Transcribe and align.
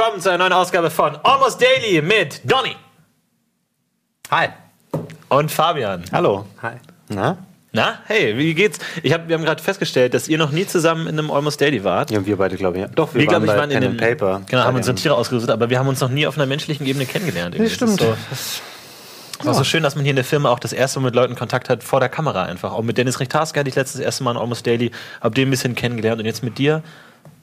willkommen 0.00 0.22
zu 0.22 0.30
einer 0.30 0.38
neuen 0.38 0.54
Ausgabe 0.54 0.88
von 0.88 1.14
Almost 1.24 1.60
Daily 1.60 2.00
mit 2.00 2.40
Donny 2.50 2.74
Hi. 4.30 4.48
und 5.28 5.52
Fabian. 5.52 6.04
Hallo. 6.10 6.46
Hi. 6.62 6.76
Na? 7.10 7.36
Na, 7.72 7.98
hey, 8.06 8.34
wie 8.38 8.54
geht's? 8.54 8.78
Ich 9.02 9.12
hab, 9.12 9.28
wir 9.28 9.36
haben 9.36 9.44
gerade 9.44 9.62
festgestellt, 9.62 10.14
dass 10.14 10.26
ihr 10.26 10.38
noch 10.38 10.52
nie 10.52 10.66
zusammen 10.66 11.06
in 11.06 11.18
einem 11.18 11.30
Almost 11.30 11.60
Daily 11.60 11.84
wart. 11.84 12.10
Ja, 12.10 12.24
wir 12.24 12.38
beide, 12.38 12.56
glaube 12.56 12.78
ich. 12.78 12.84
Ja. 12.84 12.88
Doch, 12.88 13.12
wir, 13.12 13.20
Wir, 13.20 13.26
glaube 13.26 13.44
ich, 13.44 13.52
bei 13.52 13.58
waren 13.58 13.70
in 13.70 13.82
dem 13.82 13.98
Paper. 13.98 14.40
Genau, 14.48 14.62
haben 14.62 14.74
uns 14.74 14.86
Tiere 15.02 15.14
ausgerüstet, 15.14 15.50
aber 15.50 15.68
wir 15.68 15.78
haben 15.78 15.88
uns 15.88 16.00
noch 16.00 16.08
nie 16.08 16.26
auf 16.26 16.38
einer 16.38 16.46
menschlichen 16.46 16.86
Ebene 16.86 17.04
kennengelernt. 17.04 17.54
irgendwie. 17.54 17.70
Nee, 17.70 17.86
Das 17.86 17.94
stimmt. 17.94 18.00
So, 18.00 18.16
ist 19.42 19.48
auch 19.48 19.52
so 19.54 19.64
schön, 19.64 19.82
dass 19.82 19.96
man 19.96 20.04
hier 20.04 20.12
in 20.12 20.16
der 20.16 20.24
Firma 20.24 20.48
auch 20.48 20.60
das 20.60 20.72
erste 20.72 20.98
Mal 21.00 21.08
mit 21.08 21.14
Leuten 21.14 21.36
Kontakt 21.36 21.68
hat 21.68 21.84
vor 21.84 22.00
der 22.00 22.08
Kamera 22.08 22.44
einfach. 22.44 22.72
Auch 22.72 22.82
mit 22.82 22.96
Dennis 22.96 23.20
Richtarski 23.20 23.58
hatte 23.58 23.68
ich 23.68 23.74
letztes 23.74 23.98
das 23.98 24.06
erste 24.06 24.24
Mal 24.24 24.30
in 24.30 24.38
Almost 24.38 24.66
Daily, 24.66 24.92
hab 25.20 25.34
den 25.34 25.48
ein 25.48 25.50
bisschen 25.50 25.74
kennengelernt 25.74 26.22
und 26.22 26.26
jetzt 26.26 26.42
mit 26.42 26.56
dir. 26.56 26.82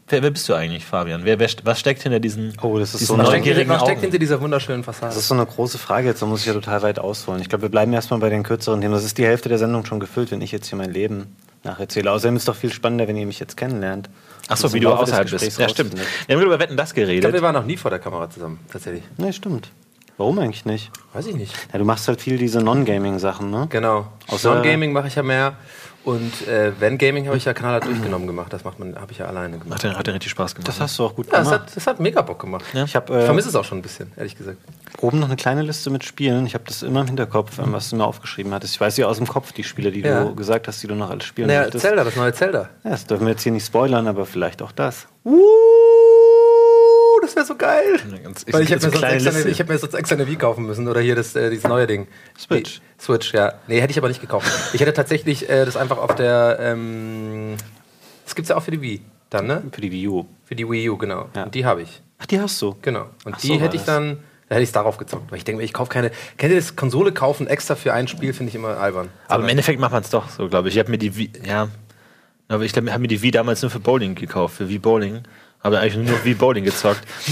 Wer, 0.09 0.23
wer 0.23 0.31
bist 0.31 0.47
du 0.47 0.53
eigentlich, 0.53 0.85
Fabian? 0.85 1.25
Wer, 1.25 1.37
wer, 1.39 1.49
was 1.63 1.79
steckt 1.79 2.01
hinter 2.03 2.21
diesen, 2.21 2.53
Oh, 2.61 2.79
das 2.79 2.93
ist 2.93 3.01
diesen 3.01 3.07
so 3.17 3.21
eine- 3.21 3.23
neugierigen 3.29 3.69
Was 3.69 3.81
steckt 3.81 4.01
hinter 4.01 4.17
dieser 4.19 4.39
wunderschönen 4.39 4.83
Fassade? 4.85 5.07
Das 5.07 5.17
ist 5.17 5.27
so 5.27 5.33
eine 5.33 5.45
große 5.45 5.77
Frage 5.77 6.07
jetzt, 6.07 6.21
da 6.21 6.25
muss 6.25 6.41
ich 6.41 6.45
ja 6.47 6.53
total 6.53 6.81
weit 6.81 6.97
ausholen. 6.99 7.41
Ich 7.41 7.49
glaube, 7.49 7.63
wir 7.63 7.69
bleiben 7.69 7.91
erstmal 7.91 8.19
bei 8.21 8.29
den 8.29 8.43
kürzeren 8.43 8.79
Themen. 8.79 8.93
Das 8.93 9.03
ist 9.03 9.17
die 9.17 9.25
Hälfte 9.25 9.49
der 9.49 9.57
Sendung 9.57 9.85
schon 9.85 9.99
gefüllt, 9.99 10.31
wenn 10.31 10.39
ich 10.41 10.51
jetzt 10.53 10.67
hier 10.69 10.77
mein 10.77 10.91
Leben 10.93 11.35
nacherzähle. 11.65 12.09
Außerdem 12.09 12.37
ist 12.37 12.43
es 12.43 12.45
doch 12.45 12.55
viel 12.55 12.71
spannender, 12.71 13.07
wenn 13.09 13.17
ihr 13.17 13.25
mich 13.25 13.39
jetzt 13.39 13.57
kennenlernt. 13.57 14.09
Achso, 14.47 14.63
Das 14.67 14.73
wie 14.73 14.79
du 14.79 14.89
außerhalb 14.93 15.29
bist. 15.29 15.59
Ja, 15.59 15.67
stimmt. 15.67 15.93
Wir 16.27 16.37
haben 16.37 16.43
über 16.45 16.57
Wetten 16.59 16.77
das 16.77 16.89
ich 16.91 16.95
glaube, 16.95 17.07
geredet. 17.07 17.33
wir 17.33 17.41
waren 17.41 17.53
noch 17.55 17.65
nie 17.65 17.75
vor 17.75 17.91
der 17.91 17.99
Kamera 17.99 18.29
zusammen, 18.29 18.59
tatsächlich. 18.71 19.03
Nee, 19.17 19.33
stimmt. 19.33 19.71
Warum 20.15 20.39
eigentlich 20.39 20.63
nicht? 20.65 20.89
Weiß 21.13 21.27
ich 21.27 21.35
nicht. 21.35 21.53
Ja, 21.73 21.79
du 21.79 21.85
machst 21.85 22.07
halt 22.07 22.21
viel 22.21 22.37
diese 22.37 22.59
Non-Gaming-Sachen, 22.61 23.51
ne? 23.51 23.67
Genau. 23.69 24.07
Außer- 24.29 24.53
Non-Gaming 24.53 24.93
mache 24.93 25.07
ich 25.09 25.15
ja 25.15 25.21
mehr. 25.21 25.57
Und 26.07 26.47
äh, 26.47 26.71
wenn 26.79 26.97
Gaming 26.97 27.27
habe 27.27 27.35
ich 27.35 27.43
ja 27.43 27.53
Kanal 27.53 27.81
durchgenommen 27.81 28.27
gemacht. 28.27 28.53
Das 28.53 28.63
macht 28.63 28.79
man, 28.79 28.95
habe 28.95 29.11
ich 29.11 29.17
ja 29.17 29.25
alleine 29.25 29.57
gemacht. 29.59 29.83
Hat, 29.83 29.91
ja- 29.91 29.97
hat 29.99 30.07
ja 30.07 30.13
richtig 30.13 30.31
Spaß 30.31 30.55
gemacht. 30.55 30.65
Das 30.69 30.79
hast 30.79 30.97
du 30.97 31.03
auch 31.03 31.13
gut 31.13 31.25
Ja, 31.25 31.39
das 31.39 31.47
gemacht. 31.49 31.61
hat, 31.67 31.75
das 31.75 31.85
hat 31.85 31.99
mega 31.99 32.21
Bock 32.21 32.39
gemacht. 32.39 32.63
Ich 32.85 32.95
habe 32.95 33.13
Ich 33.13 33.19
äh, 33.23 33.25
vermisse 33.25 33.49
es 33.49 33.55
auch 33.57 33.65
schon 33.65 33.79
ein 33.79 33.81
bisschen, 33.81 34.13
ehrlich 34.15 34.37
gesagt. 34.37 34.57
oben 35.01 35.19
noch 35.19 35.27
eine 35.27 35.35
kleine 35.35 35.63
Liste 35.63 35.89
mit 35.89 36.05
Spielen. 36.05 36.45
Ich 36.45 36.53
habe 36.53 36.63
das 36.65 36.81
immer 36.81 37.01
im 37.01 37.07
Hinterkopf, 37.07 37.59
ähm, 37.59 37.73
was 37.73 37.89
du 37.89 37.97
mir 37.97 38.05
aufgeschrieben 38.05 38.53
hattest. 38.53 38.73
Ich 38.75 38.79
weiß 38.79 38.95
ja 38.95 39.07
aus 39.07 39.17
dem 39.17 39.27
Kopf 39.27 39.51
die 39.51 39.65
Spiele, 39.65 39.91
die 39.91 39.99
Ja. 39.99 40.23
du 40.23 40.33
gesagt 40.33 40.69
hast, 40.69 40.81
die 40.81 40.87
du 40.87 40.95
noch 40.95 41.09
alles 41.09 41.25
spielen 41.25 41.47
Naja, 41.49 41.63
möchtest. 41.63 41.81
Zelda, 41.83 42.05
das 42.05 42.15
neue 42.15 42.31
Zelda. 42.31 42.69
Ja, 42.85 42.91
das 42.91 43.05
dürfen 43.05 43.25
wir 43.25 43.31
jetzt 43.31 43.43
hier 43.43 43.51
nicht 43.51 43.65
spoilern, 43.65 44.07
aber 44.07 44.25
vielleicht 44.25 44.61
auch 44.61 44.71
das. 44.71 45.07
Uh, 45.25 45.41
das 47.27 47.35
wäre 47.35 47.45
so 47.45 47.55
geil. 47.55 47.99
Ganz- 48.23 48.45
Weil 48.51 48.63
ich 48.63 48.69
so 48.69 48.75
hätte 48.75 48.85
mir, 48.87 48.91
sonst 48.91 48.97
kleine 48.97 49.13
extra 49.15 49.29
eine- 49.29 49.37
Liste. 49.37 49.49
ich 49.51 49.59
hätte 49.59 49.71
mir 49.71 49.77
sonst 49.77 49.93
extra 49.93 50.15
eine 50.15 50.27
Wii 50.27 50.35
kaufen 50.37 50.65
müssen 50.65 50.87
oder 50.87 51.01
hier 51.01 51.15
das, 51.15 51.35
äh, 51.35 51.49
dieses 51.49 51.65
neue 51.67 51.85
Ding. 51.87 52.07
Switch. 52.37 52.79
Die, 52.99 53.03
Switch, 53.03 53.33
ja. 53.33 53.53
Nee, 53.67 53.79
hätte 53.81 53.91
ich 53.91 53.97
aber 53.97 54.07
nicht 54.07 54.21
gekauft. 54.21 54.47
Ich 54.73 54.81
hätte 54.81 54.93
tatsächlich 54.93 55.49
äh, 55.49 55.65
das 55.65 55.77
einfach 55.77 55.97
auf 55.97 56.15
der. 56.15 56.57
Ähm, 56.59 57.55
das 58.25 58.35
gibt's 58.35 58.49
ja 58.49 58.57
auch 58.57 58.63
für 58.63 58.71
die 58.71 58.81
Wii 58.81 59.01
dann, 59.29 59.45
ne? 59.47 59.63
Für 59.71 59.81
die 59.81 59.91
Wii 59.91 60.07
U. 60.07 60.25
Für 60.45 60.55
die 60.55 60.67
Wii 60.69 60.89
U, 60.89 60.97
genau. 60.97 61.29
Ja. 61.35 61.43
Und 61.43 61.55
die 61.55 61.65
habe 61.65 61.81
ich. 61.83 62.01
Ach, 62.19 62.25
die 62.25 62.39
hast 62.39 62.61
du. 62.61 62.75
Genau. 62.81 63.05
Und 63.25 63.35
Ach 63.35 63.39
die 63.41 63.47
so 63.47 63.59
hätte 63.59 63.75
ich 63.75 63.83
dann. 63.83 64.19
Da 64.49 64.55
hätte 64.55 64.63
ich 64.63 64.69
es 64.69 64.73
darauf 64.73 64.97
gezockt. 64.97 65.29
Weil 65.29 65.39
ich 65.39 65.43
denke 65.43 65.57
mir, 65.59 65.65
ich 65.65 65.73
kaufe 65.73 65.89
keine. 65.91 66.09
Kennt 66.37 66.53
ihr 66.53 66.59
das 66.59 66.75
Konsole 66.77 67.11
kaufen 67.11 67.47
extra 67.47 67.75
für 67.75 67.93
ein 67.93 68.07
Spiel, 68.07 68.31
finde 68.33 68.49
ich 68.49 68.55
immer 68.55 68.77
albern. 68.77 69.09
Aber 69.27 69.43
im 69.43 69.49
Endeffekt 69.49 69.79
macht 69.79 69.91
man 69.91 70.03
es 70.03 70.09
doch 70.09 70.29
so, 70.29 70.47
glaube 70.47 70.69
ich. 70.69 70.75
Ich 70.75 70.79
habe 70.79 70.89
mir 70.89 70.97
die 70.97 71.17
Wii, 71.17 71.31
ja, 71.45 71.67
aber 72.47 72.63
ich 72.63 72.71
glaube, 72.71 72.87
ich 72.87 72.93
habe 72.93 73.01
mir 73.01 73.09
die 73.09 73.21
Wii 73.21 73.31
damals 73.31 73.61
nur 73.61 73.69
für 73.71 73.81
Bowling 73.81 74.15
gekauft, 74.15 74.55
für 74.55 74.69
Wii 74.69 74.79
Bowling. 74.79 75.23
Habe 75.67 75.79
eigentlich 75.79 75.97
nur 75.97 76.23
Wii 76.23 76.33
Bowling 76.33 76.63
gezockt. 76.63 77.01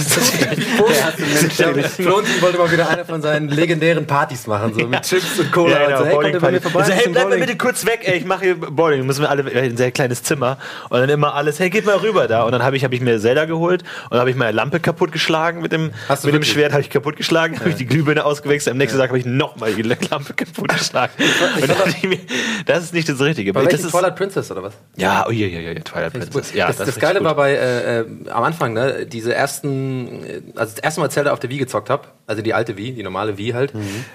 Florentin 1.95 2.41
wollte 2.41 2.57
mal 2.57 2.69
wieder 2.69 2.89
eine 2.89 3.05
von 3.05 3.21
seinen 3.21 3.47
legendären 3.47 4.05
Partys 4.05 4.45
machen, 4.45 4.73
so 4.73 4.85
mit 4.85 5.03
Chips 5.03 5.39
und 5.39 5.53
Cola. 5.53 5.71
Ja, 5.71 5.85
genau, 5.85 5.99
und 5.99 6.03
so, 6.03 6.05
hey, 6.05 6.31
kommt 6.31 6.41
bei 6.41 6.51
mir 6.51 6.61
vorbei? 6.61 6.79
Also, 6.81 6.91
hey, 6.91 7.07
bleib 7.09 7.29
mal 7.29 7.39
bitte 7.39 7.55
kurz 7.55 7.85
weg, 7.85 8.01
ey, 8.03 8.17
ich 8.17 8.25
mache 8.25 8.43
hier 8.43 8.55
Bowling. 8.55 9.05
Müssen 9.05 9.21
wir 9.21 9.29
alle 9.29 9.49
in 9.49 9.57
ein 9.57 9.77
sehr 9.77 9.91
kleines 9.91 10.21
Zimmer. 10.21 10.57
Und 10.89 10.99
dann 10.99 11.07
immer 11.07 11.33
alles, 11.33 11.61
hey, 11.61 11.69
geht 11.69 11.85
mal 11.85 11.95
rüber 11.95 12.27
da. 12.27 12.43
Und 12.43 12.51
dann 12.51 12.61
habe 12.61 12.75
ich, 12.75 12.83
hab 12.83 12.91
ich 12.91 12.99
mir 12.99 13.21
Zelda 13.21 13.45
geholt 13.45 13.83
und 13.83 14.11
dann 14.11 14.19
habe 14.19 14.29
ich 14.29 14.35
meine 14.35 14.51
Lampe 14.51 14.81
kaputtgeschlagen 14.81 15.61
mit 15.61 15.71
dem, 15.71 15.91
mit 16.09 16.33
dem? 16.33 16.43
Schwert, 16.43 16.73
habe 16.73 16.81
ich 16.81 16.89
kaputtgeschlagen, 16.89 17.57
habe 17.57 17.69
ich 17.69 17.77
die 17.77 17.85
Glühbirne 17.85 18.25
ausgewechselt. 18.25 18.73
Am 18.73 18.77
nächsten 18.79 18.99
Tag 18.99 19.11
habe 19.11 19.19
ich 19.19 19.25
nochmal 19.25 19.73
die 19.73 19.81
Lampe 19.81 20.33
kaputtgeschlagen. 20.33 21.15
Und 21.61 21.69
dann 21.69 21.77
ich 21.87 22.03
mir, 22.03 22.19
das 22.65 22.83
ist 22.83 22.93
nicht 22.93 23.07
das 23.07 23.21
Richtige. 23.21 23.53
Bei 23.53 23.63
das 23.63 23.79
ist, 23.79 23.91
Twilight 23.91 24.17
Princess 24.17 24.51
oder 24.51 24.63
was? 24.63 24.73
ja, 24.97 25.25
oh, 25.25 25.31
ja, 25.31 25.47
ja, 25.47 25.59
ja, 25.61 25.73
Twilight 25.79 26.11
Princess. 26.11 26.53
Ja, 26.53 26.67
das, 26.67 26.77
das, 26.77 26.89
ist 26.89 26.99
Geile 26.99 27.23
war 27.23 27.35
bei 27.35 27.53
äh, 27.53 27.99
äh, 27.99 28.05
am 28.29 28.43
Anfang, 28.43 28.73
ne, 28.73 29.05
diese 29.05 29.33
ersten, 29.33 30.23
äh, 30.23 30.41
als 30.55 30.69
ich 30.69 30.75
das 30.75 30.83
erste 30.83 31.01
Mal 31.01 31.09
Zelda 31.09 31.31
auf 31.33 31.39
der 31.39 31.49
Wii 31.49 31.57
gezockt 31.57 31.89
habe, 31.89 32.07
also 32.27 32.41
die 32.41 32.53
alte 32.53 32.75
Wii, 32.75 32.93
die 32.93 33.03
normale 33.03 33.37
Wii 33.37 33.51
halt, 33.51 33.71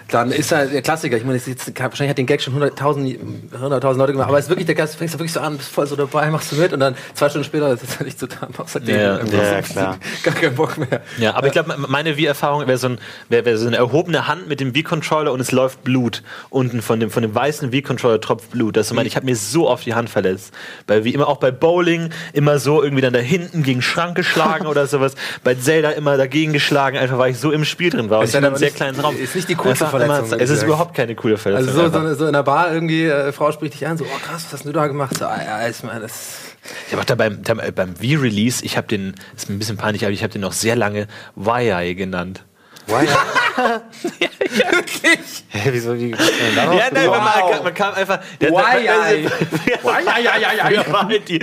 dann 0.09 0.33
ist 0.33 0.51
halt 0.51 0.73
der 0.73 0.83
Klassiker. 0.83 1.17
Ich 1.17 1.25
meine, 1.25 1.39
jetzt, 1.39 1.79
wahrscheinlich 1.79 2.11
hat 2.11 2.19
den 2.19 2.27
Gag 2.27 2.43
schon 2.43 2.61
100.000 2.61 3.19
100.000 3.53 3.97
Leute 3.97 4.13
gemacht, 4.13 4.29
aber 4.29 4.39
es 4.39 4.47
ist 4.47 4.51
wirklich 4.51 4.67
der 4.67 4.75
du 4.75 4.87
fängst 4.87 5.15
da 5.15 5.19
wirklich 5.19 5.33
so 5.33 5.41
an, 5.41 5.57
bist 5.57 5.71
voll 5.71 5.87
so 5.87 5.97
dabei, 5.97 6.31
machst 6.31 6.53
du 6.53 6.57
mit 6.57 6.73
und 6.73 6.81
dann 6.81 6.97
zwei 7.15 7.29
Stunden 7.29 7.45
später 7.45 7.73
ist 7.73 7.83
es 7.85 8.01
nicht 8.01 8.19
so 8.19 8.27
da, 8.27 8.49
machst 8.57 8.75
halt 8.75 8.89
den 8.89 8.97
Ja, 8.97 9.19
ja, 9.19 9.63
so, 9.63 9.73
klar. 9.73 9.99
Gar 10.23 10.35
keinen 10.35 10.55
Bock 10.55 10.79
mehr. 10.79 11.03
Ja, 11.19 11.35
aber 11.35 11.47
ich 11.47 11.53
glaube, 11.53 11.75
meine 11.77 12.17
Wii-Erfahrung 12.17 12.67
wäre 12.67 12.79
so, 12.79 12.89
ein, 12.89 12.99
wär, 13.29 13.45
wär 13.45 13.59
so 13.59 13.67
eine 13.67 13.77
erhobene 13.77 14.27
Hand 14.27 14.49
mit 14.49 14.61
dem 14.61 14.75
Wii-Controller 14.75 15.33
und 15.33 15.41
es 15.41 15.53
läuft 15.53 15.85
Blut. 15.85 16.23
Unten 16.49 16.83
von 16.83 17.01
dem, 17.01 17.11
von 17.11 17.23
dem 17.23 17.35
weißen 17.35 17.73
Wii-Controller 17.73 18.21
tropft 18.21 18.51
Blut. 18.51 18.77
Das 18.77 18.89
ist, 18.89 18.95
meine, 18.95 19.09
ich 19.09 19.17
habe 19.17 19.27
mir 19.27 19.37
so 19.37 19.69
oft 19.69 19.87
die 19.87 19.95
Hand 19.95 20.11
verletzt. 20.11 20.53
Bei, 20.87 21.05
wie 21.05 21.15
immer 21.15 21.29
auch 21.29 21.39
bei 21.39 21.51
Bowling, 21.51 22.11
immer 22.33 22.59
so 22.59 22.83
irgendwie 22.83 23.03
dann 23.03 23.13
da 23.13 23.21
hinten 23.21 23.63
gegen 23.63 23.81
den 23.81 23.83
Schrank 24.01 24.17
geschlagen 24.17 24.67
oder 24.67 24.87
sowas. 24.87 25.15
Bei 25.45 25.55
Zelda 25.55 25.91
immer 25.91 26.17
dagegen 26.17 26.53
geschlagen, 26.53 26.97
einfach 26.97 27.19
weil 27.19 27.33
ich 27.33 27.39
so 27.39 27.53
im 27.53 27.65
Spiel 27.65 27.91
drin 27.91 28.09
war. 28.09 28.21
Und 28.21 28.25
Ist 28.25 28.35
in 28.35 28.45
einem 28.45 28.57
sehr 28.57 28.69
nicht- 28.69 28.77
kleinen 28.77 28.99
Raum. 28.99 29.15
ist 29.17 29.35
nicht 29.37 29.49
die 29.49 29.55
coolste 29.55 29.85
immer- 29.85 29.91
Verletzung, 29.91 30.31
würde 30.31 30.45
Es 30.45 30.51
ist 30.51 30.63
überhaupt 30.63 30.95
keine 30.95 31.15
coole 31.15 31.37
Verletzung. 31.37 31.69
Also 31.69 31.91
so, 31.91 32.09
so, 32.09 32.15
so 32.15 32.27
in 32.27 32.33
der 32.33 32.43
Bar 32.43 32.73
irgendwie, 32.73 33.05
äh, 33.05 33.31
Frau 33.33 33.53
spricht 33.53 33.75
dich 33.75 33.87
an, 33.87 33.99
so, 33.99 34.05
oh 34.05 34.19
krass, 34.27 34.45
was 34.47 34.53
hast 34.55 34.65
du 34.65 34.73
da 34.73 34.87
gemacht? 34.87 35.19
So, 35.19 35.27
ah, 35.27 35.39
ja, 35.45 35.69
ich 35.69 35.83
meine, 35.83 36.01
das... 36.01 36.13
Ich 36.87 36.93
habe 36.93 37.03
auch 37.03 37.07
da 37.07 37.15
beim, 37.15 37.43
da, 37.43 37.55
beim 37.55 38.01
Wii-Release, 38.01 38.65
ich 38.65 38.77
habe 38.77 38.87
den, 38.87 39.15
ist 39.37 39.49
mir 39.49 39.57
ein 39.57 39.59
bisschen 39.59 39.77
peinlich, 39.77 40.05
aber 40.05 40.13
ich 40.13 40.23
habe 40.23 40.33
den 40.33 40.43
noch 40.43 40.53
sehr 40.53 40.77
lange 40.77 41.07
Wai 41.35 41.95
genannt. 41.95 42.43
Wirklich? 44.41 45.45
Hä, 45.49 45.69
wieso 45.73 45.95
die? 45.95 46.11
Ja, 46.11 46.17
nein, 46.67 46.95
weil 46.95 47.09
man, 47.09 47.63
man 47.65 47.75
kam 47.75 47.95
einfach. 47.95 48.19
Der, 48.41 48.51
Why, 48.51 48.83
der, 48.83 49.07
ey? 49.07 49.29
der, 49.67 50.93
war 50.93 51.07
halt 51.07 51.29
die, 51.29 51.39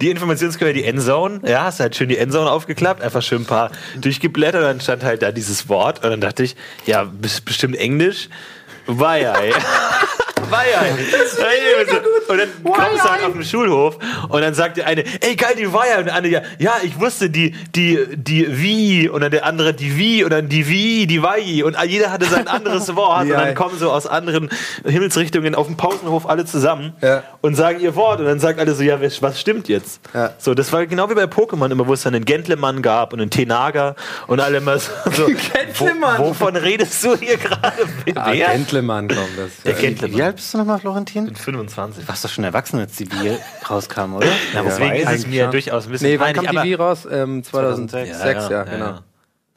die 0.00 0.10
Informationsquelle, 0.10 0.72
die 0.72 0.84
Endzone. 0.84 1.40
Ja, 1.44 1.64
hast 1.64 1.80
halt 1.80 1.96
schön 1.96 2.08
die 2.08 2.18
Endzone 2.18 2.50
aufgeklappt, 2.50 3.02
einfach 3.02 3.22
schön 3.22 3.42
ein 3.42 3.46
paar 3.46 3.70
durchgeblättert 3.96 4.62
und 4.62 4.68
dann 4.68 4.80
stand 4.80 5.04
halt 5.04 5.22
da 5.22 5.32
dieses 5.32 5.68
Wort 5.68 6.02
und 6.04 6.10
dann 6.10 6.20
dachte 6.20 6.42
ich, 6.44 6.56
ja, 6.86 7.04
best- 7.04 7.44
bestimmt 7.44 7.76
Englisch. 7.76 8.28
Why, 8.86 9.26
Weiher. 10.50 10.96
Und 12.28 12.38
dann 12.38 12.48
kommst 12.64 13.04
du 13.04 13.10
halt 13.10 13.22
auf 13.24 13.32
den 13.32 13.44
Schulhof 13.44 13.98
und 14.28 14.40
dann 14.40 14.54
sagt 14.54 14.76
der 14.76 14.86
eine, 14.86 15.04
ey 15.20 15.36
geil, 15.36 15.54
die 15.58 15.72
Weiher. 15.72 15.98
Und 15.98 16.06
der 16.06 16.14
andere, 16.14 16.32
ja, 16.32 16.42
ja, 16.58 16.72
ich 16.82 16.98
wusste 17.00 17.30
die, 17.30 17.52
die, 17.74 17.98
die 18.16 18.46
Wie. 18.60 19.08
Und 19.08 19.20
dann 19.22 19.30
der 19.30 19.44
andere, 19.44 19.74
die 19.74 19.96
Wie. 19.96 20.24
Und 20.24 20.30
dann 20.30 20.48
die 20.48 20.68
Wie, 20.68 21.06
die 21.06 21.22
Wei. 21.22 21.64
Und 21.64 21.76
jeder 21.86 22.10
hatte 22.12 22.26
sein 22.26 22.48
anderes 22.48 22.94
Wort. 22.96 23.22
Und 23.22 23.28
Ja. 23.28 23.44
dann 23.44 23.54
kommen 23.54 23.78
so 23.78 23.90
aus 23.90 24.06
anderen 24.06 24.50
Himmelsrichtungen 24.84 25.54
auf 25.54 25.66
dem 25.66 25.76
Pausenhof 25.76 26.28
alle 26.28 26.44
zusammen 26.44 26.92
Ja. 27.02 27.22
und 27.40 27.54
sagen 27.54 27.80
ihr 27.80 27.94
Wort. 27.96 28.20
Und 28.20 28.26
dann 28.26 28.40
sagt 28.40 28.58
alle 28.60 28.74
so, 28.74 28.82
ja, 28.82 28.98
was 29.00 29.40
stimmt 29.40 29.68
jetzt? 29.68 30.00
Ja. 30.14 30.32
So, 30.38 30.54
das 30.54 30.72
war 30.72 30.86
genau 30.86 31.08
wie 31.10 31.14
bei 31.14 31.24
Pokémon 31.24 31.70
immer, 31.70 31.86
wo 31.86 31.92
es 31.92 32.02
dann 32.02 32.14
einen 32.14 32.24
Gentleman 32.24 32.82
gab 32.82 33.12
und 33.12 33.20
einen 33.20 33.30
Tenaga 33.30 33.94
und 34.26 34.40
alle 34.40 34.58
immer 34.58 34.78
so, 34.78 34.90
so 35.12 35.26
Gentleman? 35.52 36.18
Wo, 36.18 36.28
wovon 36.30 36.56
redest 36.56 37.02
du 37.04 37.16
hier 37.16 37.36
gerade? 37.36 37.72
Ah, 38.14 38.28
Wer? 38.32 38.48
Gentleman 38.50 39.08
kommt 39.08 39.20
das. 39.36 39.62
Der 39.64 39.74
Gentleman. 39.74 40.18
Alt 40.36 40.42
bist 40.42 40.54
du 40.54 40.58
nochmal, 40.58 40.78
Florentin? 40.78 41.34
25. 41.34 42.02
Du 42.04 42.08
warst 42.08 42.24
doch 42.24 42.28
schon 42.30 42.44
erwachsen, 42.44 42.78
als 42.78 42.96
die 42.96 43.04
Bier 43.06 43.38
rauskam, 43.68 44.14
oder? 44.14 44.26
Na, 44.54 44.62
Deswegen 44.62 44.94
ist 44.96 45.10
es 45.10 45.26
mir 45.26 45.44
schon. 45.44 45.50
durchaus 45.52 45.86
ein 45.86 45.92
bisschen 45.92 46.08
Nee, 46.10 46.18
wann 46.20 46.32
peinlich. 46.34 46.52
kam 46.52 46.62
die 46.62 46.68
Wii 46.70 46.74
raus? 46.74 47.06
Ähm, 47.10 47.42
2006, 47.42 48.18
2006. 48.18 48.50
ja, 48.50 48.62
genau. 48.64 48.98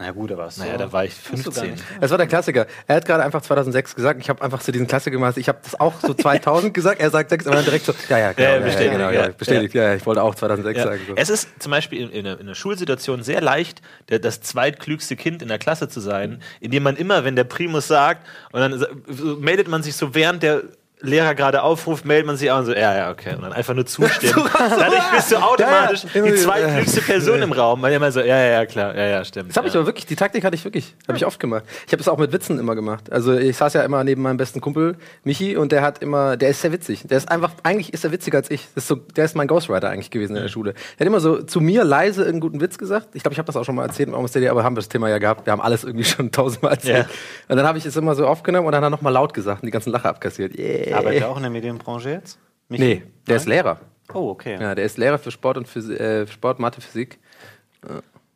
Na 0.02 0.12
gut, 0.12 0.32
aber 0.32 0.50
so. 0.50 0.62
Naja, 0.64 0.78
da 0.78 0.94
war 0.94 1.04
ich 1.04 1.12
Hast 1.30 1.46
du 1.46 1.52
gar 1.52 1.64
15. 1.66 1.72
nicht. 1.72 1.84
Das 2.00 2.10
war 2.10 2.18
der 2.18 2.28
Klassiker. 2.28 2.68
Er 2.88 2.96
hat 2.96 3.06
gerade 3.06 3.22
einfach 3.22 3.42
2006 3.42 3.96
gesagt. 3.96 4.22
Ich 4.22 4.29
habe 4.29 4.41
einfach 4.41 4.62
so 4.62 4.72
diesen 4.72 4.88
Klassiker 4.88 5.12
gemacht. 5.18 5.35
Ich 5.38 5.50
habe 5.50 5.59
das 5.62 5.78
auch 5.78 5.94
so 6.02 6.14
2000 6.16 6.73
gesagt. 6.73 7.02
Er 7.02 7.09
sagt 7.09 7.29
6, 7.32 7.47
aber 7.47 7.58
dann 7.58 7.66
direkt 7.66 7.84
so. 7.85 7.94
Ja, 8.08 8.18
ja, 8.18 8.32
genau. 8.32 8.47
Ja, 8.50 8.56
Ja, 8.56 8.62
bestätigt, 8.64 8.91
genau, 8.94 9.09
ja. 9.09 9.26
ja, 9.26 9.28
bestätigt. 9.38 9.73
Ja. 9.73 9.84
ja, 9.90 9.96
ich 9.96 10.06
wollte 10.06 10.23
auch 10.23 10.35
2006 10.35 10.78
Ja. 10.78 10.85
sagen. 10.85 11.02
So. 11.06 11.14
Es 11.18 11.29
ist 11.29 11.50
zum 11.62 11.72
Beispiel 11.72 12.00
in, 12.00 12.09
in, 12.12 12.26
einer, 12.26 12.35
in 12.40 12.46
einer 12.47 12.56
Schulsituation 12.56 13.23
sehr 13.23 13.41
leicht, 13.41 13.82
der, 14.08 14.20
das 14.20 14.40
zweitklügste 14.40 15.18
Kind 15.18 15.41
in 15.41 15.50
der 15.50 15.59
Klasse 15.59 15.90
zu 15.90 16.00
sein, 16.00 16.41
indem 16.62 16.84
man 16.84 16.96
immer, 16.96 17.26
wenn 17.26 17.35
der 17.35 17.44
Primus 17.44 17.88
sagt, 17.90 18.26
und 18.53 18.62
dann 18.62 18.79
so 18.79 19.35
meldet 19.35 19.68
man 19.68 19.84
sich 19.84 19.97
so 19.97 20.16
während 20.16 20.44
der 20.44 20.62
Lehrer 21.01 21.34
gerade 21.34 21.63
aufruft, 21.63 22.03
meldet 22.03 22.28
man 22.28 22.35
sich 22.35 22.51
auch 22.51 22.59
und 22.59 22.66
so, 22.66 22.73
ja, 22.73 22.96
ja, 22.96 23.11
okay. 23.11 23.34
Und 23.35 23.43
dann 23.43 23.53
einfach 23.53 23.73
nur 23.73 23.85
zustimmen. 23.85 24.49
Dadurch 24.53 25.11
bist 25.16 25.31
du 25.31 25.37
automatisch 25.37 26.03
Ja, 26.13 26.25
ja. 26.25 26.31
die 26.31 26.35
zweitklügste 26.37 27.01
Person 27.01 27.41
im 27.41 27.53
Raum, 27.53 27.81
weil 27.81 27.93
immer 27.93 28.11
so, 28.11 28.19
ja, 28.19 28.37
ja, 28.37 28.51
ja, 28.51 28.66
klar, 28.66 28.93
ja, 28.96 29.05
ja, 29.05 29.23
stimmt. 29.23 29.49
Das 29.49 29.57
habe 29.57 29.69
ich 29.69 29.75
aber 29.75 29.85
wirklich, 29.85 30.05
die 30.05 30.17
Taktik 30.17 30.43
hatte 30.43 30.55
ich 30.55 30.66
wirklich, 30.66 30.96
habe 31.07 31.17
ich 31.17 31.25
oft 31.25 31.40
gemacht. 31.40 31.63
Ich 31.87 31.93
habe 31.93 32.01
es 32.01 32.07
auch 32.09 32.17
mit 32.17 32.34
Witzen 32.34 32.59
immer 32.59 32.75
gemacht. 32.75 33.11
Also 33.13 33.34
ich 33.37 33.55
saß 33.55 33.73
ja 33.75 33.84
immer 33.84 34.03
neben 34.03 34.22
meinem 34.22 34.35
besten 34.35 34.59
Kumpel 34.59 34.97
Michi 35.23 35.55
und 35.55 35.72
der 35.72 35.84
hat 35.84 36.01
immer, 36.01 36.35
der 36.35 36.49
ist 36.49 36.61
sehr 36.61 36.73
witzig. 36.73 37.03
Der 37.07 37.17
ist 37.17 37.31
einfach, 37.31 37.51
eigentlich 37.63 37.93
ist 37.93 38.03
er 38.03 38.11
witziger 38.11 38.40
als 38.40 38.51
ich. 38.51 38.67
Das 38.75 38.84
ist 38.84 38.87
so, 38.90 38.96
der 38.96 39.23
ist 39.23 39.37
mein 39.37 39.47
Ghostwriter 39.47 39.90
eigentlich 39.90 40.11
gewesen 40.11 40.35
in 40.35 40.41
der 40.41 40.49
Schule. 40.49 40.73
Der 40.73 41.05
hat 41.05 41.07
immer 41.07 41.22
so 41.22 41.41
zu 41.43 41.61
mir 41.61 41.85
leise 41.85 42.25
einen 42.25 42.41
guten 42.41 42.59
Witz 42.59 42.78
gesagt. 42.78 43.07
Ich 43.13 43.23
glaube, 43.23 43.34
ich 43.34 43.40
habe 43.40 43.47
das 43.47 43.55
auch 43.55 43.63
schon 43.63 43.75
mal 43.75 43.85
erzählt 43.85 44.09
aber 44.13 44.63
haben 44.63 44.75
wir 44.75 44.81
das 44.81 44.90
Thema 44.90 45.09
ja 45.09 45.17
gehabt. 45.17 45.46
Wir 45.46 45.51
haben 45.51 45.61
alles 45.61 45.85
irgendwie 45.85 46.03
schon 46.03 46.31
tausendmal 46.34 46.73
erzählt. 46.73 47.07
Ja. 47.07 47.13
Und 47.47 47.57
dann 47.57 47.66
habe 47.66 47.78
ich 47.78 47.85
es 47.85 47.96
immer 47.96 48.16
so 48.16 48.28
aufgenommen 48.28 48.66
und 48.66 48.73
dann 48.73 48.81
hat 48.81 48.87
er 48.87 48.90
nochmal 48.90 49.13
laut 49.13 49.34
gesagt 49.34 49.63
und 49.63 49.67
die 49.67 49.72
ganzen 49.72 49.91
Lacher 49.91 50.09
abkassiert. 50.09 50.57
Yeah. 50.57 50.89
Arbeitet 50.94 51.22
er 51.22 51.30
auch 51.30 51.38
in 51.38 51.44
der 51.44 51.52
Medienbranche 51.52 52.09
jetzt? 52.09 52.40
Michi? 52.68 52.84
Nee, 52.84 53.03
der 53.28 53.38
ist 53.38 53.47
Lehrer. 53.47 53.80
Oh, 54.14 54.30
okay. 54.30 54.58
Ja, 54.59 54.76
der 54.76 54.86
ist 54.86 54.97
Lehrer 54.97 55.20
für 55.20 55.32
Sport 55.32 55.58
und 55.58 55.68
Physi 55.68 55.94
äh, 55.94 56.28
Sport, 56.28 56.59
Mathe, 56.59 56.82
Physik. 56.82 57.20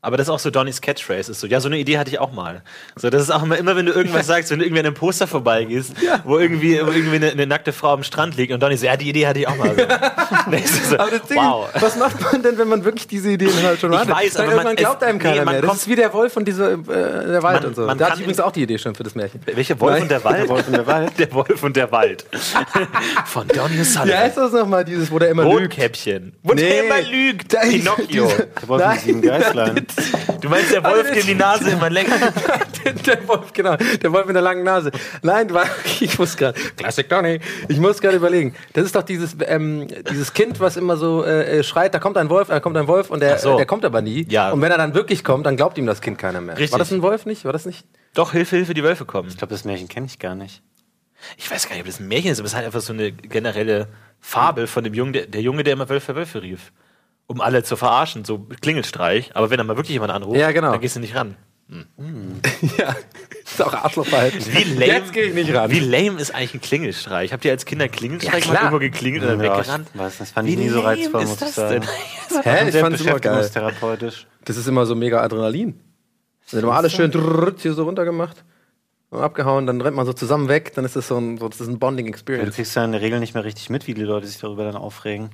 Aber 0.03 0.17
das 0.17 0.27
ist 0.27 0.31
auch 0.31 0.39
so 0.39 0.51
Donnys 0.51 0.81
Catchphrase. 0.81 1.31
Ist 1.31 1.39
so, 1.39 1.47
ja, 1.47 1.59
so 1.59 1.67
eine 1.69 1.77
Idee 1.79 1.97
hatte 1.97 2.11
ich 2.11 2.19
auch 2.19 2.31
mal. 2.31 2.61
So, 2.95 3.09
das 3.09 3.23
ist 3.23 3.31
auch 3.31 3.41
immer, 3.41 3.57
immer 3.57 3.75
wenn 3.75 3.85
du 3.87 3.93
irgendwas 3.93 4.27
sagst, 4.33 4.51
wenn 4.51 4.59
du 4.59 4.65
irgendwie 4.65 4.81
an 4.81 4.85
einem 4.85 4.95
Poster 4.95 5.25
vorbeigehst, 5.27 5.93
wo 6.25 6.37
irgendwie, 6.37 6.79
wo 6.85 6.91
irgendwie 6.91 7.15
eine, 7.15 7.31
eine 7.31 7.47
nackte 7.47 7.73
Frau 7.73 7.93
am 7.93 8.03
Strand 8.03 8.37
liegt 8.37 8.53
und 8.53 8.61
Donny 8.61 8.77
so, 8.77 8.85
ja, 8.85 8.95
die 8.97 9.09
Idee 9.09 9.25
hatte 9.25 9.39
ich 9.39 9.47
auch 9.47 9.55
mal. 9.57 9.73
So. 9.75 9.83
So, 10.89 10.97
Aber 10.99 11.09
das 11.11 11.21
Ding, 11.23 11.37
wow. 11.37 11.67
ist, 11.73 11.81
was 11.81 11.95
macht 11.95 12.19
man 12.21 12.43
denn, 12.43 12.57
wenn 12.57 12.67
man 12.67 12.83
wirklich 12.83 13.07
diese 13.07 13.31
Ideen 13.31 13.51
halt 13.63 13.79
schon 13.79 13.93
Ich 13.93 13.99
hat? 13.99 14.09
weiß, 14.09 14.35
Weil 14.35 14.41
aber 14.45 14.55
man- 14.55 14.65
irgendwann 14.65 14.75
glaubt 14.75 15.01
es- 15.01 15.07
einem 15.07 15.19
keiner 15.19 15.35
nee, 15.39 15.45
man 15.45 15.53
mehr. 15.53 15.61
Das 15.61 15.69
kommt- 15.69 15.81
ist 15.81 15.87
wie 15.87 15.95
der 15.95 16.13
Wolf 16.13 16.35
und 16.37 16.45
diese, 16.47 16.71
äh, 16.73 16.77
der 16.85 17.41
Wald 17.43 17.61
Man- 17.61 17.65
und 17.67 17.75
so. 17.75 17.85
man 17.85 17.97
Da 17.97 18.05
hatte 18.07 18.15
ich 18.15 18.21
übrigens 18.21 18.39
auch 18.41 18.51
die 18.51 18.63
Idee 18.63 18.77
schon 18.77 18.93
für 18.93 19.03
das 19.03 19.15
Märchen. 19.15 19.39
Welcher 19.45 19.79
Wolf 19.79 19.93
Nein. 19.93 20.01
und 20.03 20.11
der 20.11 20.23
Wald? 20.23 20.39
Der 20.43 20.49
Wolf 20.49 20.67
und 20.67 20.73
der 20.75 20.87
Wald. 20.87 21.19
Der 21.19 21.33
Wolf 21.33 21.63
und 21.63 21.75
der 21.77 21.91
Wald. 21.91 22.25
Von 23.25 23.47
Donny 23.47 23.77
Wie 23.79 23.83
Sullivan. 23.83 24.19
heißt 24.19 24.37
das 24.37 24.51
nochmal, 24.51 24.83
dieses, 24.85 25.09
wo 25.11 25.19
der 25.19 25.29
immer 25.29 25.43
lügt? 25.43 25.55
Rotkäppchen. 25.77 26.33
Wo 26.43 26.53
Nee. 26.53 26.61
der 26.61 26.83
immer 26.85 27.01
lügt. 27.01 27.55
Pinocchio. 27.61 28.27
Der 28.61 28.67
Wolf 28.67 28.85
mit 28.93 28.99
sieben 29.01 29.21
Geißlein. 29.21 29.85
Du 30.41 30.49
meinst 30.49 30.73
der 30.73 30.83
Wolf, 30.83 31.09
dem 31.11 31.25
die 31.25 31.35
Nase 31.35 31.69
immer 31.69 31.89
länger. 31.89 32.17
der, 32.85 32.93
der 32.93 33.27
Wolf, 33.27 33.53
genau. 33.53 33.77
Der 33.77 34.11
Wolf 34.11 34.25
mit 34.25 34.35
der 34.35 34.41
langen 34.41 34.63
Nase. 34.63 34.91
Nein, 35.21 35.47
ich 35.99 36.19
muss 36.19 36.35
gerade. 36.35 36.59
Classic 36.75 37.07
Donny. 37.07 37.39
Ich 37.69 37.77
muss 37.77 38.01
gerade 38.01 38.17
überlegen. 38.17 38.53
Das 38.73 38.85
ist 38.85 38.95
doch 38.95 39.03
dieses, 39.03 39.37
ähm, 39.45 39.87
dieses 40.09 40.33
Kind, 40.33 40.59
was 40.59 40.75
immer 40.75 40.97
so 40.97 41.23
äh, 41.23 41.59
äh, 41.59 41.63
schreit, 41.63 41.93
da 41.93 41.99
kommt 41.99 42.17
ein 42.17 42.29
Wolf, 42.29 42.49
da 42.49 42.59
kommt 42.59 42.75
ein 42.77 42.87
Wolf 42.87 43.09
und 43.09 43.21
der, 43.21 43.39
so. 43.39 43.55
der 43.55 43.65
kommt 43.65 43.85
aber 43.85 44.01
nie. 44.01 44.25
Ja. 44.29 44.51
Und 44.51 44.61
wenn 44.61 44.71
er 44.71 44.77
dann 44.77 44.93
wirklich 44.93 45.23
kommt, 45.23 45.45
dann 45.45 45.55
glaubt 45.55 45.77
ihm 45.77 45.85
das 45.85 46.01
Kind 46.01 46.17
keiner 46.17 46.41
mehr. 46.41 46.57
Richtig. 46.57 46.73
War 46.73 46.79
das 46.79 46.91
ein 46.91 47.01
Wolf 47.01 47.25
nicht? 47.25 47.45
War 47.45 47.53
das 47.53 47.65
nicht? 47.65 47.85
Doch, 48.13 48.33
Hilfe, 48.33 48.57
Hilfe, 48.57 48.73
die 48.73 48.83
Wölfe 48.83 49.05
kommen. 49.05 49.29
Ich 49.29 49.37
glaube, 49.37 49.51
das 49.51 49.63
Märchen 49.63 49.87
kenne 49.87 50.07
ich 50.07 50.19
gar 50.19 50.35
nicht. 50.35 50.61
Ich 51.37 51.49
weiß 51.49 51.67
gar 51.67 51.75
nicht, 51.75 51.81
ob 51.81 51.87
das 51.87 51.99
ein 51.99 52.07
Märchen 52.07 52.31
ist, 52.31 52.39
aber 52.39 52.47
es 52.47 52.51
ist 52.51 52.55
halt 52.57 52.65
einfach 52.65 52.81
so 52.81 52.93
eine 52.93 53.11
generelle 53.11 53.87
Fabel 54.19 54.67
von 54.67 54.83
dem 54.83 54.93
Jungen, 54.93 55.13
der, 55.13 55.25
der 55.27 55.41
Junge, 55.41 55.63
der 55.63 55.73
immer 55.73 55.87
Wölfe, 55.89 56.15
Wölfe 56.15 56.41
rief. 56.41 56.71
Um 57.33 57.41
alle 57.41 57.63
zu 57.63 57.75
verarschen, 57.75 58.23
so 58.25 58.45
Klingelstreich. 58.61 59.31
Aber 59.35 59.49
wenn 59.49 59.57
er 59.59 59.63
mal 59.65 59.75
wirklich 59.75 59.93
jemand 59.93 60.11
anruft, 60.11 60.39
Ja, 60.39 60.51
genau. 60.51 60.71
dann 60.71 60.81
gehst 60.81 60.95
du 60.95 60.99
nicht 60.99 61.15
ran. 61.15 61.35
ja. 62.77 62.95
Ist 63.43 63.61
auch 63.61 63.73
Arschlochverhalten. 63.73 64.39
Wie 64.53 64.63
lame, 64.75 64.85
Jetzt 64.85 65.13
gehe 65.13 65.23
ich 65.23 65.33
nicht 65.33 65.51
ran. 65.55 65.71
Wie 65.71 65.79
lame 65.79 66.19
ist 66.21 66.35
eigentlich 66.35 66.53
ein 66.55 66.61
Klingelstreich? 66.61 67.33
Habt 67.33 67.43
ihr 67.45 67.51
als 67.51 67.65
Kinder 67.65 67.87
Klingelstreich 67.87 68.45
Ja, 68.45 68.51
mal 68.53 68.57
irgendwo 68.59 68.79
geklingelt 68.79 69.23
oder 69.23 69.33
Ja, 69.33 69.57
weggerannt? 69.57 69.87
ich 69.91 69.99
weiß, 69.99 70.17
das 70.19 70.31
fand 70.31 70.47
Wie 70.47 70.53
ich 70.53 70.59
nie 70.59 70.69
so 70.69 70.81
lame 70.83 70.87
reizvoll, 70.89 71.23
ist 71.23 71.29
muss 71.29 71.37
ich 71.41 71.45
das 71.47 71.55
sagen. 71.55 71.81
denn? 72.29 72.43
Hä? 72.43 72.65
Ich 72.67 72.71
Sehr 72.73 72.81
fand's 72.83 73.01
immer 73.01 73.19
geil. 73.19 73.37
beschäftigungstherapeutisch. 73.37 74.27
Das 74.45 74.57
ist 74.57 74.67
immer 74.67 74.85
so 74.85 74.93
mega 74.93 75.21
Adrenalin. 75.21 75.79
Dann 76.51 76.59
immer 76.63 76.73
alles 76.75 76.91
schön 76.93 77.09
drrrt 77.09 77.61
hier 77.61 77.73
so 77.73 77.85
runtergemacht. 77.85 78.43
und 79.09 79.21
Abgehauen, 79.21 79.65
dann 79.65 79.81
rennt 79.81 79.95
man 79.95 80.05
so 80.05 80.13
zusammen 80.13 80.49
weg, 80.49 80.73
dann 80.75 80.85
ist 80.85 80.95
das 80.95 81.07
so 81.07 81.17
ein, 81.17 81.37
so, 81.39 81.47
das 81.49 81.61
ist 81.61 81.67
ein 81.69 81.79
Bonding 81.79 82.05
Du 82.05 82.11
Experience. 82.11 82.55
kriegst 82.55 82.75
ja 82.75 82.83
in 82.85 82.91
der 82.91 83.01
Regel 83.01 83.19
nicht 83.19 83.33
mehr 83.33 83.43
richtig 83.45 83.69
mit, 83.71 83.87
wie 83.87 83.93
die 83.95 84.03
Leute 84.03 84.27
sich 84.27 84.37
darüber 84.39 84.63
dann 84.65 84.75
aufregen. 84.75 85.29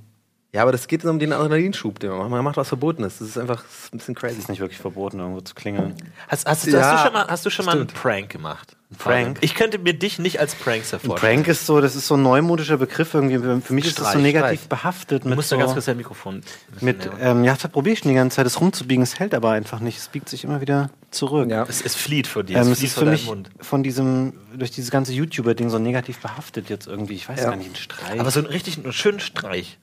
Ja, 0.52 0.64
aber 0.64 0.72
das 0.72 0.88
geht 0.88 1.06
um 1.06 1.20
den 1.20 1.32
Adrenalinschub, 1.32 2.00
den 2.00 2.10
man 2.10 2.20
macht. 2.22 2.30
Man 2.32 2.44
macht 2.44 2.58
was 2.58 2.70
Verbotenes. 2.70 3.20
Das 3.20 3.28
ist 3.28 3.38
einfach 3.38 3.64
das 3.64 3.84
ist 3.86 3.94
ein 3.94 3.98
bisschen 4.00 4.16
crazy. 4.16 4.40
Ist 4.40 4.50
nicht 4.50 4.60
wirklich 4.60 4.80
verboten, 4.80 5.20
irgendwo 5.20 5.42
zu 5.42 5.54
klingeln. 5.54 5.94
Hast, 6.28 6.48
hast, 6.48 6.66
du- 6.66 6.72
Ja, 6.72 6.82
hast 6.82 6.92
du 6.94 7.04
schon 7.06 7.14
mal, 7.14 7.28
hast 7.28 7.46
du 7.46 7.50
schon 7.52 7.66
mal 7.66 7.76
einen. 7.78 7.86
Prank 7.88 8.30
gemacht? 8.30 8.76
Prank? 8.98 9.38
Ich 9.42 9.54
könnte 9.54 9.78
mir 9.78 9.94
dich 9.94 10.18
nicht 10.18 10.40
als 10.40 10.56
Prankster 10.56 10.98
Ein 10.98 11.02
vorstellen. 11.02 11.36
Prank 11.44 11.48
ist 11.50 11.68
so, 11.68 11.80
das 11.80 11.96
ist 11.96 12.08
so 12.08 12.16
ein 12.16 12.24
neumodischer 12.24 12.78
Begriff 12.78 13.14
irgendwie. 13.14 13.38
Für 13.62 13.74
mich 13.74 13.86
ist 13.86 14.00
das 14.00 14.06
so 14.06 14.10
Streich, 14.14 14.24
negativ 14.24 14.62
Streich. 14.62 14.70
behaftet. 14.70 15.24
Du 15.26 15.28
mit 15.30 15.36
musst 15.36 15.50
so, 15.50 15.56
da 15.56 15.62
ganz 15.62 15.74
kurz 15.74 15.86
dein 15.86 15.98
Mikrofon. 15.98 16.36
ein 16.38 16.44
mit, 16.82 17.08
ähm, 17.22 17.44
ja, 17.44 17.56
da 17.62 17.68
probiere 17.68 17.94
ich 17.94 18.00
schon 18.00 18.10
die 18.10 18.16
ganze 18.16 18.38
Zeit, 18.38 18.48
das 18.48 18.60
rumzubiegen. 18.60 19.04
Es 19.04 19.20
hält 19.20 19.36
aber 19.36 19.52
einfach 19.52 19.82
nicht. 19.82 20.00
Es 20.00 20.08
biegt 20.08 20.28
sich 20.30 20.44
immer 20.44 20.62
wieder 20.62 20.90
zurück. 21.12 21.48
Ja. 21.52 21.68
es, 21.70 21.82
es 21.84 21.94
flieht 21.94 22.26
von 22.26 22.48
dir. 22.48 22.58
Ähm, 22.58 22.72
es 22.72 22.82
ist 22.82 22.98
für 22.98 23.06
mich 23.06 23.28
Mund. 23.28 23.52
von 23.62 23.84
diesem, 23.84 24.34
durch 24.58 24.72
dieses 24.72 24.90
ganze 24.90 25.14
YouTuber-Ding 25.14 25.70
so 25.70 25.78
negativ 25.78 26.18
behaftet 26.18 26.70
jetzt 26.70 26.88
irgendwie. 26.88 27.14
Ich 27.14 27.30
weiß 27.30 27.40
Ja. 27.42 27.50
gar 27.52 27.56
nicht, 27.58 27.70
ein 27.70 27.76
Streich. 27.76 28.20
Aber 28.20 28.32
so 28.32 28.40
einen 28.40 28.48
richtig 28.48 28.80
einen 28.84 28.92
schönen 28.92 29.20
Streich. 29.20 29.78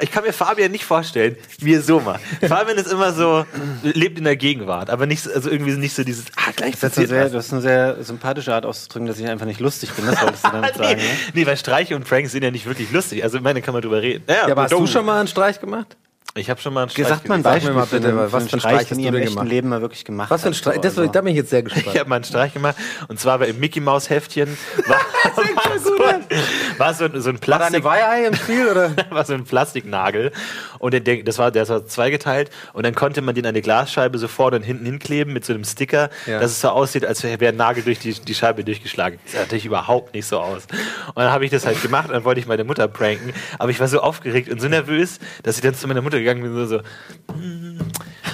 Ich 0.00 0.10
kann 0.10 0.24
mir 0.24 0.32
Fabian 0.32 0.72
nicht 0.72 0.84
vorstellen, 0.84 1.36
wie 1.58 1.74
er 1.74 1.82
so 1.82 2.00
macht. 2.00 2.20
Fabian 2.48 2.76
ist 2.78 2.90
immer 2.90 3.12
so, 3.12 3.44
lebt 3.82 4.18
in 4.18 4.24
der 4.24 4.36
Gegenwart, 4.36 4.90
aber 4.90 5.06
nicht, 5.06 5.22
so- 5.22 5.32
also 5.32 5.50
irgendwie 5.50 5.72
nicht 5.72 5.94
so 5.94 6.02
dieses, 6.04 6.24
ah, 6.36 6.50
gleich 6.56 6.72
das 6.72 6.80
passiert 6.80 7.08
sehr, 7.10 7.28
das 7.28 7.46
ist 7.46 7.52
eine 7.52 7.62
sehr 7.62 8.02
sympathische 8.02 8.52
Art 8.54 8.66
auszudrücken, 8.66 9.06
dass 9.06 9.18
ich 9.18 9.28
einfach 9.28 9.46
nicht 9.46 9.60
lustig 9.60 9.92
bin. 9.92 10.06
Das 10.06 10.20
wolltest 10.20 10.44
du 10.44 10.48
damit 10.52 10.76
nee, 10.78 10.84
sagen, 10.84 11.00
ne? 11.00 11.04
nee, 11.34 11.46
weil 11.46 11.56
Streiche 11.56 11.94
und 11.94 12.04
Pranks 12.08 12.32
sind 12.32 12.42
ja 12.42 12.50
nicht 12.50 12.66
wirklich 12.66 12.90
lustig. 12.90 13.22
Also, 13.22 13.36
ich 13.38 13.42
meine, 13.44 13.62
kann 13.62 13.72
man 13.74 13.82
drüber 13.82 14.02
reden. 14.02 14.24
Ja, 14.28 14.50
aber 14.50 14.62
hast 14.62 14.72
du 14.72 14.86
schon 14.86 15.04
mal 15.06 15.18
einen 15.20 15.28
Streich 15.28 15.60
gemacht? 15.60 15.96
Ich 16.34 16.48
habe 16.48 16.58
schon 16.62 16.72
mal 16.72 16.80
einen 16.82 16.88
Streich 16.90 17.04
Gesagt 17.06 17.28
mal 17.28 17.34
ein 17.34 17.42
Beispiel 17.42 17.72
mal 17.74 17.84
für 17.84 17.96
bitte, 17.96 18.08
einen- 18.08 18.32
was 18.32 18.44
für 18.46 18.52
einen 18.54 18.60
Streich, 18.60 18.90
hast 18.90 18.90
du 18.92 18.94
im 19.06 19.12
denn 19.12 19.24
gemacht? 19.26 19.46
Leben 19.48 19.68
mal 19.68 19.82
wirklich 19.82 20.02
gemacht 20.02 20.30
Was 20.30 20.40
für 20.40 20.48
ein 20.48 20.54
Streich? 20.54 20.80
Das, 20.80 20.94
da 20.94 21.02
bin 21.20 21.26
ich 21.26 21.36
jetzt 21.36 21.50
sehr 21.50 21.58
Ich 21.66 21.74
gespannt. 21.74 21.98
habe 21.98 22.08
mal 22.08 22.16
einen 22.16 22.24
Streich 22.24 22.54
gemacht 22.54 22.76
und 23.08 23.20
zwar 23.20 23.38
bei 23.38 23.48
im 23.48 23.60
Mickey 23.60 23.80
Maus 23.80 24.08
Heftchen 24.08 24.56
war, 24.86 24.96
war, 24.96 25.78
so, 25.78 26.02
ein- 26.06 26.24
war 26.78 26.94
so, 26.94 27.04
ein- 27.04 27.20
so 27.20 27.28
ein 27.28 27.38
War 27.46 27.58
da 27.58 27.66
eine 27.66 27.80
Plastik 27.80 27.84
Weihe 27.84 28.26
im 28.28 28.34
Spiel 28.34 28.66
oder? 28.66 28.92
war 29.10 29.26
so 29.26 29.34
ein 29.34 29.44
Plastiknagel 29.44 30.32
und 30.82 30.92
der, 30.92 31.22
das 31.22 31.38
war, 31.38 31.50
der 31.52 31.68
war 31.68 31.86
zweigeteilt 31.86 32.50
und 32.72 32.84
dann 32.84 32.94
konnte 32.94 33.22
man 33.22 33.34
den 33.36 33.46
an 33.46 33.50
eine 33.50 33.62
Glasscheibe 33.62 34.18
so 34.18 34.26
vorne 34.26 34.56
und 34.56 34.62
hinten 34.64 34.84
hinkleben 34.84 35.32
mit 35.32 35.44
so 35.44 35.52
einem 35.54 35.64
Sticker, 35.64 36.10
Ja. 36.26 36.40
dass 36.40 36.50
es 36.50 36.60
so 36.60 36.70
aussieht, 36.70 37.04
als 37.06 37.22
wäre 37.22 37.46
ein 37.48 37.56
Nagel 37.56 37.84
durch 37.84 38.00
die, 38.00 38.12
die 38.12 38.34
Scheibe 38.34 38.64
durchgeschlagen. 38.64 39.18
Das 39.24 39.32
sah 39.34 39.38
natürlich 39.40 39.64
überhaupt 39.64 40.12
nicht 40.12 40.26
so 40.26 40.40
aus. 40.40 40.64
Und 41.06 41.16
dann 41.22 41.30
habe 41.30 41.44
ich 41.44 41.50
das 41.52 41.64
halt 41.64 41.80
gemacht 41.80 42.08
und 42.08 42.14
dann 42.14 42.24
wollte 42.24 42.40
ich 42.40 42.46
meine 42.48 42.64
Mutter 42.64 42.88
pranken, 42.88 43.32
aber 43.60 43.70
ich 43.70 43.78
war 43.78 43.86
so 43.86 44.00
aufgeregt 44.00 44.50
und 44.50 44.60
so 44.60 44.68
nervös, 44.68 45.20
dass 45.44 45.54
ich 45.56 45.62
dann 45.62 45.74
zu 45.74 45.86
meiner 45.86 46.02
Mutter 46.02 46.18
gegangen 46.18 46.42
bin 46.42 46.50
und 46.52 46.66
so, 46.66 46.78
so 46.78 46.82
"Hm, 47.32 47.78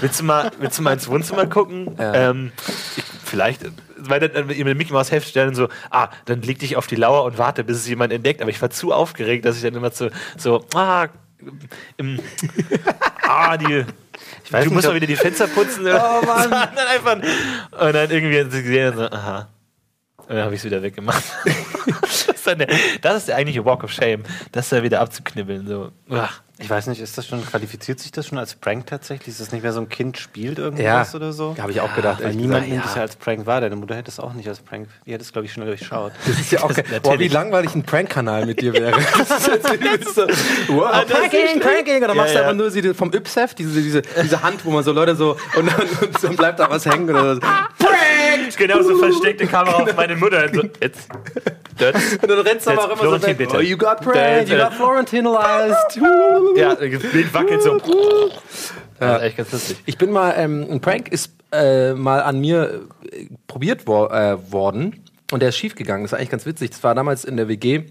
willst 0.00 0.20
du 0.20 0.24
mal, 0.24 0.50
willst 0.58 0.78
du 0.78 0.82
mal 0.82 0.94
ins 0.94 1.06
Wohnzimmer 1.06 1.46
gucken? 1.46 1.94
Ja. 1.98 2.30
Ähm, 2.30 2.52
ich, 2.96 3.04
vielleicht, 3.24 3.60
weil 3.98 4.20
dann 4.26 4.46
mit 4.46 4.58
dem 4.58 4.76
Mickey 4.78 4.92
Maus 4.94 5.10
Heft 5.12 5.28
stellen 5.28 5.54
so, 5.54 5.68
ah, 5.90 6.08
dann 6.24 6.40
leg 6.40 6.58
dich 6.60 6.76
auf 6.76 6.86
die 6.86 6.96
Lauer 6.96 7.24
und 7.24 7.36
warte, 7.36 7.62
bis 7.62 7.76
es 7.76 7.88
jemand 7.88 8.10
entdeckt. 8.12 8.40
Aber 8.40 8.50
ich 8.50 8.62
war 8.62 8.70
zu 8.70 8.92
aufgeregt, 8.94 9.44
dass 9.44 9.56
ich 9.56 9.62
dann 9.62 9.74
immer 9.74 9.90
so, 9.90 10.08
so 10.38 10.64
ah, 10.74 11.08
im, 11.96 12.20
ah, 13.23 13.56
die. 13.56 13.85
Ich 14.44 14.52
weiß, 14.52 14.64
du 14.64 14.70
nicht, 14.70 14.75
musst 14.75 14.88
ob- 14.88 14.94
wieder 14.94 15.06
die 15.06 15.17
Fenster 15.17 15.46
putzen. 15.46 15.87
Oh, 15.87 16.26
Mann. 16.26 16.50
dann 16.50 16.76
einfach, 16.76 17.14
und 17.17 17.93
dann 17.94 18.11
irgendwie 18.11 18.40
hat 18.40 18.50
sie 18.50 18.62
gesehen, 18.62 18.96
so, 18.96 19.05
aha. 19.11 19.49
Und 20.17 20.35
dann 20.35 20.44
habe 20.44 20.55
ich 20.55 20.61
es 20.61 20.64
wieder 20.64 20.82
weggemacht. 20.82 21.23
das, 22.00 22.29
ist 22.29 22.46
der, 22.46 22.69
das 23.00 23.17
ist 23.17 23.29
der 23.29 23.37
eigentliche 23.37 23.64
Walk 23.64 23.85
of 23.85 23.93
Shame, 23.93 24.25
das 24.52 24.69
da 24.69 24.82
wieder 24.82 25.00
abzuknibbeln. 25.00 25.67
So. 25.67 25.93
Ach. 26.11 26.43
Ich 26.60 26.69
weiß 26.69 26.88
nicht, 26.88 27.00
ist 27.00 27.16
das 27.16 27.26
schon, 27.26 27.46
qualifiziert 27.46 28.00
sich 28.00 28.10
das 28.10 28.26
schon 28.26 28.37
als 28.37 28.55
Prank 28.56 28.87
tatsächlich? 28.88 29.28
Ist 29.28 29.40
das 29.40 29.52
nicht 29.52 29.62
mehr 29.62 29.72
so 29.72 29.81
ein 29.81 29.88
Kind 29.88 30.19
spielt 30.19 30.58
irgendwas 30.58 31.12
Ja. 31.12 31.16
oder 31.16 31.32
so? 31.32 31.55
Habe 31.56 31.70
ich 31.70 31.81
auch 31.81 31.94
gedacht. 31.94 32.22
Weil 32.22 32.34
niemand 32.34 32.69
nimmt 32.69 32.84
es 32.84 32.96
ja 32.96 33.02
als 33.02 33.14
Prank 33.14 33.46
wahr. 33.46 33.60
Deine 33.60 33.76
Mutter 33.76 33.94
hätte 33.94 34.10
es 34.10 34.19
auch 34.19 34.32
nicht 34.32 34.49
als 34.49 34.58
Prank. 34.60 34.88
Die 35.06 35.12
hätte 35.12 35.22
es, 35.22 35.32
glaube 35.32 35.46
ich, 35.46 35.52
schon 35.52 35.64
durchschaut. 35.64 36.10
Das 36.26 36.38
ist 36.40 36.50
ja 36.50 36.60
auch. 36.64 36.69
Natürlich. 36.70 37.02
Boah, 37.02 37.19
wie 37.20 37.28
langweilig 37.28 37.75
ein 37.76 37.85
Prank-Kanal 37.85 38.44
mit 38.47 38.61
dir 38.61 38.73
wäre. 38.73 38.99
Das 39.18 39.30
ist 39.30 39.47
jetzt 39.47 39.73
übelst 39.73 40.14
so, 40.16 40.26
wow, 40.68 40.88
Ah, 40.92 41.04
das 41.04 41.18
Pranking, 41.18 41.40
ist- 41.56 41.61
Pranking. 41.61 42.00
Dann 42.00 42.11
Ja, 42.11 42.14
machst 42.16 42.30
du 42.35 42.38
ja. 42.38 42.40
einfach 42.44 42.56
nur 42.56 42.71
sie 42.73 42.94
vom 42.94 43.12
Ypsef, 43.14 43.54
diese, 43.54 43.80
diese, 43.80 44.02
diese 44.02 44.42
Hand, 44.42 44.64
wo 44.64 44.71
man 44.71 44.82
so 44.82 44.90
Leute 44.92 45.14
so, 45.14 45.37
und 45.56 45.66
dann, 45.66 45.80
und 45.80 46.25
dann 46.25 46.37
bleibt 46.37 46.59
da 46.59 46.68
was 46.68 46.85
hängen 46.87 47.09
oder 47.11 47.35
so. 47.37 47.40
Prank! 47.40 48.56
Genau 48.56 48.82
so 48.82 48.97
versteckte 48.99 49.47
Kamera 49.47 49.76
auf 49.82 49.94
meine 49.97 50.16
Mutter. 50.16 50.44
Und 50.44 50.54
so, 50.54 50.62
jetzt. 50.80 51.09
Das. 51.78 51.94
Und 52.21 52.28
dann 52.28 52.40
rennst 52.40 52.66
du 52.66 52.71
aber 52.73 52.85
auch 52.92 53.00
immer 53.00 53.18
so 53.21 53.26
weg. 53.26 53.49
Oh, 53.54 53.61
you 53.61 53.76
got 53.76 54.00
pranked, 54.00 54.49
you 54.49 54.56
got 54.56 54.75
Florentinalized. 54.75 55.97
Ja, 56.57 56.75
das 56.75 57.02
Bild 57.02 57.33
wackelt 57.35 57.62
so. 57.62 57.78
Das 58.99 59.19
ist 59.19 59.23
echt 59.23 59.37
ganz 59.37 59.52
lustig. 59.52 59.76
Ich 59.87 59.99
bin 59.99 60.11
mal, 60.11 60.35
ähm, 60.37 60.67
ein 60.71 60.81
Prank 60.81 61.09
ist 61.09 61.33
äh, 61.52 61.95
mal 61.95 62.21
an 62.23 62.40
mir 62.40 62.87
äh, 63.11 63.26
probiert 63.47 63.87
wor 63.87 64.12
äh, 64.12 64.52
worden 64.52 65.05
und 65.33 65.40
der 65.40 65.50
ist 65.50 65.57
schief 65.57 65.75
gegangen. 65.75 66.05
Das 66.05 66.12
war 66.12 66.19
eigentlich 66.19 66.31
ganz 66.31 66.47
witzig. 66.47 66.71
Das 66.71 66.83
war 66.83 66.95
damals 66.95 67.25
in 67.25 67.37
der 67.37 67.49
WG 67.49 67.85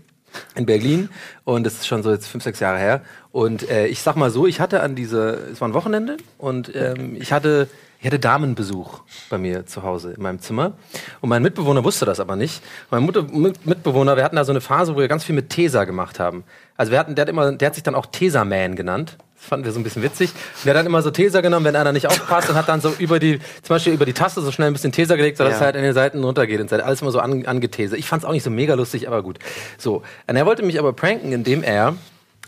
in 0.55 0.65
Berlin 0.65 1.09
und 1.45 1.65
das 1.65 1.75
ist 1.75 1.87
schon 1.87 2.03
so 2.03 2.11
jetzt 2.11 2.27
fünf, 2.27 2.43
sechs 2.43 2.59
Jahre 2.59 2.77
her. 2.77 3.01
Und 3.31 3.69
äh, 3.69 3.87
ich 3.87 4.01
sag 4.01 4.15
mal 4.15 4.29
so, 4.29 4.45
ich 4.45 4.59
hatte 4.59 4.81
an 4.81 4.95
diese, 4.95 5.47
es 5.51 5.61
war 5.61 5.67
ein 5.67 5.73
Wochenende 5.73 6.17
und 6.37 6.73
ähm, 6.75 7.15
ich 7.19 7.31
hatte 7.31 7.69
ich 7.99 8.05
hatte 8.05 8.19
Damenbesuch 8.19 8.99
bei 9.29 9.37
mir 9.37 9.65
zu 9.65 9.81
Hause 9.83 10.11
in 10.13 10.21
meinem 10.21 10.39
Zimmer. 10.39 10.73
Und 11.21 11.29
mein 11.29 11.41
Mitbewohner 11.41 11.83
wusste 11.83 12.05
das 12.05 12.19
aber 12.19 12.35
nicht. 12.35 12.61
Mein 12.91 13.03
Mutter, 13.03 13.23
Mit- 13.23 13.65
Mitbewohner, 13.65 14.15
wir 14.15 14.23
hatten 14.23 14.35
da 14.35 14.45
so 14.45 14.51
eine 14.51 14.61
Phase, 14.61 14.95
wo 14.95 14.99
wir 14.99 15.07
ganz 15.07 15.23
viel 15.23 15.33
mit 15.35 15.49
Tesa 15.49 15.83
gemacht 15.85 16.19
haben. 16.19 16.43
Also 16.77 16.91
wir 16.91 16.99
hatten, 16.99 17.15
der 17.15 17.23
hat 17.23 17.29
immer, 17.29 17.51
der 17.51 17.65
hat 17.67 17.73
sich 17.75 17.83
dann 17.83 17.95
auch 17.95 18.05
Tesa-Man 18.05 18.75
genannt. 18.75 19.17
Das 19.35 19.45
fanden 19.47 19.65
wir 19.65 19.71
so 19.71 19.79
ein 19.79 19.83
bisschen 19.83 20.03
witzig. 20.03 20.29
Und 20.31 20.65
der 20.65 20.73
hat 20.73 20.79
dann 20.79 20.85
immer 20.85 21.01
so 21.01 21.09
Tesa 21.11 21.41
genommen, 21.41 21.65
wenn 21.65 21.75
einer 21.75 21.91
nicht 21.91 22.07
aufpasst 22.07 22.49
und 22.49 22.55
hat 22.55 22.69
dann 22.69 22.81
so 22.81 22.93
über 22.99 23.19
die, 23.19 23.39
zum 23.61 23.75
Beispiel 23.75 23.93
über 23.93 24.05
die 24.05 24.13
Taste 24.13 24.41
so 24.41 24.51
schnell 24.51 24.67
ein 24.67 24.73
bisschen 24.73 24.91
Tesa 24.91 25.15
gelegt, 25.15 25.37
sodass 25.37 25.53
Ja. 25.53 25.57
es 25.57 25.63
halt 25.63 25.75
in 25.75 25.83
den 25.83 25.93
Seiten 25.93 26.23
runtergeht 26.23 26.59
und 26.59 26.71
alles 26.73 27.01
immer 27.01 27.11
so 27.11 27.19
an, 27.19 27.45
angetesert. 27.45 27.97
Ich 27.99 28.07
fand 28.07 28.23
es 28.23 28.27
auch 28.29 28.31
nicht 28.31 28.43
so 28.43 28.49
mega 28.49 28.73
lustig, 28.75 29.07
aber 29.07 29.23
gut. 29.23 29.39
So. 29.77 30.03
Und 30.27 30.35
er 30.35 30.45
wollte 30.45 30.63
mich 30.63 30.77
aber 30.79 30.93
pranken, 30.93 31.31
indem 31.31 31.63
er 31.63 31.95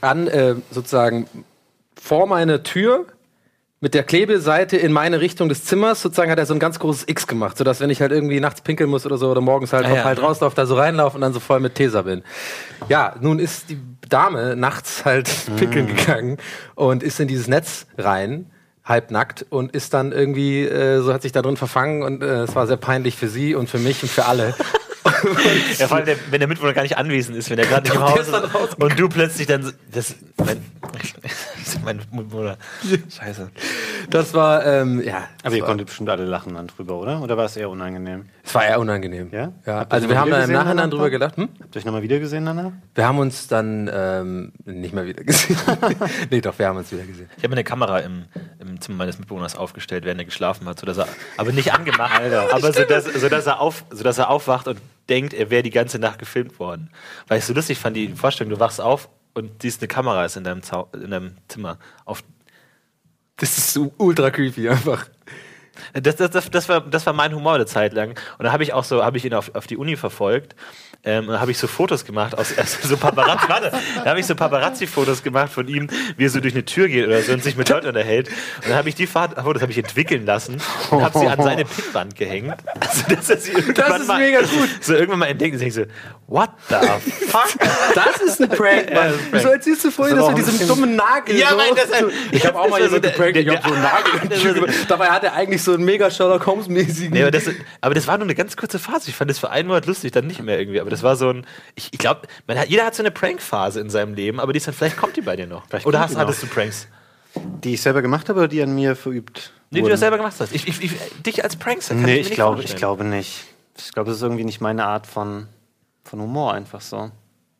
an, 0.01 0.27
äh, 0.27 0.55
sozusagen 0.71 1.27
vor 1.99 2.27
meine 2.27 2.63
Tür 2.63 3.05
mit 3.81 3.93
der 3.93 4.03
Klebeseite 4.03 4.75
in 4.77 4.91
meine 4.91 5.21
Richtung 5.21 5.47
des 5.47 5.63
Zimmers, 5.63 6.01
sozusagen 6.01 6.29
hat 6.31 6.37
er 6.37 6.45
so 6.45 6.53
ein 6.53 6.59
ganz 6.59 6.79
großes 6.79 7.05
X 7.07 7.27
gemacht, 7.27 7.57
sodass 7.57 7.79
wenn 7.79 7.89
ich 7.89 8.01
halt 8.01 8.11
irgendwie 8.11 8.39
nachts 8.41 8.61
pinkeln 8.61 8.89
muss 8.89 9.05
oder 9.05 9.17
so 9.17 9.29
oder 9.31 9.39
morgens 9.41 9.71
halt 9.71 9.85
Ah, 9.85 9.95
ja. 9.95 10.03
halt 10.03 10.21
rauslaufe, 10.21 10.55
da 10.55 10.65
so 10.65 10.75
reinlaufe 10.75 11.15
und 11.15 11.21
dann 11.21 11.31
so 11.33 11.39
voll 11.39 11.59
mit 11.61 11.75
Tesa 11.75 12.01
bin. 12.01 12.23
Ja, 12.89 13.15
nun 13.21 13.39
ist 13.39 13.69
die 13.69 13.79
Dame 14.09 14.55
nachts 14.57 15.05
halt 15.05 15.29
pinkeln 15.55 15.87
gegangen 15.95 16.37
und 16.75 17.03
ist 17.03 17.19
in 17.19 17.27
dieses 17.27 17.47
Netz 17.47 17.85
rein 17.97 18.47
halbnackt 18.83 19.45
und 19.49 19.73
ist 19.75 19.93
dann 19.93 20.11
irgendwie, 20.11 20.63
äh, 20.65 21.01
so 21.01 21.13
hat 21.13 21.21
sich 21.21 21.31
da 21.31 21.41
drin 21.43 21.57
verfangen 21.57 22.01
und 22.01 22.23
äh, 22.23 22.41
es 22.41 22.55
war 22.55 22.65
sehr 22.65 22.75
peinlich 22.77 23.15
für 23.15 23.27
sie 23.29 23.53
und 23.53 23.69
für 23.69 23.77
mich 23.77 24.01
und 24.03 24.09
für 24.09 24.25
alle. 24.25 24.55
Ja, 25.77 25.87
vor 25.87 25.97
allem, 25.97 26.05
der, 26.05 26.15
wenn 26.31 26.39
der 26.39 26.47
Mitwohner 26.47 26.73
gar 26.73 26.83
nicht 26.83 26.97
anwesend 26.97 27.37
ist, 27.37 27.49
wenn 27.49 27.59
er 27.59 27.65
gerade 27.65 27.83
nicht 27.83 27.93
im 27.95 27.99
Der 28.01 28.09
Haus 28.09 28.19
ist 28.21 28.31
dann. 28.33 28.43
Und 28.77 28.99
du 28.99 29.09
plötzlich 29.09 29.47
dann. 29.47 29.63
so- 29.63 29.71
Das, 29.91 30.15
mein, 30.37 30.63
das 31.61 31.67
ist 31.75 31.83
mein 31.83 32.01
Mitwohner. 32.11 32.57
Scheiße. 33.09 33.49
Das 34.09 34.33
war, 34.33 34.65
ähm, 34.65 35.01
ja. 35.03 35.27
Aber 35.43 35.55
ihr 35.55 35.63
konntet 35.63 35.87
bestimmt 35.87 36.09
alle 36.09 36.25
lachen 36.25 36.55
dann 36.55 36.67
drüber, 36.67 36.95
oder? 36.95 37.21
Oder 37.21 37.37
war 37.37 37.45
es 37.45 37.55
eher 37.57 37.69
unangenehm? 37.69 38.25
es 38.43 38.55
war 38.55 38.65
eher 38.65 38.79
unangenehm. 38.79 39.29
Ja? 39.31 39.51
ja. 39.65 39.85
Also 39.89 40.09
wir 40.09 40.19
haben 40.19 40.27
wieder 40.27 40.39
da 40.39 40.43
im 40.45 40.51
Nachhinein 40.51 40.77
danach? 40.77 40.89
drüber 40.89 41.09
gedacht, 41.11 41.37
hm? 41.37 41.49
Habt 41.61 41.75
ihr 41.75 41.79
euch 41.79 41.85
nochmal 41.85 42.01
wieder 42.01 42.17
gesehen 42.19 42.45
danach? 42.45 42.71
Wir 42.95 43.07
haben 43.07 43.19
uns 43.19 43.47
dann 43.47 43.89
ähm, 43.93 44.51
nicht 44.65 44.93
mehr 44.93 45.05
wieder 45.05 45.23
gesehen. 45.23 45.57
nee, 46.31 46.41
doch, 46.41 46.57
wir 46.57 46.67
haben 46.67 46.77
uns 46.77 46.91
wieder 46.91 47.03
gesehen. 47.03 47.29
Ich 47.37 47.43
habe 47.43 47.53
eine 47.53 47.63
Kamera 47.63 47.99
im, 47.99 48.25
im 48.59 48.81
Zimmer 48.81 48.97
meines 48.99 49.19
Mitbewohners 49.19 49.55
aufgestellt, 49.55 50.05
während 50.05 50.19
er 50.21 50.25
geschlafen 50.25 50.67
hat, 50.67 50.79
sodass 50.79 50.97
er, 50.97 51.07
aber 51.37 51.51
nicht 51.51 51.73
angemacht, 51.73 52.19
aber 52.51 52.73
so 52.73 52.83
dass, 52.83 53.05
so, 53.05 53.29
dass 53.29 53.45
er 53.45 53.59
auf, 53.59 53.83
so 53.91 54.03
dass 54.03 54.17
er 54.17 54.29
aufwacht 54.31 54.67
und 54.67 54.79
denkt, 55.09 55.33
er 55.33 55.49
wäre 55.49 55.63
die 55.63 55.69
ganze 55.69 55.99
Nacht 55.99 56.19
gefilmt 56.19 56.59
worden. 56.59 56.89
Weil 57.27 57.39
ich 57.39 57.45
so 57.45 57.53
lustig 57.53 57.77
fand, 57.77 57.95
die 57.95 58.09
Vorstellung, 58.09 58.51
du 58.51 58.59
wachst 58.59 58.79
auf 58.79 59.09
und 59.33 59.61
siehst 59.61 59.81
eine 59.81 59.87
Kamera 59.87 60.25
ist 60.25 60.37
in 60.37 60.43
deinem, 60.43 60.63
Zau 60.63 60.89
in 60.93 61.11
deinem 61.11 61.37
Zimmer. 61.47 61.79
Auf, 62.05 62.23
Das 63.37 63.57
ist 63.57 63.73
so 63.73 63.93
ultra 63.97 64.29
creepy 64.31 64.69
einfach. 64.69 65.07
das, 65.93 66.15
das, 66.17 66.31
das, 66.31 66.49
das, 66.49 66.69
war, 66.69 66.81
das 66.81 67.05
war 67.05 67.13
mein 67.13 67.33
Humor 67.33 67.55
eine 67.55 67.65
Zeit 67.65 67.93
lang. 67.93 68.09
Und 68.37 68.43
dann 68.43 68.51
habe 68.51 68.63
ich 68.63 68.73
auch 68.73 68.83
so, 68.83 69.03
habe 69.03 69.17
ich 69.17 69.25
ihn 69.25 69.33
auf, 69.33 69.53
auf 69.55 69.67
die 69.67 69.77
Uni 69.77 69.95
verfolgt. 69.95 70.55
Ähm, 71.05 71.27
und 71.27 71.33
da 71.33 71.39
habe 71.39 71.49
ich 71.51 71.57
so 71.57 71.67
Fotos 71.67 72.03
gemacht 72.03 72.37
aus 72.37 72.53
also 72.57 72.85
so 72.87 72.97
Paparazzi, 72.97 73.47
warte, 73.47 73.71
da 74.03 74.05
habe 74.09 74.19
ich 74.19 74.25
so 74.25 74.35
Paparazzi-Fotos 74.35 75.23
gemacht 75.23 75.49
von 75.51 75.65
ihm, 75.69 75.87
wie 76.17 76.25
er 76.25 76.29
so 76.29 76.41
durch 76.41 76.53
eine 76.53 76.65
Tür 76.65 76.89
geht 76.89 77.07
oder 77.07 77.21
so 77.21 77.31
und 77.31 77.41
sich 77.41 77.55
mit 77.55 77.69
Leuten 77.69 77.87
unterhält. 77.87 78.27
Und 78.27 78.67
dann 78.69 78.75
habe 78.75 78.89
ich 78.89 78.95
die 78.95 79.07
Fahrt- 79.07 79.41
Fotos 79.41 79.61
habe 79.61 79.71
ich 79.71 79.77
entwickeln 79.77 80.25
lassen 80.25 80.57
und 80.91 81.01
habe 81.01 81.17
sie 81.19 81.27
an 81.27 81.41
seine 81.41 81.63
Pinnwand 81.63 82.15
gehängt. 82.17 82.53
Also, 82.81 83.03
dass 83.15 83.29
er 83.29 83.37
sie 83.37 83.51
irgendwann 83.53 84.01
ist 84.01 84.07
mal, 84.07 84.19
mega 84.19 84.39
gut. 84.41 84.69
So 84.81 84.93
irgendwann 84.93 85.19
mal 85.19 85.25
entdeckt 85.27 85.53
und 85.53 85.59
denkt 85.61 85.75
so, 85.75 85.83
what 86.27 86.49
the 86.67 86.75
fuck? 87.27 87.47
Das 87.95 88.17
ist 88.21 88.41
ein 88.41 88.49
Prank, 88.49 88.93
Mann. 88.93 89.13
Wieso 89.31 89.47
erzählst 89.49 89.85
du 89.85 89.91
vorhin, 89.91 90.17
Das 90.17 90.25
dass 90.25 90.33
auch 90.33 90.37
diesen 90.37 90.59
ein 90.61 90.67
dummen 90.67 90.95
Nagel 90.97 91.37
Ja, 91.37 91.49
so 91.51 91.55
Mann, 91.57 91.65
das- 91.75 91.97
so- 91.99 92.09
Ich 92.31 92.45
habe 92.45 92.59
auch 92.59 92.63
das 92.63 92.71
mal 92.71 92.77
so 92.79 92.83
jemanden 92.85 93.01
der- 93.03 93.11
geprankt, 93.11 93.37
ich 93.37 93.45
der- 93.45 93.55
habe 93.55 93.67
so 93.69 93.73
einen 93.73 93.83
Nagel 93.83 94.13
in 94.15 94.21
die 94.21 94.27
das 94.29 94.39
Tür 94.39 94.49
war 94.49 94.55
so- 94.55 94.61
gemacht. 94.65 94.85
Dabei 94.89 95.07
hat 95.07 95.23
er 95.23 95.33
eigentlich 95.33 95.63
so 95.63 95.73
einen 95.73 95.85
mega 95.85 96.11
Sherlock 96.11 96.45
Holmes-mäßigen... 96.45 97.13
Nee, 97.13 97.21
aber, 97.21 97.31
das, 97.31 97.43
aber 97.81 97.93
das 97.95 98.05
war 98.05 98.17
nur 98.17 98.25
eine 98.25 98.35
ganz 98.35 98.57
kurze 98.57 98.79
Phase. 98.79 99.09
Ich 99.09 99.15
fand 99.15 99.29
das 99.31 99.39
für 99.39 99.49
einen 99.49 99.67
Monat 99.69 99.85
lustig, 99.85 100.11
dann 100.11 100.27
nicht 100.27 100.41
mehr 100.43 100.59
irgendwie. 100.59 100.81
Aber 100.81 100.88
das 100.89 101.03
war 101.03 101.15
so 101.15 101.29
ein. 101.29 101.45
Ich, 101.75 101.89
ich 101.91 101.99
glaube, 101.99 102.27
jeder 102.67 102.85
hat 102.85 102.95
so 102.95 103.03
eine 103.03 103.11
Prank-Phase 103.11 103.79
in 103.79 103.89
seinem 103.89 104.13
Leben, 104.13 104.39
aber 104.39 104.53
die 104.53 104.57
ist 104.57 104.67
dann, 104.67 104.73
vielleicht 104.73 104.97
kommt 104.97 105.15
die 105.15 105.21
bei 105.21 105.35
dir 105.35 105.47
noch. 105.47 105.65
Vielleicht 105.67 105.85
Oder 105.85 105.99
hast, 105.99 106.15
hattest 106.17 106.43
du 106.43 106.47
Pranks? 106.47 106.87
Die 107.35 107.75
ich 107.75 107.81
selber 107.81 108.01
gemacht 108.01 108.27
habe 108.29 108.39
oder 108.39 108.47
die 108.47 108.61
an 108.61 108.73
mir 108.73 108.95
verübt 108.95 109.53
Nee, 109.71 109.79
die 109.79 109.83
du 109.83 109.89
das 109.89 109.99
selber 109.99 110.17
gemacht 110.17 110.35
hast. 110.39 110.53
Ich, 110.53 110.67
ich, 110.67 110.81
ich, 110.81 110.93
dich 111.21 111.43
als 111.43 111.55
Prankster 111.55 111.93
kann 111.93 112.03
Nee, 112.03 112.17
ich 112.17 112.29
nicht 112.29 112.35
glaube, 112.35 112.63
ich 112.63 112.75
glaube 112.75 113.03
nicht. 113.03 113.45
Ich 113.77 113.91
glaube, 113.91 114.09
das 114.09 114.17
ist 114.17 114.23
irgendwie 114.23 114.43
nicht 114.43 114.61
meine 114.61 114.85
Art 114.85 115.05
von, 115.05 115.47
von 116.03 116.19
Humor 116.19 116.53
einfach 116.53 116.81
so. 116.81 117.11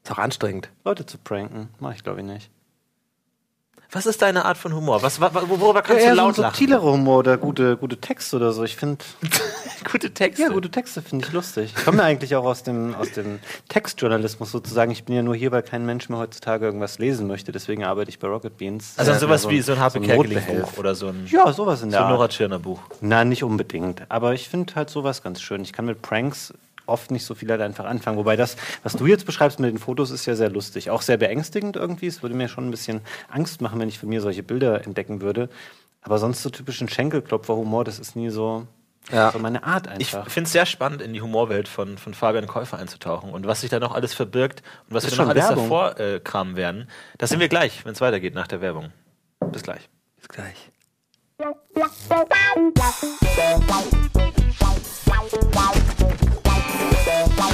ist 0.04 0.12
auch 0.12 0.18
anstrengend. 0.18 0.70
Leute 0.84 1.06
zu 1.06 1.18
pranken, 1.20 1.70
mache 1.80 1.96
ich 1.96 2.04
glaube 2.04 2.22
ich 2.22 2.26
nicht. 2.26 2.50
Was 3.92 4.06
ist 4.06 4.22
deine 4.22 4.46
Art 4.46 4.58
von 4.58 4.74
Humor? 4.76 5.02
Was, 5.02 5.20
wa- 5.20 5.32
worüber 5.34 5.82
kannst 5.82 6.04
eher 6.04 6.12
du 6.12 6.16
so 6.18 6.22
laut 6.22 6.38
ein 6.38 6.42
lachen? 6.44 6.54
subtilerer 6.54 6.92
Humor 6.92 7.18
oder 7.20 7.38
gute, 7.38 7.76
gute 7.76 7.98
Texte 7.98 8.36
oder 8.36 8.52
so. 8.52 8.64
Ich 8.64 8.76
finde, 8.76 9.04
Gute 9.92 10.12
Texte. 10.14 10.44
ja, 10.44 10.50
gute 10.50 10.70
Texte 10.70 11.02
finde 11.02 11.26
ich 11.26 11.32
lustig. 11.34 11.74
Ich 11.76 11.86
komme 11.86 12.00
ja 12.00 12.04
eigentlich 12.04 12.36
auch 12.36 12.44
aus 12.46 12.62
dem, 12.62 12.94
aus 12.94 13.12
dem 13.14 13.40
Textjournalismus 13.70 14.52
sozusagen. 14.52 14.92
Ich 14.92 15.06
bin 15.06 15.16
ja 15.16 15.24
nur 15.24 15.36
hier, 15.36 15.52
weil 15.52 15.64
kein 15.64 15.86
Mensch 15.88 16.08
mehr 16.10 16.20
heutzutage 16.20 16.66
irgendwas 16.66 17.00
lesen 17.00 17.26
möchte. 17.28 17.52
Deswegen 17.52 17.84
arbeite 17.84 18.10
ich 18.10 18.20
bei 18.20 18.28
Rocket 18.28 18.58
Beans. 18.58 18.94
Also 18.98 19.12
Ja, 19.12 19.18
sowas 19.20 19.42
so 19.44 19.50
wie 19.50 19.62
so 19.62 19.72
ein 19.72 19.80
Harpe 19.80 20.02
Kerkeling 20.02 20.34
Notbehelf. 20.38 20.70
Buch 20.72 20.78
oder 20.78 20.94
so 20.94 21.08
ein, 21.08 21.26
Ja, 21.32 21.52
sowas 21.52 21.82
in 21.82 21.90
so 21.90 21.92
der 21.92 22.02
ein 22.02 22.06
Art. 22.08 22.14
Nora 22.14 22.28
Tschirner 22.28 22.60
Buch. 22.60 22.82
Na, 23.02 23.24
nicht 23.24 23.44
unbedingt. 23.44 24.04
Aber 24.10 24.34
ich 24.34 24.50
finde 24.50 24.76
halt 24.76 24.90
sowas 24.92 25.24
ganz 25.24 25.42
schön. 25.42 25.62
Ich 25.62 25.74
kann 25.74 25.86
mit 25.86 26.02
Pranks 26.04 26.54
oft 26.90 27.12
nicht 27.12 27.26
so 27.26 27.36
viel 27.36 27.50
halt 27.50 27.62
einfach 27.62 27.86
anfangen. 27.86 28.18
Wobei 28.18 28.36
das, 28.36 28.58
was 28.84 28.94
du 28.94 29.06
jetzt 29.06 29.26
beschreibst 29.26 29.60
mit 29.60 29.70
den 29.72 29.78
Fotos, 29.80 30.12
ist 30.12 30.26
ja 30.26 30.36
sehr 30.36 30.50
lustig. 30.50 30.90
Auch 30.90 31.02
sehr 31.02 31.18
beängstigend 31.18 31.76
irgendwie. 31.76 32.08
Es 32.08 32.22
würde 32.22 32.36
mir 32.36 32.50
schon 32.50 32.68
ein 32.68 32.72
bisschen 32.72 33.02
Angst 33.30 33.62
machen, 33.62 33.80
wenn 33.80 33.88
ich 33.90 34.00
von 34.00 34.10
mir 34.10 34.22
solche 34.22 34.44
Bilder 34.44 34.86
entdecken 34.86 35.22
würde. 35.22 35.50
Aber 36.02 36.18
sonst 36.18 36.42
so 36.44 36.50
typischen 36.50 36.88
Schenkelklopfer-Humor, 36.90 37.84
das 37.84 38.00
ist 38.00 38.16
nie 38.16 38.30
so, 38.30 38.66
Ja. 39.12 39.32
so 39.32 39.40
meine 39.40 39.64
Art 39.64 39.88
Ich 39.98 40.16
einfach. 40.16 40.32
finde 40.32 40.48
es 40.48 40.54
sehr 40.54 40.66
spannend, 40.66 41.02
in 41.02 41.14
die 41.14 41.22
Humorwelt 41.22 41.68
von, 41.68 41.98
von 41.98 42.14
Fabian 42.14 42.48
Käufer 42.48 42.78
einzutauchen 42.78 43.32
und 43.32 43.46
was 43.48 43.62
sich 43.62 43.70
da 43.70 43.80
noch 43.80 43.94
alles 43.94 44.14
verbirgt 44.14 44.64
und 44.88 44.96
was 44.96 45.10
wir 45.10 45.18
noch 45.18 45.30
alles 45.30 45.50
Werbung. 45.50 45.64
davor 45.66 46.00
äh, 46.00 46.20
kramen 46.22 46.56
werden. 46.56 46.88
Das 47.18 47.30
sind 47.32 47.40
wir 47.40 47.50
gleich, 47.50 47.84
wenn 47.86 47.92
es 47.94 48.02
weitergeht 48.02 48.34
nach 48.34 48.48
der 48.48 48.62
Werbung. 48.62 48.92
Bis 49.52 49.64
gleich. 49.64 49.90
Bis 50.18 50.28
gleich. 50.30 50.72
Wow. 57.28 57.50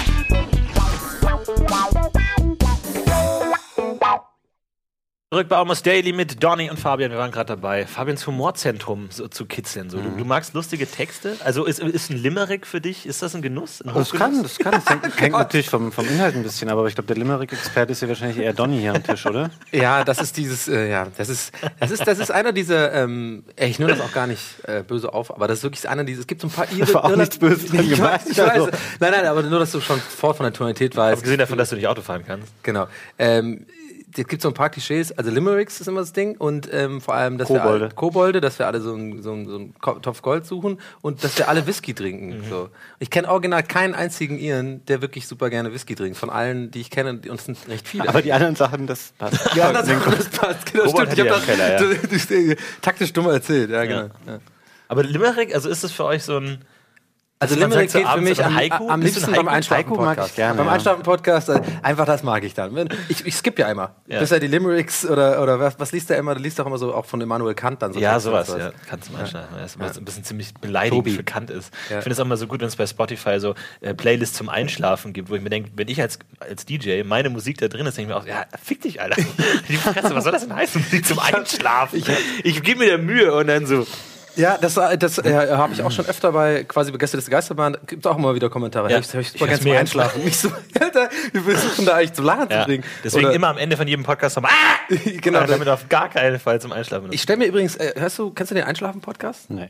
Zurück 5.35 5.49
bei 5.49 5.57
Almost 5.57 5.85
Daily 5.85 6.13
mit 6.13 6.41
Donny 6.41 6.69
und 6.69 6.79
Fabian. 6.79 7.11
Wir 7.11 7.17
waren 7.17 7.29
gerade 7.29 7.47
dabei, 7.47 7.85
Fabians 7.85 8.25
Humorzentrum 8.25 9.09
so 9.09 9.27
zu 9.27 9.45
kitzeln. 9.45 9.89
So. 9.89 9.97
Du, 9.97 10.09
du 10.11 10.23
magst 10.23 10.53
lustige 10.53 10.89
Texte? 10.89 11.35
Also 11.43 11.65
ist, 11.65 11.81
ist 11.81 12.09
ein 12.09 12.15
Limerick 12.15 12.65
für 12.65 12.79
dich, 12.79 13.05
ist 13.05 13.21
das 13.21 13.35
ein 13.35 13.41
Genuss? 13.41 13.81
Ein 13.81 13.93
Das 13.93 14.11
kann, 14.11 14.41
das 14.41 14.57
kann. 14.57 14.71
Das 14.71 14.85
hängt, 14.85 15.03
hängt 15.19 15.33
natürlich 15.33 15.69
vom, 15.69 15.91
vom 15.91 16.07
Inhalt 16.07 16.37
ein 16.37 16.43
bisschen, 16.43 16.69
aber 16.69 16.87
ich 16.87 16.95
glaube, 16.95 17.07
der 17.07 17.17
Limerick-Experte 17.17 17.91
ist 17.91 18.01
ja 18.01 18.07
wahrscheinlich 18.07 18.37
eher 18.37 18.53
Donny 18.53 18.79
hier 18.79 18.93
am 18.93 19.03
Tisch, 19.03 19.25
oder? 19.25 19.49
Ja, 19.73 20.05
das 20.05 20.21
ist 20.21 20.37
dieses, 20.37 20.69
äh, 20.69 20.89
ja, 20.89 21.07
das 21.17 21.27
ist, 21.27 21.51
das 21.81 21.91
ist, 21.91 22.07
das 22.07 22.19
ist 22.19 22.31
einer 22.31 22.53
dieser, 22.53 22.93
ähm, 22.93 23.43
ey, 23.57 23.69
ich 23.69 23.77
nehme 23.77 23.91
das 23.91 23.99
auch 23.99 24.13
gar 24.13 24.27
nicht 24.27 24.41
äh, 24.63 24.83
böse 24.83 25.11
auf, 25.13 25.35
aber 25.35 25.49
das 25.49 25.57
ist 25.57 25.63
wirklich 25.63 25.89
einer 25.89 26.05
dieser, 26.05 26.21
es 26.21 26.27
gibt 26.27 26.39
so 26.39 26.47
ein 26.47 26.51
paar 26.51 26.71
Irre, 26.77 26.93
war 26.93 27.03
auch 27.03 27.15
nichts 27.17 27.39
Böses 27.39 27.69
dran 27.71 27.81
ich 27.81 27.91
weiß, 27.91 27.97
gemeint, 27.97 28.21
ich 28.29 28.37
weiß. 28.37 28.49
also. 28.51 28.69
Nein, 29.01 29.11
nein, 29.11 29.25
aber 29.25 29.43
nur, 29.43 29.59
dass 29.59 29.73
du 29.73 29.81
schon 29.81 29.99
fort 29.99 30.37
von 30.37 30.45
der 30.45 30.53
Tonalität 30.53 30.95
weißt. 30.95 31.17
Abgesehen 31.17 31.39
davon, 31.39 31.57
dass 31.57 31.71
du 31.71 31.75
nicht 31.75 31.87
Auto 31.87 32.01
fahren 32.01 32.23
kannst. 32.25 32.47
Genau. 32.63 32.87
Ähm, 33.19 33.65
es 34.17 34.27
gibt 34.27 34.41
so 34.41 34.47
ein 34.49 34.53
paar 34.53 34.69
Klischees, 34.69 35.11
also 35.11 35.29
Limericks 35.29 35.81
ist 35.81 35.87
immer 35.87 35.99
das 35.99 36.13
Ding 36.13 36.37
und 36.37 36.69
ähm, 36.71 37.01
vor 37.01 37.15
allem, 37.15 37.37
dass 37.37 37.47
Kobolde. 37.47 37.65
wir 37.79 37.85
alle, 37.85 37.89
Kobolde, 37.95 38.41
dass 38.41 38.59
wir 38.59 38.67
alle 38.67 38.79
so 38.81 38.93
einen 38.93 39.21
so 39.21 39.43
so 39.45 39.69
Ko- 39.81 39.99
Topf 39.99 40.21
Gold 40.21 40.45
suchen 40.45 40.79
und 41.01 41.23
dass 41.23 41.37
wir 41.37 41.49
alle 41.49 41.67
Whisky 41.67 41.93
trinken. 41.93 42.43
So. 42.49 42.69
Ich 42.99 43.09
kenne 43.09 43.27
original 43.29 43.63
keinen 43.63 43.93
einzigen 43.93 44.37
Iren, 44.39 44.85
der 44.85 45.01
wirklich 45.01 45.27
super 45.27 45.49
gerne 45.49 45.73
Whisky 45.73 45.95
trinkt. 45.95 46.17
Von 46.17 46.29
allen, 46.29 46.71
die 46.71 46.81
ich 46.81 46.89
kenne, 46.89 47.11
und 47.11 47.31
es 47.33 47.45
sind 47.45 47.57
recht 47.67 47.87
viele. 47.87 48.07
Aber 48.07 48.21
die 48.21 48.31
anderen 48.33 48.55
Sachen, 48.55 48.87
das 48.87 49.13
passt. 49.17 49.55
ja, 49.55 49.71
das, 49.73 49.87
das 49.87 50.29
passt. 50.29 50.71
Genau, 50.71 50.85
Kobold 50.85 51.11
stimmt. 51.11 51.27
Ich 51.27 51.33
habe 51.33 51.41
die 51.45 51.57
das, 51.57 51.57
ja 51.57 52.07
das, 52.11 52.27
das, 52.27 52.57
taktisch 52.81 53.13
dumm 53.13 53.27
erzählt. 53.27 53.69
Ja, 53.69 53.83
genau. 53.85 54.09
Ja. 54.25 54.39
Aber 54.87 55.03
Limerick, 55.03 55.53
also 55.53 55.67
ist 55.69 55.83
das 55.83 55.91
für 55.91 56.05
euch 56.05 56.23
so 56.23 56.37
ein. 56.37 56.59
Also 57.37 57.55
Limerick 57.55 57.91
geht 57.91 58.07
für 58.07 58.21
mich 58.21 58.43
am, 58.43 58.55
Haiku? 58.55 58.89
am 58.89 59.01
liebsten 59.01 59.25
beim 59.25 59.47
Haiku? 59.47 59.49
Einschlafen 59.49 59.91
ich 59.91 59.97
Podcast. 59.97 60.35
gerne, 60.37 60.57
beim 60.57 60.67
ja. 60.67 60.71
Einschlafen 60.71 61.03
Podcast, 61.03 61.49
äh, 61.49 61.61
einfach 61.81 62.05
das 62.05 62.23
mag 62.23 62.45
ich 62.45 62.53
dann. 62.53 62.89
Ich, 63.09 63.25
ich 63.25 63.35
skippe 63.35 63.61
ja 63.61 63.69
immer. 63.69 63.93
Ja. 64.07 64.21
Bis 64.21 64.31
er 64.31 64.39
die 64.39 64.47
Limericks 64.47 65.05
oder, 65.05 65.43
oder 65.43 65.59
was, 65.59 65.77
was 65.77 65.91
liest 65.91 66.09
er 66.11 66.17
immer? 66.17 66.33
Du 66.35 66.41
liest 66.41 66.57
doch 66.59 66.65
immer 66.65 66.77
so 66.77 66.93
auch 66.93 67.05
von 67.05 67.19
Immanuel 67.19 67.53
Kant 67.53 67.81
dann 67.81 67.91
so. 67.91 67.99
Ja, 67.99 68.21
sowas, 68.21 68.55
ja. 68.57 68.71
Kannst 68.87 69.09
du 69.09 69.13
mal 69.13 69.23
einschlafen. 69.23 69.53
Ja. 69.53 69.63
Das 69.63 69.91
ist 69.91 69.97
ein 69.97 70.05
bisschen 70.05 70.23
ziemlich 70.23 70.53
beleidigend 70.53 71.05
Tobi. 71.05 71.17
für 71.17 71.23
Kant 71.25 71.49
ist. 71.51 71.73
Ich 71.89 71.95
finde 71.95 72.11
es 72.11 72.19
auch 72.21 72.25
immer 72.25 72.37
so 72.37 72.47
gut, 72.47 72.61
wenn 72.61 72.69
es 72.69 72.77
bei 72.77 72.87
Spotify 72.87 73.37
so 73.41 73.53
äh, 73.81 73.93
Playlists 73.93 74.37
zum 74.37 74.47
Einschlafen 74.47 75.11
gibt, 75.11 75.29
wo 75.29 75.35
ich 75.35 75.41
mir 75.41 75.49
denke, 75.49 75.71
wenn 75.75 75.89
ich 75.89 76.01
als, 76.01 76.19
als 76.39 76.65
DJ 76.65 77.03
meine 77.03 77.29
Musik 77.29 77.57
da 77.57 77.67
drin 77.67 77.85
ist, 77.85 77.97
denke 77.97 78.13
ich 78.13 78.15
mir 78.15 78.21
auch, 78.21 78.27
ja, 78.27 78.45
fick 78.63 78.81
dich, 78.81 79.01
Alter. 79.01 79.21
Die 79.67 79.75
Fresse, 79.75 80.15
was 80.15 80.23
soll 80.23 80.31
das 80.31 80.47
denn 80.47 80.55
heißen? 80.55 80.81
Musik 80.81 81.05
zum 81.05 81.19
Einschlafen. 81.19 82.01
Ich, 82.43 82.63
gebe 82.63 82.79
mir 82.79 82.97
da 82.97 82.97
Mühe 82.97 83.33
und 83.33 83.47
dann 83.47 83.65
so. 83.65 83.85
Ja, 84.35 84.57
das, 84.57 84.77
äh, 84.77 84.97
das 84.97 85.17
äh, 85.19 85.47
habe 85.49 85.73
ich 85.73 85.81
auch 85.81 85.91
schon 85.91 86.05
öfter 86.05 86.31
bei 86.31 86.63
quasi 86.63 86.91
Begeistertes 86.91 87.29
Geisterbahn. 87.29 87.77
Gibt 87.87 88.05
auch 88.07 88.17
immer 88.17 88.35
wieder 88.35 88.49
Kommentare. 88.49 88.89
Ja. 88.91 88.97
Ja. 88.97 88.99
Ich, 88.99 89.13
ich 89.13 89.33
Ich 89.35 89.39
gerne 89.39 89.59
zum 89.59 89.71
mir 89.71 89.79
Einschlafen. 89.79 90.21
Nicht 90.25 90.39
so, 90.39 90.51
Alter, 90.79 91.09
wir 91.31 91.41
versuchen 91.41 91.85
da 91.85 91.95
eigentlich 91.95 92.13
zum 92.13 92.25
Lachen 92.25 92.47
Ja. 92.49 92.61
zu 92.61 92.65
bringen. 92.67 92.83
Deswegen 93.03 93.25
Oder- 93.27 93.35
immer 93.35 93.47
am 93.47 93.57
Ende 93.57 93.77
von 93.77 93.87
jedem 93.87 94.03
Podcast 94.03 94.35
nochmal, 94.35 94.51
ah! 94.51 94.93
Genau. 95.21 95.41
Und 95.41 95.49
damit 95.49 95.67
auf 95.67 95.89
gar 95.89 96.09
keinen 96.09 96.39
Fall 96.39 96.59
zum 96.61 96.71
Einschlafen. 96.71 97.11
Ich 97.11 97.21
stelle 97.21 97.37
mir 97.39 97.45
übrigens, 97.45 97.75
äh, 97.77 97.93
hörst 97.95 98.19
du, 98.19 98.31
kennst 98.31 98.51
du 98.51 98.55
den 98.55 98.65
Einschlafen-Podcast? 98.65 99.49
Nee. 99.49 99.69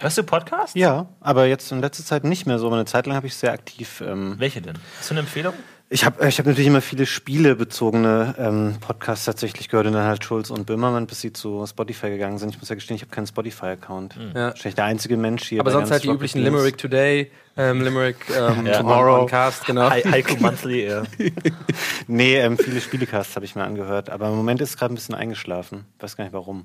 Hörst 0.00 0.18
du 0.18 0.24
Podcast? 0.24 0.74
Ja, 0.74 1.06
aber 1.20 1.46
jetzt 1.46 1.70
in 1.70 1.80
letzter 1.80 2.04
Zeit 2.04 2.24
nicht 2.24 2.46
mehr 2.46 2.58
so. 2.58 2.66
Aber 2.66 2.76
eine 2.76 2.84
Zeit 2.84 3.06
lang 3.06 3.14
habe 3.16 3.28
ich 3.28 3.36
sehr 3.36 3.52
aktiv. 3.52 4.02
Ähm, 4.04 4.34
Welche 4.38 4.60
denn? 4.60 4.74
Hast 4.98 5.10
du 5.10 5.14
eine 5.14 5.20
Empfehlung? 5.20 5.54
Ich 5.94 6.04
habe 6.04 6.26
ich 6.26 6.40
hab 6.40 6.46
natürlich 6.46 6.66
immer 6.66 6.80
viele 6.80 7.06
spielebezogene 7.06 8.34
ähm, 8.36 8.74
Podcasts 8.80 9.26
tatsächlich 9.26 9.68
gehört 9.68 9.86
und 9.86 9.92
dann 9.92 10.04
halt 10.04 10.24
Schulz 10.24 10.50
und 10.50 10.66
Böhmermann, 10.66 11.06
bis 11.06 11.20
sie 11.20 11.32
zu 11.32 11.64
Spotify 11.68 12.10
gegangen 12.10 12.38
sind. 12.38 12.48
Ich 12.48 12.58
muss 12.58 12.68
ja 12.68 12.74
gestehen, 12.74 12.96
ich 12.96 13.02
habe 13.02 13.12
keinen 13.12 13.28
Spotify-Account. 13.28 14.16
Ja. 14.34 14.48
Wahrscheinlich 14.48 14.74
der 14.74 14.86
einzige 14.86 15.16
Mensch 15.16 15.44
hier. 15.44 15.60
Aber 15.60 15.70
sonst 15.70 15.92
halt 15.92 16.02
die 16.02 16.08
Rocket 16.08 16.18
üblichen 16.18 16.42
Beans. 16.42 16.52
Limerick 16.52 16.78
Today, 16.78 17.30
ähm, 17.56 17.80
Limerick 17.80 18.16
ähm, 18.36 18.66
Ja. 18.66 18.78
Tomorrow 18.78 19.20
on 19.20 19.28
Cast, 19.28 19.66
genau. 19.66 19.88
Haiku 19.88 20.34
Monthly, 20.40 20.88
ja. 20.88 21.04
Nee, 22.08 22.38
ähm, 22.40 22.58
viele 22.58 22.80
Spielecasts 22.80 23.36
habe 23.36 23.44
ich 23.44 23.54
mir 23.54 23.62
angehört. 23.62 24.10
Aber 24.10 24.26
im 24.26 24.34
Moment 24.34 24.60
ist 24.62 24.70
es 24.70 24.76
gerade 24.76 24.92
ein 24.92 24.96
bisschen 24.96 25.14
eingeschlafen. 25.14 25.84
Weiß 26.00 26.16
gar 26.16 26.24
nicht 26.24 26.34
warum. 26.34 26.64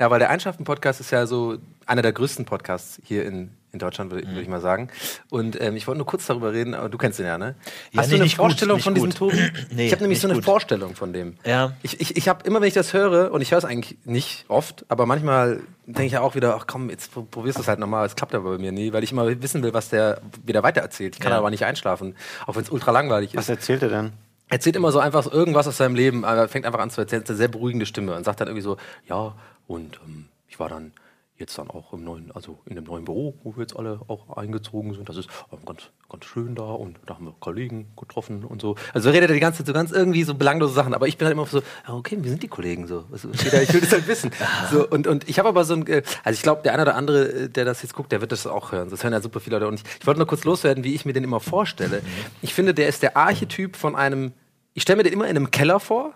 Ja, 0.00 0.10
weil 0.10 0.18
der 0.18 0.30
Einschlafen-Podcast 0.30 1.00
ist 1.00 1.10
ja 1.10 1.26
so 1.26 1.58
einer 1.84 2.00
der 2.00 2.14
größten 2.14 2.46
Podcasts 2.46 3.02
hier 3.04 3.26
in, 3.26 3.50
in 3.72 3.78
Deutschland, 3.78 4.10
würde 4.10 4.26
würd 4.26 4.42
ich 4.42 4.48
mal 4.48 4.60
sagen. 4.60 4.88
Und 5.30 5.60
ähm, 5.60 5.76
ich 5.76 5.86
wollte 5.86 5.98
nur 5.98 6.06
kurz 6.06 6.26
darüber 6.26 6.52
reden, 6.52 6.74
aber 6.74 6.88
du 6.88 6.96
kennst 6.98 7.18
den 7.18 7.26
ja, 7.26 7.36
ne? 7.38 7.54
Ja, 7.92 8.00
Hast 8.00 8.08
nee, 8.10 8.16
du 8.16 8.22
eine 8.22 8.28
gut, 8.30 8.36
Vorstellung 8.36 8.76
nicht 8.76 8.84
von 8.84 8.94
diesem 8.94 9.10
gut. 9.10 9.18
Tobi? 9.18 9.50
Nee, 9.70 9.86
ich 9.86 9.92
habe 9.92 10.02
nämlich 10.02 10.20
so 10.20 10.26
eine 10.28 10.34
gut. 10.36 10.44
Vorstellung 10.44 10.94
von 10.94 11.12
dem. 11.12 11.36
Ja. 11.44 11.72
Ich, 11.82 12.00
ich, 12.00 12.16
ich 12.16 12.28
habe 12.28 12.44
immer, 12.46 12.60
wenn 12.60 12.68
ich 12.68 12.74
das 12.74 12.92
höre, 12.94 13.30
und 13.32 13.40
ich 13.42 13.50
höre 13.50 13.58
es 13.58 13.64
eigentlich 13.64 13.98
nicht 14.04 14.44
oft, 14.48 14.84
aber 14.88 15.04
manchmal 15.06 15.60
denke 15.86 16.06
ich 16.06 16.12
ja 16.12 16.20
auch 16.20 16.34
wieder, 16.34 16.56
ach 16.56 16.66
komm, 16.66 16.90
jetzt 16.90 17.12
pro- 17.12 17.22
probierst 17.22 17.58
du 17.58 17.62
es 17.62 17.68
halt 17.68 17.78
nochmal, 17.78 18.06
es 18.06 18.16
klappt 18.16 18.34
aber 18.34 18.52
bei 18.52 18.58
mir 18.58 18.72
nie, 18.72 18.92
weil 18.92 19.04
ich 19.04 19.12
immer 19.12 19.26
wissen 19.42 19.62
will, 19.62 19.72
was 19.74 19.88
der 19.90 20.20
wieder 20.44 20.62
weitererzählt. 20.62 21.14
Ich 21.16 21.20
kann 21.20 21.32
Ja. 21.32 21.38
aber 21.38 21.50
nicht 21.50 21.64
einschlafen, 21.64 22.14
auch 22.46 22.56
wenn 22.56 22.62
es 22.62 22.70
ultra 22.70 22.90
langweilig 22.90 23.34
Was 23.36 23.44
ist. 23.44 23.48
erzählt 23.50 23.82
er 23.82 23.88
denn? 23.90 24.12
Er 24.50 24.54
erzählt 24.54 24.76
immer 24.76 24.92
so 24.92 24.98
einfach 24.98 25.30
irgendwas 25.30 25.68
aus 25.68 25.76
seinem 25.76 25.94
Leben, 25.94 26.24
aber 26.24 26.40
er 26.42 26.48
fängt 26.48 26.64
einfach 26.64 26.80
an 26.80 26.88
zu 26.90 27.00
erzählen, 27.02 27.20
es 27.22 27.26
ist 27.28 27.30
eine 27.32 27.36
sehr 27.38 27.48
beruhigende 27.48 27.84
Stimme 27.84 28.14
und 28.16 28.24
sagt 28.24 28.40
dann 28.40 28.48
irgendwie 28.48 28.62
so, 28.62 28.78
ja, 29.06 29.34
und 29.66 29.98
ähm, 30.06 30.26
ich 30.48 30.58
war 30.58 30.70
dann 30.70 30.92
jetzt 31.38 31.56
dann 31.58 31.70
auch 31.70 31.92
im 31.92 32.04
neuen, 32.04 32.32
also 32.32 32.58
in 32.66 32.74
dem 32.74 32.84
neuen 32.84 33.04
Büro, 33.04 33.34
wo 33.42 33.56
wir 33.56 33.62
jetzt 33.62 33.76
alle 33.76 34.00
auch 34.08 34.36
eingezogen 34.36 34.94
sind. 34.94 35.08
Das 35.08 35.16
ist 35.16 35.28
ähm, 35.52 35.58
ganz, 35.64 35.90
ganz 36.08 36.24
schön 36.24 36.54
da 36.54 36.64
und 36.64 36.98
da 37.06 37.14
haben 37.14 37.26
wir 37.26 37.34
Kollegen 37.38 37.88
getroffen 37.96 38.44
und 38.44 38.60
so. 38.60 38.76
Also 38.92 39.10
redet 39.10 39.30
er 39.30 39.34
die 39.34 39.40
ganze 39.40 39.58
Zeit 39.58 39.68
so 39.68 39.72
ganz 39.72 39.92
irgendwie 39.92 40.24
so 40.24 40.34
belanglose 40.34 40.74
Sachen, 40.74 40.94
aber 40.94 41.06
ich 41.06 41.16
bin 41.16 41.26
halt 41.26 41.34
immer 41.34 41.46
so, 41.46 41.62
okay, 41.86 42.18
wie 42.20 42.28
sind 42.28 42.42
die 42.42 42.48
Kollegen 42.48 42.86
so? 42.86 43.04
Ich 43.12 43.24
will 43.24 43.80
das 43.80 43.92
halt 43.92 44.08
wissen. 44.08 44.30
So, 44.70 44.86
und, 44.88 45.06
und 45.06 45.28
ich 45.28 45.38
habe 45.38 45.48
aber 45.48 45.64
so 45.64 45.74
ein, 45.74 45.86
äh, 45.86 46.02
also 46.24 46.36
ich 46.36 46.42
glaube, 46.42 46.62
der 46.62 46.74
eine 46.74 46.82
oder 46.82 46.94
andere, 46.94 47.28
äh, 47.28 47.48
der 47.48 47.64
das 47.64 47.82
jetzt 47.82 47.94
guckt, 47.94 48.12
der 48.12 48.20
wird 48.20 48.32
das 48.32 48.46
auch 48.46 48.72
hören. 48.72 48.90
Das 48.90 49.02
hören 49.02 49.12
ja 49.12 49.20
super 49.20 49.40
viele 49.40 49.56
Leute. 49.56 49.68
Und 49.68 49.74
ich, 49.74 49.84
ich 50.00 50.06
wollte 50.06 50.18
nur 50.18 50.26
kurz 50.26 50.44
loswerden, 50.44 50.84
wie 50.84 50.94
ich 50.94 51.04
mir 51.04 51.12
den 51.12 51.24
immer 51.24 51.40
vorstelle. 51.40 52.02
Ich 52.42 52.54
finde, 52.54 52.74
der 52.74 52.88
ist 52.88 53.02
der 53.02 53.16
Archetyp 53.16 53.76
von 53.76 53.94
einem, 53.96 54.32
ich 54.74 54.82
stelle 54.82 54.98
mir 54.98 55.04
den 55.04 55.12
immer 55.12 55.24
in 55.24 55.36
einem 55.36 55.50
Keller 55.50 55.80
vor, 55.80 56.14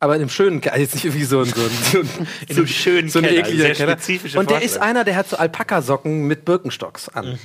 aber 0.00 0.16
in 0.16 0.22
einem 0.22 0.30
schönen 0.30 0.60
Keller, 0.60 0.78
jetzt 0.78 0.94
nicht 0.94 1.04
irgendwie 1.04 1.24
so 1.24 1.40
ein, 1.40 1.44
so 1.46 1.60
ein, 1.62 1.70
so 1.92 1.98
ein, 2.00 2.08
In 2.48 2.56
einem 2.56 2.66
schönen 2.66 3.08
so 3.08 3.18
ein 3.20 3.24
Keller, 3.26 3.40
ekliger 3.40 3.62
sehr 3.66 3.74
Keller. 3.74 3.92
spezifische 3.92 4.38
Und 4.38 4.50
der 4.50 4.62
ist 4.62 4.78
einer, 4.78 5.04
der 5.04 5.14
hat 5.16 5.28
so 5.28 5.36
Alpaka-Socken 5.36 6.26
mit 6.26 6.44
Birkenstocks 6.44 7.08
an. 7.10 7.38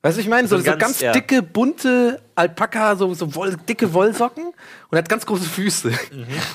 Weißt 0.00 0.16
du, 0.16 0.20
ich 0.20 0.28
meine, 0.28 0.46
so, 0.46 0.56
So 0.56 0.62
so, 0.62 0.70
ganz- 0.70 0.80
ganz, 0.80 1.00
ja. 1.00 1.10
dicke, 1.12 1.42
bunte 1.42 2.20
Alpaka, 2.36 2.94
so, 2.94 3.12
so 3.14 3.34
Woll, 3.34 3.56
dicke 3.68 3.92
Wollsocken 3.92 4.44
und 4.44 4.54
er 4.92 4.98
hat 4.98 5.08
ganz 5.08 5.26
große 5.26 5.42
Füße. 5.44 5.90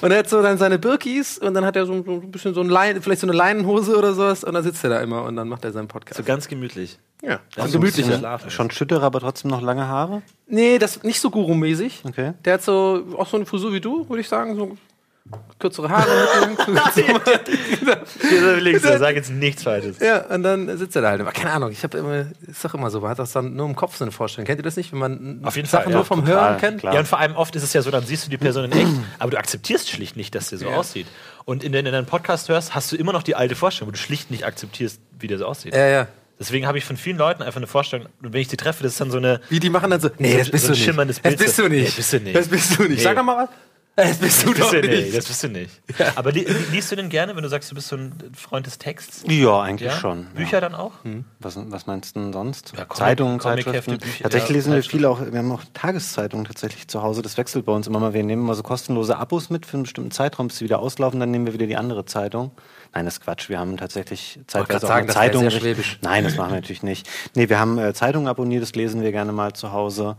Und 0.01 0.11
er 0.11 0.19
hat 0.19 0.29
so 0.29 0.41
dann 0.41 0.57
seine 0.57 0.79
Birkis 0.79 1.39
und 1.39 1.53
dann 1.53 1.65
hat 1.65 1.75
er 1.75 1.85
so, 1.85 2.01
so 2.03 2.11
ein 2.21 2.31
bisschen 2.31 2.53
so 2.53 2.61
ein 2.61 2.69
Lein, 2.69 3.01
vielleicht 3.01 3.19
so 3.19 3.27
eine 3.27 3.35
Leinenhose 3.35 3.97
oder 3.97 4.13
sowas 4.13 4.45
und 4.45 4.53
dann 4.53 4.63
sitzt 4.63 4.81
er 4.85 4.91
da 4.91 5.01
immer 5.01 5.23
und 5.23 5.35
dann 5.35 5.49
macht 5.49 5.65
er 5.65 5.73
seinen 5.73 5.89
Podcast. 5.89 6.17
So 6.17 6.23
ganz 6.23 6.47
gemütlich. 6.47 6.97
ja, 7.21 7.39
ist 7.55 7.59
ein 7.65 7.71
gemütlicher. 7.73 8.39
Schon 8.49 8.71
Schütterer, 8.71 9.03
aber 9.03 9.19
trotzdem 9.19 9.51
noch 9.51 9.61
lange 9.61 9.87
Haare? 9.89 10.21
Nee, 10.47 10.77
das 10.79 11.03
nicht 11.03 11.19
so 11.19 11.29
Guru-mäßig. 11.29 12.01
Okay. 12.05 12.33
Der 12.45 12.53
hat 12.53 12.63
so 12.63 13.05
auch 13.17 13.27
so 13.27 13.35
eine 13.35 13.45
Frisur 13.45 13.73
wie 13.73 13.81
du, 13.81 14.07
würde 14.07 14.21
ich 14.21 14.29
sagen, 14.29 14.55
so 14.55 14.77
kürzere 15.57 15.89
Haare. 15.89 16.09
Links, 18.59 18.83
sag 18.83 19.15
jetzt 19.15 19.31
nichts 19.31 19.63
Falsches. 19.63 19.99
Ja, 19.99 20.25
und 20.25 20.43
dann 20.43 20.77
sitzt 20.77 20.95
er 20.95 21.01
da 21.01 21.09
halt. 21.11 21.21
Aber 21.21 21.31
keine 21.31 21.51
Ahnung, 21.51 21.71
ich 21.71 21.83
habe 21.83 21.97
immer, 21.97 22.25
ist 22.47 22.63
doch 22.63 22.73
immer 22.73 22.89
so, 22.89 22.99
man 22.99 23.11
hat 23.11 23.19
das 23.19 23.31
dann 23.31 23.55
nur 23.55 23.65
im 23.65 23.75
Kopf 23.75 23.95
so 23.95 24.03
eine 24.03 24.11
Vorstellung. 24.11 24.45
Kennt 24.45 24.59
ihr 24.59 24.63
das 24.63 24.75
nicht, 24.75 24.91
wenn 24.91 24.99
man 24.99 25.39
Auf 25.43 25.55
jeden 25.55 25.67
Sachen 25.67 25.85
Fall, 25.85 25.93
nur 25.93 26.01
ja, 26.01 26.05
vom 26.05 26.25
total, 26.25 26.49
Hören 26.49 26.57
kennt? 26.57 26.79
klar. 26.81 26.93
Ja, 26.93 26.99
und 26.99 27.07
vor 27.07 27.19
allem 27.19 27.35
oft 27.35 27.55
ist 27.55 27.63
es 27.63 27.73
ja 27.73 27.81
so, 27.81 27.91
dann 27.91 28.05
siehst 28.05 28.25
du 28.25 28.29
die 28.29 28.37
Person 28.37 28.65
in 28.65 28.71
echt, 28.73 28.91
aber 29.19 29.31
du 29.31 29.37
akzeptierst 29.37 29.89
schlicht 29.89 30.17
nicht, 30.17 30.35
dass 30.35 30.49
der 30.49 30.59
so 30.59 30.67
aussieht. 30.67 31.07
Und 31.45 31.63
in, 31.63 31.73
wenn 31.73 31.85
du 31.85 31.91
deinen 31.91 32.05
Podcast 32.05 32.49
hörst, 32.49 32.75
hast 32.75 32.91
du 32.91 32.95
immer 32.95 33.13
noch 33.13 33.23
die 33.23 33.35
alte 33.35 33.55
Vorstellung, 33.55 33.89
wo 33.89 33.93
du 33.93 33.99
schlicht 33.99 34.31
nicht 34.31 34.45
akzeptierst, 34.45 34.99
wie 35.19 35.27
der 35.27 35.37
so 35.37 35.45
aussieht. 35.45 35.73
Ja, 35.73 35.87
ja. 35.87 36.07
Deswegen 36.39 36.67
habe 36.67 36.77
ich 36.77 36.83
von 36.83 36.97
vielen 36.97 37.17
Leuten 37.17 37.43
einfach 37.43 37.57
eine 37.57 37.67
Vorstellung, 37.67 38.07
und 38.21 38.33
wenn 38.33 38.41
ich 38.41 38.47
die 38.49 38.57
treffe, 38.57 38.83
das 38.83 38.93
ist 38.93 39.01
dann 39.01 39.11
so 39.11 39.17
eine. 39.17 39.39
Wie 39.49 39.59
die 39.59 39.69
machen 39.69 39.91
dann 39.91 40.01
so, 40.01 40.09
nee, 40.17 40.37
das 40.37 40.49
bist 40.49 40.65
so 40.65 40.69
du 40.69 40.73
ein 40.73 40.77
nicht. 40.77 40.85
schimmerndes 40.85 41.15
Das 41.21 41.23
Bild 41.23 41.37
bist 41.39 41.59
du 41.59 41.67
nicht. 41.69 41.89
Nee, 41.89 41.93
bist 41.95 42.13
du 42.13 42.19
nicht. 42.19 42.35
Das 42.35 42.47
bist 42.47 42.77
du 42.77 42.83
nicht. 42.83 42.97
Nee. 42.97 43.03
Sag 43.03 43.15
doch 43.15 43.23
mal 43.23 43.37
was. 43.43 43.49
Das 43.95 44.17
bist 44.17 44.43
du 44.43 44.53
Das 44.53 44.71
bist 44.71 44.73
doch 44.73 44.81
du 44.81 44.87
nicht. 44.87 45.03
nicht. 45.05 45.17
Das 45.17 45.25
bist 45.25 45.43
du 45.43 45.47
nicht. 45.49 45.81
Aber 46.15 46.31
li 46.31 46.47
liest 46.71 46.91
du 46.91 46.95
denn 46.95 47.09
gerne, 47.09 47.35
wenn 47.35 47.43
du 47.43 47.49
sagst, 47.49 47.69
du 47.69 47.75
bist 47.75 47.89
so 47.89 47.95
ein 47.95 48.11
Freund 48.35 48.65
des 48.65 48.79
Texts? 48.79 49.23
Ja, 49.27 49.61
eigentlich 49.61 49.91
Ja? 49.91 49.97
schon. 49.99 50.25
Bücher 50.33 50.61
dann 50.61 50.73
auch? 50.73 50.93
Was, 51.39 51.57
was 51.69 51.85
meinst 51.85 52.15
du 52.15 52.21
denn 52.21 52.33
sonst? 52.33 52.73
Ja, 52.75 52.89
Zeitungen, 52.89 53.39
Zeitschriften. 53.39 53.99
Bücher, 53.99 54.23
tatsächlich 54.23 54.49
ja, 54.49 54.55
lesen 54.55 54.73
wir 54.73 54.81
viel 54.83 55.05
auch, 55.05 55.21
wir 55.31 55.37
haben 55.37 55.51
auch 55.51 55.61
Tageszeitungen 55.75 56.45
tatsächlich 56.45 56.87
zu 56.87 57.03
Hause. 57.03 57.21
Das 57.21 57.37
wechselt 57.37 57.65
bei 57.65 57.71
uns 57.71 57.85
immer 57.85 57.99
mal. 57.99 58.13
Wir 58.15 58.23
nehmen 58.23 58.41
mal 58.41 58.55
so 58.55 58.63
kostenlose 58.63 59.15
Abos 59.15 59.51
mit 59.51 59.67
für 59.67 59.73
einen 59.75 59.83
bestimmten 59.83 60.09
Zeitraum, 60.11 60.47
bis 60.47 60.57
sie 60.57 60.65
wieder 60.65 60.79
auslaufen, 60.79 61.19
dann 61.19 61.29
nehmen 61.29 61.45
wir 61.45 61.53
wieder 61.53 61.67
die 61.67 61.77
andere 61.77 62.05
Zeitung. 62.05 62.49
Nein, 62.95 63.05
das 63.05 63.15
ist 63.15 63.21
Quatsch. 63.21 63.49
Wir 63.49 63.59
haben 63.59 63.77
tatsächlich 63.77 64.39
zeitweise 64.47 64.85
auch 64.85 64.89
sagen, 64.89 64.97
eine 65.01 65.07
das 65.07 65.15
wär 65.15 65.21
Zeitung. 65.21 65.41
sehr 65.41 65.51
richt- 65.51 65.61
schwäbisch. 65.61 65.99
Nein, 66.01 66.23
das 66.23 66.35
machen 66.35 66.49
wir 66.49 66.55
natürlich 66.55 66.81
nicht. 66.83 67.07
Nee, 67.35 67.47
wir 67.49 67.59
haben 67.59 67.77
äh, 67.77 67.93
Zeitungen 67.93 68.27
abonniert, 68.27 68.63
das 68.63 68.73
lesen 68.73 69.03
wir 69.03 69.11
gerne 69.11 69.31
mal 69.33 69.53
zu 69.53 69.71
Hause. 69.71 70.15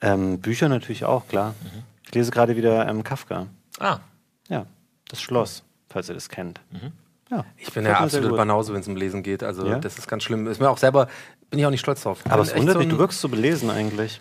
Ähm, 0.00 0.40
Bücher 0.40 0.70
natürlich 0.70 1.04
auch, 1.04 1.28
klar. 1.28 1.54
Mhm. 1.62 1.82
Ich 2.10 2.14
lese 2.16 2.32
gerade 2.32 2.56
wieder 2.56 2.88
ähm, 2.88 3.04
Kafka. 3.04 3.46
Ah. 3.78 4.00
Ja, 4.48 4.66
das 5.08 5.20
Schloss, 5.22 5.62
falls 5.88 6.08
ihr 6.08 6.14
das 6.14 6.28
kennt. 6.28 6.60
Ja, 7.30 7.44
Ich 7.56 7.72
bin 7.72 7.84
ja 7.84 8.00
absolut. 8.00 8.36
Banause, 8.36 8.72
wenn 8.74 8.80
es 8.80 8.88
um 8.88 8.96
Lesen 8.96 9.22
geht. 9.22 9.44
Also 9.44 9.64
Ja? 9.64 9.78
das 9.78 9.96
ist 9.96 10.08
ganz 10.08 10.24
schlimm. 10.24 10.48
Ist 10.48 10.60
mir 10.60 10.68
auch 10.70 10.78
selber, 10.78 11.06
bin 11.50 11.60
ich 11.60 11.66
auch 11.66 11.70
nicht 11.70 11.78
stolz 11.78 12.02
drauf. 12.02 12.18
Aber 12.28 12.42
es 12.42 12.52
wundert 12.56 12.74
so 12.74 12.78
mich, 12.80 12.88
du 12.88 12.98
wirkst 12.98 13.20
so 13.20 13.28
belesen 13.28 13.70
eigentlich. 13.70 14.20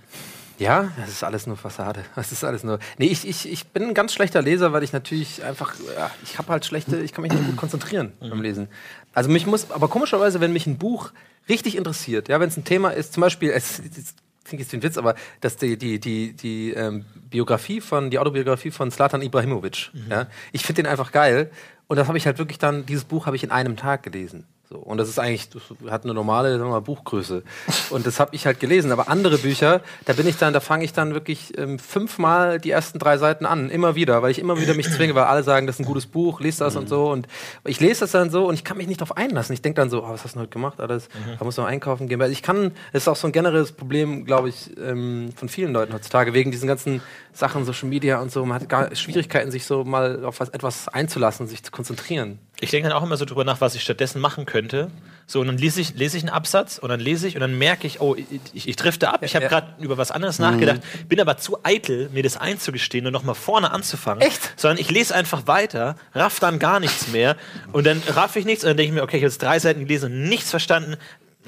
Ja, 0.59 0.91
das 0.99 1.09
ist 1.09 1.23
alles 1.23 1.47
nur 1.47 1.57
Fassade. 1.57 2.01
Das 2.15 2.31
ist 2.31 2.43
alles 2.43 2.63
nur. 2.63 2.77
Nee, 2.99 3.07
ich, 3.07 3.27
ich, 3.27 3.51
ich 3.51 3.65
bin 3.69 3.81
ein 3.81 3.93
ganz 3.95 4.13
schlechter 4.13 4.43
Leser, 4.43 4.71
weil 4.71 4.83
ich 4.83 4.93
natürlich 4.93 5.43
einfach, 5.43 5.73
ja, 5.97 6.11
ich 6.21 6.37
habe 6.37 6.49
halt 6.51 6.65
schlechte, 6.65 6.97
ich 7.01 7.11
kann 7.11 7.23
mich 7.23 7.31
nicht 7.33 7.43
gut 7.47 7.57
konzentrieren 7.57 8.13
beim 8.19 8.39
Lesen. 8.43 8.67
Also 9.15 9.31
mich 9.31 9.47
muss, 9.47 9.71
aber 9.71 9.87
komischerweise, 9.87 10.41
wenn 10.41 10.53
mich 10.53 10.67
ein 10.67 10.77
Buch 10.77 11.09
richtig 11.47 11.75
interessiert, 11.75 12.29
ja, 12.29 12.39
wenn 12.39 12.49
es 12.49 12.57
ein 12.57 12.65
Thema 12.65 12.89
ist, 12.91 13.13
zum 13.13 13.21
Beispiel, 13.21 13.49
es, 13.49 13.79
es 13.79 14.13
klingt 14.49 14.61
jetzt 14.61 14.71
wie 14.73 14.77
ein 14.77 14.83
Witz, 14.83 14.97
aber 14.97 15.15
dass 15.41 15.55
die, 15.55 15.77
die, 15.77 15.99
die, 15.99 16.33
die 16.33 16.71
ähm, 16.73 17.05
Biografie 17.29 17.81
von, 17.81 18.09
die 18.09 18.19
Autobiografie 18.19 18.71
von 18.71 18.91
Slatan 18.91 19.21
Ibrahimovic, 19.21 19.91
ja, 20.09 20.27
ich 20.51 20.63
finde 20.63 20.83
den 20.83 20.91
einfach 20.91 21.11
geil. 21.11 21.51
Und 21.87 21.97
das 21.97 22.07
habe 22.07 22.17
ich 22.17 22.25
halt 22.27 22.37
wirklich 22.37 22.59
dann, 22.59 22.85
dieses 22.85 23.03
Buch 23.03 23.25
habe 23.25 23.35
ich 23.35 23.43
in 23.43 23.51
einem 23.51 23.75
Tag 23.75 24.03
gelesen. 24.03 24.45
So, 24.71 24.77
und 24.77 24.99
das 24.99 25.09
ist 25.09 25.17
eigentlich, 25.17 25.49
das 25.49 25.63
hat 25.89 26.03
eine 26.03 26.13
normale 26.13 26.51
sagen 26.51 26.69
wir 26.69 26.73
mal, 26.73 26.81
Buchgröße. 26.81 27.41
Und 27.89 28.05
das 28.05 28.19
habe 28.19 28.35
ich 28.35 28.45
halt 28.45 28.59
gelesen. 28.59 28.91
Aber 28.91 29.09
andere 29.09 29.39
Bücher, 29.39 29.81
da 30.05 30.13
bin 30.13 30.27
ich 30.27 30.37
dann, 30.37 30.53
da 30.53 30.59
fange 30.59 30.85
ich 30.85 30.93
dann 30.93 31.15
wirklich 31.15 31.57
ähm, 31.57 31.79
fünfmal 31.79 32.59
die 32.59 32.69
ersten 32.69 32.99
drei 32.99 33.17
Seiten 33.17 33.47
an, 33.47 33.71
immer 33.71 33.95
wieder, 33.95 34.21
weil 34.21 34.29
ich 34.29 34.37
immer 34.37 34.61
wieder 34.61 34.75
mich 34.75 34.87
zwinge, 34.91 35.15
weil 35.15 35.23
alle 35.23 35.41
sagen, 35.41 35.65
das 35.65 35.77
ist 35.77 35.79
ein 35.79 35.85
gutes 35.85 36.05
Buch, 36.05 36.39
lies 36.39 36.57
das 36.57 36.75
und 36.75 36.87
so. 36.87 37.09
Und 37.09 37.27
ich 37.65 37.79
lese 37.79 38.01
das 38.01 38.11
dann 38.11 38.29
so 38.29 38.45
und 38.47 38.53
ich 38.53 38.63
kann 38.63 38.77
mich 38.77 38.85
nicht 38.85 39.01
darauf 39.01 39.17
einlassen. 39.17 39.53
Ich 39.53 39.63
denke 39.63 39.81
dann 39.81 39.89
so, 39.89 40.03
oh, 40.03 40.09
was 40.09 40.23
hast 40.23 40.35
du 40.35 40.37
denn 40.37 40.43
heute 40.43 40.51
gemacht? 40.51 40.79
Alles, 40.79 41.09
da 41.39 41.43
muss 41.43 41.57
man 41.57 41.65
einkaufen 41.65 42.07
gehen. 42.07 42.19
Weil 42.19 42.31
ich 42.31 42.43
kann, 42.43 42.71
das 42.93 43.03
ist 43.03 43.07
auch 43.07 43.15
so 43.15 43.25
ein 43.25 43.33
generelles 43.33 43.71
Problem, 43.71 44.23
glaube 44.23 44.49
ich, 44.49 44.69
ähm, 44.77 45.31
von 45.35 45.49
vielen 45.49 45.73
Leuten 45.73 45.93
heutzutage, 45.93 46.33
wegen 46.33 46.51
diesen 46.51 46.67
ganzen 46.67 47.01
Sachen, 47.33 47.65
Social 47.65 47.89
Media 47.89 48.21
und 48.21 48.31
so. 48.31 48.45
Man 48.45 48.61
hat 48.61 48.69
gar 48.69 48.95
Schwierigkeiten, 48.95 49.49
sich 49.49 49.65
so 49.65 49.83
mal 49.83 50.23
auf 50.25 50.39
was, 50.39 50.49
etwas 50.49 50.89
einzulassen, 50.89 51.47
sich 51.47 51.63
zu 51.63 51.71
konzentrieren. 51.71 52.37
Ich 52.61 52.71
denke 52.71 52.89
dann 52.89 52.97
auch 52.97 53.03
immer 53.03 53.15
so 53.17 53.25
drüber 53.25 53.43
nach, 53.43 53.61
was 53.61 53.75
ich 53.75 53.81
stattdessen 53.81 54.19
machen 54.19 54.45
könnte. 54.45 54.91
So, 55.27 55.39
und 55.39 55.47
dann 55.47 55.57
lese 55.57 55.79
ich, 55.79 55.95
lese 55.95 56.17
ich 56.17 56.23
einen 56.23 56.31
Absatz 56.31 56.77
und 56.77 56.89
dann 56.89 56.99
lese 56.99 57.27
ich 57.27 57.35
und 57.35 57.41
dann 57.41 57.57
merke 57.57 57.87
ich, 57.87 58.01
oh, 58.01 58.15
ich, 58.15 58.67
ich, 58.67 58.75
drifte 58.75 59.13
ab. 59.13 59.23
Ich 59.23 59.35
habe 59.35 59.43
ja. 59.43 59.49
gerade 59.49 59.67
über 59.79 59.97
was 59.97 60.11
anderes 60.11 60.39
nachgedacht, 60.39 60.81
bin 61.07 61.21
aber 61.21 61.37
zu 61.37 61.59
eitel, 61.63 62.09
mir 62.09 62.23
das 62.23 62.35
einzugestehen 62.35 63.05
und 63.05 63.13
nochmal 63.13 63.35
vorne 63.35 63.71
anzufangen. 63.71 64.21
Echt? 64.21 64.59
Sondern 64.59 64.79
ich 64.79 64.89
lese 64.89 65.13
einfach 65.15 65.47
weiter, 65.47 65.95
raff 66.13 66.39
dann 66.39 66.59
gar 66.59 66.79
nichts 66.79 67.09
mehr 67.09 67.37
und 67.71 67.85
dann 67.85 68.01
raff 68.09 68.35
ich 68.35 68.45
nichts 68.45 68.63
und 68.63 68.69
dann 68.69 68.77
denke 68.77 68.89
ich 68.89 68.95
mir, 68.95 69.03
okay, 69.03 69.17
ich 69.17 69.23
habe 69.23 69.29
jetzt 69.29 69.41
drei 69.41 69.59
Seiten 69.59 69.81
gelesen 69.81 70.11
und 70.11 70.23
nichts 70.23 70.49
verstanden. 70.49 70.97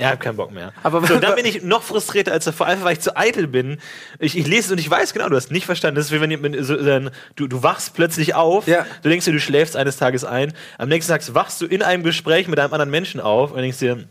Ja, 0.02 0.10
hab 0.10 0.20
keinen 0.20 0.38
Bock 0.38 0.52
mehr. 0.52 0.74
Aber- 0.84 1.06
so, 1.06 1.18
dann 1.20 1.36
bin 1.36 1.46
ich 1.46 1.64
noch 1.64 1.84
frustrierter 1.84 2.32
als 2.32 2.46
davor, 2.46 2.68
einfach 2.68 2.86
weil 2.86 2.94
ich 2.94 3.00
zu 3.02 3.16
eitel 3.16 3.48
bin. 3.48 3.78
Ich, 4.20 4.38
ich 4.38 4.48
lese 4.48 4.66
es 4.68 4.72
und 4.72 4.80
ich 4.80 4.90
weiß 4.90 5.14
genau, 5.14 5.30
du 5.30 5.36
hast 5.36 5.52
nicht 5.52 5.66
verstanden. 5.66 5.96
Das 5.96 6.06
ist 6.06 6.12
wie 6.12 6.22
wenn 6.22 6.32
ihr- 6.32 6.64
so, 6.64 6.76
dann, 6.76 7.12
du, 7.36 7.48
du 7.48 7.64
wachst 7.64 7.94
plötzlich 7.94 8.36
auf, 8.36 8.68
Ja. 8.68 8.86
du 9.04 9.10
denkst 9.10 9.26
dir, 9.26 9.32
du 9.34 9.40
schläfst 9.40 9.76
eines 9.76 9.98
Tages 9.98 10.24
ein, 10.26 10.54
am 10.78 10.90
nächsten 10.90 11.12
Tag 11.12 11.22
wachst 11.36 11.62
du 11.62 11.66
in 11.66 11.82
einem 11.84 12.04
Gespräch 12.04 12.48
mit 12.48 12.60
einem 12.60 12.74
anderen 12.74 12.90
Menschen 12.92 13.20
auf 13.22 13.52
und 13.52 13.58
denkst 13.62 13.80
dir, 13.80 14.06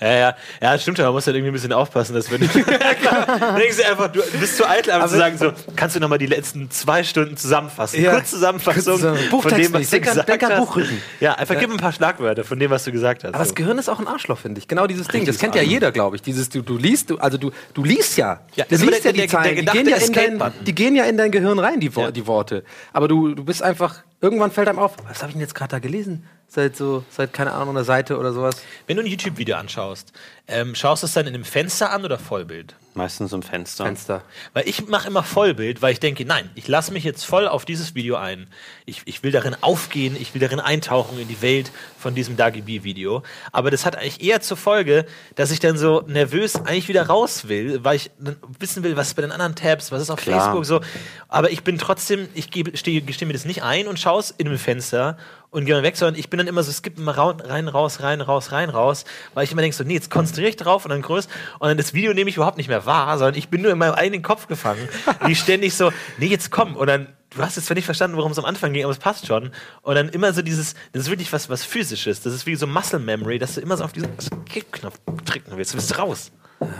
ja, 0.00 0.12
ja, 0.12 0.36
ja, 0.60 0.78
stimmt, 0.78 0.98
man 0.98 1.12
muss 1.12 1.26
halt 1.26 1.36
irgendwie 1.36 1.50
ein 1.50 1.54
bisschen 1.54 1.72
aufpassen, 1.72 2.14
dass 2.14 2.30
wenn 2.30 2.40
du. 2.40 2.46
denkst 2.48 3.76
du 3.76 3.88
einfach, 3.88 4.08
du 4.12 4.20
bist 4.38 4.56
zu 4.56 4.68
eitel, 4.68 4.90
aber, 4.92 5.08
zu 5.08 5.16
sagen, 5.16 5.38
so, 5.38 5.52
kannst 5.76 5.96
du 5.96 6.00
nochmal 6.00 6.18
die 6.18 6.26
letzten 6.26 6.70
zwei 6.70 7.02
Stunden 7.02 7.36
zusammenfassen? 7.36 8.02
Ja. 8.02 8.12
Kurz 8.12 8.30
Zusammenfassung 8.30 8.98
von 8.98 9.54
dem, 9.54 9.72
was 9.72 9.90
du 9.90 10.00
gesagt 10.00 10.28
denk 10.28 10.42
an 10.42 10.52
hast. 10.52 10.58
Buchrücken. 10.58 11.00
Ja, 11.20 11.34
einfach 11.34 11.58
gib 11.58 11.70
ein 11.70 11.76
paar 11.76 11.92
Schlagwörter 11.92 12.44
von 12.44 12.58
dem, 12.58 12.70
was 12.70 12.84
du 12.84 12.92
gesagt 12.92 13.24
hast. 13.24 13.34
Aber 13.34 13.44
das. 13.44 13.54
Gehirn 13.54 13.78
ist 13.78 13.88
auch 13.88 13.98
ein 13.98 14.06
Arschloch, 14.06 14.38
finde 14.38 14.60
ich. 14.60 14.68
Genau 14.68 14.86
dieses 14.86 15.08
Ding. 15.08 15.24
Das 15.24 15.38
kennt 15.38 15.54
ja 15.54 15.62
jeder, 15.62 15.90
glaube 15.92 16.16
ich. 16.16 16.22
Dieses, 16.22 16.48
du, 16.48 16.62
du 16.62 16.76
liest, 16.76 17.10
du, 17.10 17.18
also 17.18 17.38
du, 17.38 17.50
du 17.74 17.84
liest 17.84 18.16
ja. 18.16 18.40
Ja, 18.54 18.64
du 18.68 18.76
liest 18.76 19.04
ja 19.04 19.12
die 19.12 19.26
Zeilen. 19.26 19.56
die, 19.56 19.64
gehen 19.64 19.88
ja 19.88 19.96
in 19.96 20.12
dein, 20.12 20.52
die 20.64 20.74
gehen 20.74 20.96
ja 20.96 21.04
in 21.04 21.16
dein 21.16 21.30
Gehirn 21.30 21.58
rein, 21.58 21.80
die, 21.80 21.90
Ja. 21.94 22.10
die 22.10 22.26
Worte. 22.26 22.64
Aber 22.92 23.08
du, 23.08 23.34
du 23.34 23.44
bist 23.44 23.62
einfach, 23.62 24.02
irgendwann 24.20 24.50
fällt 24.50 24.68
einem 24.68 24.78
auf, 24.78 24.96
was 25.08 25.18
habe 25.18 25.30
ich 25.30 25.34
denn 25.34 25.40
jetzt 25.40 25.54
gerade 25.54 25.70
da 25.70 25.78
gelesen? 25.78 26.24
Seit 26.50 26.76
so, 26.76 27.04
seit, 27.10 27.34
keine 27.34 27.52
Ahnung, 27.52 27.76
einer 27.76 27.84
Seite 27.84 28.16
oder 28.16 28.32
sowas. 28.32 28.62
Wenn 28.86 28.96
du 28.96 29.02
ein 29.02 29.06
YouTube-Video 29.06 29.56
anschaust, 29.56 30.12
ähm, 30.46 30.74
schaust 30.74 31.02
du 31.02 31.06
es 31.06 31.12
dann 31.12 31.26
in 31.26 31.34
einem 31.34 31.44
Fenster 31.44 31.90
an 31.92 32.06
oder 32.06 32.18
Vollbild? 32.18 32.74
Meistens 32.94 33.34
im 33.34 33.42
Fenster. 33.42 33.84
Fenster. 33.84 34.22
Weil 34.54 34.66
ich 34.66 34.88
mache 34.88 35.08
immer 35.08 35.22
Vollbild, 35.22 35.82
weil 35.82 35.92
ich 35.92 36.00
denke, 36.00 36.24
nein, 36.24 36.48
ich 36.54 36.66
lasse 36.66 36.90
mich 36.90 37.04
jetzt 37.04 37.24
voll 37.26 37.46
auf 37.46 37.66
dieses 37.66 37.94
Video 37.94 38.16
ein. 38.16 38.48
Ich, 38.86 39.02
ich 39.04 39.22
will 39.22 39.30
darin 39.30 39.54
aufgehen, 39.60 40.16
ich 40.18 40.32
will 40.32 40.40
darin 40.40 40.58
eintauchen 40.58 41.18
in 41.20 41.28
die 41.28 41.42
Welt 41.42 41.70
von 41.98 42.14
diesem 42.14 42.38
Dagi-B-Video. 42.38 43.22
Aber 43.52 43.70
das 43.70 43.84
hat 43.84 43.96
eigentlich 43.96 44.22
eher 44.24 44.40
zur 44.40 44.56
Folge, 44.56 45.04
dass 45.36 45.50
ich 45.50 45.60
dann 45.60 45.76
so 45.76 46.02
nervös 46.06 46.56
eigentlich 46.56 46.88
wieder 46.88 47.06
raus 47.06 47.46
will, 47.48 47.84
weil 47.84 47.96
ich 47.96 48.10
dann 48.18 48.36
wissen 48.58 48.82
will, 48.82 48.96
was 48.96 49.08
ist 49.08 49.14
bei 49.14 49.22
den 49.22 49.32
anderen 49.32 49.54
Tabs, 49.54 49.92
was 49.92 50.00
ist 50.00 50.10
auf 50.10 50.18
Klar. 50.20 50.40
Facebook 50.40 50.64
so. 50.64 50.80
Aber 51.28 51.50
ich 51.52 51.62
bin 51.62 51.76
trotzdem, 51.78 52.26
ich 52.34 52.50
gebe- 52.50 52.74
stehe- 52.76 53.02
gestehe 53.02 53.26
mir 53.28 53.34
das 53.34 53.44
nicht 53.44 53.62
ein 53.62 53.86
und 53.86 54.00
schaue 54.00 54.20
es 54.20 54.30
in 54.30 54.48
einem 54.48 54.58
Fenster 54.58 55.18
und 55.50 55.64
gehe 55.64 55.74
dann 55.74 55.84
weg, 55.84 55.96
sondern 55.96 56.18
ich 56.18 56.30
bin 56.30 56.38
dann 56.38 56.46
immer 56.46 56.62
so, 56.62 56.70
es 56.70 56.82
gibt 56.82 56.98
immer 56.98 57.16
rein, 57.16 57.68
raus, 57.68 58.00
rein, 58.00 58.20
raus, 58.20 58.52
rein, 58.52 58.70
raus, 58.70 59.04
weil 59.34 59.44
ich 59.44 59.52
immer 59.52 59.62
denke 59.62 59.76
so, 59.76 59.84
nee, 59.84 59.94
jetzt 59.94 60.10
konzentriere 60.10 60.48
ich 60.50 60.56
drauf 60.56 60.84
und 60.84 60.90
dann 60.90 61.02
größ 61.02 61.28
und 61.58 61.68
dann 61.68 61.76
das 61.76 61.94
Video 61.94 62.12
nehme 62.12 62.30
ich 62.30 62.36
überhaupt 62.36 62.58
nicht 62.58 62.68
mehr 62.68 62.86
wahr, 62.86 63.18
sondern 63.18 63.36
ich 63.36 63.48
bin 63.48 63.62
nur 63.62 63.72
in 63.72 63.78
meinem 63.78 63.94
eigenen 63.94 64.22
Kopf 64.22 64.46
gefangen, 64.46 64.88
wie 65.24 65.34
ständig 65.34 65.74
so, 65.74 65.92
nee, 66.18 66.26
jetzt 66.26 66.50
komm 66.50 66.76
und 66.76 66.86
dann 66.86 67.08
Du 67.30 67.42
hast 67.42 67.56
jetzt 67.56 67.66
zwar 67.66 67.74
nicht 67.74 67.84
verstanden, 67.84 68.16
worum 68.16 68.32
es 68.32 68.38
am 68.38 68.46
Anfang 68.46 68.72
ging, 68.72 68.84
aber 68.84 68.90
es 68.90 68.98
passt 68.98 69.26
schon. 69.26 69.52
Und 69.82 69.94
dann 69.94 70.08
immer 70.08 70.32
so 70.32 70.40
dieses, 70.40 70.74
das 70.92 71.02
ist 71.02 71.10
wirklich 71.10 71.30
was, 71.30 71.50
was 71.50 71.62
physisches. 71.62 72.22
Das 72.22 72.32
ist 72.32 72.46
wie 72.46 72.56
so 72.56 72.66
Muscle 72.66 72.98
Memory, 72.98 73.38
dass 73.38 73.54
du 73.54 73.60
immer 73.60 73.76
so 73.76 73.84
auf 73.84 73.92
diesen 73.92 74.08
Kick-Knopf 74.46 74.98
drücken 75.26 75.52
willst. 75.54 75.74
Du 75.74 75.76
bist 75.76 75.98
raus. 75.98 76.32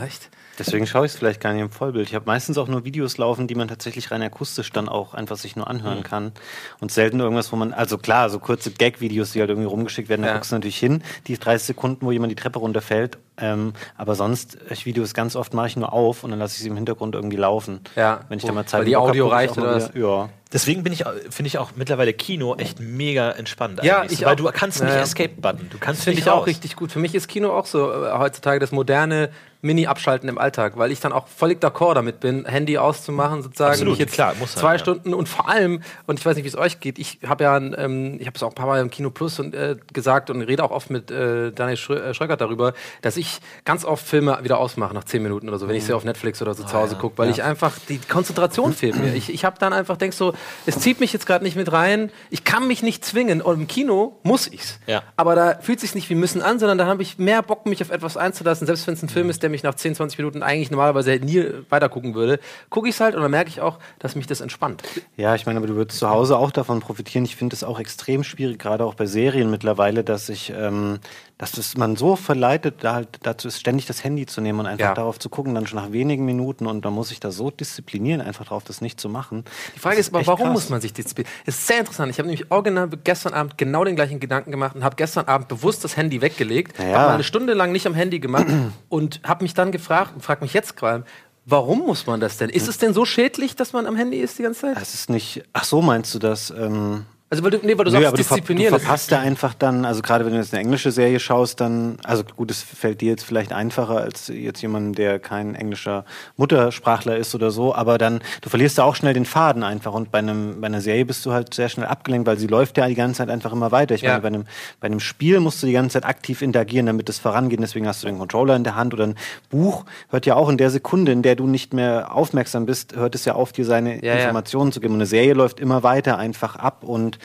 Echt? 0.04 0.30
Deswegen 0.58 0.88
schaue 0.88 1.06
ich 1.06 1.12
es 1.12 1.18
vielleicht 1.18 1.40
gar 1.40 1.52
nicht 1.52 1.62
im 1.62 1.70
Vollbild. 1.70 2.08
Ich 2.08 2.16
habe 2.16 2.26
meistens 2.26 2.58
auch 2.58 2.66
nur 2.66 2.84
Videos 2.84 3.16
laufen, 3.16 3.46
die 3.46 3.54
man 3.54 3.68
tatsächlich 3.68 4.10
rein 4.10 4.22
akustisch 4.22 4.72
dann 4.72 4.88
auch 4.88 5.14
einfach 5.14 5.36
sich 5.36 5.54
nur 5.54 5.68
anhören 5.68 6.02
kann. 6.02 6.32
Und 6.80 6.90
selten 6.90 7.20
irgendwas, 7.20 7.52
wo 7.52 7.56
man, 7.56 7.72
also 7.72 7.96
klar, 7.96 8.28
so 8.28 8.40
kurze 8.40 8.72
Gag-Videos, 8.72 9.30
die 9.32 9.40
halt 9.40 9.50
irgendwie 9.50 9.68
rumgeschickt 9.68 10.08
werden, 10.08 10.22
da 10.22 10.28
Ja. 10.28 10.34
guckst 10.34 10.50
du 10.50 10.56
natürlich 10.56 10.78
hin, 10.78 11.04
die 11.28 11.38
30 11.38 11.64
Sekunden, 11.68 12.04
wo 12.04 12.10
jemand 12.10 12.32
die 12.32 12.36
Treppe 12.36 12.58
runterfällt. 12.58 13.18
Ähm, 13.40 13.72
aber 13.96 14.16
sonst, 14.16 14.58
ich 14.68 14.84
Videos 14.84 15.14
ganz 15.14 15.36
oft 15.36 15.54
mache 15.54 15.68
ich 15.68 15.76
nur 15.76 15.92
auf 15.92 16.24
und 16.24 16.30
dann 16.30 16.40
lasse 16.40 16.56
ich 16.56 16.62
sie 16.62 16.68
im 16.68 16.74
Hintergrund 16.74 17.14
irgendwie 17.14 17.36
laufen. 17.36 17.78
Ja, 17.94 18.22
Wenn 18.28 18.38
ich 18.38 18.44
da 18.44 18.50
mal 18.50 18.66
Zeit 18.66 18.80
weil 18.80 18.86
die 18.86 18.96
hab, 18.96 19.04
Audio 19.04 19.26
ich 19.28 19.32
reicht 19.32 19.58
oder 19.58 19.76
wieder- 19.92 19.96
Ja. 19.96 20.28
Deswegen 20.52 20.82
bin 20.82 20.92
ich, 20.94 21.04
finde 21.28 21.46
ich 21.46 21.58
auch 21.58 21.72
mittlerweile 21.76 22.14
Kino 22.14 22.56
echt 22.56 22.80
mega 22.80 23.30
entspannt. 23.32 23.80
Ja, 23.84 24.00
eigentlich. 24.00 24.20
ich 24.20 24.24
Weil 24.26 24.32
auch. 24.32 24.36
du 24.36 24.44
kannst 24.50 24.82
nicht 24.82 24.92
ja. 24.92 25.02
Escape-Button. 25.02 25.68
Du 25.70 25.78
kannst 25.78 26.00
Das 26.00 26.04
finde 26.06 26.18
ich 26.20 26.28
auch 26.28 26.38
raus. 26.40 26.46
richtig 26.46 26.74
gut. 26.74 26.90
Für 26.90 26.98
mich 26.98 27.14
ist 27.14 27.28
Kino 27.28 27.52
auch 27.52 27.66
so 27.66 27.92
äh, 27.92 28.12
heutzutage 28.18 28.58
das 28.58 28.72
moderne 28.72 29.28
Mini-Abschalten 29.60 30.28
im 30.28 30.38
Alltag, 30.38 30.76
weil 30.76 30.92
ich 30.92 31.00
dann 31.00 31.12
auch 31.12 31.26
völlig 31.26 31.60
d'accord 31.60 31.94
damit 31.94 32.20
bin, 32.20 32.44
Handy 32.44 32.78
auszumachen, 32.78 33.42
sozusagen. 33.42 33.72
Absolut, 33.72 33.98
jetzt 33.98 34.12
klar, 34.12 34.34
muss 34.38 34.52
sein, 34.52 34.60
zwei 34.60 34.72
ja. 34.74 34.78
Stunden 34.78 35.14
und 35.14 35.28
vor 35.28 35.48
allem, 35.48 35.82
und 36.06 36.18
ich 36.18 36.24
weiß 36.24 36.36
nicht, 36.36 36.44
wie 36.44 36.48
es 36.48 36.56
euch 36.56 36.78
geht, 36.80 36.98
ich 36.98 37.18
habe 37.26 37.44
ja, 37.44 37.56
ein, 37.56 37.74
ähm, 37.76 38.16
ich 38.20 38.26
habe 38.26 38.36
es 38.36 38.42
auch 38.42 38.50
ein 38.50 38.54
paar 38.54 38.66
Mal 38.66 38.80
im 38.80 38.90
Kino 38.90 39.10
Plus 39.10 39.40
und, 39.40 39.54
äh, 39.54 39.76
gesagt 39.92 40.30
und 40.30 40.42
rede 40.42 40.62
auch 40.62 40.70
oft 40.70 40.90
mit 40.90 41.10
äh, 41.10 41.50
Daniel 41.50 41.76
Schrö 41.76 41.96
äh, 41.96 42.14
Schröckert 42.14 42.40
darüber, 42.40 42.72
dass 43.02 43.16
ich 43.16 43.40
ganz 43.64 43.84
oft 43.84 44.06
Filme 44.06 44.38
wieder 44.42 44.58
ausmache 44.58 44.94
nach 44.94 45.04
zehn 45.04 45.22
Minuten 45.22 45.48
oder 45.48 45.58
so, 45.58 45.68
wenn 45.68 45.76
ich 45.76 45.84
sie 45.84 45.92
auf 45.92 46.04
Netflix 46.04 46.40
oder 46.40 46.54
so 46.54 46.62
zu 46.62 46.74
Hause 46.74 46.94
gucke, 46.94 47.18
weil 47.18 47.30
ich 47.30 47.42
einfach, 47.42 47.74
die 47.88 47.98
Konzentration 47.98 48.72
fehlt 48.72 48.96
mir. 48.96 49.14
Ich, 49.14 49.32
ich 49.32 49.44
habe 49.44 49.56
dann 49.58 49.72
einfach, 49.72 49.96
denk 49.96 50.14
so, 50.14 50.34
es 50.66 50.78
zieht 50.78 51.00
mich 51.00 51.12
jetzt 51.12 51.26
gerade 51.26 51.44
nicht 51.44 51.56
mit 51.56 51.72
rein, 51.72 52.10
ich 52.30 52.44
kann 52.44 52.66
mich 52.66 52.82
nicht 52.82 53.04
zwingen 53.04 53.42
und 53.42 53.54
im 53.60 53.66
Kino 53.66 54.18
muss 54.22 54.46
ich's. 54.46 54.78
Ja. 54.86 55.02
Aber 55.16 55.34
da 55.34 55.58
fühlt 55.60 55.80
sich 55.80 55.94
nicht 55.94 56.08
wie 56.10 56.14
müssen 56.14 56.42
an, 56.42 56.58
sondern 56.58 56.78
da 56.78 56.86
habe 56.86 57.02
ich 57.02 57.18
mehr 57.18 57.42
Bock, 57.42 57.66
mich 57.66 57.82
auf 57.82 57.90
etwas 57.90 58.16
einzulassen. 58.16 58.66
Selbst 58.66 58.86
wenn 58.86 58.94
es 58.94 59.02
ein 59.02 59.08
Film 59.08 59.30
ist, 59.30 59.42
der 59.42 59.47
mich 59.48 59.62
nach 59.62 59.74
10, 59.74 59.94
20 59.94 60.18
Minuten 60.18 60.42
eigentlich 60.42 60.70
normalerweise 60.70 61.12
nie 61.16 61.44
weiter 61.68 61.88
gucken 61.88 62.14
würde, 62.14 62.40
gucke 62.70 62.88
ich 62.88 62.94
es 62.94 63.00
halt 63.00 63.14
und 63.14 63.22
dann 63.22 63.30
merke 63.30 63.50
ich 63.50 63.60
auch, 63.60 63.78
dass 63.98 64.14
mich 64.14 64.26
das 64.26 64.40
entspannt. 64.40 64.82
Ja, 65.16 65.34
ich 65.34 65.46
meine, 65.46 65.58
aber 65.58 65.66
du 65.66 65.74
würdest 65.74 65.98
zu 65.98 66.08
Hause 66.08 66.38
auch 66.38 66.50
davon 66.50 66.80
profitieren. 66.80 67.24
Ich 67.24 67.36
finde 67.36 67.54
es 67.54 67.64
auch 67.64 67.80
extrem 67.80 68.24
schwierig, 68.24 68.58
gerade 68.58 68.84
auch 68.84 68.94
bei 68.94 69.06
Serien 69.06 69.50
mittlerweile, 69.50 70.04
dass 70.04 70.28
ich, 70.28 70.52
ähm, 70.56 70.98
dass 71.38 71.52
das 71.52 71.76
man 71.76 71.94
so 71.96 72.16
verleitet, 72.16 72.82
halt 72.84 73.08
dazu 73.22 73.46
ist, 73.48 73.60
ständig 73.60 73.86
das 73.86 74.02
Handy 74.02 74.26
zu 74.26 74.40
nehmen 74.40 74.58
und 74.60 74.66
einfach 74.66 74.86
Ja. 74.86 74.94
darauf 74.94 75.18
zu 75.20 75.28
gucken, 75.28 75.54
dann 75.54 75.66
schon 75.68 75.78
nach 75.78 75.92
wenigen 75.92 76.24
Minuten 76.24 76.66
und 76.66 76.84
man 76.84 76.92
muss 76.92 77.10
sich 77.10 77.20
da 77.20 77.30
so 77.30 77.50
disziplinieren, 77.52 78.20
einfach 78.20 78.44
darauf, 78.46 78.64
das 78.64 78.80
nicht 78.80 79.00
zu 79.00 79.08
machen. 79.08 79.44
Die 79.76 79.78
Frage 79.78 79.96
Das 79.98 80.08
ist 80.08 80.14
aber, 80.14 80.26
warum 80.26 80.46
krass. 80.46 80.52
muss 80.54 80.68
man 80.68 80.80
sich 80.80 80.92
disziplinieren? 80.92 81.32
Ist 81.46 81.66
sehr 81.66 81.78
interessant. 81.78 82.10
Ich 82.10 82.18
habe 82.18 82.28
nämlich 82.28 82.50
original 82.50 82.88
gestern 83.04 83.34
Abend 83.34 83.56
genau 83.56 83.84
den 83.84 83.94
gleichen 83.94 84.18
Gedanken 84.18 84.50
gemacht 84.50 84.74
und 84.74 84.82
habe 84.82 84.96
gestern 84.96 85.26
Abend 85.26 85.46
bewusst 85.48 85.84
das 85.84 85.96
Handy 85.96 86.20
weggelegt, 86.20 86.76
Ja. 86.78 86.84
habe 86.86 86.94
mal 87.06 87.14
eine 87.14 87.24
Stunde 87.24 87.54
lang 87.54 87.70
nicht 87.70 87.86
am 87.86 87.94
Handy 87.94 88.18
gemacht 88.18 88.46
und 88.88 89.20
habe 89.24 89.44
mich 89.44 89.54
dann 89.54 89.70
gefragt 89.70 90.12
und 90.16 90.22
frage 90.22 90.42
mich 90.42 90.52
jetzt 90.54 90.76
gerade, 90.76 91.04
warum 91.46 91.78
muss 91.86 92.06
man 92.08 92.18
das 92.18 92.36
denn? 92.38 92.50
Ist 92.50 92.66
es 92.68 92.78
denn 92.78 92.92
so 92.92 93.04
schädlich, 93.04 93.54
dass 93.54 93.72
man 93.72 93.86
am 93.86 93.94
Handy 93.94 94.18
ist 94.18 94.38
die 94.38 94.42
ganze 94.42 94.62
Zeit? 94.62 94.76
Es 94.82 94.92
ist 94.94 95.08
nicht, 95.08 95.44
ach 95.52 95.62
so 95.64 95.80
meinst 95.82 96.12
du 96.14 96.18
das? 96.18 96.50
Ähm, 96.50 97.06
Also, 97.30 97.44
weil 97.44 97.50
du, 97.50 97.58
nee, 97.58 97.76
weil 97.76 97.84
du 97.84 97.90
Nö, 97.90 97.96
sagst, 97.98 98.06
aber 98.08 98.16
du, 98.16 98.24
ver 98.24 98.36
du 98.36 98.40
disziplinieren. 98.40 98.80
verpasst 98.80 99.10
ja 99.10 99.18
einfach 99.20 99.52
dann, 99.52 99.84
also 99.84 100.00
gerade 100.00 100.24
wenn 100.24 100.32
du 100.32 100.38
jetzt 100.38 100.54
eine 100.54 100.62
englische 100.62 100.90
Serie 100.92 101.20
schaust, 101.20 101.60
dann, 101.60 101.98
also 102.04 102.24
gut, 102.24 102.50
es 102.50 102.62
fällt 102.62 103.02
dir 103.02 103.10
jetzt 103.10 103.22
vielleicht 103.24 103.52
einfacher 103.52 103.98
als 103.98 104.28
jetzt 104.28 104.62
jemand, 104.62 104.96
der 104.96 105.18
kein 105.18 105.54
englischer 105.54 106.06
Muttersprachler 106.38 107.16
ist 107.18 107.34
oder 107.34 107.50
so, 107.50 107.74
aber 107.74 107.98
dann, 107.98 108.20
du 108.40 108.48
verlierst 108.48 108.78
da 108.78 108.84
auch 108.84 108.94
schnell 108.94 109.12
den 109.12 109.26
Faden 109.26 109.62
einfach 109.62 109.92
und 109.92 110.10
bei, 110.10 110.20
einem, 110.20 110.60
bei 110.62 110.68
einer 110.68 110.80
Serie 110.80 111.04
bist 111.04 111.26
du 111.26 111.32
halt 111.32 111.52
sehr 111.52 111.68
schnell 111.68 111.86
abgelenkt, 111.86 112.26
weil 112.26 112.38
sie 112.38 112.46
läuft 112.46 112.78
ja 112.78 112.86
die 112.88 112.94
ganze 112.94 113.18
Zeit 113.18 113.28
einfach 113.28 113.52
immer 113.52 113.72
weiter. 113.72 113.94
Ich 113.94 114.00
Ja. 114.02 114.12
meine, 114.12 114.22
bei 114.22 114.28
einem, 114.28 114.44
bei 114.80 114.86
einem 114.86 115.00
Spiel 115.00 115.40
musst 115.40 115.62
du 115.62 115.66
die 115.66 115.74
ganze 115.74 115.94
Zeit 116.00 116.06
aktiv 116.08 116.40
interagieren, 116.40 116.86
damit 116.86 117.10
es 117.10 117.18
vorangeht, 117.18 117.60
deswegen 117.60 117.86
hast 117.86 118.02
du 118.02 118.06
den 118.06 118.18
Controller 118.18 118.56
in 118.56 118.64
der 118.64 118.74
Hand 118.74 118.94
oder 118.94 119.04
ein 119.06 119.16
Buch 119.50 119.84
hört 120.08 120.24
ja 120.24 120.34
auch 120.34 120.48
in 120.48 120.56
der 120.56 120.70
Sekunde, 120.70 121.12
in 121.12 121.20
der 121.20 121.36
du 121.36 121.46
nicht 121.46 121.74
mehr 121.74 122.14
aufmerksam 122.14 122.64
bist, 122.64 122.96
hört 122.96 123.14
es 123.14 123.26
ja 123.26 123.34
auf, 123.34 123.52
dir 123.52 123.66
seine 123.66 123.96
Ja, 124.02 124.12
ja. 124.12 124.14
Informationen 124.14 124.72
zu 124.72 124.80
geben. 124.80 124.94
Und 124.94 125.00
eine 125.00 125.06
Serie 125.06 125.34
läuft 125.34 125.60
immer 125.60 125.82
weiter 125.82 126.16
einfach 126.16 126.56
ab 126.56 126.84
und 126.84 127.17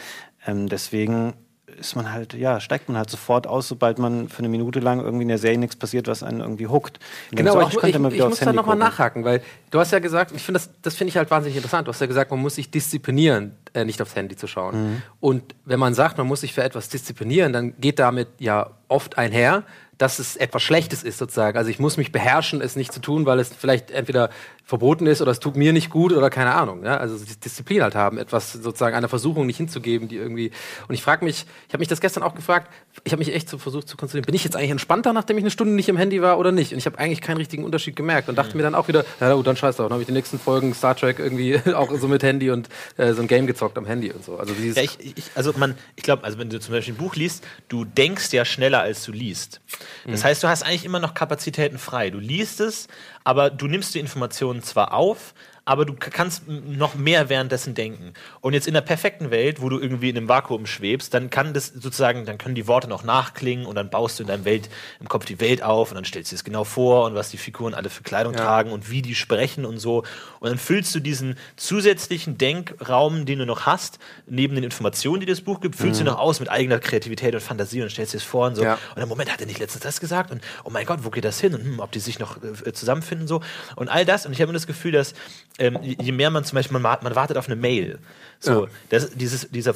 ähm, 0.46 0.70
deswegen 0.70 1.34
ist 1.80 1.96
man 1.96 2.12
halt, 2.12 2.34
ja, 2.34 2.60
steigt 2.60 2.88
man 2.88 2.98
halt 2.98 3.10
sofort 3.10 3.48
aus, 3.48 3.68
sobald 3.68 3.98
man 4.00 4.30
für 4.30 4.40
eine 4.40 4.50
Minute 4.50 4.80
lang 4.80 5.00
irgendwie 5.00 5.24
in 5.24 5.28
der 5.28 5.38
Serie 5.38 5.58
nichts 5.58 5.76
passiert, 5.76 6.08
was 6.08 6.24
einen 6.24 6.40
irgendwie 6.40 6.68
huckt. 6.68 7.00
Und 7.32 7.38
Genau, 7.38 7.54
so, 7.54 7.62
ich, 7.62 7.70
könnte 7.72 7.90
ich, 7.90 8.00
mal 8.00 8.10
ich, 8.10 8.16
wieder 8.16 8.30
muss 8.30 8.40
da 8.40 8.54
nochmal 8.54 8.78
nachhaken, 8.78 9.24
weil 9.24 9.42
du 9.72 9.80
hast 9.80 9.92
ja 9.92 10.00
gesagt, 10.00 10.32
ich 10.36 10.44
finde 10.44 10.60
das, 10.60 10.70
das 10.82 10.96
finde 10.96 11.10
ich 11.10 11.18
halt 11.18 11.32
wahnsinnig 11.32 11.56
interessant. 11.56 11.88
Du 11.88 11.92
hast 11.92 12.00
ja 12.00 12.08
gesagt, 12.08 12.32
man 12.32 12.40
muss 12.40 12.56
sich 12.56 12.70
disziplinieren, 12.70 13.56
äh, 13.74 13.86
nicht 13.86 14.02
aufs 14.02 14.16
Handy 14.16 14.36
zu 14.36 14.48
schauen. 14.48 14.76
Mhm. 14.76 15.02
Und 15.20 15.56
wenn 15.66 15.80
man 15.80 15.94
sagt, 15.94 16.18
man 16.18 16.28
muss 16.28 16.42
sich 16.42 16.54
für 16.54 16.64
etwas 16.64 16.90
disziplinieren, 16.90 17.54
dann 17.54 17.80
geht 17.80 18.00
damit 18.00 18.28
ja 18.40 18.72
oft 18.88 19.18
einher, 19.18 19.64
dass 19.98 20.20
es 20.20 20.36
etwas 20.36 20.64
Schlechtes 20.64 21.04
ist 21.04 21.18
sozusagen. 21.18 21.58
Also 21.58 21.70
ich 21.70 21.80
muss 21.80 21.98
mich 21.98 22.12
beherrschen, 22.12 22.62
es 22.62 22.76
nicht 22.76 22.92
zu 22.92 23.00
tun, 23.00 23.26
weil 23.26 23.40
es 23.40 23.50
vielleicht 23.50 23.92
entweder 23.92 24.30
verboten 24.66 25.08
ist 25.08 25.22
oder 25.22 25.32
es 25.32 25.40
tut 25.40 25.56
mir 25.56 25.74
nicht 25.74 25.90
gut 25.90 26.14
oder 26.14 26.30
keine 26.30 26.54
Ahnung. 26.56 26.84
Ja? 26.84 26.98
Also 26.98 27.18
Disziplin 27.18 27.84
halt 27.84 27.96
haben, 27.96 28.18
etwas 28.18 28.54
sozusagen 28.54 28.96
einer 28.96 29.10
Versuchung 29.10 29.46
nicht 29.46 29.58
hinzugeben, 29.58 30.08
die 30.08 30.16
irgendwie. 30.16 30.52
Und 30.88 30.96
ich 30.96 31.04
frage 31.04 31.26
mich, 31.26 31.46
ich 31.68 31.74
habe 31.74 31.80
mich 31.80 31.90
das 31.90 32.02
gestern 32.02 32.24
auch 32.24 32.34
gefragt, 32.34 32.72
ich 33.04 33.12
habe 33.12 33.20
mich 33.20 33.34
echt 33.34 33.50
so 33.50 33.58
versucht 33.58 33.88
zu 33.88 33.98
konzentrieren, 33.98 34.26
bin 34.26 34.36
ich 34.36 34.44
jetzt 34.44 34.56
eigentlich 34.56 34.72
entspannter, 34.72 35.14
nachdem 35.14 35.38
ich 35.38 35.44
eine 35.44 35.52
Stunde 35.52 35.74
nicht 35.74 35.90
im 35.90 35.98
Handy 35.98 36.22
war 36.22 36.40
oder 36.40 36.52
nicht? 36.52 36.72
Und 36.72 36.80
ich 36.80 36.86
habe 36.86 36.98
eigentlich 36.98 37.22
keinen 37.22 37.38
richtigen 37.38 37.64
Unterschied 37.66 37.96
gemerkt 37.96 38.30
und 38.30 38.38
dachte 38.38 38.56
mir 38.56 38.64
dann 38.64 38.76
auch 38.76 38.88
wieder, 38.88 39.06
ja 39.20 39.34
gut, 39.34 39.46
dann 39.46 39.58
scheiß 39.58 39.76
drauf, 39.76 39.88
dann 39.88 39.94
habe 39.94 40.04
ich 40.04 40.08
die 40.08 40.14
nächsten 40.14 40.40
Folgen 40.40 40.74
Star 40.74 40.96
Trek 40.96 41.20
irgendwie 41.20 41.60
auch 41.74 41.94
so 41.98 42.08
mit 42.08 42.24
Handy 42.24 42.50
und 42.50 42.70
äh, 42.98 43.14
so 43.14 43.22
ein 43.22 43.28
Game 43.28 43.48
gezockt 43.48 43.63
am 43.76 43.86
Handy 43.86 44.12
und 44.12 44.24
so. 44.24 44.38
Also 44.38 44.54
dieses, 44.54 44.76
Ja, 44.76 44.84
ich, 44.84 45.18
ich, 45.18 45.26
also 45.36 45.54
man, 45.56 45.76
ich 45.96 46.04
glaube, 46.04 46.24
also 46.24 46.38
wenn 46.38 46.50
du 46.50 46.60
zum 46.60 46.74
Beispiel 46.74 46.94
ein 46.94 46.98
Buch 46.98 47.16
liest, 47.16 47.46
du 47.70 47.86
denkst 47.86 48.32
ja 48.34 48.46
schneller, 48.46 48.82
als 48.82 49.04
du 49.06 49.12
liest. 49.12 49.62
Das 50.06 50.24
heißt, 50.24 50.44
du 50.44 50.48
hast 50.48 50.64
eigentlich 50.64 50.86
immer 50.86 51.00
noch 51.00 51.14
Kapazitäten 51.14 51.78
frei. 51.78 52.10
Du 52.10 52.20
liest 52.20 52.60
es, 52.60 52.88
aber 53.24 53.50
du 53.50 53.68
nimmst 53.68 53.96
die 53.96 54.00
Informationen 54.00 54.62
zwar 54.62 54.94
auf, 54.94 55.34
aber 55.66 55.86
du 55.86 55.94
kannst 55.94 56.48
noch 56.48 56.96
mehr 56.96 57.30
währenddessen 57.30 57.74
denken. 57.74 58.14
Und 58.42 58.54
jetzt 58.54 58.68
in 58.68 58.74
der 58.74 58.82
perfekten 58.82 59.32
Welt, 59.32 59.62
wo 59.62 59.70
du 59.70 59.80
irgendwie 59.80 60.10
in 60.10 60.18
einem 60.18 60.28
Vakuum 60.28 60.66
schwebst, 60.66 61.14
dann 61.14 61.30
kann 61.30 61.54
das 61.54 61.68
sozusagen, 61.68 62.26
dann 62.26 62.38
können 62.38 62.56
die 62.56 62.68
Worte 62.68 62.90
noch 62.90 63.04
nachklingen 63.06 63.66
und 63.66 63.76
dann 63.76 63.90
baust 63.90 64.20
du 64.20 64.24
in 64.24 64.28
deinem 64.28 64.44
Welt, 64.44 64.70
im 65.00 65.08
Kopf 65.08 65.24
die 65.24 65.40
Welt 65.40 65.64
auf 65.64 65.92
und 65.92 65.96
dann 65.96 66.04
stellst 66.04 66.34
du 66.34 66.36
es 66.36 66.44
genau 66.44 66.66
vor 66.66 67.06
und 67.06 67.16
was 67.16 67.30
die 67.30 67.38
Figuren 67.38 67.74
alle 67.74 67.90
für 67.90 68.04
Kleidung 68.04 68.34
tragen 68.34 68.72
und 68.72 68.92
wie 68.92 69.02
die 69.02 69.16
sprechen 69.16 69.66
und 69.66 69.78
so. 69.78 70.04
Und 70.42 70.50
dann 70.50 70.58
füllst 70.58 70.94
du 70.96 71.00
diesen 71.00 71.38
zusätzlichen 71.56 72.38
Denkraum, 72.38 73.26
den 73.26 73.40
du 73.40 73.46
noch 73.46 73.66
hast, 73.66 74.00
neben 74.28 74.56
den 74.56 74.66
Informationen, 74.66 75.22
die 75.22 75.26
das 75.26 75.40
Buch 75.40 75.62
gibt, 75.62 75.78
füllst 75.78 76.02
du 76.02 76.04
noch 76.04 76.20
aus 76.20 76.42
mit 76.42 76.50
eigener 76.50 76.80
Kreativität 76.80 77.34
und 77.36 77.42
Fantasie 77.42 77.82
und 77.82 77.90
stellst 77.90 78.14
dir 78.14 78.18
es 78.18 78.24
vor 78.24 78.48
und 78.48 78.56
so. 78.56 78.64
Ja. 78.64 78.78
Und 78.96 79.02
im 79.02 79.08
Moment 79.08 79.32
hat 79.32 79.40
er 79.40 79.48
nicht 79.48 79.60
letztens 79.60 79.84
das 79.84 80.02
gesagt 80.02 80.30
und 80.30 80.42
oh 80.66 80.70
mein 80.70 80.86
Gott, 80.86 81.00
wo 81.04 81.10
geht 81.10 81.24
das 81.24 81.40
hin 81.40 81.56
und 81.56 81.64
hm, 81.64 81.80
ob 81.80 81.92
die 81.94 82.00
sich 82.00 82.20
noch 82.20 82.38
äh, 82.44 82.74
zusammenfinden 82.74 83.28
so 83.28 83.42
und 83.78 83.88
all 83.88 84.04
das. 84.04 84.26
Und 84.26 84.34
ich 84.34 84.42
habe 84.42 84.50
immer 84.50 84.54
das 84.54 84.68
Gefühl, 84.68 84.92
dass 84.92 85.14
ähm, 85.60 85.78
je 85.82 86.12
mehr 86.12 86.30
man 86.30 86.44
zum 86.44 86.56
Beispiel, 86.56 86.80
man, 86.80 86.98
man 87.02 87.16
wartet 87.16 87.38
auf 87.38 87.48
eine 87.48 87.56
Mail. 87.56 88.00
So, 88.44 88.64
Ja. 88.66 88.70
das, 88.90 89.12
dieses, 89.12 89.50
dieser 89.52 89.74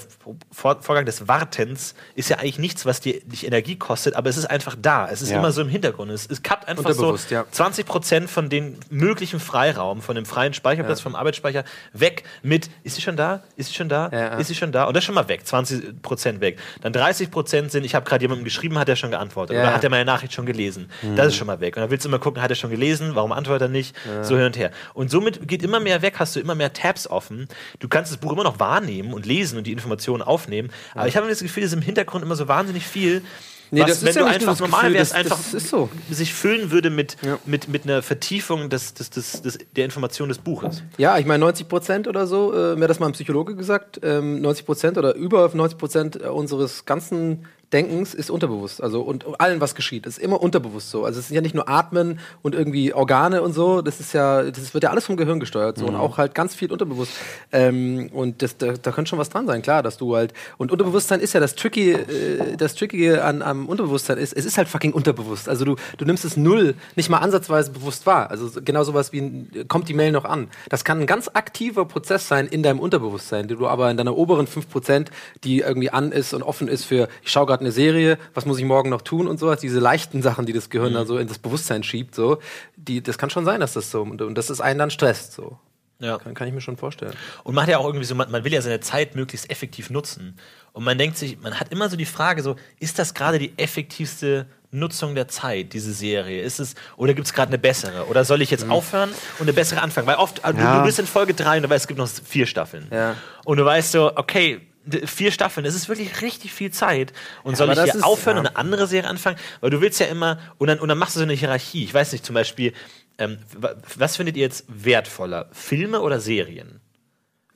Vor 0.52 0.78
Vorgang 0.82 1.06
des 1.06 1.28
Wartens 1.30 1.96
ist 2.16 2.30
ja 2.30 2.38
eigentlich 2.38 2.60
nichts, 2.60 2.86
was 2.86 3.00
dir 3.00 3.22
dich 3.22 3.46
Energie 3.48 3.78
kostet, 3.78 4.14
aber 4.16 4.30
es 4.30 4.36
ist 4.36 4.46
einfach 4.46 4.76
da. 4.82 5.08
Es 5.10 5.22
ist 5.22 5.30
Ja. 5.32 5.40
immer 5.40 5.54
so 5.54 5.62
im 5.62 5.70
Hintergrund. 5.70 6.12
Es, 6.12 6.26
es 6.30 6.44
kappt 6.44 6.68
einfach 6.68 6.92
so 6.94 7.16
ja. 7.30 7.46
20 7.50 7.86
Prozent 7.86 8.30
von 8.30 8.50
den 8.50 8.78
möglichen 8.90 9.40
Freiraum, 9.40 10.02
von 10.02 10.16
dem 10.16 10.26
freien 10.26 10.54
Speicherplatz, 10.54 11.00
vom 11.00 11.16
Arbeitsspeicher 11.16 11.64
weg 11.94 12.24
mit, 12.44 12.70
ist 12.84 12.96
sie 12.96 13.02
schon 13.02 13.16
da? 13.16 13.42
Ist 13.56 13.70
sie 13.70 13.74
schon 13.76 13.88
da? 13.88 14.08
Ist 14.38 14.48
sie 14.48 14.56
schon 14.56 14.74
da? 14.74 14.84
Und 14.84 14.96
das 14.96 15.02
ist 15.02 15.06
schon 15.06 15.16
mal 15.16 15.30
weg, 15.30 15.48
20 15.48 16.02
Prozent 16.02 16.42
weg. 16.42 16.60
Dann 16.82 16.92
30 16.92 17.32
Prozent 17.32 17.72
sind, 17.72 17.86
ich 17.86 17.96
habe 17.96 18.06
gerade 18.06 18.24
jemandem 18.26 18.44
geschrieben, 18.44 18.78
hat 18.78 18.90
er 18.90 18.98
schon 18.98 19.12
geantwortet 19.12 19.56
oder 19.56 19.74
hat 19.74 19.84
er 19.84 19.90
meine 19.90 20.04
Nachricht 20.06 20.34
schon 20.34 20.46
gelesen. 20.46 20.90
Das 21.16 21.28
ist 21.28 21.36
schon 21.36 21.48
mal 21.48 21.62
weg. 21.62 21.78
Und 21.78 21.84
dann 21.84 21.90
willst 21.90 22.04
du 22.04 22.10
immer 22.10 22.20
gucken, 22.20 22.42
hat 22.42 22.50
er 22.50 22.56
schon 22.56 22.70
gelesen, 22.70 23.12
warum 23.14 23.32
antwortet 23.32 23.68
er 23.70 23.70
nicht? 23.70 23.96
So 24.24 24.36
hin 24.36 24.46
und 24.46 24.58
her. 24.58 24.72
Und 24.94 25.10
somit 25.10 25.48
geht 25.48 25.64
immer 25.64 25.80
mehr 25.80 26.02
weg, 26.02 26.16
hast 26.20 26.36
du 26.36 26.40
immer 26.42 26.54
mehr 26.56 26.74
Tabs 26.74 27.08
offen. 27.08 27.48
Du 27.80 27.88
kannst 27.88 28.12
das 28.12 28.18
Buch 28.18 28.34
immer 28.34 28.44
noch 28.44 28.57
wahrnehmen 28.60 29.14
und 29.14 29.26
lesen 29.26 29.58
und 29.58 29.66
die 29.68 29.72
Informationen 29.72 30.22
aufnehmen. 30.24 30.70
Aber 30.96 31.08
ich 31.08 31.16
habe 31.18 31.28
das 31.30 31.40
Gefühl, 31.40 31.64
es 31.64 31.72
ist 31.72 31.78
im 31.78 31.82
Hintergrund 31.84 32.24
immer 32.24 32.36
so 32.36 32.48
wahnsinnig 32.48 32.86
viel. 32.86 33.22
Nee, 33.70 33.82
was, 33.82 33.90
das 33.90 33.98
ist 33.98 34.06
wenn 34.06 34.16
ja 34.16 34.22
du 34.22 34.34
einfach 34.34 34.60
normal 34.62 34.94
wärst, 34.94 35.12
das- 35.12 35.18
einfach 35.20 35.36
das 35.38 35.54
ist 35.54 35.68
so. 35.70 35.90
sich 36.10 36.34
füllen 36.34 36.72
würde 36.72 36.90
mit, 36.90 37.18
Ja. 37.22 37.38
mit, 37.46 37.68
mit 37.68 37.84
einer 37.84 38.02
Vertiefung 38.02 38.70
des, 38.70 38.94
des, 38.94 39.10
des, 39.10 39.42
des, 39.42 39.58
der 39.76 39.84
Information 39.84 40.30
des 40.30 40.38
Buches. 40.38 40.84
Ja, 40.98 41.18
ich 41.18 41.26
meine 41.26 41.40
90 41.42 41.68
Prozent 41.68 42.08
oder 42.08 42.28
so, 42.28 42.54
äh, 42.54 42.76
mir 42.78 42.84
hat 42.84 42.90
das 42.90 43.00
mal 43.02 43.08
ein 43.08 43.12
Psychologe 43.12 43.58
gesagt, 43.58 44.00
ähm, 44.04 44.40
90 44.40 44.66
Prozent 44.66 44.98
oder 44.98 45.16
über 45.16 45.52
90 45.54 45.78
Prozent 45.78 46.16
unseres 46.16 46.86
ganzen 46.86 47.46
Denkens 47.74 48.14
ist 48.14 48.30
unterbewusst. 48.30 48.82
Also 48.82 49.02
und 49.02 49.26
allen, 49.42 49.60
was 49.60 49.76
geschieht, 49.76 50.06
ist 50.06 50.20
immer 50.20 50.42
unterbewusst 50.42 50.90
so. 50.90 51.04
Also 51.04 51.20
es 51.20 51.26
ist 51.30 51.36
ja 51.36 51.42
nicht 51.42 51.54
nur 51.56 51.68
Atmen 51.68 52.20
und 52.42 52.56
irgendwie 52.56 52.94
Organe 52.94 53.42
und 53.42 53.52
so, 53.54 53.82
das 53.82 54.00
ist 54.00 54.14
ja, 54.14 54.44
das 54.44 54.74
wird 54.74 54.84
ja 54.86 54.90
alles 54.92 55.06
vom 55.06 55.18
Gehirn 55.18 55.40
gesteuert 55.40 55.78
so 55.78 55.86
und 55.86 55.96
auch 55.96 56.18
halt 56.18 56.34
ganz 56.34 56.56
viel 56.56 56.72
unterbewusst. 56.72 57.12
Ähm, 57.52 58.10
und 58.14 58.42
das, 58.42 58.58
da, 58.58 58.74
da 58.74 58.92
könnte 58.92 59.10
schon 59.10 59.20
was 59.20 59.30
dran 59.30 59.48
sein, 59.48 59.62
klar, 59.62 59.84
dass 59.84 59.98
du 59.98 60.16
halt 60.16 60.34
und 60.58 60.72
Unterbewusstsein 60.72 61.20
ist 61.20 61.34
ja 61.34 61.40
das 61.40 61.56
Tricky, 61.56 61.92
äh, 61.92 62.56
das 62.58 62.76
Trickige 62.76 63.24
an 63.24 63.42
am 63.42 63.68
Unterbewusstsein 63.68 64.18
ist, 64.18 64.34
es 64.34 64.46
ist 64.46 64.58
halt 64.58 64.68
fucking 64.68 64.94
unterbewusst. 64.94 65.50
Also 65.50 65.66
du, 65.66 65.76
du 65.98 66.06
nimmst 66.06 66.24
es 66.24 66.38
null, 66.38 66.76
nicht 66.96 67.10
mal 67.10 67.18
ansatzweise 67.20 67.72
bewusst 67.72 68.06
wahr. 68.06 68.32
Also 68.32 68.48
so- 68.48 68.62
genau 68.64 68.84
sowas 68.84 69.12
wie 69.12 69.46
kommt 69.68 69.90
die 69.90 69.94
Mail 69.94 70.12
noch 70.12 70.26
an. 70.26 70.48
Das 70.70 70.84
kann 70.86 71.00
ein 71.02 71.06
ganz 71.08 71.30
aktiver 71.34 71.86
Prozess 71.86 72.28
sein 72.28 72.48
in 72.48 72.64
deinem 72.64 72.80
Unterbewusstsein, 72.80 73.48
den 73.48 73.58
du 73.60 73.68
aber 73.68 73.92
in 73.92 73.98
deiner 73.98 74.16
oberen 74.16 74.48
5%, 74.48 75.08
die 75.44 75.60
irgendwie 75.60 75.90
an 75.90 76.12
ist 76.12 76.34
und 76.34 76.44
offen 76.44 76.68
ist 76.68 76.86
für, 76.86 77.08
ich 77.24 77.32
schaue 77.32 77.46
gerade 77.46 77.57
gerade 77.58 77.66
eine 77.66 77.72
Serie, 77.72 78.18
was 78.34 78.46
muss 78.46 78.58
ich 78.60 78.66
morgen 78.66 78.90
noch 78.90 79.02
tun 79.02 79.28
und 79.28 79.40
sowas, 79.40 79.60
diese 79.60 79.80
leichten 79.80 80.22
Sachen, 80.22 80.46
die 80.46 80.54
das 80.54 80.70
Gehirn 80.70 80.92
Mhm. 80.92 80.96
dann 80.96 81.08
so 81.08 81.18
in 81.18 81.28
das 81.28 81.40
Bewusstsein 81.40 81.84
schiebt, 81.84 82.16
so, 82.16 82.40
die, 82.76 83.02
das 83.04 83.18
kann 83.18 83.30
schon 83.30 83.46
sein, 83.46 83.60
dass 83.60 83.74
das 83.74 83.92
so, 83.92 84.02
und, 84.04 84.22
und 84.22 84.36
das 84.38 84.50
ist 84.50 84.62
einen 84.62 84.80
dann 84.80 84.92
stresst, 84.92 85.34
so. 85.34 85.58
Ja. 86.00 86.20
Kann, 86.20 86.36
kann 86.36 86.48
ich 86.48 86.54
mir 86.54 86.62
schon 86.62 86.78
vorstellen. 86.78 87.14
Und 87.44 87.56
man 87.56 87.64
hat 87.64 87.72
ja 87.72 87.80
auch 87.80 87.86
irgendwie 87.86 88.06
so, 88.06 88.14
man, 88.14 88.30
man 88.30 88.44
will 88.44 88.54
ja 88.54 88.62
seine 88.62 88.80
Zeit 88.82 89.16
möglichst 89.16 89.50
effektiv 89.50 89.90
nutzen. 89.90 90.38
Und 90.72 90.84
man 90.84 90.96
denkt 91.00 91.18
sich, 91.18 91.40
man 91.42 91.60
hat 91.60 91.72
immer 91.72 91.90
so 91.90 91.98
die 91.98 92.06
Frage 92.06 92.44
so, 92.44 92.56
ist 92.80 93.00
das 93.00 93.16
gerade 93.16 93.40
die 93.40 93.58
effektivste 93.58 94.46
Nutzung 94.70 95.16
der 95.16 95.28
Zeit, 95.28 95.74
diese 95.74 95.92
Serie? 95.94 96.44
Ist 96.44 96.60
es, 96.60 96.76
oder 96.98 97.16
gibt 97.16 97.26
es 97.26 97.34
gerade 97.34 97.50
eine 97.50 97.58
bessere? 97.58 98.06
Oder 98.10 98.26
soll 98.26 98.44
ich 98.44 98.52
jetzt 98.52 98.70
aufhören 98.70 99.10
und 99.40 99.46
eine 99.46 99.54
bessere 99.54 99.82
anfangen? 99.82 100.06
Weil 100.06 100.18
oft, 100.18 100.44
Ja. 100.44 100.52
du, 100.52 100.80
du 100.82 100.86
bist 100.86 101.00
in 101.00 101.08
Folge 101.08 101.34
3 101.34 101.58
und 101.58 101.64
du 101.64 101.70
weißt, 101.72 101.86
es 101.86 101.88
gibt 101.88 101.98
noch 101.98 102.08
vier 102.08 102.46
Staffeln. 102.46 102.88
Ja. 102.92 103.16
Und 103.44 103.58
du 103.58 103.66
weißt 103.66 103.92
so, 103.94 104.16
okay, 104.16 104.62
vier 105.06 105.32
Staffeln, 105.32 105.64
das 105.64 105.76
ist 105.76 105.90
wirklich 105.90 106.22
richtig 106.22 106.54
viel 106.54 106.72
Zeit. 106.72 107.14
Und 107.44 107.58
soll 107.58 107.70
aber 107.70 107.86
ich 107.86 107.92
hier 107.94 108.06
aufhören 108.06 108.38
ja. 108.38 108.42
und 108.42 108.48
eine 108.48 108.56
andere 108.58 108.88
Serie 108.88 109.10
anfangen? 109.10 109.38
Weil 109.62 109.70
du 109.70 109.82
willst 109.82 110.00
ja 110.00 110.08
immer, 110.08 110.40
und 110.58 110.68
dann, 110.68 110.80
und 110.80 110.88
dann 110.90 110.98
machst 110.98 111.16
du 111.16 111.20
so 111.20 111.24
eine 111.24 111.34
Hierarchie. 111.34 111.84
Ich 111.84 111.94
weiß 111.94 112.12
nicht, 112.12 112.26
zum 112.26 112.34
Beispiel, 112.34 112.74
ähm, 113.18 113.40
wa- 113.58 113.76
was 113.98 114.16
findet 114.18 114.38
ihr 114.38 114.44
jetzt 114.44 114.66
wertvoller? 114.68 115.48
Filme 115.52 116.02
oder 116.02 116.20
Serien? 116.20 116.80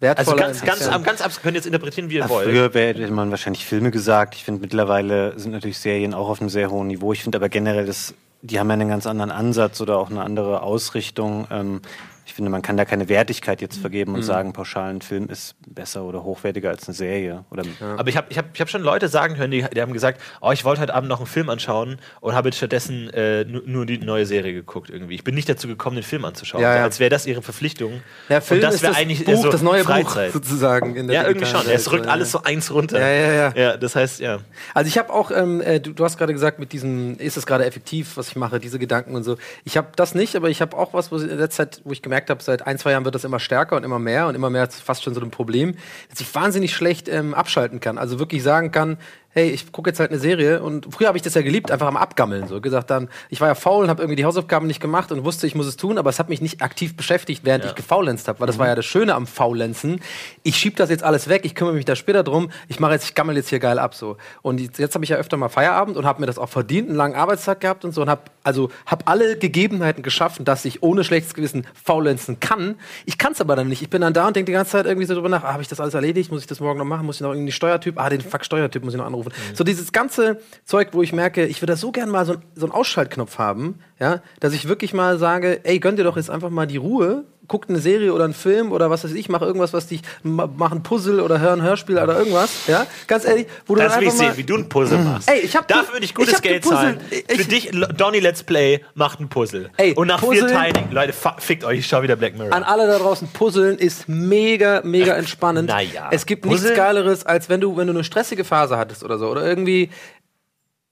Also 0.03 0.17
Wertvoller 0.17 0.37
ganz, 0.37 0.61
ganz, 0.61 0.77
inwiefern? 0.79 0.93
am- 0.95 1.03
ganz 1.03 1.21
abs 1.21 1.41
könnt 1.41 1.53
ihr 1.53 1.59
jetzt 1.59 1.67
interpretieren, 1.67 2.09
wie 2.09 2.15
ihr 2.15 2.21
Ja, 2.21 2.29
wollt. 2.29 2.49
früher 2.49 2.71
hätte 2.73 3.11
man 3.11 3.29
wahrscheinlich 3.29 3.65
Filme 3.65 3.91
gesagt. 3.91 4.33
Ich 4.35 4.43
finde, 4.43 4.61
mittlerweile 4.61 5.37
sind 5.39 5.51
natürlich 5.51 5.77
Serien 5.77 6.13
auch 6.15 6.27
auf 6.29 6.41
einem 6.41 6.49
sehr 6.49 6.71
hohen 6.71 6.87
Niveau. 6.87 7.13
Ich 7.13 7.21
finde 7.21 7.37
aber 7.37 7.49
generell, 7.49 7.85
das, 7.85 8.15
die 8.41 8.59
haben 8.59 8.67
ja 8.69 8.73
einen 8.73 8.89
ganz 8.89 9.05
anderen 9.05 9.29
Ansatz 9.29 9.79
oder 9.79 9.99
auch 9.99 10.09
eine 10.09 10.23
andere 10.23 10.63
Ausrichtung. 10.63 11.47
Ähm, 11.51 11.81
ich 12.25 12.33
finde, 12.33 12.49
man 12.51 12.61
kann 12.61 12.77
da 12.77 12.85
keine 12.85 13.09
Wertigkeit 13.09 13.61
jetzt 13.61 13.77
vergeben 13.77 14.13
und 14.15 14.23
sagen, 14.23 14.53
pauschal 14.53 14.89
ein 14.91 15.01
Film 15.01 15.27
ist 15.29 15.55
besser 15.67 16.03
oder 16.03 16.23
hochwertiger 16.23 16.69
als 16.69 16.87
eine 16.87 16.95
Serie. 16.95 17.45
Oder 17.51 17.63
Aber 17.97 18.07
ich 18.09 18.15
habe 18.15 18.27
ich 18.29 18.37
hab, 18.37 18.45
ich 18.53 18.61
hab 18.61 18.69
schon 18.69 18.81
Leute 18.83 19.07
sagen 19.09 19.35
hören, 19.37 19.51
die, 19.51 19.65
die 19.73 19.81
haben 19.81 19.91
gesagt, 19.91 20.21
oh, 20.39 20.51
ich 20.51 20.63
wollte 20.63 20.81
heute 20.81 20.93
Abend 20.93 21.09
noch 21.09 21.17
einen 21.19 21.27
Film 21.27 21.49
anschauen 21.49 21.97
und 22.21 22.33
habe 22.33 22.49
jetzt 22.49 22.57
stattdessen 22.57 23.09
äh, 23.09 23.43
nu- 23.43 23.61
nur 23.65 23.85
die 23.85 23.97
neue 23.97 24.25
Serie 24.25 24.53
geguckt 24.53 24.89
irgendwie. 24.89 25.15
Ich 25.15 25.23
bin 25.23 25.35
nicht 25.35 25.49
dazu 25.49 25.67
gekommen, 25.67 25.95
den 25.97 26.03
Film 26.03 26.23
anzuschauen. 26.23 26.61
Ja, 26.61 26.75
ja. 26.77 26.83
Als 26.83 26.99
wäre 26.99 27.09
das 27.09 27.25
ihre 27.25 27.41
Verpflichtung. 27.41 28.01
Der 28.29 28.41
Film 28.41 28.59
und 28.59 28.63
das 28.63 28.75
ist 28.75 28.83
wäre 28.83 28.93
das 28.93 29.01
eigentlich 29.01 29.25
Buch, 29.25 29.41
so 29.43 29.49
das 29.49 29.61
neue 29.61 29.83
Freizeit. 29.83 30.27
Buch 30.31 30.41
sozusagen. 30.41 30.95
In 30.95 31.07
der 31.07 31.21
Ja, 31.23 31.27
irgendwie 31.27 31.47
schon. 31.47 31.61
Es 31.69 31.91
rückt 31.91 32.05
ja. 32.05 32.11
alles 32.11 32.31
so 32.31 32.43
eins 32.43 32.71
runter. 32.73 32.99
Ja, 32.99 33.07
ja, 33.09 33.33
ja. 33.33 33.53
Ja, 33.55 33.77
das 33.77 33.95
heißt, 33.95 34.19
ja. 34.21 34.39
Also 34.73 34.87
ich 34.87 34.97
habe 34.97 35.11
auch, 35.11 35.31
ähm, 35.31 35.59
äh, 35.61 35.79
du, 35.79 35.91
du 35.91 36.03
hast 36.05 36.17
gerade 36.17 36.33
gesagt, 36.33 36.59
mit 36.59 36.71
diesem, 36.71 37.17
ist 37.17 37.35
es 37.35 37.45
gerade 37.45 37.65
effektiv, 37.65 38.15
was 38.15 38.29
ich 38.29 38.35
mache, 38.35 38.59
diese 38.59 38.79
Gedanken 38.79 39.15
und 39.15 39.23
so. 39.23 39.37
Ich 39.65 39.75
habe 39.75 39.87
das 39.95 40.15
nicht, 40.15 40.35
aber 40.35 40.49
ich 40.49 40.61
habe 40.61 40.77
auch 40.77 40.93
was, 40.93 41.11
wo 41.11 41.17
ich 41.17 41.23
in 41.23 41.37
der 41.37 41.49
Zeit, 41.49 41.81
wo 41.83 41.91
ich 41.91 42.01
gemerkt 42.01 42.10
habe, 42.29 42.43
seit 42.43 42.67
ein, 42.67 42.77
zwei 42.77 42.91
Jahren 42.91 43.05
wird 43.05 43.15
das 43.15 43.23
immer 43.23 43.39
stärker 43.39 43.75
und 43.75 43.83
immer 43.83 43.99
mehr 43.99 44.27
und 44.27 44.35
immer 44.35 44.49
mehr 44.49 44.69
fast 44.69 45.03
schon 45.03 45.13
so 45.13 45.21
ein 45.21 45.31
Problem, 45.31 45.75
dass 46.09 46.19
ich 46.19 46.33
wahnsinnig 46.33 46.73
schlecht 46.73 47.07
ähm, 47.07 47.33
abschalten 47.33 47.79
kann. 47.79 47.97
Also 47.97 48.19
wirklich 48.19 48.43
sagen 48.43 48.71
kann, 48.71 48.97
hey, 49.33 49.49
ich 49.49 49.71
gucke 49.71 49.89
jetzt 49.89 49.99
halt 49.99 50.11
eine 50.11 50.19
Serie 50.19 50.61
und 50.61 50.87
früher 50.93 51.07
habe 51.07 51.17
ich 51.17 51.21
das 51.21 51.33
ja 51.33 51.41
geliebt, 51.41 51.71
einfach 51.71 51.87
am 51.87 51.97
Abgammeln. 51.97 52.47
So 52.47 52.59
gesagt 52.61 52.89
dann, 52.89 53.09
ich 53.29 53.39
war 53.41 53.47
ja 53.47 53.55
faul 53.55 53.83
und 53.83 53.89
habe 53.89 54.01
irgendwie 54.01 54.17
die 54.17 54.25
Hausaufgaben 54.25 54.67
nicht 54.67 54.81
gemacht 54.81 55.11
und 55.11 55.23
wusste, 55.23 55.47
ich 55.47 55.55
muss 55.55 55.67
es 55.67 55.77
tun, 55.77 55.97
aber 55.97 56.09
es 56.09 56.19
hat 56.19 56.29
mich 56.29 56.41
nicht 56.41 56.61
aktiv 56.61 56.95
beschäftigt, 56.95 57.45
während 57.45 57.65
ich 57.65 57.75
gefaulenzt 57.75 58.27
habe, 58.27 58.39
weil 58.39 58.47
das 58.47 58.59
war 58.59 58.67
ja 58.67 58.75
das 58.75 58.85
Schöne 58.85 59.15
am 59.15 59.27
Faulenzen. 59.27 60.01
Ich 60.43 60.57
schieb 60.57 60.75
das 60.75 60.89
jetzt 60.89 61.03
alles 61.03 61.29
weg, 61.29 61.45
ich 61.45 61.55
kümmere 61.55 61.75
mich 61.75 61.85
da 61.85 61.95
später 61.95 62.23
drum, 62.23 62.51
ich 62.67 62.79
mache 62.79 62.93
jetzt, 62.93 63.05
ich 63.05 63.15
gammel 63.15 63.35
jetzt 63.35 63.49
hier 63.49 63.59
geil 63.59 63.79
ab 63.79 63.95
so. 63.95 64.17
Und 64.41 64.59
jetzt, 64.59 64.79
jetzt 64.79 64.95
habe 64.95 65.05
ich 65.05 65.09
ja 65.09 65.17
öfter 65.17 65.37
mal 65.37 65.49
Feierabend 65.49 65.97
und 65.97 66.05
habe 66.05 66.19
mir 66.19 66.27
das 66.27 66.37
auch 66.37 66.49
verdient, 66.49 66.89
einen 66.89 66.97
langen 66.97 67.15
Arbeitstag 67.15 67.61
gehabt 67.61 67.85
und 67.85 67.93
so 67.93 68.01
und 68.01 68.09
habe 68.09 68.21
also 68.43 68.69
habe 68.85 69.07
alle 69.07 69.37
Gegebenheiten 69.37 70.03
geschaffen, 70.03 70.45
dass 70.45 70.65
ich 70.65 70.83
ohne 70.83 71.03
schlechtes 71.03 71.33
Gewissen 71.33 71.67
faulenzen 71.73 72.39
kann. 72.39 72.75
Ich 73.05 73.17
kann 73.17 73.33
es 73.33 73.41
aber 73.41 73.55
dann 73.55 73.67
nicht. 73.67 73.81
Ich 73.81 73.89
bin 73.89 74.01
dann 74.01 74.13
da 74.13 74.27
und 74.27 74.35
denke 74.35 74.51
die 74.51 74.53
ganze 74.53 74.71
Zeit 74.71 74.85
irgendwie 74.85 75.05
so 75.05 75.13
drüber 75.13 75.29
nach, 75.29 75.43
ah, 75.43 75.53
habe 75.53 75.61
ich 75.61 75.67
das 75.67 75.79
alles 75.79 75.93
erledigt? 75.93 76.31
Muss 76.31 76.41
ich 76.41 76.47
das 76.47 76.59
morgen 76.59 76.79
noch 76.79 76.85
machen? 76.85 77.05
Muss 77.05 77.17
ich 77.17 77.21
noch 77.21 77.33
irgendwie 77.33 77.51
Steuertyp? 77.51 77.99
Ah, 77.99 78.09
den 78.09 78.21
fuck 78.21 78.43
Steuertyp 78.43 78.83
muss 78.83 78.93
ich 78.93 78.97
noch 78.97 79.05
anrufen. 79.05 79.20
So 79.53 79.63
dieses 79.63 79.91
ganze 79.91 80.39
Zeug, 80.65 80.89
wo 80.91 81.01
ich 81.01 81.13
merke, 81.13 81.45
ich 81.45 81.61
würde 81.61 81.75
so 81.75 81.91
gern 81.91 82.09
mal 82.09 82.25
so, 82.25 82.35
so 82.55 82.65
einen 82.65 82.73
Ausschaltknopf 82.73 83.37
haben, 83.37 83.79
ja, 83.99 84.21
dass 84.39 84.53
ich 84.53 84.67
wirklich 84.67 84.93
mal 84.93 85.17
sage, 85.17 85.63
ey, 85.63 85.79
gönn 85.79 85.95
dir 85.95 86.03
doch 86.03 86.17
jetzt 86.17 86.29
einfach 86.29 86.49
mal 86.49 86.67
die 86.67 86.77
Ruhe, 86.77 87.25
guck 87.47 87.69
eine 87.69 87.79
Serie 87.79 88.13
oder 88.13 88.23
einen 88.23 88.33
Film 88.33 88.71
oder 88.71 88.89
was 88.89 89.03
weiß 89.03 89.11
ich, 89.11 89.27
mach 89.27 89.41
irgendwas, 89.41 89.73
was 89.73 89.87
dich, 89.87 90.01
ma- 90.23 90.49
mach 90.55 90.71
ein 90.71 90.83
Puzzle 90.83 91.19
oder 91.19 91.39
hör 91.39 91.51
ein 91.51 91.61
Hörspiel 91.61 91.97
oder 91.97 92.17
irgendwas, 92.17 92.67
ja, 92.67 92.85
ganz 93.07 93.25
ehrlich, 93.25 93.47
wo 93.65 93.75
du 93.75 93.81
Das 93.81 93.97
will 93.99 94.07
ich 94.07 94.13
sehen, 94.13 94.31
wie 94.37 94.43
du 94.43 94.55
ein 94.55 94.69
Puzzle 94.69 94.99
machst. 94.99 95.29
Ey, 95.29 95.39
ich 95.39 95.55
hab 95.55 95.67
Dafür 95.67 95.93
würde 95.95 96.05
ich 96.05 96.11
ich 96.11 96.15
gutes 96.15 96.35
hab 96.35 96.41
Geld 96.43 96.63
zahlen. 96.63 96.99
Ich- 97.09 97.37
Für 97.41 97.43
dich, 97.49 97.71
Donny 97.97 98.19
Let's 98.19 98.43
Play 98.43 98.81
macht 98.93 99.19
ein 99.19 99.27
Puzzle. 99.27 99.69
Ey, 99.77 99.93
Und 99.93 100.07
nach 100.07 100.21
Puzzeln- 100.21 100.47
vier 100.47 100.55
Teilen, 100.57 100.91
Leute, 100.91 101.13
fickt 101.39 101.63
euch, 101.65 101.79
ich 101.79 101.87
schau 101.87 102.01
wieder 102.03 102.15
Black 102.15 102.37
Mirror. 102.37 102.53
An 102.53 102.63
alle 102.63 102.87
da 102.87 102.97
draußen, 102.99 103.27
Puzzeln 103.29 103.77
ist 103.77 104.07
mega, 104.07 104.81
mega 104.85 105.13
entspannend. 105.15 105.67
naja. 105.69 106.07
Es 106.11 106.25
gibt 106.25 106.43
Puzzeln? 106.43 106.61
nichts 106.63 106.77
Geileres, 106.77 107.25
als 107.25 107.49
wenn 107.49 107.59
du, 107.59 107.75
wenn 107.75 107.87
du 107.87 107.93
eine 107.93 108.03
stressige 108.05 108.45
Phase 108.45 108.77
hattest 108.77 109.03
oder 109.03 109.17
so. 109.17 109.27
Oder 109.29 109.43
irgendwie. 109.45 109.89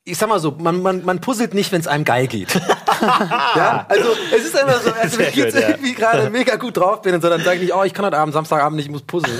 Ich 0.05 0.17
sag 0.17 0.27
mal 0.29 0.39
so, 0.39 0.51
man, 0.57 0.81
man, 0.81 1.05
man 1.05 1.21
puzzelt 1.21 1.53
nicht, 1.53 1.71
wenn 1.71 1.81
es 1.81 1.87
einem 1.87 2.03
geil 2.03 2.25
geht. 2.27 2.49
ja, 3.55 3.85
also 3.87 4.09
es 4.35 4.45
ist 4.45 4.57
einfach 4.59 4.81
so, 4.81 4.91
als 4.91 5.17
wenn 5.17 5.29
ich 5.29 5.35
jetzt 5.35 5.55
irgendwie 5.55 5.93
gerade 5.93 6.29
mega 6.29 6.55
gut 6.55 6.77
drauf 6.77 7.01
bin 7.01 7.13
und 7.15 7.21
so, 7.21 7.29
dann 7.29 7.41
sage 7.43 7.57
ich 7.57 7.61
nicht, 7.63 7.73
oh, 7.75 7.83
ich 7.83 7.93
kann 7.93 8.05
heute 8.05 8.17
Abend, 8.17 8.33
Samstagabend 8.33 8.77
nicht, 8.77 8.85
ich 8.87 8.91
muss 8.91 9.01
puzzeln. 9.03 9.37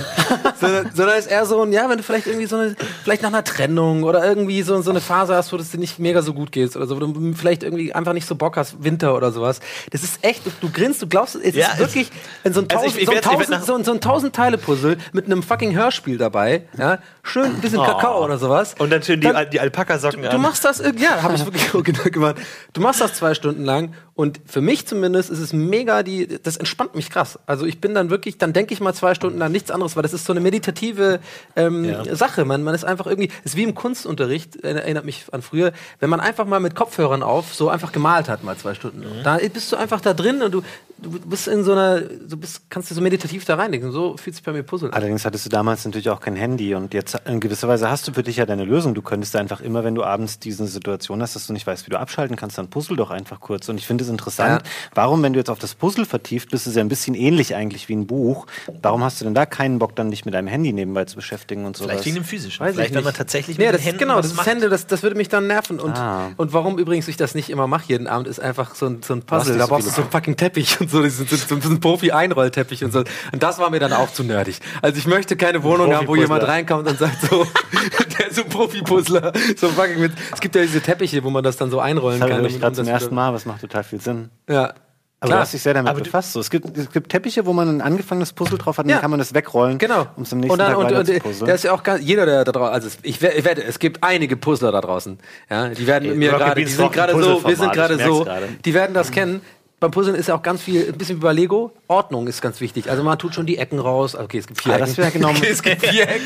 sondern, 0.60 0.90
sondern 0.94 1.18
es 1.18 1.26
ist 1.26 1.32
eher 1.32 1.46
so 1.46 1.62
ein, 1.62 1.72
ja, 1.72 1.90
wenn 1.90 1.98
du 1.98 2.04
vielleicht 2.04 2.28
irgendwie 2.28 2.46
so 2.46 2.58
eine, 2.58 2.76
vielleicht 3.04 3.22
nach 3.22 3.30
einer 3.30 3.44
Trennung 3.44 4.04
oder 4.04 4.24
irgendwie 4.26 4.62
so, 4.62 4.80
so 4.82 4.90
eine 4.92 5.02
Phase 5.02 5.36
hast, 5.36 5.52
wo 5.52 5.58
es 5.58 5.72
dir 5.72 5.78
nicht 5.80 6.00
mega 6.00 6.22
so 6.22 6.34
gut 6.34 6.52
geht 6.52 6.76
oder 6.76 6.86
so, 6.88 6.96
wo 6.96 7.00
du 7.06 7.34
vielleicht 7.34 7.64
irgendwie 7.64 7.94
einfach 7.94 8.14
nicht 8.14 8.28
so 8.28 8.36
Bock 8.36 8.58
hast, 8.58 8.84
Winter 8.84 9.16
oder 9.16 9.32
sowas. 9.32 9.60
Das 9.92 10.04
ist 10.04 10.24
echt, 10.24 10.46
du, 10.46 10.52
du 10.62 10.70
grinst, 10.72 11.02
du 11.02 11.08
glaubst, 11.08 11.36
es 11.36 11.56
Ja, 11.56 11.68
ist 11.70 11.80
wirklich 11.80 12.12
in 12.44 12.54
so 12.54 12.62
ein 12.62 12.68
Also 12.72 12.86
ich- 12.86 12.94
tausend, 12.94 13.02
ich 13.02 13.06
so 13.08 13.12
ein 13.16 13.22
tausend, 13.22 13.66
so 13.66 13.76
ein, 13.76 13.84
so 13.84 13.92
ein 13.94 14.02
tausend 14.02 14.36
Teile 14.36 14.58
Puzzle 14.58 14.98
mit 15.14 15.26
einem 15.26 15.44
fucking 15.44 15.76
Hörspiel 15.76 16.18
dabei, 16.18 16.64
ja, 16.78 17.00
schön 17.24 17.46
ein 17.46 17.54
bisschen 17.62 17.84
Kakao 17.84 18.24
oder 18.24 18.38
sowas. 18.38 18.76
Oh. 18.80 18.84
Und 18.84 18.92
dann 18.92 19.04
schön 19.04 19.22
die, 19.22 19.28
Dann- 19.28 19.50
die 19.50 19.60
Alpaka-Socken 19.60 20.22
Du 20.24 20.30
an. 20.30 20.42
machst 20.42 20.66
das, 20.66 20.80
ja, 20.98 21.22
habe 21.22 21.36
ich 21.36 21.46
wirklich 21.74 21.94
gemacht. 22.14 22.36
Du 22.74 22.82
machst 22.82 23.02
das 23.02 23.14
zwei 23.16 23.34
Stunden 23.40 23.64
lang 23.64 23.96
und 24.20 24.42
für 24.46 24.60
mich 24.60 24.86
zumindest 24.86 25.30
ist 25.30 25.40
es 25.40 25.54
mega, 25.54 26.04
die, 26.04 26.28
das 26.44 26.58
entspannt 26.58 26.94
mich 26.94 27.10
krass. 27.10 27.40
Also 27.46 27.66
ich 27.66 27.80
bin 27.80 27.94
dann 27.94 28.10
wirklich, 28.10 28.38
dann 28.38 28.52
denke 28.52 28.74
ich 28.74 28.82
mal 28.82 28.94
zwei 28.94 29.16
Stunden 29.16 29.40
lang 29.40 29.50
nichts 29.50 29.72
anderes, 29.72 29.96
weil 29.96 30.04
das 30.04 30.12
ist 30.12 30.26
so 30.26 30.34
eine 30.34 30.42
meditative 30.42 31.22
ähm, 31.56 31.86
Ja. 31.86 32.16
Sache. 32.18 32.44
Man, 32.44 32.62
man 32.64 32.76
ist 32.76 32.84
einfach 32.84 33.08
irgendwie, 33.08 33.30
ist 33.46 33.56
wie 33.56 33.64
im 33.64 33.76
Kunstunterricht, 33.76 34.62
äh, 34.62 34.74
erinnert 34.74 35.06
mich 35.06 35.24
an 35.32 35.42
früher, 35.42 35.72
wenn 36.02 36.10
man 36.10 36.20
einfach 36.20 36.46
mal 36.46 36.60
mit 36.60 36.76
Kopfhörern 36.76 37.24
auf 37.24 37.54
so 37.54 37.70
einfach 37.70 37.94
gemalt 37.94 38.28
hat, 38.28 38.44
mal 38.44 38.58
zwei 38.58 38.74
Stunden. 38.74 39.00
Mhm. 39.00 39.24
Da 39.24 39.38
bist 39.38 39.72
du 39.72 39.78
einfach 39.78 40.02
da 40.02 40.14
drin 40.14 40.42
und 40.42 40.52
du, 40.52 40.64
du 40.98 41.12
bist 41.12 41.48
in 41.48 41.64
so 41.64 41.72
einer, 41.72 42.02
du 42.02 42.36
bist, 42.36 42.70
kannst 42.70 42.92
dir 42.92 42.96
so 42.96 43.02
meditativ 43.02 43.46
da 43.46 43.56
reinlegen. 43.56 43.94
So 43.94 44.18
fühlt 44.18 44.36
sich 44.36 44.44
bei 44.44 44.52
mir 44.52 44.64
Puzzle 44.64 44.90
an. 44.90 44.96
Allerdings 44.96 45.24
hattest 45.24 45.46
du 45.46 45.50
damals 45.50 45.86
natürlich 45.86 46.10
auch 46.10 46.20
kein 46.20 46.36
Handy 46.36 46.76
und 46.76 46.94
jetzt 46.94 47.16
in 47.26 47.40
gewisser 47.40 47.70
Weise 47.70 47.90
hast 47.90 48.06
du 48.08 48.12
für 48.12 48.24
dich 48.24 48.36
ja 48.36 48.46
deine 48.46 48.66
Lösung. 48.66 48.96
Du 48.96 49.02
könntest 49.02 49.34
einfach 49.38 49.62
immer, 49.62 49.86
wenn 49.86 49.96
du 49.96 50.04
abends 50.04 50.40
diese 50.40 50.68
Situation 50.68 51.22
hast, 51.22 51.36
dass 51.36 51.48
du 51.48 51.54
nicht 51.54 51.66
weißt, 51.66 51.86
wie 51.86 51.92
du 51.92 51.98
abschalten 51.98 52.36
kannst, 52.36 52.58
dann 52.58 52.70
puzzle 52.70 52.98
doch 52.98 53.12
einfach 53.12 53.40
kurz. 53.40 53.70
Und 53.70 53.78
ich 53.78 53.88
finde 53.88 54.09
es 54.10 54.12
interessant, 54.14 54.62
Ja. 54.64 54.72
warum, 54.96 55.24
wenn 55.24 55.34
du 55.34 55.40
jetzt 55.40 55.50
auf 55.50 55.60
das 55.60 55.76
Puzzle 55.76 56.06
vertieft 56.06 56.52
bist, 56.52 56.64
ist 56.66 56.72
es 56.72 56.76
ja 56.76 56.82
ein 56.84 56.90
bisschen 56.90 57.16
ähnlich 57.16 57.56
eigentlich 57.56 57.88
wie 57.90 57.96
ein 57.96 58.08
Buch. 58.08 58.46
Warum 58.82 59.04
hast 59.04 59.22
du 59.22 59.26
denn 59.26 59.34
da 59.36 59.46
keinen 59.46 59.80
Bock, 59.80 59.96
dann 59.96 60.12
dich 60.12 60.26
mit 60.26 60.34
deinem 60.34 60.48
Handy 60.48 60.74
nebenbei 60.74 61.06
zu 61.06 61.16
beschäftigen 61.16 61.66
und 61.66 61.78
sowas? 61.78 61.92
Vielleicht 61.92 62.06
wegen 62.06 62.16
dem 62.16 62.24
physischen. 62.26 62.60
Weiß 62.66 62.72
ich 62.72 62.76
Vielleicht, 62.76 62.94
wenn 62.96 63.04
man 63.04 63.14
tatsächlich 63.14 63.58
mit 63.58 63.68
das 63.68 63.76
den 63.78 63.82
Händen 63.84 64.00
genau, 64.00 64.18
das 64.18 64.28
ist 64.28 64.36
macht. 64.36 64.48
Hände, 64.48 64.70
das, 64.70 64.88
das 64.88 65.04
würde 65.04 65.16
mich 65.16 65.30
dann 65.30 65.48
nerven. 65.48 65.80
Und, 65.80 65.98
Ah. 65.98 66.32
und 66.38 66.54
warum 66.54 66.78
übrigens 66.80 67.08
ich 67.08 67.18
das 67.18 67.36
nicht 67.36 67.50
immer 67.50 67.68
mache 67.68 67.84
jeden 67.88 68.08
Abend, 68.08 68.28
ist 68.28 68.40
einfach 68.40 68.76
so 68.76 68.88
ein, 68.88 69.02
so 69.04 69.14
ein 69.14 69.22
Puzzle. 69.24 69.58
Da 69.58 69.64
so 69.66 69.70
brauchst 69.70 69.88
du 69.88 69.92
so 69.92 70.02
einen 70.02 70.12
fucking 70.12 70.36
Teppich 70.36 70.80
und 70.82 70.90
so, 70.90 71.02
diesen, 71.04 71.28
so, 71.28 71.36
so, 71.36 71.60
so 71.60 71.70
einen 71.70 71.80
Profi-Einrollteppich 71.80 72.84
und 72.84 72.92
so. 72.92 73.00
Und 73.32 73.44
das 73.44 73.60
war 73.60 73.70
mir 73.70 73.80
dann 73.80 73.94
auch 73.94 74.12
zu 74.12 74.24
nerdig. 74.24 74.60
Also 74.82 74.98
ich 74.98 75.08
möchte 75.08 75.36
keine 75.38 75.64
Wohnung 75.64 75.94
haben, 75.94 76.08
wo 76.08 76.16
jemand 76.16 76.48
reinkommt 76.48 76.88
und 76.88 76.98
sagt 76.98 77.22
so, 77.30 77.46
der 78.20 78.28
ist 78.30 78.36
so 78.38 78.44
ein 78.44 78.50
Profi-Puzzler. 78.50 79.34
So 79.58 79.70
fucking 79.70 80.00
mit, 80.00 80.14
es 80.34 80.40
gibt 80.40 80.56
ja 80.56 80.62
diese 80.62 80.82
Teppiche, 80.82 81.24
wo 81.24 81.30
man 81.30 81.44
das 81.44 81.58
dann 81.58 81.70
so 81.72 81.80
einrollen 81.80 82.20
Das 82.20 82.30
kann. 82.30 82.38
habe 82.40 82.48
ich 82.48 82.56
um- 82.56 82.60
gerade 82.62 82.72
um 82.72 82.76
zum 82.76 82.86
das 82.86 82.94
ersten 83.02 83.16
Mal, 83.16 83.34
was 83.34 83.46
macht 83.46 83.62
total 83.62 83.84
viel 83.84 83.99
Sinn. 84.00 84.30
Ja. 84.50 84.74
Aber 85.22 85.28
Klar. 85.32 85.40
du 85.40 85.42
hast 85.44 85.54
dich 85.54 85.62
sehr 85.62 85.74
damit 85.74 85.90
Aber 85.90 86.00
befasst. 86.00 86.32
So, 86.32 86.40
es, 86.40 86.50
gibt, 86.50 86.78
es 86.78 86.90
gibt 86.92 87.10
Teppiche, 87.12 87.46
wo 87.46 87.52
man 87.52 87.68
ein 87.68 87.82
angefangenes 87.82 88.32
Puzzle 88.32 88.58
drauf 88.58 88.78
hat 88.78 88.86
und 88.86 88.90
Ja. 88.90 88.96
dann 88.96 89.02
kann 89.02 89.12
man 89.12 89.20
das 89.20 89.34
wegrollen, 89.34 89.78
Genau. 89.78 90.08
um 90.16 90.24
es 90.24 90.32
am 90.32 90.40
nächsten 90.40 90.54
und 90.54 90.60
dann, 90.60 90.70
Tag 90.72 90.78
und, 90.78 90.92
und, 90.94 91.06
zu 91.08 91.20
puzzeln. 91.20 91.46
der 91.46 91.56
ist 91.56 91.64
ja 91.66 91.74
auch 91.74 91.84
ganz, 91.84 92.02
jeder, 92.06 92.26
der 92.26 92.46
da 92.46 92.52
draußen, 92.54 92.74
also 92.74 92.88
es- 92.88 93.00
ich, 93.02 93.22
ich 93.22 93.44
wette, 93.44 93.62
es 93.62 93.80
gibt 93.80 94.02
einige 94.02 94.38
Puzzler 94.38 94.72
da 94.72 94.80
draußen. 94.80 95.20
Ja, 95.50 95.68
die 95.68 95.86
werden 95.88 96.08
Ey, 96.12 96.16
mir 96.16 96.32
gerade, 96.32 96.64
die 96.64 96.72
sind 96.72 96.94
gerade 96.94 97.22
so, 97.22 97.44
wir 97.46 97.56
sind 97.58 97.74
gerade 97.74 97.98
so, 98.02 98.26
die 98.64 98.74
werden 98.74 98.94
das 98.94 99.12
kennen. 99.12 99.42
Beim 99.80 99.92
Puzzeln 99.92 100.16
ist 100.16 100.28
ja 100.28 100.36
auch 100.36 100.42
ganz 100.44 100.62
viel, 100.62 100.88
ein 100.90 100.98
bisschen 100.98 101.18
wie 101.18 101.22
bei 101.22 101.32
Lego, 101.32 101.72
Ordnung 101.88 102.28
ist 102.28 102.42
ganz 102.42 102.60
wichtig. 102.60 102.90
Also 102.92 103.02
man 103.04 103.18
tut 103.18 103.34
schon 103.34 103.46
die 103.46 103.58
Ecken 103.58 103.80
raus. 103.80 104.14
Okay, 104.16 104.38
es 104.40 104.46
gibt 104.48 104.62
vier 104.62 104.74
Ah, 104.74 104.76
Ecken. 104.76 104.88
das 104.88 104.98
wäre 104.98 105.12
genau- 105.12 105.30
Okay, 105.40 105.48
es 105.52 105.64
gibt 105.64 105.86
vier 105.86 106.04
Ecken. 106.04 106.26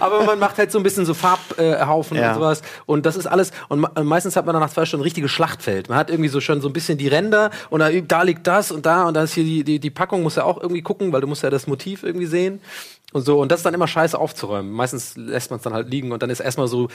Aber 0.00 0.24
man 0.24 0.38
macht 0.38 0.56
halt 0.56 0.72
so 0.72 0.78
ein 0.78 0.82
bisschen 0.82 1.04
so 1.04 1.12
Farbhaufen 1.12 2.16
Ja. 2.16 2.28
und 2.30 2.34
sowas. 2.36 2.62
Und 2.86 3.04
das 3.04 3.16
ist 3.16 3.26
alles. 3.26 3.50
Und 3.68 3.86
meistens 4.04 4.36
hat 4.36 4.46
man 4.46 4.54
dann 4.54 4.62
nach 4.62 4.70
zwei 4.72 4.86
Stunden 4.86 5.02
ein 5.02 5.04
richtiges 5.04 5.30
Schlachtfeld. 5.30 5.88
Man 5.90 5.98
hat 5.98 6.08
irgendwie 6.10 6.28
so 6.30 6.40
schon 6.40 6.60
so 6.62 6.68
ein 6.68 6.72
bisschen 6.72 6.96
die 6.96 7.08
Ränder 7.08 7.50
und 7.68 7.80
da, 7.80 7.90
da 7.90 8.22
liegt 8.22 8.46
das 8.46 8.70
und 8.72 8.86
da 8.86 9.04
und 9.06 9.14
dann 9.14 9.24
ist 9.24 9.34
hier 9.34 9.44
die, 9.44 9.64
die, 9.64 9.78
die 9.80 9.90
Packung, 9.90 10.22
muss 10.22 10.36
ja 10.36 10.44
auch 10.44 10.60
irgendwie 10.60 10.82
gucken, 10.82 11.12
weil 11.12 11.20
du 11.20 11.26
musst 11.26 11.42
ja 11.42 11.50
das 11.50 11.66
Motiv 11.66 12.02
irgendwie 12.04 12.26
sehen. 12.26 12.60
Und 13.12 13.24
so, 13.24 13.38
und 13.40 13.52
das 13.52 13.60
ist 13.60 13.64
dann 13.66 13.74
immer 13.74 13.86
scheiße 13.86 14.18
aufzuräumen. 14.18 14.72
Meistens 14.72 15.14
lässt 15.16 15.50
man 15.50 15.58
es 15.58 15.62
dann 15.62 15.72
halt 15.74 15.88
liegen 15.90 16.10
und 16.10 16.22
dann 16.22 16.30
ist 16.30 16.40
erstmal 16.40 16.66
so 16.68 16.88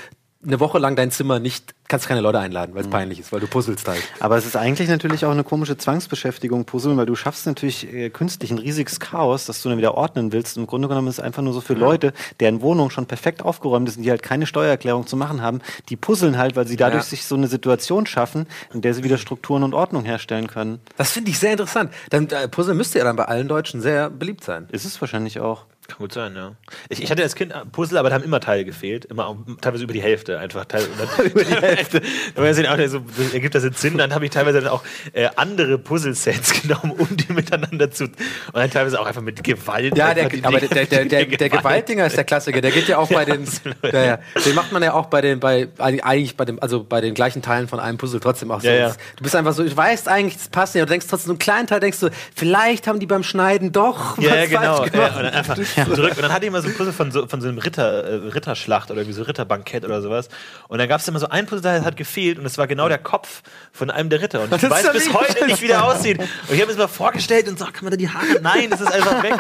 eine 0.46 0.60
Woche 0.62 0.80
lang 0.80 0.96
dein 0.96 1.12
Zimmer 1.12 1.40
nicht, 1.40 1.76
kannst 1.90 2.08
keine 2.08 2.22
Leute 2.22 2.40
einladen, 2.40 2.74
weil 2.74 2.84
es 2.84 2.90
peinlich 2.90 3.20
ist, 3.20 3.34
weil 3.34 3.42
du 3.42 3.48
puzzelst 3.48 3.86
halt. 3.90 4.02
Aber 4.22 4.38
es 4.38 4.46
ist 4.46 4.56
eigentlich 4.56 4.88
natürlich 4.88 5.26
auch 5.26 5.32
eine 5.32 5.44
komische 5.44 5.76
Zwangsbeschäftigung, 5.78 6.64
Puzzeln, 6.64 6.96
weil 6.96 7.06
du 7.06 7.16
schaffst 7.16 7.46
natürlich 7.46 7.92
äh, 7.94 8.10
künstlich 8.10 8.50
ein 8.52 8.58
riesiges 8.58 9.02
Chaos, 9.02 9.46
das 9.48 9.62
du 9.62 9.68
dann 9.68 9.78
wieder 9.78 9.96
ordnen 9.96 10.32
willst. 10.32 10.56
Im 10.56 10.66
Grunde 10.66 10.88
genommen 10.88 11.10
ist 11.10 11.16
es 11.16 11.20
einfach 11.20 11.42
nur 11.42 11.52
so 11.52 11.60
für 11.60 11.74
Leute, 11.74 12.14
deren 12.40 12.62
Wohnung 12.62 12.90
schon 12.90 13.06
perfekt 13.06 13.44
aufgeräumt 13.44 13.90
ist 13.90 13.98
und 13.98 14.04
die 14.04 14.12
halt 14.12 14.24
keine 14.24 14.46
Steuererklärung 14.46 15.08
zu 15.08 15.18
machen 15.18 15.42
haben, 15.42 15.60
die 15.90 15.98
puzzeln 15.98 16.38
halt, 16.38 16.56
weil 16.56 16.68
sie 16.68 16.78
dadurch 16.78 17.04
Ja. 17.04 17.10
sich 17.10 17.26
so 17.26 17.36
eine 17.36 17.48
Situation 17.48 18.06
schaffen, 18.06 18.48
in 18.74 18.80
der 18.82 18.94
sie 18.94 19.04
wieder 19.04 19.18
Strukturen 19.18 19.64
und 19.64 19.74
Ordnung 19.74 20.06
herstellen 20.06 20.48
können. 20.48 20.80
Das 20.96 21.12
finde 21.12 21.32
ich 21.32 21.40
sehr 21.40 21.52
interessant. 21.52 21.92
Dann, 22.12 22.30
äh, 22.30 22.48
Puzzle 22.48 22.76
müsste 22.76 23.00
ja 23.00 23.04
dann 23.04 23.18
bei 23.18 23.26
allen 23.26 23.50
Deutschen 23.50 23.82
sehr 23.82 24.10
beliebt 24.10 24.46
sein. 24.46 24.68
Ist 24.72 24.86
es 24.86 25.02
wahrscheinlich 25.02 25.40
auch. 25.42 25.66
Kann 25.90 25.98
gut 25.98 26.14
sein, 26.14 26.36
ja. 26.36 26.54
Ich, 26.90 27.02
ich 27.02 27.10
hatte 27.10 27.24
als 27.24 27.34
Kind 27.34 27.52
Puzzle, 27.72 27.98
aber 27.98 28.10
da 28.10 28.16
haben 28.16 28.24
immer 28.24 28.40
Teile 28.40 28.64
gefehlt. 28.64 29.06
Immer 29.06 29.28
auch, 29.28 29.38
teilweise 29.60 29.84
über 29.84 29.94
die 29.94 30.04
Hälfte 30.04 30.38
einfach. 30.38 30.66
Teil, 30.66 30.84
und 30.84 31.00
dann, 31.00 31.26
über 31.32 31.44
die 31.44 31.56
Hälfte. 31.56 32.02
dann 32.36 32.44
war 32.44 32.52
ja 32.52 32.72
auch 32.72 32.90
so, 32.90 33.00
das 33.00 33.34
ergibt 33.34 33.56
das 33.56 33.64
jetzt 33.64 33.82
Sinn. 33.82 33.98
Dann 33.98 34.14
habe 34.14 34.26
ich 34.26 34.32
teilweise 34.32 34.62
dann 34.62 34.70
auch 34.70 34.84
äh, 35.14 35.30
andere 35.36 35.80
Puzzle-Sets 35.80 36.62
genommen, 36.62 36.92
um 36.92 37.08
die 37.18 37.34
miteinander 37.34 37.90
zu. 37.90 38.04
Und 38.04 38.16
dann 38.54 38.70
teilweise 38.70 39.00
auch 39.02 39.08
einfach 39.08 39.22
mit 39.24 39.44
Gewalt. 39.44 39.98
Ja, 39.98 40.14
der, 40.14 40.30
aber 40.44 40.60
der, 40.60 40.70
der, 40.70 40.86
der, 40.86 41.06
der, 41.06 41.26
Gewalt. 41.26 41.52
Gewaltdinger 41.52 42.06
ist 42.06 42.18
der 42.18 42.24
Klassiker. 42.24 42.62
Der 42.62 42.72
geht 42.72 42.88
ja 42.88 43.00
auch 43.00 43.10
bei 43.10 43.26
den, 43.26 43.42
absolut. 43.44 43.76
ja, 43.92 44.04
ja. 44.04 44.20
den 44.46 44.54
macht 44.54 44.72
man 44.72 44.84
ja 44.84 44.94
auch 44.94 45.08
bei 45.08 45.22
den, 45.22 45.40
bei 45.40 45.70
eigentlich 45.80 46.38
bei 46.38 46.46
dem, 46.46 46.62
also 46.62 46.84
bei 46.84 47.02
den 47.02 47.16
gleichen 47.16 47.42
Teilen 47.42 47.68
von 47.68 47.80
einem 47.80 47.98
Puzzle 47.98 48.20
trotzdem 48.20 48.52
auch 48.52 48.62
so. 48.62 48.68
Ja, 48.68 48.74
ja. 48.74 48.96
Du 49.16 49.24
bist 49.24 49.36
einfach 49.36 49.54
so, 49.54 49.64
du 49.64 49.76
weißt 49.76 50.08
eigentlich, 50.08 50.38
das 50.38 50.50
passt 50.50 50.76
nicht, 50.76 50.82
aber 50.82 50.88
du 50.88 50.92
denkst 50.92 51.08
trotzdem 51.10 51.28
so 51.28 51.32
einen 51.32 51.40
kleinen 51.40 51.68
Teil, 51.68 51.80
denkst 51.80 52.00
du, 52.00 52.10
vielleicht 52.36 52.88
haben 52.88 53.00
die 53.00 53.08
beim 53.08 53.24
Schneiden 53.24 53.72
doch 53.72 54.18
Ja, 54.20 54.32
was 54.32 54.38
ja, 54.38 54.46
genau. 54.46 54.78
falsch 54.78 54.94
Ja, 54.94 55.10
gemacht. 55.40 55.60
Und 55.88 55.98
dann 55.98 56.06
einfach 56.06 56.06
zurück. 56.06 56.12
Und 56.18 56.22
dann 56.24 56.34
hatte 56.34 56.46
ich 56.46 56.48
immer 56.50 56.62
so 56.62 56.70
Puzzle 56.70 56.94
von 56.94 57.12
so, 57.12 57.28
von 57.28 57.42
so 57.42 57.48
einem 57.48 57.58
Ritter, 57.58 58.04
äh, 58.04 58.16
Ritterschlacht 58.30 58.92
oder 58.92 59.02
irgendwie 59.02 59.16
so 59.18 59.24
Ritterbankett 59.24 59.86
oder 59.86 60.02
sowas. 60.02 60.30
Und 60.68 60.80
dann 60.80 60.88
gab 60.88 61.02
es 61.02 61.08
immer 61.08 61.20
so 61.20 61.28
ein 61.30 61.46
Puzzle, 61.46 61.62
das 61.62 61.84
hat 61.86 61.98
gefehlt 61.98 62.40
und 62.40 62.46
es 62.46 62.58
war 62.58 62.68
genau 62.68 62.88
der 62.88 62.98
Kopf 62.98 63.42
von 63.72 63.90
einem 63.90 64.10
der 64.10 64.22
Ritter. 64.22 64.42
Und 64.42 64.54
ich 64.54 64.62
Das 64.62 64.70
weiß 64.70 64.92
bis 64.92 65.14
heute 65.14 65.46
nicht- 65.46 65.62
wie 65.62 65.68
der 65.68 65.84
aussieht. 65.86 66.20
Und 66.20 66.26
ich 66.50 66.52
habe 66.62 66.62
mir 66.62 66.68
das 66.68 66.78
mal 66.78 66.88
vorgestellt 66.88 67.48
und 67.48 67.58
so, 67.60 67.66
kann 67.66 67.84
man 67.84 67.92
da 67.92 67.98
die 67.98 68.10
Haare? 68.10 68.26
Nein, 68.42 68.70
das 68.70 68.82
ist 68.82 68.92
einfach 68.92 69.24
weg. 69.24 69.34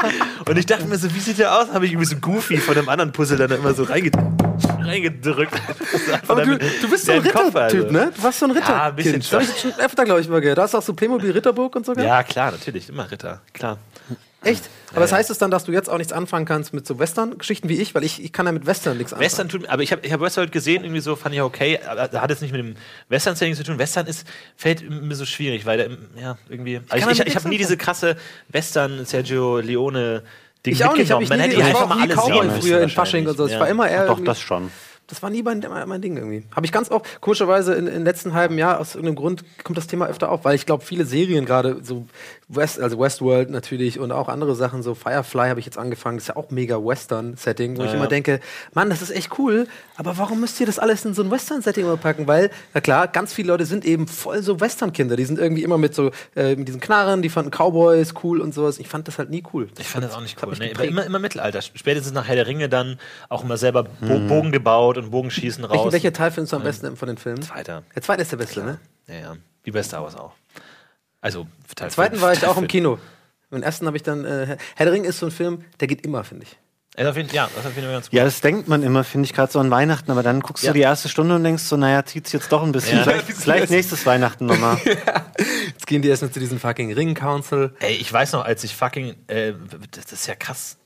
Und 0.48 0.58
ich 0.58 0.66
dachte 0.66 0.86
mir 0.86 0.98
so, 0.98 1.14
wie 1.14 1.20
sieht 1.20 1.38
der 1.40 1.56
aus? 1.58 1.68
Habe 1.74 1.86
ich 1.86 1.92
irgendwie 1.92 2.08
so 2.10 2.16
Goofy 2.18 2.58
von 2.58 2.78
einem 2.78 2.90
anderen 2.90 3.12
Puzzle 3.12 3.38
dann 3.38 3.52
immer 3.52 3.74
so 3.74 3.84
reinged 3.84 4.14
reingedrückt. 4.82 5.54
Einfach 5.54 6.30
Aber 6.30 6.46
du, 6.46 6.58
du 6.58 6.90
bist 6.90 7.06
so 7.06 7.12
ein 7.14 7.24
Kopf, 7.24 7.56
Rittertyp, 7.56 7.56
also. 7.86 7.92
ne? 7.92 8.12
Du 8.16 8.24
warst 8.24 8.40
so 8.40 8.46
ein 8.48 8.56
Ja, 8.56 8.88
ein 8.88 8.96
bisschen 8.96 9.20
das 9.20 9.32
habe 9.32 9.44
ich 9.44 9.60
schon 9.62 9.74
öfter, 9.80 10.04
glaube 10.06 10.22
ich, 10.22 10.28
mal 10.28 10.42
gehört. 10.42 10.58
Da 10.58 10.64
hast 10.64 10.74
du 10.74 10.78
auch 10.78 10.82
so 10.84 10.94
Playmobil 10.94 11.32
Ritterburg 11.32 11.76
und 11.76 11.86
so 11.86 11.94
gehabt? 11.94 12.08
Ja, 12.08 12.24
klar, 12.24 12.52
natürlich. 12.52 12.90
Immer 12.90 13.10
Ritter. 13.10 13.42
Klar. 13.54 13.78
Echt? 14.44 14.70
Aber 14.92 15.02
das 15.02 15.12
heißt 15.12 15.30
es 15.30 15.38
dann, 15.38 15.52
dass 15.52 15.66
du 15.66 15.72
jetzt 15.72 15.90
auch 15.90 15.98
nichts 15.98 16.14
anfangen 16.14 16.46
kannst 16.46 16.74
mit 16.74 16.88
so 16.88 16.98
Western-Geschichten 16.98 17.68
wie 17.70 17.76
ich? 17.80 17.94
Weil 17.94 18.04
ich, 18.04 18.24
ich 18.24 18.32
kann 18.34 18.46
ja 18.46 18.52
mit 18.52 18.66
Western 18.66 18.98
nichts 18.98 19.14
anfangen. 19.14 19.26
Western 19.26 19.50
tut, 19.50 19.68
aber 19.70 19.84
ich 19.84 19.92
habe 19.92 20.06
ich 20.06 20.12
hab 20.14 20.22
Westworld 20.22 20.52
gesehen, 20.52 20.84
irgendwie 20.84 21.02
so 21.02 21.16
fand 21.16 21.36
ich 21.36 21.42
okay, 21.42 21.80
aber 21.88 22.08
da 22.08 22.22
hat 22.22 22.32
es 22.32 22.42
nicht 22.42 22.52
mit 22.52 22.60
dem 22.60 22.76
Western-Setting 23.10 23.54
zu 23.56 23.64
tun. 23.64 23.78
Western 23.78 24.08
ist, 24.08 24.26
fällt 24.56 24.90
mir 24.90 25.16
so 25.16 25.26
schwierig, 25.26 25.66
weil 25.66 25.78
der, 25.78 25.90
ja, 26.20 26.38
irgendwie. 26.50 26.78
Also 26.78 26.96
ich 26.96 27.02
damit 27.02 27.14
ich, 27.16 27.20
ich, 27.20 27.26
nichts 27.26 27.36
habe 27.36 27.50
nie 27.50 27.58
diese 27.58 27.78
krasse 27.78 28.16
Western 28.48 29.06
Sergio 29.06 29.60
Leone 29.60 30.24
Ding 30.66 30.74
Ich 30.74 30.84
auch 30.86 30.96
nicht, 30.96 31.12
hab 31.12 31.22
ich 31.22 31.30
Man 31.30 31.38
nie, 31.38 31.44
hätte 31.46 31.56
ich 31.56 31.64
einfach 31.64 31.82
auch 31.84 31.88
mal 31.90 31.96
nie 31.96 32.02
alle 32.04 32.16
Cowboy 32.16 32.34
sehen 32.34 32.48
müssen 32.48 32.62
früher 32.62 32.82
in. 32.82 32.90
Fasching 32.90 33.28
und 33.28 33.38
so. 33.38 33.48
Ja. 33.48 33.60
war 33.60 33.68
immer 33.70 33.90
eher 33.90 34.08
Doch, 34.08 34.20
das 34.24 34.42
schon. 34.42 34.72
Das 35.08 35.24
war 35.24 35.30
nie 35.32 35.42
mein, 35.42 35.66
mein 35.88 36.02
Ding 36.02 36.18
irgendwie. 36.18 36.44
Habe 36.56 36.66
ich 36.68 36.72
ganz 36.72 36.92
oft, 36.92 37.20
komischerweise 37.20 37.74
in- 37.74 37.88
im 37.88 38.04
letzten 38.04 38.34
halben 38.34 38.58
Jahr, 38.60 38.80
aus 38.80 38.94
irgendeinem 38.94 39.16
Grund 39.16 39.44
kommt 39.64 39.76
das 39.78 39.88
Thema 39.88 40.06
öfter 40.08 40.30
auf, 40.30 40.46
weil 40.46 40.54
ich 40.56 40.66
glaube, 40.68 40.84
viele 40.86 41.04
Serien 41.06 41.46
gerade, 41.46 41.80
so 41.84 42.06
West, 42.50 42.80
also 42.80 43.00
Westworld 43.00 43.52
natürlich 43.52 44.00
und 44.00 44.12
auch 44.12 44.28
andere 44.28 44.56
Sachen, 44.56 44.82
so 44.82 44.96
Firefly 44.96 45.50
habe 45.50 45.60
ich 45.60 45.68
jetzt 45.68 45.78
angefangen, 45.78 46.18
das 46.18 46.24
ist 46.24 46.28
ja 46.30 46.36
auch 46.36 46.50
mega 46.50 46.84
Western-Setting, 46.84 47.78
wo 47.78 47.84
ich 47.84 47.90
Ja, 47.90 47.94
immer 47.94 48.06
ja. 48.06 48.10
denke, 48.10 48.40
Mann, 48.74 48.90
das 48.90 49.04
ist 49.04 49.12
echt 49.12 49.38
cool, 49.38 49.68
aber 49.98 50.18
warum 50.18 50.40
müsst 50.40 50.60
ihr 50.60 50.66
das 50.66 50.80
alles 50.80 51.06
in 51.06 51.14
so 51.14 51.22
ein 51.22 51.30
Western-Setting 51.30 51.86
überpacken? 51.86 52.28
Weil, 52.28 52.50
na 52.74 52.82
klar, 52.82 53.08
ganz 53.08 53.34
viele 53.34 53.50
Leute 53.50 53.66
sind 53.66 53.86
eben 53.86 54.08
voll 54.08 54.42
so 54.42 54.60
Western-Kinder, 54.60 55.16
die 55.16 55.26
sind 55.26 55.38
irgendwie 55.38 55.62
immer 55.64 55.78
mit 55.78 55.94
so, 55.94 56.10
äh, 56.36 56.56
mit 56.56 56.68
diesen 56.68 56.82
Knarren, 56.82 57.22
die 57.22 57.30
fanden 57.30 57.52
Cowboys 57.52 58.16
cool 58.24 58.42
und 58.42 58.54
sowas. 58.54 58.80
Ich 58.80 58.88
fand 58.88 59.08
das 59.08 59.20
halt 59.20 59.30
nie 59.30 59.44
cool. 59.54 59.70
Ich 59.78 59.88
fand 59.88 60.04
das 60.04 60.14
auch 60.16 60.22
nicht 60.22 60.42
cool. 60.44 60.54
Ne? 60.58 60.70
geprägt. 60.70 60.90
Immer, 60.92 61.06
immer 61.06 61.20
Mittelalter. 61.20 61.62
Spätestens 61.62 62.14
nach 62.14 62.28
Herr 62.28 62.36
der 62.36 62.48
Ringe 62.48 62.68
dann 62.68 62.98
auch 63.30 63.44
immer 63.44 63.58
selber 63.58 63.84
Bo 63.84 64.20
Bogen 64.28 64.52
gebaut 64.52 64.98
und 64.98 65.12
Bogenschießen 65.12 65.64
raus. 65.66 65.92
Welcher 65.94 66.14
Teil 66.14 66.32
findest 66.32 66.54
du 66.54 66.58
am 66.58 66.64
besten 66.64 66.96
von 66.96 67.08
den 67.08 67.18
Filmen? 67.18 67.42
Zweiter. 67.42 67.84
Der 67.96 68.02
zweite 68.02 68.24
ist 68.24 68.32
der 68.32 68.38
beste, 68.38 68.64
ne? 68.64 68.80
Ja, 69.08 69.16
ja. 69.16 69.36
Wie 69.64 69.72
bei 69.72 69.84
Star 69.84 70.02
Wars 70.04 70.16
auch. 70.16 70.34
Also, 71.22 71.48
Teil 71.76 71.88
Im 71.88 71.94
zweiten 71.94 72.12
fünf, 72.16 72.22
war 72.24 72.34
ich 72.34 72.40
Teil 72.40 72.50
auch 72.50 72.56
im 72.58 72.62
fünf. 72.64 72.72
Kino. 72.72 72.98
Im 73.52 73.64
ersten 73.64 73.86
habe 73.88 73.98
ich 73.98 74.04
dann. 74.04 74.26
Äh, 74.26 74.58
Herr 74.76 74.86
der 74.86 74.94
Ring 74.94 75.04
ist 75.04 75.20
so 75.20 75.26
ein 75.26 75.32
Film, 75.32 75.64
der 75.80 75.88
geht 75.88 76.06
immer, 76.06 76.24
finde 76.24 76.46
ich. 76.46 76.58
Also 76.98 77.12
jeden, 77.18 77.34
ja, 77.34 77.50
das 77.56 77.64
jeden 77.64 77.84
Fall 77.84 77.94
ganz 77.94 78.08
gut. 78.10 78.18
Ja, 78.18 78.26
das 78.26 78.42
denkt 78.42 78.68
man 78.68 78.84
immer, 78.84 79.04
finde 79.06 79.26
ich, 79.26 79.34
gerade 79.34 79.50
so 79.52 79.60
an 79.60 79.72
Weihnachten, 79.72 80.12
aber 80.12 80.22
dann 80.22 80.42
guckst 80.42 80.64
Ja. 80.66 80.72
du 80.72 80.74
die 80.74 80.82
erste 80.82 81.08
Stunde 81.08 81.36
und 81.36 81.44
denkst 81.46 81.64
so, 81.64 81.78
naja, 81.78 82.04
zieht's 82.04 82.32
jetzt 82.34 82.52
doch 82.52 82.62
ein 82.64 82.72
bisschen. 82.74 82.98
Ja. 82.98 83.04
Vielleicht, 83.04 83.26
vielleicht 83.28 83.70
nächstes 83.70 84.06
Weihnachten 84.06 84.46
nochmal. 84.48 84.78
Jetzt 85.68 85.88
gehen 85.88 86.02
die 86.02 86.10
erstmal 86.10 86.32
zu 86.32 86.40
diesem 86.42 86.60
fucking 86.60 86.92
Ring 86.94 87.14
Council. 87.14 87.74
Ey, 87.80 87.94
ich 87.96 88.12
weiß 88.12 88.34
noch, 88.34 88.44
als 88.44 88.64
ich 88.66 88.76
fucking, 88.76 89.16
äh, 89.28 89.54
das 89.92 90.12
ist 90.12 90.28
ja 90.28 90.36
krass. 90.36 90.78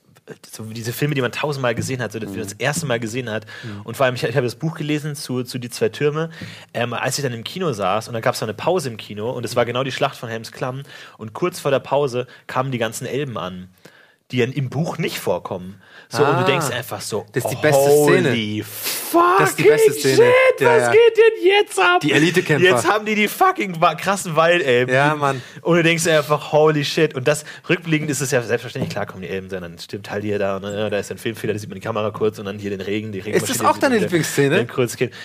So 0.50 0.64
diese 0.64 0.92
Filme, 0.92 1.14
die 1.14 1.20
man 1.20 1.32
tausendmal 1.32 1.74
gesehen 1.74 2.00
hat, 2.00 2.12
so 2.12 2.18
das, 2.18 2.32
das 2.32 2.52
erste 2.54 2.86
Mal 2.86 2.98
gesehen 2.98 3.28
hat. 3.30 3.44
Und 3.84 3.96
vor 3.96 4.06
allem, 4.06 4.14
ich, 4.14 4.24
ich 4.24 4.36
habe 4.36 4.46
das 4.46 4.54
Buch 4.56 4.74
gelesen 4.74 5.14
zu, 5.16 5.42
zu 5.42 5.58
Die 5.58 5.68
zwei 5.68 5.90
Türme. 5.90 6.30
Ähm, 6.72 6.94
als 6.94 7.18
ich 7.18 7.24
dann 7.24 7.34
im 7.34 7.44
Kino 7.44 7.72
saß 7.72 8.08
und 8.08 8.14
dann 8.14 8.22
gab 8.22 8.34
es 8.34 8.42
eine 8.42 8.54
Pause 8.54 8.88
im 8.88 8.96
Kino 8.96 9.30
und 9.30 9.44
es 9.44 9.54
war 9.54 9.66
genau 9.66 9.84
die 9.84 9.92
Schlacht 9.92 10.16
von 10.16 10.28
Helms 10.28 10.50
Klamm. 10.50 10.82
Und 11.18 11.34
kurz 11.34 11.60
vor 11.60 11.70
der 11.70 11.80
Pause 11.80 12.26
kamen 12.46 12.70
die 12.72 12.78
ganzen 12.78 13.06
Elben 13.06 13.36
an, 13.36 13.68
die 14.34 14.40
ja 14.40 14.46
im 14.46 14.68
Buch 14.68 14.98
nicht 14.98 15.18
vorkommen. 15.20 15.80
So, 16.08 16.18
und 16.22 16.28
Ah. 16.28 16.40
du 16.42 16.50
denkst 16.50 16.70
einfach 16.70 17.00
so, 17.00 17.24
Das 17.32 17.44
ist 17.44 17.50
die 17.52 17.56
beste 17.62 17.78
holy 17.80 18.62
fucking 18.64 19.22
Das 19.38 19.50
ist 19.50 19.58
die 19.58 19.62
beste 19.62 19.92
Szene. 19.92 20.14
Shit, 20.16 20.60
Ja, 20.60 20.66
was 20.76 20.82
ja. 20.82 20.90
geht 20.90 21.16
denn 21.16 21.46
jetzt 21.46 21.78
ab? 21.80 22.00
Die 22.02 22.12
Elitekämpfer. 22.12 22.68
Jetzt 22.68 22.88
haben 22.88 23.06
die 23.06 23.14
die 23.14 23.28
fucking 23.28 23.80
krassen 23.96 24.36
Waldelben. 24.36 24.94
Ja, 24.94 25.14
Mann. 25.14 25.40
Und 25.62 25.76
du 25.76 25.82
denkst 25.82 26.06
einfach, 26.08 26.52
holy 26.52 26.84
shit. 26.84 27.14
Und 27.14 27.26
das, 27.28 27.44
rückblickend 27.68 28.10
ist 28.10 28.20
es 28.20 28.30
ja 28.32 28.42
selbstverständlich, 28.42 28.90
klar 28.92 29.06
kommen 29.06 29.22
die 29.22 29.28
Elben 29.28 29.48
sein, 29.48 29.62
dann 29.62 29.78
stimmt 29.78 30.10
halt 30.10 30.24
hier 30.24 30.38
da, 30.38 30.58
ne, 30.60 30.90
da 30.90 30.98
ist 30.98 31.10
ein 31.10 31.18
Filmfehler, 31.18 31.52
da 31.52 31.58
sieht 31.58 31.68
man 31.68 31.76
die 31.76 31.80
Kamera 31.86 32.10
kurz 32.10 32.38
und 32.38 32.44
dann 32.46 32.58
hier 32.58 32.70
den 32.70 32.80
Regen, 32.80 33.12
die 33.12 33.20
Regen. 33.20 33.40
das 33.40 33.64
auch 33.64 33.78
deine 33.78 33.98
Lieblingsszene? 33.98 34.66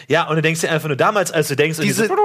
Ja, 0.07 0.27
und 0.27 0.35
du 0.35 0.41
denkst 0.41 0.61
dir 0.61 0.71
einfach 0.71 0.87
nur 0.87 0.97
damals, 0.97 1.31
als 1.31 1.47
du 1.49 1.55
denkst, 1.55 1.79
und 1.79 1.85
Diese- 1.85 2.07
so- 2.07 2.15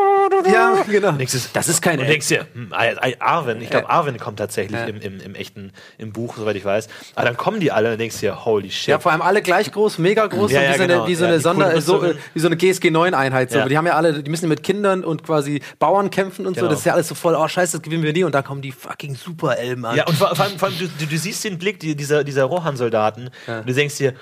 Ja, 0.53 0.85
genau. 0.89 1.09
und 1.11 1.19
denkst, 1.19 1.35
Das 1.53 1.69
ist 1.69 1.81
kein 1.83 1.99
Und 1.99 2.07
denkst 2.09 2.29
dir, 2.29 2.47
hm, 2.55 2.73
Ar- 2.73 3.03
Ar- 3.03 3.13
Arwen, 3.21 3.61
ich 3.61 3.71
glaube. 3.71 3.89
Arwen 3.91 4.19
kommt 4.19 4.39
tatsächlich 4.39 4.81
im, 4.89 5.01
im, 5.01 5.21
im 5.21 5.35
echten, 5.35 5.73
im 5.99 6.13
Buch, 6.13 6.37
soweit 6.37 6.57
ich 6.57 6.65
weiß. 6.65 6.74
Aber 7.15 7.27
dann 7.27 7.37
kommen 7.37 7.61
die 7.61 7.73
alle 7.73 7.93
und 7.93 7.99
denkst 7.99 8.21
dir, 8.21 8.45
holy 8.45 8.71
shit. 8.71 8.89
Ja, 8.89 8.99
vor 8.99 9.13
allem 9.13 9.23
alle 9.23 9.43
gleich 9.43 9.71
groß, 9.73 9.99
mega 9.99 10.27
groß, 10.27 10.53
Ja, 10.53 10.61
und 10.61 10.67
wie, 10.67 10.71
ja, 10.71 10.73
so 10.73 10.83
genau. 10.83 11.03
eine, 11.03 11.09
wie 11.09 11.15
so 11.15 11.25
Ja, 11.25 11.29
eine 11.29 11.39
die 11.39 11.43
Sonder, 11.43 11.81
so, 11.81 12.05
wie 12.35 12.41
so 12.41 12.47
eine 12.47 12.57
GSG 12.57 12.91
9 12.91 13.15
Einheit. 13.15 13.51
So. 13.51 13.59
Ja. 13.59 13.69
Die 13.69 13.77
haben 13.77 13.87
ja 13.87 13.95
alle, 13.95 14.23
die 14.23 14.31
müssen 14.31 14.49
mit 14.49 14.63
Kindern 14.63 15.05
und 15.05 15.25
quasi 15.25 15.63
Bauern 15.79 16.11
kämpfen 16.11 16.47
und 16.47 16.55
so. 16.55 16.61
Genau. 16.61 16.71
Das 16.71 16.81
ist 16.81 16.85
ja 16.87 16.93
alles 16.95 17.09
so 17.09 17.15
voll, 17.15 17.35
oh 17.35 17.49
scheiße, 17.49 17.79
das 17.79 17.83
gewinnen 17.83 18.03
wir 18.03 18.13
nie. 18.13 18.25
Und 18.25 18.35
dann 18.35 18.45
kommen 18.45 18.63
die 18.63 18.73
fucking 18.73 19.15
Super-Elben 19.15 19.85
an. 19.85 19.97
Ja, 19.97 20.07
und 20.07 20.17
vor, 20.17 20.35
vor 20.35 20.45
allem, 20.45 20.59
vor 20.59 20.69
allem 20.69 20.79
du, 20.79 21.07
du, 21.07 21.17
siehst 21.19 21.45
den 21.45 21.59
Blick 21.59 21.81
die, 21.81 21.95
dieser, 21.95 22.25
dieser 22.25 22.45
Rohan-Soldaten 22.45 23.31
und 23.47 23.69
du 23.69 23.73
denkst 23.73 23.97
dir, 23.97 24.15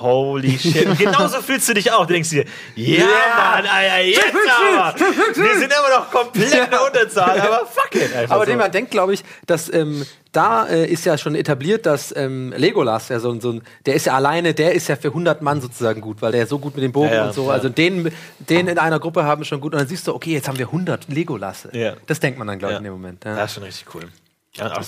holy 0.00 0.58
shit. 0.58 0.86
Und 0.88 0.98
genauso 0.98 1.40
fühlst 1.40 1.68
du 1.68 1.74
dich 1.74 1.92
auch. 1.92 2.06
Du 2.06 2.12
denkst 2.12 2.30
dir, 2.30 2.44
ja, 2.74 3.04
Mann, 3.36 3.66
Alter, 3.66 4.00
jetzt 4.02 4.24
aber. 4.24 4.98
Wir 4.98 5.54
sind 5.58 5.72
immer 5.72 5.98
noch 5.98 6.10
komplett 6.10 6.52
in 6.52 6.70
der 6.70 6.84
Unterzahl, 6.84 7.40
aber 7.40 7.66
fuck 7.66 7.94
it. 7.94 8.14
Einfach 8.14 8.34
Aber 8.34 8.46
so. 8.46 8.54
man 8.54 8.72
denkt, 8.72 8.90
glaube 8.90 9.14
ich, 9.14 9.24
dass 9.46 9.72
ähm, 9.72 10.04
da 10.38 10.66
äh, 10.68 10.86
ist 10.86 11.04
ja 11.04 11.18
schon 11.18 11.34
etabliert, 11.34 11.84
dass 11.84 12.14
ähm, 12.16 12.52
Legolas 12.56 13.08
ja 13.08 13.18
so, 13.18 13.38
so 13.40 13.50
ein, 13.52 13.62
der 13.86 13.94
ist 13.94 14.06
ja 14.06 14.14
alleine, 14.14 14.54
der 14.54 14.72
ist 14.72 14.88
ja 14.88 14.96
für 14.96 15.08
100 15.08 15.42
Mann 15.42 15.60
sozusagen 15.60 16.00
gut, 16.00 16.22
weil 16.22 16.32
der 16.32 16.46
so 16.46 16.58
gut 16.60 16.74
mit 16.76 16.84
dem 16.84 16.92
Bogen 16.92 17.08
Ja, 17.08 17.14
ja, 17.14 17.26
und 17.26 17.34
so, 17.34 17.46
ja. 17.46 17.52
also 17.52 17.68
den, 17.68 18.10
den 18.38 18.68
in 18.68 18.78
einer 18.78 19.00
Gruppe 19.00 19.24
haben 19.24 19.44
schon 19.44 19.60
gut 19.60 19.72
und 19.74 19.80
dann 19.80 19.88
siehst 19.88 20.06
du, 20.06 20.14
okay, 20.14 20.32
jetzt 20.32 20.46
haben 20.48 20.58
wir 20.58 20.66
100 20.66 21.08
Legolasse. 21.08 21.70
Ja. 21.72 21.94
Das 22.06 22.20
denkt 22.20 22.38
man 22.38 22.46
dann, 22.46 22.58
glaube 22.58 22.74
ich, 22.74 22.78
in 22.78 22.84
dem 22.84 22.92
Moment. 22.92 23.24
Das 23.24 23.36
Ja. 23.36 23.44
ist 23.44 23.54
schon 23.54 23.62
richtig 23.64 23.94
cool. 23.94 24.02
Ja, 24.54 24.72
auch 24.72 24.82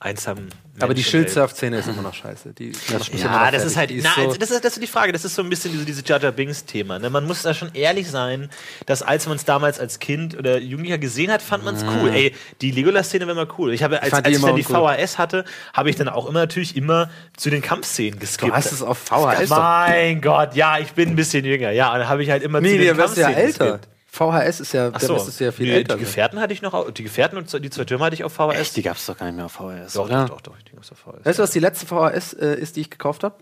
so 0.00 0.04
wie 0.06 0.10
einsam. 0.10 0.38
Aber 0.82 0.94
die 0.94 1.00
Menschen- 1.00 1.10
Schildsurf-Szene 1.10 1.78
ist 1.78 1.88
immer 1.88 2.00
noch 2.00 2.14
scheiße. 2.14 2.54
Die, 2.54 2.72
immer 2.88 3.00
Ja, 3.18 3.50
das 3.50 3.64
ist 3.66 3.76
halt, 3.76 3.90
na, 3.90 4.14
Die 4.16 4.20
also 4.22 4.32
so, 4.32 4.38
das, 4.38 4.50
ist, 4.50 4.64
das 4.64 4.72
ist 4.72 4.82
die 4.82 4.86
Frage, 4.86 5.12
das 5.12 5.26
ist 5.26 5.34
so 5.34 5.42
ein 5.42 5.50
bisschen 5.50 5.72
diese, 5.72 5.84
diese 5.84 6.02
Jar 6.06 6.18
Binks-Thema. 6.32 6.98
Ne? 6.98 7.10
Man 7.10 7.26
muss 7.26 7.42
da 7.42 7.52
schon 7.52 7.70
ehrlich 7.74 8.08
sein, 8.10 8.48
dass 8.86 9.02
als 9.02 9.26
man 9.26 9.36
es 9.36 9.44
damals 9.44 9.78
als 9.78 9.98
Kind 9.98 10.38
oder 10.38 10.58
Jugendlicher 10.58 10.96
gesehen 10.96 11.30
hat, 11.30 11.42
fand 11.42 11.64
man 11.66 11.74
es 11.74 11.84
cool. 11.84 12.10
Ey, 12.14 12.34
die 12.62 12.70
Legolas-Szene 12.70 13.26
war 13.26 13.34
mal 13.34 13.48
cool. 13.58 13.74
Ich 13.74 13.82
habe, 13.82 14.00
als, 14.00 14.10
die 14.10 14.16
als 14.16 14.28
ich 14.28 14.34
immer 14.36 14.46
dann 14.48 14.56
die. 14.56 14.62
VHS 14.62 15.18
hatte, 15.18 15.44
habe 15.74 15.90
ich 15.90 15.96
dann 15.96 16.08
auch 16.08 16.26
immer 16.26 16.40
natürlich 16.40 16.76
immer 16.76 17.10
zu 17.36 17.50
den 17.50 17.60
Kampfszenen 17.60 18.18
geskippt. 18.18 18.50
du 18.52 18.56
hast 18.56 18.72
es 18.72 18.80
auf 18.80 18.96
VHS. 18.96 19.50
Mein 19.50 20.22
Gott, 20.22 20.54
ja, 20.54 20.78
ich 20.78 20.92
bin 20.92 21.10
ein 21.10 21.16
bisschen 21.16 21.44
jünger. 21.44 21.72
Ja, 21.72 21.96
dann 21.98 22.08
habe 22.08 22.22
ich 22.22 22.30
halt 22.30 22.42
immer 22.42 22.62
Nee, 22.62 22.70
zu 22.70 22.76
nee, 22.78 22.84
den 22.86 22.96
bist 22.96 23.16
ja 23.18 23.24
Kampfszenen 23.24 23.34
älter. 23.36 23.64
geskippt. 23.78 23.88
VHS 24.12 24.58
ist 24.60 24.72
ja, 24.72 24.90
Ach 24.92 24.98
da 24.98 25.06
so, 25.06 25.14
müsstest 25.14 25.38
du 25.38 25.44
ja 25.44 25.52
viel 25.52 25.66
die, 25.66 25.72
älter 25.72 25.94
die. 25.94 26.00
Gefährten 26.00 26.40
hatte 26.40 26.52
ich 26.52 26.62
noch, 26.62 26.90
die 26.90 27.04
Gefährten 27.04 27.38
und 27.38 27.52
die 27.52 27.70
zwei 27.70 27.84
Türme 27.84 28.04
hatte 28.04 28.14
ich 28.14 28.24
auf 28.24 28.32
VHS. 28.32 28.56
Echt, 28.58 28.76
die 28.76 28.82
gab's 28.82 29.06
doch 29.06 29.16
gar 29.16 29.26
nicht 29.26 29.36
mehr 29.36 29.44
auf 29.44 29.52
VHS, 29.52 29.92
doch, 29.92 30.06
oder? 30.06 30.26
doch, 30.26 30.40
doch, 30.40 30.52
doch, 30.52 30.62
die 30.62 30.74
gab's 30.74 30.90
auf 30.90 30.98
VHS. 30.98 31.24
Weißt 31.24 31.38
du, 31.38 31.42
was 31.44 31.50
die 31.52 31.60
letzte 31.60 31.86
VHS 31.86 32.32
äh, 32.32 32.54
ist, 32.56 32.74
die 32.74 32.80
ich 32.80 32.90
gekauft 32.90 33.22
habe? 33.22 33.36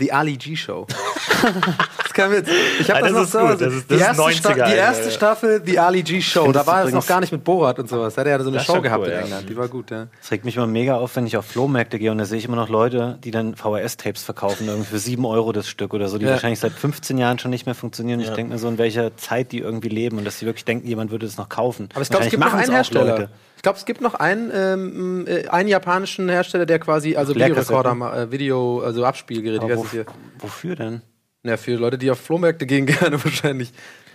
The 0.00 0.12
Ali 0.12 0.36
G 0.36 0.56
Show. 0.56 0.86
ist 2.04 2.14
kein 2.14 2.30
Witz. 2.32 2.48
Ich 2.80 2.90
habe 2.90 3.00
das, 3.02 3.12
das 3.12 3.32
noch 3.34 3.40
gut. 3.42 3.50
Hause. 3.50 3.64
Das 3.66 3.74
ist- 3.74 3.90
die 3.90 3.98
das 3.98 4.00
ist 4.12 4.18
erste, 4.18 4.32
Sta 4.32 4.48
90er, 4.50 4.54
die 4.66 4.74
erste 4.76 5.02
Alter. 5.04 5.10
Staffel, 5.14 5.60
die 5.60 5.78
Ali 5.78 6.02
G 6.02 6.20
Show, 6.20 6.46
da 6.46 6.52
das 6.60 6.66
war 6.66 6.84
es 6.84 6.92
noch 6.92 7.06
gar 7.06 7.20
nicht 7.20 7.32
mit 7.32 7.44
Borat 7.44 7.78
und 7.78 7.88
sowas. 7.88 8.14
Da 8.14 8.22
hat 8.22 8.28
er 8.28 8.40
so 8.42 8.48
eine 8.48 8.56
Das 8.58 8.66
Show 8.66 8.74
schon 8.74 8.82
gehabt 8.82 9.02
cool, 9.02 9.08
in 9.08 9.12
ja. 9.14 9.20
England. 9.20 9.48
Die 9.48 9.56
war 9.56 9.68
gut, 9.68 9.90
ja. 9.90 10.06
Das 10.20 10.30
regt 10.30 10.44
mich 10.44 10.56
immer 10.56 10.66
mega 10.66 10.96
auf, 10.96 11.14
wenn 11.16 11.26
ich 11.26 11.36
auf 11.36 11.44
Flohmärkte 11.46 11.98
gehe 11.98 12.10
und 12.10 12.18
da 12.18 12.24
sehe 12.24 12.38
ich 12.38 12.44
immer 12.46 12.56
noch 12.56 12.68
Leute, 12.68 13.18
die 13.22 13.30
dann 13.30 13.54
VHS-Tapes 13.56 14.22
verkaufen, 14.22 14.66
irgendwie 14.68 14.88
für 14.88 14.98
7 14.98 15.24
Euro 15.24 15.52
das 15.52 15.68
Stück 15.68 15.94
oder 15.94 16.08
so, 16.08 16.18
die 16.18 16.24
Ja. 16.24 16.32
wahrscheinlich 16.32 16.60
seit 16.60 16.72
15 16.72 17.18
Jahren 17.18 17.38
schon 17.38 17.50
nicht 17.50 17.66
mehr 17.66 17.74
funktionieren. 17.74 18.20
Ich 18.20 18.26
Ja. 18.28 18.34
denke 18.34 18.52
mir 18.52 18.58
so, 18.58 18.68
in 18.68 18.78
welcher 18.78 19.16
Zeit 19.16 19.52
die 19.52 19.58
irgendwie 19.58 19.88
leben 19.88 20.18
und 20.18 20.24
dass 20.24 20.38
sie 20.38 20.46
wirklich 20.46 20.64
denken, 20.64 20.86
jemand 20.86 21.10
würde 21.10 21.26
das 21.26 21.36
noch 21.36 21.48
kaufen. 21.48 21.88
Aber 21.92 22.02
ich 22.02 22.08
glaube, 22.08 22.24
es 22.24 22.30
gibt 22.30 22.42
noch 22.42 22.52
einen 22.54 22.70
Hersteller. 22.72 23.04
Leute. 23.18 23.30
Ich 23.60 23.62
glaube, 23.62 23.76
es 23.76 23.84
gibt 23.84 24.00
noch 24.00 24.14
einen, 24.14 24.50
ähm, 24.54 25.26
äh, 25.28 25.46
einen 25.48 25.68
japanischen 25.68 26.30
Hersteller, 26.30 26.64
der 26.64 26.78
quasi, 26.78 27.14
also. 27.14 27.34
Videorekorder, 27.34 28.16
äh, 28.16 28.32
Video, 28.32 28.80
also 28.80 29.04
Abspielgeräte, 29.04 29.68
wie 29.68 29.72
Aber 29.72 29.84
wofür 30.38 30.76
denn? 30.76 31.02
Ja, 31.42 31.58
für 31.58 31.74
Leute, 31.74 31.98
die 31.98 32.10
auf 32.10 32.18
Flohmärkte 32.18 32.64
gehen 32.64 32.86
gerne 32.86 33.22
wahrscheinlich. 33.22 33.74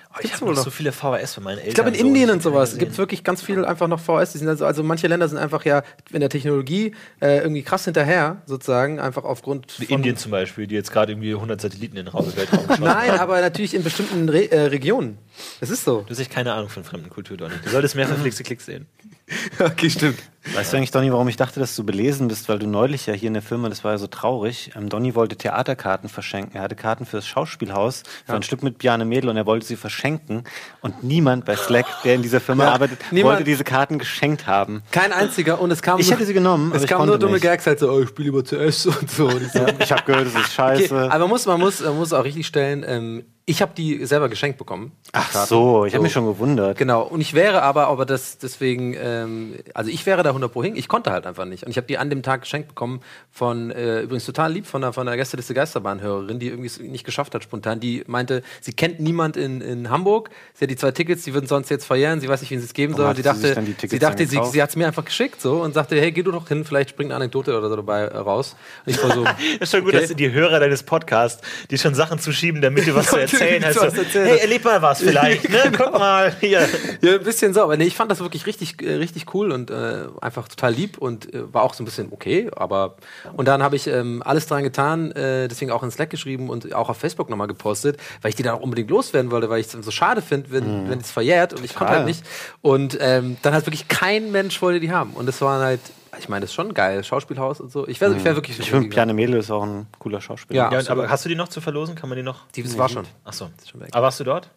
Oh, 0.10 0.18
ich 0.24 0.34
habe 0.34 0.46
noch 0.46 0.56
so 0.56 0.72
viele 0.72 0.92
VHS 0.92 1.36
von 1.36 1.44
meinen 1.44 1.60
Eltern. 1.60 1.68
Ich 1.68 1.76
glaube, 1.76 1.90
in 1.92 1.96
so, 1.96 2.08
Indien 2.08 2.32
und 2.32 2.42
sowas 2.42 2.80
gibt 2.80 2.94
es 2.94 2.98
wirklich 2.98 3.24
ganz 3.24 3.44
viel 3.44 3.64
einfach 3.64 3.88
noch 3.88 4.00
VHS. 4.00 4.32
Die 4.32 4.40
sind 4.40 4.48
also, 4.48 4.66
also 4.66 4.82
manche 4.82 5.06
Länder 5.06 5.28
sind 5.30 5.38
einfach 5.38 5.64
ja 5.64 5.84
in 6.12 6.22
der 6.22 6.30
Technologie 6.30 6.96
äh, 7.22 7.38
irgendwie 7.42 7.62
krass 7.62 7.86
hinterher, 7.86 8.42
sozusagen, 8.48 9.00
einfach 9.00 9.26
aufgrund 9.26 9.80
Wie 9.80 9.86
von 9.86 9.98
Indien 9.98 10.18
zum 10.18 10.32
Beispiel, 10.32 10.66
die 10.66 10.74
jetzt 10.74 10.92
gerade 10.92 11.12
irgendwie 11.12 11.36
100 11.36 11.62
Satelliten 11.62 11.98
in 11.98 12.06
den 12.06 12.08
Raum 12.08 12.36
Weltraum 12.36 12.66
Nein, 12.80 13.12
aber 13.12 13.42
natürlich 13.42 13.76
in 13.76 13.84
bestimmten 13.84 14.28
Re 14.28 14.50
äh, 14.52 14.62
Regionen. 14.62 15.20
Das 15.60 15.70
ist 15.70 15.84
so. 15.84 16.02
Du 16.02 16.10
hast 16.10 16.20
echt 16.20 16.32
keine 16.32 16.54
Ahnung 16.54 16.70
von 16.70 16.84
fremden 16.84 17.12
Kultur, 17.12 17.38
Donny. 17.38 17.54
Du 17.64 17.70
solltest 17.70 17.96
mehr 17.96 18.08
verflixte 18.08 18.42
Klicks 18.42 18.66
sehen. 18.66 18.88
okay, 19.60 19.90
stimmt. 19.90 20.20
Weißt 20.54 20.72
du 20.72 20.78
eigentlich, 20.78 20.92
Donny, 20.92 21.12
warum 21.12 21.28
ich 21.28 21.38
dachte, 21.38 21.60
dass 21.60 21.76
du 21.76 21.84
belesen 21.84 22.28
bist? 22.28 22.48
Weil 22.50 22.60
du 22.60 22.68
neulich 22.68 23.08
ja 23.08 23.14
hier 23.14 23.28
in 23.28 23.34
der 23.34 23.42
Firma, 23.42 23.68
das 23.68 23.84
war 23.84 23.94
ja 23.94 23.98
so 23.98 24.06
traurig, 24.06 24.72
ähm, 24.76 24.90
Donny 24.90 25.16
wollte 25.16 25.36
Theaterkarten 25.36 26.08
verschenken. 26.08 26.56
Er 26.56 26.62
hatte 26.62 26.76
Karten 26.76 27.08
für 27.08 27.18
das 27.18 27.26
Schauspielhaus, 27.26 28.04
für 28.28 28.34
ein 28.36 28.44
Stück 28.44 28.62
mit 28.62 28.78
Bjarne 28.78 29.06
Mädel 29.06 29.32
und 29.32 29.38
er 29.38 29.48
wollte 29.48 29.66
sie 29.66 29.76
verschenken. 29.76 30.44
Und 30.82 31.04
niemand 31.04 31.46
bei 31.46 31.56
Slack, 31.56 31.88
der 32.04 32.14
in 32.14 32.22
dieser 32.22 32.40
Firma 32.40 32.66
Ja, 32.66 32.74
arbeitet, 32.74 33.00
wollte 33.12 33.44
diese 33.44 33.64
Karten 33.64 33.98
geschenkt 33.98 34.46
haben. 34.46 34.84
Kein 34.92 35.12
einziger 35.12 35.60
und 35.60 35.72
es 35.72 35.82
kam 35.82 36.00
Ich 36.00 36.08
nur, 36.08 36.18
hätte 36.18 36.28
sie 36.28 36.34
genommen, 36.34 36.72
Es 36.76 36.86
kamen 36.86 37.08
nur 37.08 37.18
dumme 37.18 37.34
nicht. 37.34 37.42
Gags 37.42 37.66
halt 37.66 37.80
so, 37.80 37.92
oh, 37.92 38.02
ich 38.02 38.10
spiele 38.10 38.30
lieber 38.30 38.44
CS 38.44 38.86
und 38.86 39.10
so. 39.10 39.26
Und 39.28 39.42
ich 39.42 39.52
so 39.52 39.66
Ich 39.80 39.92
habe 39.92 40.04
gehört, 40.04 40.28
es 40.28 40.34
ist 40.36 40.40
okay, 40.40 40.52
scheiße. 40.52 41.12
aber 41.12 41.20
man 41.20 41.30
muss, 41.30 41.46
man 41.48 41.60
muss, 41.60 41.82
man 41.82 41.96
muss 41.96 42.14
auch 42.14 42.24
richtig 42.24 42.46
stellen, 42.46 42.86
ähm, 42.88 43.26
ich 43.48 43.62
habe 43.62 43.74
die 43.78 44.04
selber 44.08 44.28
geschenkt 44.28 44.58
bekommen. 44.58 44.92
die 45.06 45.10
Ach 45.14 45.32
Karten. 45.32 45.48
so, 45.50 45.86
ich 45.86 45.94
habe 45.94 46.02
mich 46.04 46.14
schon 46.14 46.26
gewundert. 46.26 46.78
Genau, 46.80 47.04
und 47.04 47.22
ich 47.22 47.36
wäre 47.36 47.62
aber, 47.62 47.88
aber 47.88 48.06
das 48.06 48.40
deswegen, 48.40 48.96
ähm, 49.00 49.56
also 49.76 49.92
ich 49.92 50.06
wäre 50.08 50.24
da 50.24 50.30
100 50.32 50.52
pro 50.52 50.64
hin, 50.64 50.76
ich 50.76 50.88
konnte 50.88 51.12
halt 51.12 51.28
einfach 51.28 51.46
nicht. 51.46 51.64
Und 51.64 51.70
ich 51.70 51.78
habe 51.78 51.86
die 51.86 52.00
an 52.00 52.10
dem 52.10 52.24
Tag 52.24 52.42
geschenkt 52.42 52.70
bekommen 52.70 53.02
von, 53.30 53.70
äh, 53.70 54.02
übrigens 54.02 54.26
total 54.26 54.52
lieb, 54.52 54.66
von 54.66 54.84
einer, 54.84 54.94
von 54.94 55.08
einer 55.08 55.16
Gästeliste 55.16 55.54
Geisterbahn-Hörerin, 55.54 56.40
die 56.40 56.48
irgendwie 56.48 56.66
es 56.66 56.80
nicht 56.80 57.06
geschafft 57.06 57.36
hat 57.36 57.44
spontan. 57.44 57.80
Die 57.80 58.04
meinte, 58.08 58.42
sie 58.62 58.74
kennt 58.74 59.00
niemand 59.00 59.38
in, 59.38 59.62
in 59.62 59.92
Hamburg, 59.92 60.32
sie 60.56 60.66
hat 60.66 60.72
die 60.72 60.76
zwei 60.76 60.90
Tickets, 60.92 61.24
die 61.24 61.36
würden 61.36 61.46
sonst 61.46 61.70
jetzt 61.70 61.86
verjähren, 61.86 62.22
sie 62.22 62.28
weiß 62.28 62.42
nicht, 62.42 62.50
wen 62.50 62.60
sie 62.60 62.66
es 62.66 62.74
geben 62.74 62.96
soll. 62.96 63.16
Sie 63.16 63.22
sie 63.22 63.30
sich 63.30 63.54
dachte, 63.54 63.62
die 63.62 63.88
sie, 63.88 64.00
dachte 64.00 64.26
sie, 64.26 64.40
sie 64.52 64.62
hat 64.64 64.70
es 64.72 64.76
mir 64.76 64.88
einfach 64.88 65.06
geschickt 65.06 65.40
so 65.40 65.62
und 65.62 65.74
sagte, 65.76 65.96
hey, 66.02 66.12
geh 66.12 66.24
du 66.24 66.32
doch 66.32 66.48
hin, 66.48 66.66
vielleicht 66.66 66.90
springt 66.90 67.12
eine 67.12 67.18
Anekdote 67.18 67.56
oder 67.56 67.70
so 67.70 67.76
dabei 67.76 68.02
äh, 68.06 68.18
raus. 68.18 68.56
Und 68.88 68.94
ich 68.96 69.04
war 69.04 69.14
so, 69.14 69.24
Ist 69.60 69.72
schon 69.72 69.84
gut, 69.84 69.94
Okay. 69.94 70.08
dass 70.08 70.16
die 70.16 70.32
Hörer 70.32 70.60
deines 70.60 70.82
Podcasts, 70.82 71.44
die 71.70 71.78
schon 71.78 71.94
Sachen 71.94 72.18
zuschieben, 72.18 72.60
damit 72.62 72.88
du 72.88 72.96
was 72.96 73.06
zu 73.12 73.18
erzählen 73.18 73.35
Damit 73.40 73.66
hast. 73.66 73.76
du 73.76 73.82
was 73.82 73.94
So, 73.94 74.02
erzählen 74.02 74.28
hey, 74.28 74.38
erleb 74.40 74.64
mal 74.64 74.82
was 74.82 75.00
vielleicht, 75.00 75.50
ne? 75.50 75.72
Guck 75.76 75.94
mal 75.94 76.36
hier. 76.40 76.68
Ja, 77.02 77.14
ein 77.16 77.24
bisschen 77.24 77.54
so, 77.54 77.62
aber 77.62 77.78
nee, 77.78 77.86
ich 77.86 77.96
fand 77.96 78.12
das 78.12 78.20
wirklich 78.20 78.46
richtig, 78.46 78.82
äh, 78.82 78.96
richtig 78.96 79.34
cool 79.34 79.52
und 79.52 79.72
äh, 79.72 80.06
einfach 80.22 80.48
total 80.48 80.74
lieb 80.74 80.98
und 80.98 81.34
äh, 81.34 81.54
war 81.54 81.64
auch 81.64 81.74
so 81.74 81.84
ein 81.84 81.86
bisschen 81.86 82.12
okay, 82.12 82.50
aber 82.56 82.96
und 83.34 83.48
dann 83.48 83.64
habe 83.64 83.76
ich 83.76 83.88
ähm, 83.88 84.22
alles 84.26 84.48
dran 84.48 84.64
getan, 84.64 85.12
äh, 85.12 85.48
deswegen 85.48 85.72
auch 85.72 85.84
in 85.84 85.92
Slack 85.92 86.10
geschrieben 86.10 86.50
und 86.50 86.74
auch 86.74 86.90
auf 86.90 86.98
Facebook 86.98 87.30
nochmal 87.30 87.48
gepostet, 87.48 87.98
weil 88.22 88.30
ich 88.30 88.36
die 88.36 88.44
dann 88.44 88.56
auch 88.56 88.62
unbedingt 88.62 88.90
loswerden 88.90 89.32
wollte, 89.32 89.50
weil 89.50 89.60
ich 89.60 89.68
es 89.68 89.74
so 89.74 89.92
schade 89.92 90.22
finde, 90.22 90.52
wenn 90.52 90.90
wenn 90.90 91.00
es 91.00 91.12
verjährt 91.12 91.54
und 91.54 91.64
ich 91.64 91.76
konnte 91.76 91.94
halt 91.94 92.06
nicht 92.06 92.24
und 92.62 92.98
ähm, 93.00 93.38
dann 93.42 93.54
hat 93.54 93.66
wirklich 93.66 93.88
kein 93.88 94.32
Mensch 94.32 94.62
wollte 94.62 94.80
die 94.80 94.92
haben 94.92 95.12
und 95.12 95.28
es 95.30 95.42
waren 95.42 95.64
halt, 95.64 95.82
ich 96.20 96.30
meine, 96.30 96.42
das 96.42 96.50
ist 96.52 96.56
schon 96.56 96.74
geil, 96.74 97.04
Schauspielhaus 97.04 97.60
und 97.60 97.72
so. 97.72 97.88
Ich 97.88 98.00
wäre 98.02 98.16
ich 98.16 98.24
wär 98.24 98.36
wirklich 98.36 98.60
Ich 98.60 98.70
finde, 98.70 98.90
Bjarne 98.90 99.14
Mädel 99.14 99.36
ist 99.36 99.52
auch 99.52 99.64
ein 99.64 99.88
cooler 100.00 100.22
Schauspieler. 100.22 100.72
Ja. 100.72 100.80
Ja, 100.82 100.90
aber 100.92 101.10
hast 101.10 101.26
du 101.26 101.30
die 101.30 101.36
noch 101.36 101.48
zu 101.48 101.62
verlosen? 101.62 101.96
Kann 101.96 102.10
man 102.10 102.18
die 102.18 102.24
noch? 102.24 102.48
Die, 102.56 102.64
das 102.64 102.78
war 102.78 102.90
schon. 102.90 103.06
Ach 103.24 103.34
so. 103.34 103.50
schon 103.70 103.82
weg. 103.82 103.90
Aber 103.92 104.04
warst 104.06 104.20
du 104.20 104.24
dort? 104.24 104.50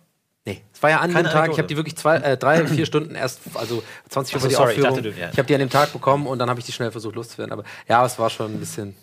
Nee, 0.44 0.62
es 0.72 0.82
war 0.82 0.88
ja 0.90 1.00
an 1.00 1.10
dem 1.10 1.14
Keine 1.14 1.28
Tag, 1.28 1.50
ich 1.52 1.58
habe 1.58 1.68
die 1.68 1.76
wirklich 1.76 1.96
zwei, 1.96 2.16
äh, 2.16 2.36
drei, 2.38 2.66
vier 2.66 2.86
Stunden 2.86 3.14
erst, 3.14 3.40
also 3.54 3.82
20 4.08 4.34
Uhr 4.34 4.40
so, 4.40 4.48
die 4.48 4.54
sorry, 4.54 4.72
ich 4.72 4.78
Aufführung. 4.78 4.96
dachte, 4.96 5.12
du- 5.12 5.20
ja. 5.20 5.28
Ich 5.30 5.36
habe 5.38 5.46
die 5.46 5.52
an 5.54 5.60
dem 5.60 5.68
Tag 5.68 5.92
bekommen 5.92 6.26
und 6.26 6.38
dann 6.38 6.48
habe 6.48 6.58
ich 6.60 6.64
die 6.64 6.72
schnell 6.72 6.90
versucht 6.90 7.16
loszuwerden. 7.16 7.52
Aber 7.52 7.64
ja, 7.86 8.04
es 8.06 8.18
war 8.18 8.30
schon 8.30 8.52
ein 8.54 8.58
bisschen. 8.60 8.96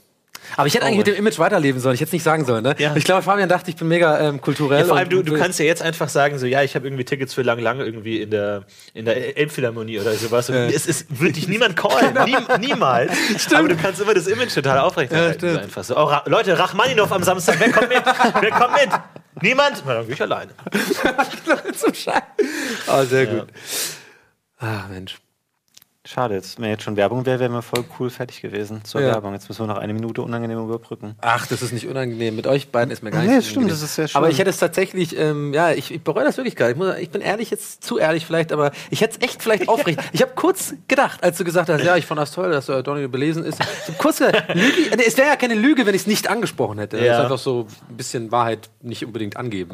Aber 0.57 0.67
ich 0.67 0.73
hätte 0.75 0.85
eigentlich 0.85 0.97
mit 0.97 1.07
dem 1.07 1.15
Image 1.15 1.39
weiterleben 1.39 1.79
sollen. 1.81 1.95
Ich 1.95 2.01
hätte 2.01 2.09
es 2.09 2.13
nicht 2.13 2.23
sagen 2.23 2.45
sollen. 2.45 2.63
Ne? 2.63 2.75
Ja. 2.77 2.95
Ich 2.95 3.03
glaube, 3.03 3.21
Fabian 3.21 3.49
dachte, 3.49 3.69
ich 3.69 3.75
bin 3.75 3.87
mega 3.87 4.19
ähm, 4.19 4.41
kulturell. 4.41 4.79
Ja, 4.81 4.85
vor 4.85 4.97
allem, 4.97 5.09
du, 5.09 5.23
du 5.23 5.37
kannst 5.37 5.59
ja 5.59 5.65
jetzt 5.65 5.81
einfach 5.81 6.09
sagen, 6.09 6.37
so, 6.39 6.45
ja, 6.45 6.61
ich 6.63 6.75
habe 6.75 6.87
irgendwie 6.87 7.05
Tickets 7.05 7.33
für 7.33 7.41
lang, 7.41 7.59
lang 7.59 7.79
irgendwie 7.79 8.21
in 8.21 8.31
der, 8.31 8.63
in 8.93 9.05
der 9.05 9.37
Elbphilharmonie 9.37 9.99
oder 9.99 10.13
sowas. 10.13 10.49
Und 10.49 10.55
Ja. 10.55 10.65
Es 10.65 10.85
ist, 10.85 11.19
wird 11.19 11.35
dich 11.35 11.47
niemand 11.47 11.75
callen. 11.75 12.17
Nie, 12.25 12.37
niemals. 12.59 13.11
Aber 13.53 13.67
du 13.67 13.75
kannst 13.75 14.01
immer 14.01 14.13
das 14.13 14.27
Image 14.27 14.53
total 14.53 14.79
aufrechterhalten. 14.79 15.45
Ja, 15.45 15.51
so 15.51 15.57
stimmt. 15.57 15.63
einfach 15.63 15.83
so. 15.83 15.97
Oh, 15.97 16.03
Ra 16.03 16.23
Leute, 16.25 16.57
Rachmaninov 16.57 17.11
am 17.11 17.23
Samstag, 17.23 17.57
wer 17.59 17.71
kommt 17.71 17.89
mit? 17.89 18.03
wer 18.05 18.51
kommt 18.51 18.73
mit? 18.73 18.89
Niemand? 19.41 19.83
Na, 19.85 19.95
dann 19.95 20.05
gehe 20.05 20.15
ich 20.15 20.21
alleine. 20.21 20.51
zum 21.75 21.93
Scheiß. 21.93 22.21
Ah, 22.87 23.03
sehr 23.03 23.25
gut. 23.25 23.47
Ah, 24.59 24.85
Mensch. 24.89 25.17
Schade, 26.07 26.35
jetzt, 26.35 26.61
wenn 26.61 26.69
jetzt 26.69 26.83
schon 26.83 26.97
Werbung 26.97 27.25
wäre, 27.25 27.39
wären 27.39 27.51
wir 27.51 27.63
voll 27.63 27.83
cool 27.99 28.11
fertig 28.11 28.39
gewesen 28.39 28.85
zur 28.85 29.01
Ja. 29.01 29.07
Werbung. 29.07 29.33
Jetzt 29.33 29.49
müssen 29.49 29.63
wir 29.63 29.67
noch 29.73 29.79
eine 29.79 29.91
Minute 29.91 30.21
unangenehm 30.21 30.59
überbrücken. 30.63 31.15
Ach, 31.21 31.47
das 31.47 31.63
ist 31.63 31.71
nicht 31.73 31.87
unangenehm. 31.87 32.35
Mit 32.35 32.45
euch 32.45 32.69
beiden 32.69 32.91
ist 32.91 33.01
mir 33.01 33.09
gar 33.09 33.21
Nee, 33.21 33.27
nicht 33.27 33.37
das 33.39 33.47
stimmt, 33.47 33.71
das 33.71 33.81
ist 33.81 33.95
sehr 33.95 34.07
schön. 34.07 34.17
Aber 34.19 34.29
ich 34.29 34.37
hätte 34.37 34.51
es 34.51 34.57
tatsächlich, 34.57 35.17
ähm, 35.17 35.51
ja, 35.51 35.71
ich, 35.71 35.91
ich 35.91 36.03
bereue 36.03 36.23
das 36.23 36.37
wirklich 36.37 36.55
gar 36.55 36.67
nicht. 36.67 36.75
Ich, 36.75 36.83
muss, 36.83 36.95
ich 36.99 37.09
bin 37.09 37.21
ehrlich, 37.21 37.49
jetzt 37.49 37.83
zu 37.83 37.97
ehrlich 37.97 38.23
vielleicht, 38.23 38.51
aber 38.51 38.71
ich 38.91 39.01
hätte 39.01 39.17
es 39.19 39.27
echt 39.27 39.41
vielleicht 39.41 39.67
aufrecht. 39.69 39.99
Ich 40.13 40.21
habe 40.21 40.33
kurz 40.35 40.75
gedacht, 40.87 41.23
als 41.23 41.39
du 41.39 41.43
gesagt 41.43 41.69
hast, 41.69 41.83
ja, 41.83 41.95
ich 41.97 42.05
fand 42.05 42.19
das 42.21 42.31
toll, 42.31 42.51
dass 42.51 42.69
äh, 42.69 42.83
Donny 42.83 43.07
belesen 43.07 43.43
ist. 43.43 43.59
Ich 43.59 43.87
hab 43.87 43.97
kurz 43.97 44.19
gedacht, 44.19 44.43
Lüge, 44.53 44.95
nee, 44.95 45.03
es 45.07 45.17
wäre 45.17 45.29
ja 45.29 45.35
keine 45.35 45.55
Lüge, 45.55 45.87
wenn 45.87 45.95
ich 45.95 46.01
es 46.01 46.07
nicht 46.07 46.27
angesprochen 46.29 46.77
hätte. 46.77 46.97
Das 46.97 47.05
Ja. 47.07 47.17
ist 47.17 47.23
einfach 47.23 47.39
so 47.39 47.65
ein 47.89 47.97
bisschen 47.97 48.31
Wahrheit 48.31 48.69
nicht 48.83 49.03
unbedingt 49.03 49.37
angeben. 49.37 49.73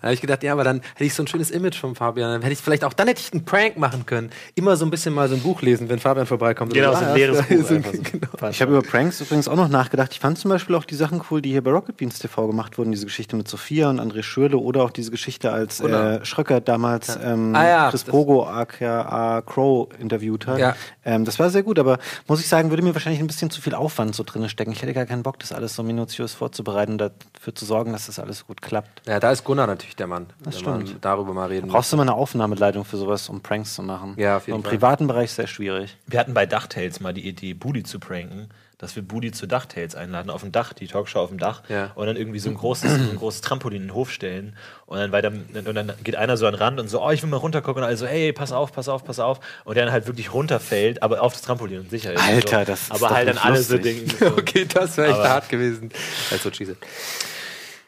Da 0.00 0.06
habe 0.08 0.14
ich 0.14 0.20
gedacht, 0.20 0.42
ja, 0.42 0.52
aber 0.52 0.64
dann 0.64 0.80
hätte 0.94 1.04
ich 1.04 1.14
so 1.14 1.22
ein 1.22 1.26
schönes 1.26 1.50
Image 1.50 1.76
von 1.78 1.94
Fabian. 1.94 2.30
Dann 2.32 2.42
hätte 2.42 2.52
ich 2.52 2.58
vielleicht 2.60 2.84
auch, 2.84 2.92
dann 2.92 3.08
hätte 3.08 3.20
ich 3.20 3.32
einen 3.32 3.44
Prank 3.44 3.76
machen 3.76 4.06
können. 4.06 4.30
Immer 4.54 4.76
so 4.76 4.84
ein 4.84 4.90
bisschen 4.90 5.14
mal 5.14 5.28
so 5.28 5.34
ein 5.34 5.42
Buch 5.42 5.62
lesen, 5.62 5.88
wenn 5.88 5.98
Fabian 5.98 6.26
vorbeikommt. 6.26 6.72
Genau, 6.74 6.92
so 6.94 7.04
ein 7.04 7.14
leeres 7.14 7.38
ja, 7.48 7.56
Buch 7.56 7.68
so- 7.68 7.80
genau. 7.80 8.48
Ich 8.50 8.62
habe 8.62 8.72
über 8.72 8.82
Pranks 8.82 9.20
übrigens 9.20 9.48
auch 9.48 9.56
noch 9.56 9.68
nachgedacht. 9.68 10.12
Ich 10.12 10.20
fand 10.20 10.38
zum 10.38 10.50
Beispiel 10.50 10.74
auch 10.74 10.84
die 10.84 10.94
Sachen 10.94 11.20
cool, 11.30 11.42
die 11.42 11.50
hier 11.50 11.62
bei 11.62 11.70
Rocket 11.70 11.96
Beans 11.96 12.18
TV 12.18 12.46
gemacht 12.46 12.78
wurden. 12.78 12.92
Diese 12.92 13.04
Geschichte 13.06 13.36
mit 13.36 13.48
Sophia 13.48 13.90
und 13.90 14.00
André 14.00 14.22
Schürle 14.22 14.56
oder 14.56 14.82
auch 14.82 14.90
diese 14.90 15.10
Geschichte, 15.10 15.52
als 15.52 15.80
äh, 15.80 16.24
Schröcker 16.24 16.60
damals 16.60 17.18
ähm, 17.22 17.54
Ah 17.54 17.66
ja, 17.68 17.90
Chris 17.90 18.04
Pogo 18.04 18.46
aka 18.46 19.42
Crow 19.42 19.88
interviewt 19.98 20.46
hat. 20.46 20.58
Ja. 20.58 20.76
Ähm, 21.04 21.24
das 21.24 21.38
war 21.38 21.50
sehr 21.50 21.62
gut, 21.62 21.78
aber 21.78 21.98
muss 22.26 22.40
ich 22.40 22.48
sagen, 22.48 22.70
würde 22.70 22.82
mir 22.82 22.94
wahrscheinlich 22.94 23.20
ein 23.20 23.26
bisschen 23.26 23.50
zu 23.50 23.60
viel 23.60 23.74
Aufwand 23.74 24.14
so 24.14 24.22
drin 24.24 24.48
stecken. 24.48 24.72
Ich 24.72 24.82
hätte 24.82 24.92
gar 24.94 25.06
keinen 25.06 25.22
Bock, 25.22 25.38
das 25.38 25.52
alles 25.52 25.74
so 25.74 25.82
minutiös 25.82 26.34
vorzubereiten 26.34 26.92
und 26.92 26.98
dafür 26.98 27.54
zu 27.54 27.64
sorgen, 27.64 27.92
dass 27.92 28.06
das 28.06 28.18
alles 28.18 28.46
gut 28.46 28.62
klappt. 28.62 29.06
Ja, 29.06 29.20
da 29.20 29.30
ist 29.30 29.44
Gunnar 29.44 29.66
natürlich 29.66 29.89
der 29.96 30.06
Mann. 30.06 30.26
Das 30.42 30.56
wenn 30.64 30.64
man 30.70 30.86
stimmt. 30.86 31.04
darüber 31.04 31.32
mal 31.34 31.48
reden. 31.48 31.68
Brauchst 31.68 31.92
du 31.92 31.96
mal 31.96 32.02
eine 32.02 32.14
Aufnahmeleitung 32.14 32.84
für 32.84 32.96
sowas, 32.96 33.28
um 33.28 33.40
Pranks 33.40 33.74
zu 33.74 33.82
machen? 33.82 34.14
Ja, 34.16 34.36
auf 34.38 34.46
jeden 34.46 34.58
Im 34.58 34.62
Fall. 34.62 34.70
privaten 34.72 35.06
Bereich 35.06 35.32
sehr 35.32 35.46
schwierig. 35.46 35.96
Wir 36.06 36.18
hatten 36.20 36.34
bei 36.34 36.46
Dachtails 36.46 37.00
mal 37.00 37.12
die 37.14 37.26
Idee, 37.26 37.54
Budi 37.54 37.82
zu 37.82 37.98
pranken, 37.98 38.48
dass 38.78 38.96
wir 38.96 39.02
Budi 39.02 39.30
zu 39.30 39.46
Dachtails 39.46 39.94
einladen, 39.94 40.30
auf 40.30 40.40
dem 40.40 40.52
Dach, 40.52 40.72
die 40.72 40.86
Talkshow 40.86 41.18
auf 41.20 41.28
dem 41.28 41.36
Dach, 41.38 41.62
Ja. 41.68 41.90
und 41.96 42.06
dann 42.06 42.16
irgendwie 42.16 42.38
so 42.38 42.48
ein 42.48 42.54
großes, 42.54 42.90
so 42.90 43.10
ein 43.10 43.16
großes 43.16 43.42
Trampolin 43.42 43.82
in 43.82 43.88
den 43.88 43.94
Hof 43.94 44.10
stellen 44.10 44.56
und 44.86 44.96
dann, 44.96 45.12
weiter, 45.12 45.28
und 45.30 45.74
dann 45.74 45.92
geht 46.02 46.16
einer 46.16 46.38
so 46.38 46.46
an 46.46 46.54
den 46.54 46.58
Rand 46.62 46.80
und 46.80 46.88
so, 46.88 47.04
oh, 47.04 47.10
ich 47.10 47.22
will 47.22 47.28
mal 47.28 47.36
runtergucken 47.36 47.82
und 47.82 47.86
also, 47.88 48.06
hey, 48.06 48.32
pass 48.32 48.52
auf, 48.52 48.72
pass 48.72 48.88
auf, 48.88 49.04
pass 49.04 49.18
auf, 49.20 49.38
und 49.64 49.74
der 49.76 49.84
dann 49.84 49.92
halt 49.92 50.06
wirklich 50.06 50.32
runterfällt, 50.32 51.02
aber 51.02 51.20
auf 51.20 51.34
das 51.34 51.42
Trampolin 51.42 51.80
und 51.80 51.90
sicher 51.90 52.14
ist. 52.14 52.22
Alter, 52.22 52.60
so. 52.60 52.64
das 52.64 52.80
ist 52.84 52.90
Aber 52.92 53.08
doch 53.08 53.14
halt 53.16 53.28
dann 53.28 53.36
alle 53.36 53.60
so 53.62 53.76
denken, 53.76 54.10
so, 54.18 54.26
Okay, 54.38 54.64
das 54.64 54.96
wäre 54.96 55.08
echt 55.08 55.18
Aber- 55.18 55.28
hart 55.28 55.48
gewesen. 55.50 55.90
Also, 56.30 56.48
Jesus. 56.48 56.76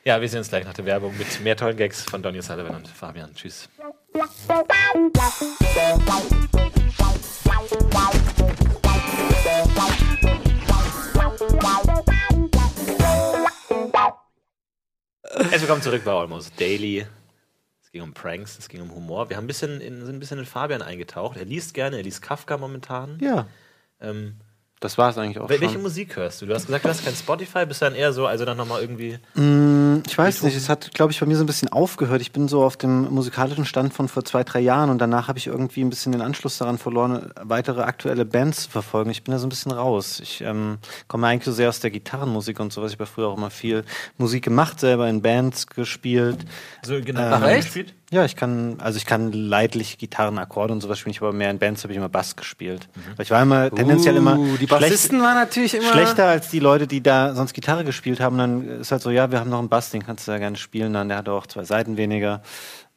Ja, 0.05 0.20
wir 0.20 0.28
sehen 0.28 0.38
uns 0.38 0.48
gleich 0.48 0.64
nach 0.64 0.74
der 0.74 0.84
Werbung 0.84 1.16
mit 1.16 1.40
mehr 1.40 1.57
tollen 1.57 1.76
Gags 1.76 2.03
von 2.03 2.22
Donny 2.22 2.42
Sullivan 2.42 2.76
und 2.76 2.88
Fabian. 2.88 3.34
Tschüss. 3.34 3.68
Herzlich 15.34 15.61
willkommen 15.62 15.82
zurück 15.82 16.03
bei 16.05 16.12
Almost 16.12 16.61
Daily. 16.61 17.07
Es 17.82 17.90
ging 17.90 18.03
um 18.03 18.12
Pranks, 18.14 18.59
es 18.59 18.68
ging 18.68 18.80
um 18.80 18.94
Humor. 18.94 19.28
Wir 19.28 19.36
haben 19.36 19.44
ein 19.44 19.46
bisschen 19.46 19.80
in, 19.80 20.05
sind 20.05 20.16
ein 20.16 20.20
bisschen 20.20 20.38
in 20.38 20.46
Fabian 20.46 20.82
eingetaucht. 20.82 21.36
Er 21.36 21.44
liest 21.44 21.74
gerne, 21.74 21.96
er 21.96 22.03
liest 22.03 22.22
Kafka 22.22 22.57
momentan. 22.59 23.18
Ja, 23.20 23.46
Ähm, 24.00 24.36
das 24.84 24.98
war 24.98 25.10
es 25.10 25.18
eigentlich 25.18 25.38
auch 25.38 25.46
wel- 25.48 25.60
welche 25.60 25.74
schon. 25.74 25.82
Musik 25.82 26.16
hörst 26.16 26.42
du? 26.42 26.46
Du 26.46 26.54
hast 26.54 26.66
gesagt, 26.66 26.84
du 26.84 26.88
hast 26.88 27.04
kein 27.04 27.14
Spotify, 27.14 27.64
bist 27.66 27.80
dann 27.82 27.94
eher 27.94 28.12
so, 28.12 28.26
also 28.26 28.44
dann 28.44 28.56
nochmal 28.56 28.80
irgendwie. 28.80 29.18
Mm, 29.34 29.40
Ähm, 29.42 30.02
ich 30.06 30.16
weiß 30.18 30.42
nicht, 30.42 30.56
es 30.56 30.68
hat, 30.68 30.92
glaube 30.94 31.12
ich, 31.12 31.20
bei 31.20 31.26
mir 31.26 31.36
so 31.36 31.44
ein 31.44 31.46
bisschen 31.46 31.68
aufgehört. 31.68 32.20
Ich 32.22 32.32
bin 32.32 32.48
so 32.48 32.62
auf 32.64 32.76
dem 32.76 33.10
musikalischen 33.12 33.64
Stand 33.64 33.92
von 33.94 34.08
vor 34.08 34.24
zwei, 34.24 34.42
drei 34.44 34.60
Jahren 34.60 34.90
und 34.90 34.98
danach 34.98 35.28
habe 35.28 35.38
ich 35.38 35.46
irgendwie 35.46 35.82
ein 35.82 35.90
bisschen 35.90 36.12
den 36.12 36.20
Anschluss 36.22 36.58
daran 36.58 36.78
verloren, 36.78 37.30
weitere 37.42 37.82
aktuelle 37.82 38.24
Bands 38.24 38.64
zu 38.64 38.70
verfolgen. 38.70 39.10
Ich 39.10 39.22
bin 39.22 39.32
da 39.32 39.38
so 39.38 39.46
ein 39.46 39.50
bisschen 39.50 39.72
raus. 39.72 40.18
Ich 40.20 40.40
ähm, 40.40 40.78
komme 41.08 41.26
eigentlich 41.26 41.44
so 41.44 41.52
sehr 41.52 41.68
aus 41.68 41.80
der 41.80 41.90
Gitarrenmusik 41.90 42.58
und 42.60 42.72
sowas. 42.72 42.92
Ich 42.92 42.98
habe 42.98 43.06
früher 43.06 43.28
auch 43.28 43.36
immer 43.36 43.50
viel 43.50 43.84
Musik 44.18 44.44
gemacht, 44.44 44.80
selber 44.80 45.08
in 45.08 45.22
Bands 45.22 45.66
gespielt. 45.66 46.38
So 46.82 47.00
genau. 47.00 47.20
Ach, 47.20 47.42
echt? 47.46 47.64
gespielt? 47.64 47.94
Ja, 48.12 48.26
ich 48.26 48.36
kann, 48.36 48.76
also 48.78 48.98
ich 48.98 49.06
kann 49.06 49.32
leidlich 49.32 49.96
Gitarren, 49.96 50.38
Akkorde 50.38 50.74
und 50.74 50.82
sowas 50.82 50.98
spielen. 50.98 51.12
Ich 51.12 51.22
aber 51.22 51.32
mehr 51.32 51.50
in 51.50 51.58
Bands 51.58 51.82
habe 51.82 51.94
ich 51.94 51.96
immer 51.96 52.10
Bass 52.10 52.36
gespielt. 52.36 52.86
Weil 53.16 53.22
ich 53.24 53.30
war 53.30 53.40
immer 53.42 53.70
tendenziell 53.70 54.14
immer 54.16 54.36
Uh, 54.38 54.44
die 54.58 54.66
schlecht- 54.66 54.70
Bassisten 54.82 55.22
waren 55.22 55.34
natürlich 55.34 55.74
immer 55.74 55.90
schlechter 55.92 56.26
als 56.26 56.50
die 56.50 56.58
Leute, 56.58 56.86
die 56.86 57.02
da 57.02 57.34
sonst 57.34 57.54
Gitarre 57.54 57.84
gespielt 57.84 58.20
haben. 58.20 58.36
Dann 58.36 58.80
ist 58.82 58.92
halt 58.92 59.00
so, 59.00 59.08
ja, 59.10 59.30
wir 59.30 59.40
haben 59.40 59.48
noch 59.48 59.60
einen 59.60 59.70
Bass, 59.70 59.88
den 59.88 60.04
kannst 60.04 60.28
du 60.28 60.32
ja 60.32 60.36
gerne 60.38 60.56
spielen. 60.56 60.92
Dann 60.92 61.08
der 61.08 61.16
hat 61.16 61.28
auch 61.30 61.46
zwei 61.46 61.64
Seiten 61.64 61.96
weniger. 61.96 62.42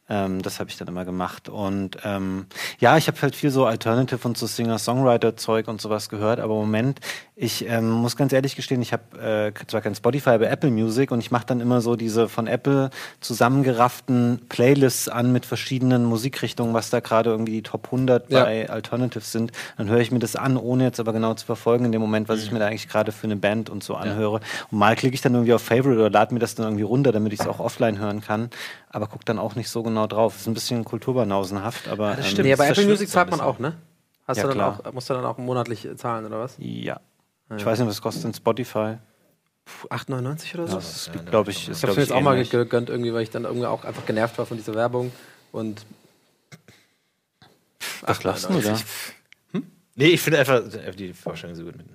Ähm, 0.08 0.40
das 0.42 0.60
habe 0.60 0.70
ich 0.70 0.76
dann 0.76 0.88
immer 0.88 1.04
gemacht. 1.04 1.48
Und 1.48 1.98
ähm, 2.04 2.46
ja, 2.78 2.96
ich 2.96 3.08
habe 3.08 3.20
halt 3.22 3.34
viel 3.34 3.50
so 3.50 3.66
Alternative 3.66 4.26
und 4.26 4.38
so 4.38 4.46
Singer-Songwriter-Zeug 4.46 5.66
und 5.68 5.80
sowas 5.80 6.08
gehört. 6.08 6.38
Aber 6.38 6.54
im 6.54 6.60
Moment, 6.60 7.00
ich 7.34 7.68
ähm, 7.68 7.90
muss 7.90 8.16
ganz 8.16 8.32
ehrlich 8.32 8.54
gestehen, 8.56 8.80
ich 8.82 8.92
habe 8.92 9.52
äh, 9.56 9.66
zwar 9.66 9.80
kein 9.80 9.94
Spotify, 9.94 10.30
aber 10.30 10.48
Apple 10.48 10.70
Music 10.70 11.10
und 11.10 11.18
ich 11.18 11.30
mache 11.30 11.46
dann 11.46 11.60
immer 11.60 11.80
so 11.80 11.96
diese 11.96 12.28
von 12.28 12.46
Apple 12.46 12.90
zusammengerafften 13.20 14.42
Playlists 14.48 15.08
an 15.08 15.32
mit 15.32 15.44
verschiedenen 15.46 16.04
Musikrichtungen, 16.04 16.74
was 16.74 16.90
da 16.90 17.00
gerade 17.00 17.30
irgendwie 17.30 17.52
die 17.52 17.62
Top 17.62 17.86
100 17.86 18.30
Ja. 18.30 18.44
bei 18.44 18.68
Alternative 18.70 19.24
sind. 19.24 19.52
Dann 19.76 19.88
höre 19.88 20.00
ich 20.00 20.10
mir 20.12 20.18
das 20.18 20.36
an, 20.36 20.56
ohne 20.56 20.84
jetzt 20.84 21.00
aber 21.00 21.12
genau 21.12 21.34
zu 21.34 21.46
verfolgen 21.46 21.84
in 21.84 21.92
dem 21.92 22.00
Moment, 22.00 22.28
was 22.28 22.42
ich 22.42 22.52
mir 22.52 22.58
da 22.58 22.66
eigentlich 22.66 22.88
gerade 22.88 23.12
für 23.12 23.24
eine 23.26 23.36
Band 23.36 23.70
und 23.70 23.82
so 23.82 23.94
anhöre. 23.94 24.40
Und 24.70 24.78
mal 24.78 24.94
klicke 24.94 25.14
ich 25.14 25.20
dann 25.20 25.34
irgendwie 25.34 25.54
auf 25.54 25.62
Favorite 25.62 25.98
oder 26.00 26.10
lade 26.10 26.32
mir 26.34 26.40
das 26.40 26.54
dann 26.54 26.66
irgendwie 26.66 26.84
runter, 26.84 27.12
damit 27.12 27.32
ich 27.32 27.40
es 27.40 27.46
auch 27.46 27.58
offline 27.60 27.98
hören 27.98 28.20
kann. 28.20 28.50
Aber 28.90 29.06
guck 29.08 29.24
dann 29.24 29.38
auch 29.38 29.56
nicht 29.56 29.68
so 29.68 29.82
genau 29.82 29.95
drauf. 30.06 30.36
Ist 30.36 30.46
ein 30.46 30.54
bisschen 30.54 30.84
kulturbanausenhaft, 30.84 31.88
aber 31.88 32.10
das 32.16 32.26
ähm, 32.26 32.30
stimmt. 32.32 32.46
Nee, 32.46 32.52
aber 32.52 32.68
Apple 32.68 32.84
Music 32.86 33.08
zahlt 33.08 33.30
man 33.30 33.40
auch, 33.40 33.58
ne? 33.58 33.74
Hast 34.26 34.36
Ja, 34.38 34.42
du 34.42 34.48
dann 34.50 34.56
klar. 34.58 34.80
auch, 34.84 34.92
musst 34.92 35.08
du 35.08 35.14
dann 35.14 35.24
auch 35.24 35.38
monatlich 35.38 35.88
zahlen 35.96 36.26
oder 36.26 36.40
was? 36.40 36.56
ja. 36.58 37.00
Ich 37.56 37.64
weiß 37.64 37.78
nicht, 37.78 37.88
was 37.88 38.02
kostet 38.02 38.24
denn 38.24 38.34
Spotify? 38.34 38.96
Puh, 39.64 39.86
8,99 39.88 40.54
oder 40.54 40.66
so? 40.66 40.74
Das 40.76 41.10
gibt, 41.12 41.26
glaube 41.30 41.52
ich, 41.52 41.56
ist, 41.56 41.62
ich 41.64 41.68
hab's 41.74 41.80
glaub 41.82 41.96
mir 41.96 42.02
jetzt 42.02 42.12
auch 42.12 42.20
mal 42.20 42.34
ähnlich. 42.34 42.50
gegönnt, 42.50 42.90
irgendwie, 42.90 43.14
weil 43.14 43.22
ich 43.22 43.30
dann 43.30 43.44
irgendwie 43.44 43.66
auch 43.66 43.84
einfach 43.84 44.04
genervt 44.04 44.36
war 44.38 44.46
von 44.46 44.56
dieser 44.56 44.74
Werbung. 44.74 45.12
Und 45.52 45.86
Was 48.02 48.22
lachst 48.24 48.50
du 48.50 48.60
da? 48.60 48.76
Nee, 49.94 50.06
ich 50.08 50.20
finde 50.20 50.40
einfach 50.40 50.60
die 50.96 51.12
Vorstellung 51.14 51.56
so 51.56 51.64
gut. 51.64 51.76
Mit. 51.76 51.86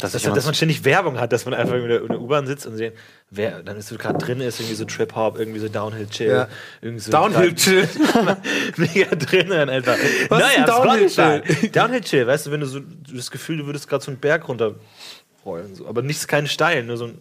Dass 0.00 0.12
Dass, 0.12 0.22
dass 0.22 0.44
man 0.44 0.54
ständig 0.54 0.84
Werbung 0.84 1.18
hat, 1.18 1.32
dass 1.32 1.44
man 1.44 1.54
einfach 1.54 1.74
in 1.74 1.88
der, 1.88 2.02
U-Bahn 2.02 2.46
sitzt 2.46 2.66
und 2.66 2.76
sehen, 2.76 2.92
wer 3.30 3.62
dann 3.62 3.76
ist 3.76 3.88
so 3.88 3.96
gerade 3.96 4.18
drin 4.18 4.40
ist, 4.40 4.60
irgendwie 4.60 4.74
so 4.74 4.84
Trip-Hop, 4.84 5.38
irgendwie 5.38 5.58
so 5.58 5.68
Downhill-Chill. 5.68 6.28
Ja. 6.28 6.48
Irgendwie 6.80 7.00
so 7.00 7.10
Downhill-Chill. 7.12 7.88
Mega 8.76 9.14
drin 9.14 9.48
dann 9.50 9.68
einfach. 9.68 9.96
Was 10.28 10.42
ist 10.42 10.58
ein 10.58 10.66
Downhill-Chill? 10.66 11.42
Spotify. 11.44 11.68
Downhill-Chill, 11.70 12.26
weißt 12.26 12.46
du, 12.46 12.50
wenn 12.50 12.60
du 12.60 12.66
so 12.66 12.80
du 12.80 13.16
das 13.16 13.30
Gefühl, 13.30 13.58
du 13.58 13.66
würdest 13.66 13.88
gerade 13.88 14.04
so 14.04 14.10
einen 14.10 14.20
Berg 14.20 14.48
runterrollen. 14.48 15.74
So. 15.74 15.86
Aber 15.86 16.02
nicht 16.02 16.26
keinen 16.28 16.46
Steil, 16.46 16.84
nur 16.84 16.96
so 16.96 17.06
ein. 17.06 17.18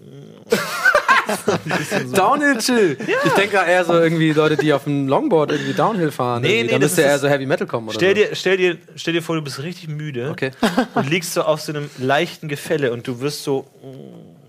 Downhill 2.13 2.57
Chill. 2.57 2.97
Ich 3.25 3.31
denke 3.33 3.55
ja 3.55 3.63
eher 3.65 3.85
so 3.85 3.93
irgendwie 3.93 4.31
Leute, 4.31 4.57
die 4.57 4.73
auf 4.73 4.83
dem 4.85 5.07
Longboard 5.07 5.51
irgendwie 5.51 5.73
Downhill 5.73 6.11
fahren. 6.11 6.41
Nee, 6.41 6.59
irgendwie. 6.59 6.65
nee, 6.65 6.71
da 6.71 6.79
müsste 6.79 7.01
eher 7.01 7.19
so 7.19 7.27
Heavy 7.27 7.45
Metal 7.45 7.67
kommen 7.67 7.87
oder 7.87 7.95
Stell 7.95 8.15
so. 8.15 8.23
dir, 8.23 8.35
stell, 8.35 8.57
dir, 8.57 8.77
stell 8.95 9.13
dir 9.13 9.21
vor, 9.21 9.35
du 9.35 9.41
bist 9.41 9.61
richtig 9.61 9.87
müde 9.89 10.29
Okay. 10.31 10.51
und 10.95 11.09
liegst 11.09 11.33
so 11.33 11.43
auf 11.43 11.61
so 11.61 11.71
einem 11.73 11.89
leichten 11.97 12.47
Gefälle 12.47 12.91
und 12.91 13.07
du 13.07 13.19
wirst 13.21 13.43
so, 13.43 13.67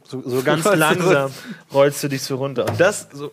so, 0.08 0.22
so 0.24 0.42
ganz 0.44 0.64
langsam, 0.64 1.30
rollst 1.72 2.02
du 2.02 2.08
dich 2.08 2.22
so 2.22 2.36
runter. 2.36 2.66
Und 2.68 2.80
das 2.80 3.08
so. 3.12 3.30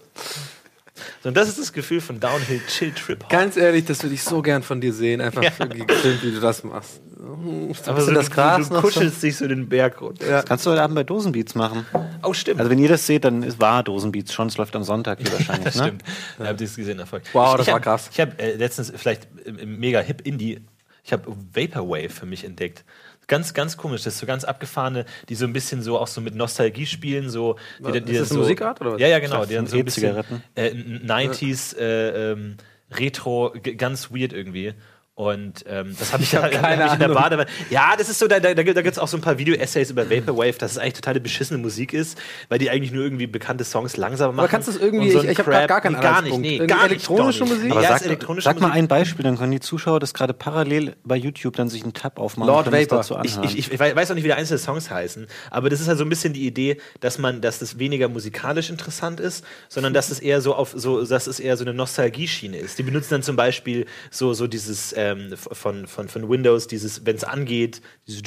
So, 1.23 1.29
und 1.29 1.37
das 1.37 1.47
ist 1.49 1.59
das 1.59 1.73
Gefühl 1.73 2.01
von 2.01 2.19
Downhill 2.19 2.61
Chill 2.67 2.91
Trip 2.91 3.23
Hop. 3.23 3.29
Ganz 3.29 3.57
ehrlich, 3.57 3.85
das 3.85 4.01
würde 4.03 4.15
ich 4.15 4.23
so 4.23 4.41
gern 4.41 4.63
von 4.63 4.81
dir 4.81 4.93
sehen, 4.93 5.21
einfach 5.21 5.41
irgendwie 5.43 5.85
gefilmt, 5.85 6.23
wie 6.23 6.31
du 6.31 6.39
das 6.39 6.63
machst. 6.63 7.01
So, 7.19 7.71
Aber 7.91 8.01
so, 8.01 8.11
das 8.11 8.27
du, 8.29 8.31
Gras 8.35 8.67
du 8.67 8.73
noch 8.75 8.81
so. 8.83 8.87
kuschelst 8.87 9.23
dich 9.23 9.35
so 9.37 9.47
den 9.47 9.67
Berg 9.67 9.99
runter. 10.01 10.27
Ja. 10.29 10.41
Kannst 10.43 10.65
du 10.65 10.69
heute 10.71 10.81
Abend 10.83 10.95
bei 10.95 11.03
Dosenbeats 11.03 11.55
machen? 11.55 11.85
Oh, 12.23 12.33
stimmt. 12.33 12.59
Also 12.59 12.69
wenn 12.71 12.79
ihr 12.79 12.89
das 12.89 13.05
seht, 13.05 13.25
dann 13.25 13.43
ist 13.43 13.59
wahr 13.59 13.83
Dosenbeats 13.83 14.33
schon. 14.33 14.47
Es 14.47 14.57
läuft 14.57 14.75
am 14.75 14.83
Sonntag 14.83 15.19
hier 15.19 15.31
wahrscheinlich. 15.33 15.65
das 15.65 15.75
ne? 15.77 15.83
stimmt. 15.83 16.03
Da 16.37 16.45
habt 16.47 16.61
ihr 16.61 16.67
es 16.67 16.75
gesehen, 16.75 16.99
Erfolg. 16.99 17.23
Wow, 17.33 17.51
Ich- 17.51 17.57
das 17.57 17.61
ich 17.67 17.73
war 17.73 17.75
hab, 17.75 17.83
krass. 17.83 18.09
Ich 18.11 18.19
habe 18.19 18.37
äh, 18.39 18.55
letztens 18.55 18.93
vielleicht 18.95 19.27
im, 19.45 19.57
im 19.57 19.79
mega 19.79 19.99
hip 19.99 20.21
Indie, 20.25 20.61
ich 21.03 21.11
habe 21.13 21.23
Vaporwave 21.53 22.09
für 22.09 22.25
mich 22.25 22.43
entdeckt. 22.43 22.83
Ganz, 23.27 23.53
ganz 23.53 23.75
komisch. 23.75 24.03
Das 24.03 24.13
ist 24.13 24.19
so 24.19 24.25
ganz 24.25 24.43
abgefahrene, 24.45 25.05
die 25.27 25.35
so 25.35 25.45
ein 25.45 25.53
bisschen 25.53 25.81
so 25.81 25.99
auch 25.99 26.07
so 26.07 26.21
mit 26.21 26.33
Nostalgie 26.33 26.85
spielen. 26.85 27.29
So, 27.29 27.57
die, 27.79 27.91
die, 27.91 27.97
Ist 27.97 28.07
die 28.07 28.13
das 28.13 28.29
so, 28.29 28.37
Musikart, 28.39 28.79
oder 28.81 28.93
was? 28.93 29.01
Ja, 29.01 29.07
ja, 29.07 29.19
genau. 29.19 29.45
Die 29.45 29.55
dann 29.55 29.67
sind 29.67 29.91
so 29.91 30.01
ein 30.01 30.23
bisschen 30.23 30.41
äh, 30.55 30.69
90s 30.69 31.77
äh, 31.77 32.31
ähm, 32.31 32.57
Retro, 32.91 33.53
ganz 33.77 34.11
weird 34.11 34.31
irgendwie. 34.31 34.73
Und 35.17 35.65
ähm, 35.67 35.95
das 35.97 36.13
habe 36.13 36.21
ich, 36.21 36.35
hab 36.35 36.43
hab 36.53 36.61
keine 36.61 36.85
ich 36.85 36.93
in 36.93 36.99
der. 36.99 37.07
Badewanne. 37.07 37.49
Ja, 37.71 37.95
das 37.97 38.07
ist 38.07 38.19
so, 38.19 38.27
da, 38.27 38.39
da, 38.39 38.53
da 38.53 38.61
gibt 38.63 38.85
es 38.85 38.99
auch 38.99 39.07
so 39.07 39.17
ein 39.17 39.21
paar 39.21 39.39
Video-Essays 39.39 39.89
über 39.89 40.11
Vaporwave, 40.11 40.59
dass 40.59 40.73
es 40.73 40.77
eigentlich 40.77 40.93
totale 40.93 41.19
beschissene 41.19 41.57
Musik 41.57 41.91
ist, 41.91 42.19
weil 42.49 42.59
die 42.59 42.69
eigentlich 42.69 42.91
nur 42.91 43.03
irgendwie 43.03 43.25
bekannte 43.25 43.63
Songs 43.63 43.97
langsamer 43.97 44.31
machen. 44.33 44.47
kannst 44.47 44.67
du 44.67 44.73
es 44.73 44.77
irgendwie- 44.77 45.09
so 45.09 45.23
ich- 45.23 45.29
ich 45.31 45.39
hab 45.39 45.47
grad 45.47 45.67
gar 45.67 45.81
keinen 45.81 45.95
nee, 45.95 46.01
gar 46.01 46.21
nicht, 46.21 46.37
nee, 46.37 46.49
Irgendwie 46.57 46.67
gar 46.67 46.83
nicht, 46.83 46.91
elektronische 46.91 47.39
Donny. 47.39 47.51
Musik? 47.55 47.71
Aber 47.71 47.81
ja, 47.81 47.89
sag, 47.97 48.05
elektronische 48.05 48.45
sag 48.45 48.59
mal 48.59 48.67
Musik. 48.67 48.77
ein 48.83 48.87
Beispiel, 48.87 49.23
dann 49.23 49.37
können 49.39 49.51
die 49.53 49.59
Zuschauer 49.59 49.99
das 49.99 50.13
gerade 50.13 50.33
parallel 50.35 50.95
bei 51.03 51.15
YouTube 51.15 51.55
dann 51.55 51.67
sich 51.67 51.81
einen 51.81 51.93
Tab 51.93 52.19
aufmachen 52.19 52.49
Lord 52.53 52.67
Vapor. 52.71 52.97
das 52.99 53.07
dazu 53.07 53.17
Ich, 53.43 53.57
ich, 53.57 53.71
ich 53.73 53.79
weiß 53.79 54.11
auch 54.11 54.13
nicht, 54.15 54.23
wie 54.23 54.27
die 54.27 54.33
einzelnen 54.35 54.59
Songs 54.59 54.91
heißen, 54.91 55.25
aber 55.49 55.71
das 55.71 55.81
ist 55.81 55.87
halt 55.87 55.97
so 55.97 56.05
ein 56.05 56.09
bisschen 56.09 56.33
die 56.33 56.45
Idee, 56.45 56.77
dass 56.99 57.17
man, 57.17 57.41
dass 57.41 57.57
das 57.57 57.79
weniger 57.79 58.07
musikalisch 58.07 58.69
interessant 58.69 59.19
ist, 59.19 59.43
sondern 59.67 59.95
dass 59.95 60.11
es 60.11 60.19
eher 60.19 60.41
so 60.41 60.53
auf 60.53 60.73
so, 60.75 61.03
dass 61.03 61.25
es 61.25 61.39
eher 61.39 61.57
so 61.57 61.63
eine 61.65 61.73
Nostalgie-Schiene 61.73 62.57
ist. 62.59 62.77
Die 62.77 62.83
benutzen 62.83 63.09
dann 63.09 63.23
zum 63.23 63.35
Beispiel 63.35 63.87
so, 64.11 64.35
so 64.35 64.45
dieses 64.45 64.93
ähm, 65.11 65.33
von, 65.37 65.87
von, 65.87 66.07
von 66.07 66.29
Windows, 66.29 66.67
dieses, 66.67 67.05
wenn 67.05 67.15
es 67.15 67.23
angeht, 67.23 67.81
dieses 68.07 68.21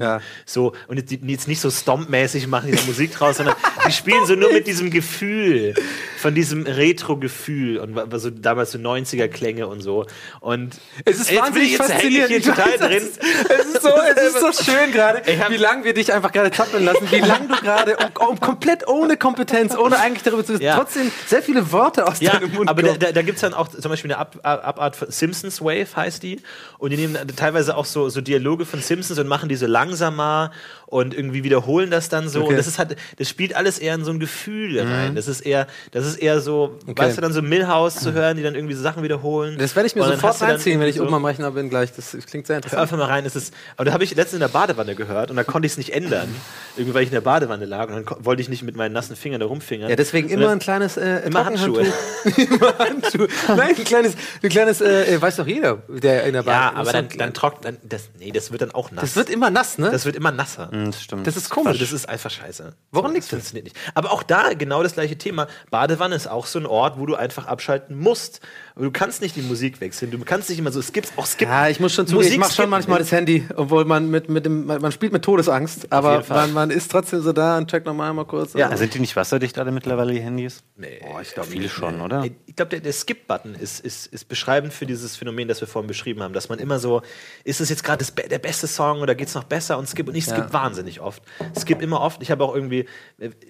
Ja. 0.00 0.20
so 0.44 0.72
und 0.88 0.96
jetzt, 0.98 1.10
die- 1.10 1.20
jetzt 1.26 1.48
nicht 1.48 1.60
so 1.60 1.70
Stomp-mäßig 1.70 2.46
machen 2.46 2.70
die 2.70 2.76
da 2.76 2.82
Musik 2.86 3.12
draus, 3.12 3.36
sondern 3.38 3.54
die 3.86 3.92
spielen 3.92 4.24
so 4.26 4.34
nur 4.34 4.52
mit 4.52 4.66
diesem 4.66 4.90
Gefühl, 4.90 5.74
von 6.18 6.34
diesem 6.34 6.64
Retro-Gefühl 6.64 7.78
und 7.78 7.94
wa- 7.94 8.06
so 8.18 8.30
damals 8.30 8.72
so 8.72 8.78
90er-Klänge 8.78 9.66
und 9.66 9.80
so. 9.80 10.06
Und 10.40 10.76
Es 11.04 11.20
ist 11.20 11.28
bin 11.30 11.38
wahnsinnig 11.38 11.72
jetzt 11.72 11.80
ich 11.88 11.94
faszinierend. 11.94 12.28
hier 12.30 12.42
total 12.42 12.78
drin. 12.78 12.92
Es 12.96 13.04
ist, 13.04 13.20
es 13.50 13.66
ist 13.66 13.82
so, 13.82 13.88
es 13.90 14.22
ist 14.34 14.40
so 14.40 14.64
schön 14.64 14.92
gerade, 14.92 15.22
wie 15.50 15.56
lange 15.56 15.84
wir 15.84 15.94
dich 15.94 16.12
einfach 16.12 16.32
gerade 16.32 16.50
zappeln 16.50 16.84
lassen, 16.84 17.10
wie 17.10 17.20
lange 17.20 17.48
du 17.48 17.56
gerade 17.56 17.96
um, 18.18 18.28
um, 18.30 18.40
komplett 18.40 18.86
ohne 18.88 19.16
Kompetenz, 19.16 19.76
ohne 19.76 19.98
eigentlich 19.98 20.22
darüber 20.22 20.44
zu 20.44 20.54
wissen, 20.54 20.62
Ja. 20.64 20.76
trotzdem 20.76 21.10
sehr 21.26 21.42
viele 21.42 21.70
Worte 21.72 22.06
aus 22.06 22.20
Ja, 22.20 22.32
deinem 22.38 22.52
Mund 22.54 22.68
aber 22.68 22.82
da, 22.82 22.88
kommen. 22.88 23.00
da, 23.00 23.12
da 23.12 23.22
gibt 23.22 23.36
es 23.36 23.40
dann 23.42 23.54
auch 23.54 23.68
zum 23.68 23.90
Beispiel 23.90 24.10
eine 24.12 24.18
Ab 24.20 24.36
Ab 24.42 24.64
Abart 24.66 25.12
Simpsons 25.12 25.60
Wave, 25.60 25.86
heißt 25.94 26.05
die. 26.20 26.40
Und 26.78 26.90
die 26.90 26.96
nehmen 26.96 27.16
teilweise 27.36 27.76
auch 27.76 27.84
so, 27.84 28.08
so 28.08 28.20
Dialoge 28.20 28.64
von 28.64 28.80
Simpsons 28.80 29.18
und 29.18 29.28
machen 29.28 29.48
die 29.48 29.56
so 29.56 29.66
langsamer 29.66 30.50
und 30.86 31.14
irgendwie 31.14 31.42
wiederholen 31.44 31.90
das 31.90 32.08
dann 32.08 32.28
so. 32.28 32.40
Okay. 32.40 32.50
Und 32.50 32.56
das 32.56 32.66
ist 32.66 32.78
halt, 32.78 32.96
das 33.18 33.28
spielt 33.28 33.56
alles 33.56 33.78
eher 33.78 33.94
in 33.94 34.04
so 34.04 34.12
ein 34.12 34.20
Gefühl 34.20 34.78
rein. 34.80 35.14
Das 35.16 35.26
ist 35.26 35.40
eher, 35.40 35.66
das 35.90 36.06
ist 36.06 36.16
eher 36.16 36.40
so, 36.40 36.78
Okay. 36.86 37.02
weißt 37.02 37.16
du, 37.18 37.22
dann 37.22 37.32
so 37.32 37.42
Millhouse 37.42 37.96
zu 37.96 38.12
hören, 38.12 38.36
die 38.36 38.42
dann 38.42 38.54
irgendwie 38.54 38.74
so 38.74 38.82
Sachen 38.82 39.02
wiederholen. 39.02 39.58
Das 39.58 39.74
werde 39.74 39.88
ich 39.88 39.96
mir 39.96 40.04
sofort 40.04 40.40
reinziehen, 40.40 40.78
wenn 40.80 40.88
ich 40.88 41.00
oben 41.00 41.12
am 41.12 41.24
Rechner 41.24 41.50
bin 41.50 41.68
gleich. 41.68 41.92
Das 41.92 42.16
klingt 42.26 42.46
sehr 42.46 42.54
Hör 42.54 42.58
interessant. 42.58 42.82
einfach 42.82 42.96
mal 42.96 43.06
rein, 43.06 43.26
es 43.26 43.34
ist. 43.34 43.52
Aber 43.76 43.84
da 43.84 43.92
habe 43.92 44.04
ich 44.04 44.14
letztens 44.14 44.34
in 44.34 44.40
der 44.40 44.48
Badewanne 44.48 44.94
gehört 44.94 45.30
und 45.30 45.36
da 45.36 45.44
konnte 45.44 45.66
ich 45.66 45.72
es 45.72 45.78
nicht 45.78 45.92
ändern. 45.92 46.28
Irgendwie, 46.76 46.94
weil 46.94 47.02
ich 47.02 47.08
in 47.08 47.14
der 47.14 47.20
Badewanne 47.20 47.64
lag 47.64 47.88
und 47.88 47.94
dann 47.94 48.24
wollte 48.24 48.42
ich 48.42 48.48
nicht 48.48 48.62
mit 48.62 48.76
meinen 48.76 48.92
nassen 48.92 49.16
Fingern 49.16 49.40
da 49.40 49.46
rumfingern. 49.46 49.90
Ja, 49.90 49.96
deswegen 49.96 50.28
immer 50.28 50.50
ein 50.50 50.58
kleines 50.60 50.96
äh, 50.96 51.26
Immer. 51.26 51.44
Handschuhe. 51.46 51.82
immer 52.36 52.78
Handschuhe. 52.78 53.28
Nein, 53.48 53.74
ein 53.76 53.84
kleines, 53.84 54.14
ein 54.42 54.48
kleines 54.48 54.80
äh, 54.80 55.20
weiß 55.20 55.36
doch 55.36 55.46
jeder, 55.46 55.82
der 56.00 56.24
in 56.24 56.32
der 56.32 56.42
Ja, 56.44 56.70
Bahn 56.70 56.76
aber 56.76 56.92
dann, 56.92 57.08
dann 57.08 57.34
trocknet, 57.34 57.64
dann, 57.64 57.78
das, 57.88 58.10
nee, 58.18 58.30
das 58.30 58.50
wird 58.50 58.62
dann 58.62 58.72
auch 58.72 58.90
nass. 58.90 59.02
Das 59.02 59.16
wird 59.16 59.30
immer 59.30 59.50
nass, 59.50 59.78
ne? 59.78 59.90
das 59.90 60.04
wird 60.04 60.16
immer 60.16 60.30
nasser. 60.30 60.70
Hm, 60.70 60.90
das 60.92 61.02
stimmt. 61.02 61.26
Das 61.26 61.36
ist 61.36 61.50
komisch. 61.50 61.78
das 61.78 61.92
ist 61.92 62.08
einfach 62.08 62.30
scheiße. 62.30 62.74
Woran 62.90 63.12
liegt 63.12 63.24
das? 63.24 63.30
funktioniert 63.30 63.64
nicht. 63.64 63.76
Aber 63.94 64.12
auch 64.12 64.22
da 64.22 64.54
genau 64.54 64.82
das 64.82 64.94
gleiche 64.94 65.16
Thema. 65.18 65.46
Badewanne 65.70 66.14
ist 66.14 66.26
auch 66.26 66.46
so 66.46 66.58
ein 66.58 66.66
Ort, 66.66 66.98
wo 66.98 67.06
du 67.06 67.14
einfach 67.14 67.46
abschalten 67.46 67.96
musst. 67.96 68.40
Aber 68.76 68.84
du 68.84 68.90
kannst 68.90 69.22
nicht 69.22 69.34
die 69.36 69.40
Musik 69.40 69.80
wechseln. 69.80 70.10
Du 70.10 70.18
kannst 70.18 70.50
nicht 70.50 70.58
immer 70.58 70.70
so, 70.70 70.78
es 70.80 70.92
gibt 70.92 71.10
auch 71.16 71.24
skip. 71.24 71.48
Ja, 71.48 71.66
ich 71.68 71.80
muss 71.80 71.94
schon 71.94 72.06
zugeben, 72.06 72.24
ich 72.24 72.28
Musik 72.36 72.40
mache 72.40 72.52
schon 72.54 72.68
manchmal 72.68 72.98
das 72.98 73.10
Handy, 73.10 73.42
obwohl 73.56 73.86
man 73.86 74.10
mit, 74.10 74.28
mit 74.28 74.44
dem, 74.44 74.66
man 74.66 74.82
man 74.82 74.92
spielt 74.92 75.14
mit 75.14 75.22
Todesangst, 75.24 75.90
aber 75.90 76.22
man, 76.28 76.52
man 76.52 76.70
ist 76.70 76.90
trotzdem 76.90 77.22
so 77.22 77.32
da 77.32 77.56
und 77.56 77.70
checkt 77.70 77.86
nochmal 77.86 78.12
mal 78.12 78.26
kurz. 78.26 78.52
Ja, 78.52 78.66
Also, 78.66 78.82
Sind 78.82 78.92
die 78.92 79.00
nicht 79.00 79.16
wasserdicht 79.16 79.58
alle 79.58 79.72
mittlerweile, 79.72 80.12
die 80.12 80.20
Handys? 80.20 80.62
Nee, 80.76 81.00
Boah, 81.00 81.22
ich 81.22 81.32
glaube 81.32 81.48
viele 81.48 81.70
schon, 81.70 82.02
oder? 82.02 82.22
Ich 82.44 82.54
glaube, 82.54 82.68
der, 82.68 82.80
der 82.80 82.92
Skip-Button 82.92 83.54
ist, 83.54 83.80
ist, 83.80 84.08
ist 84.08 84.28
beschreibend 84.28 84.74
für 84.74 84.84
dieses 84.84 85.16
Phänomen, 85.16 85.48
das 85.48 85.62
wir 85.62 85.68
vorhin 85.68 85.88
beschrieben 85.88 86.22
haben, 86.22 86.34
dass 86.34 86.50
man 86.50 86.58
immer 86.58 86.78
so, 86.78 87.00
ist 87.44 87.62
es 87.62 87.70
jetzt 87.70 87.82
gerade 87.82 88.04
der 88.28 88.38
beste 88.38 88.66
Song 88.66 89.00
oder 89.00 89.14
geht 89.14 89.28
es 89.28 89.34
noch 89.34 89.44
besser 89.44 89.78
und 89.78 89.88
Skip 89.88 90.06
und 90.06 90.14
ich 90.14 90.24
skip 90.26 90.36
Ja. 90.36 90.52
wahnsinnig 90.52 91.00
oft. 91.00 91.22
Skip 91.58 91.80
immer 91.80 92.02
oft. 92.02 92.20
Ich 92.22 92.30
habe 92.30 92.44
auch 92.44 92.54
irgendwie, 92.54 92.84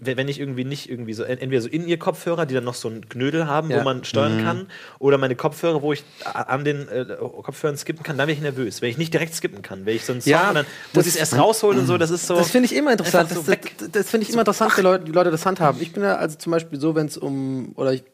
wenn 0.01 0.29
ich 0.29 0.39
irgendwie 0.39 0.65
nicht 0.65 0.89
irgendwie 0.89 1.15
so, 1.15 1.25
entweder 1.25 1.63
so 1.63 1.69
in 1.69 1.89
ihr 1.89 1.99
Kopfhörer, 1.99 2.47
die 2.47 2.55
dann 2.55 2.63
noch 2.65 2.75
so 2.75 2.87
einen 2.87 3.09
Knödel 3.09 3.49
haben, 3.49 3.73
Ja. 3.73 3.81
wo 3.81 3.83
man 3.83 4.05
steuern 4.05 4.45
kann, 4.45 4.69
oder 5.01 5.16
meine 5.19 5.37
Kopfhörer, 5.37 5.83
wo 5.83 5.93
ich 5.93 6.05
an 6.25 6.65
den 6.65 6.89
äh, 6.89 7.05
Kopfhörern 7.43 7.77
skippen 7.77 8.03
kann, 8.03 8.17
dann 8.19 8.27
bin 8.27 8.37
ich 8.37 8.43
nervös. 8.43 8.83
Wenn 8.83 8.91
ich 8.91 8.99
nicht 8.99 9.13
direkt 9.13 9.35
skippen 9.35 9.63
kann, 9.63 9.87
wenn 9.87 9.97
ich 9.97 10.05
so 10.05 10.13
einen 10.13 10.21
Song, 10.23 10.31
Ja, 10.31 10.53
dann 10.53 10.65
das- 10.65 10.67
muss 10.95 11.07
ich 11.07 11.15
es 11.15 11.19
erst 11.21 11.39
rausholen 11.39 11.81
und 11.81 11.87
so, 11.87 11.99
das 11.99 12.11
ist 12.11 12.27
so. 12.27 12.37
Das 12.37 12.51
finde 12.51 12.67
ich 12.67 12.75
immer 12.75 12.93
interessant. 12.93 13.31
Das, 13.31 13.39
so 13.39 13.47
weg. 13.49 13.75
das, 13.79 13.91
das 13.91 14.11
finde 14.11 14.27
ich 14.27 14.33
immer 14.33 14.43
interessant, 14.43 14.77
wie 14.77 14.83
Leute, 14.83 15.07
wie 15.07 15.13
Leute 15.13 15.31
das 15.31 15.45
handhaben. 15.47 15.81
Ich 15.81 15.93
bin 15.93 16.03
ja 16.03 16.17
also 16.17 16.37
zum 16.39 16.53
Beispiel 16.53 16.81
so, 16.81 16.95
wenn 16.95 17.07
es 17.07 17.17
um, 17.17 17.73
oder 17.77 17.93
ich, 17.93 18.05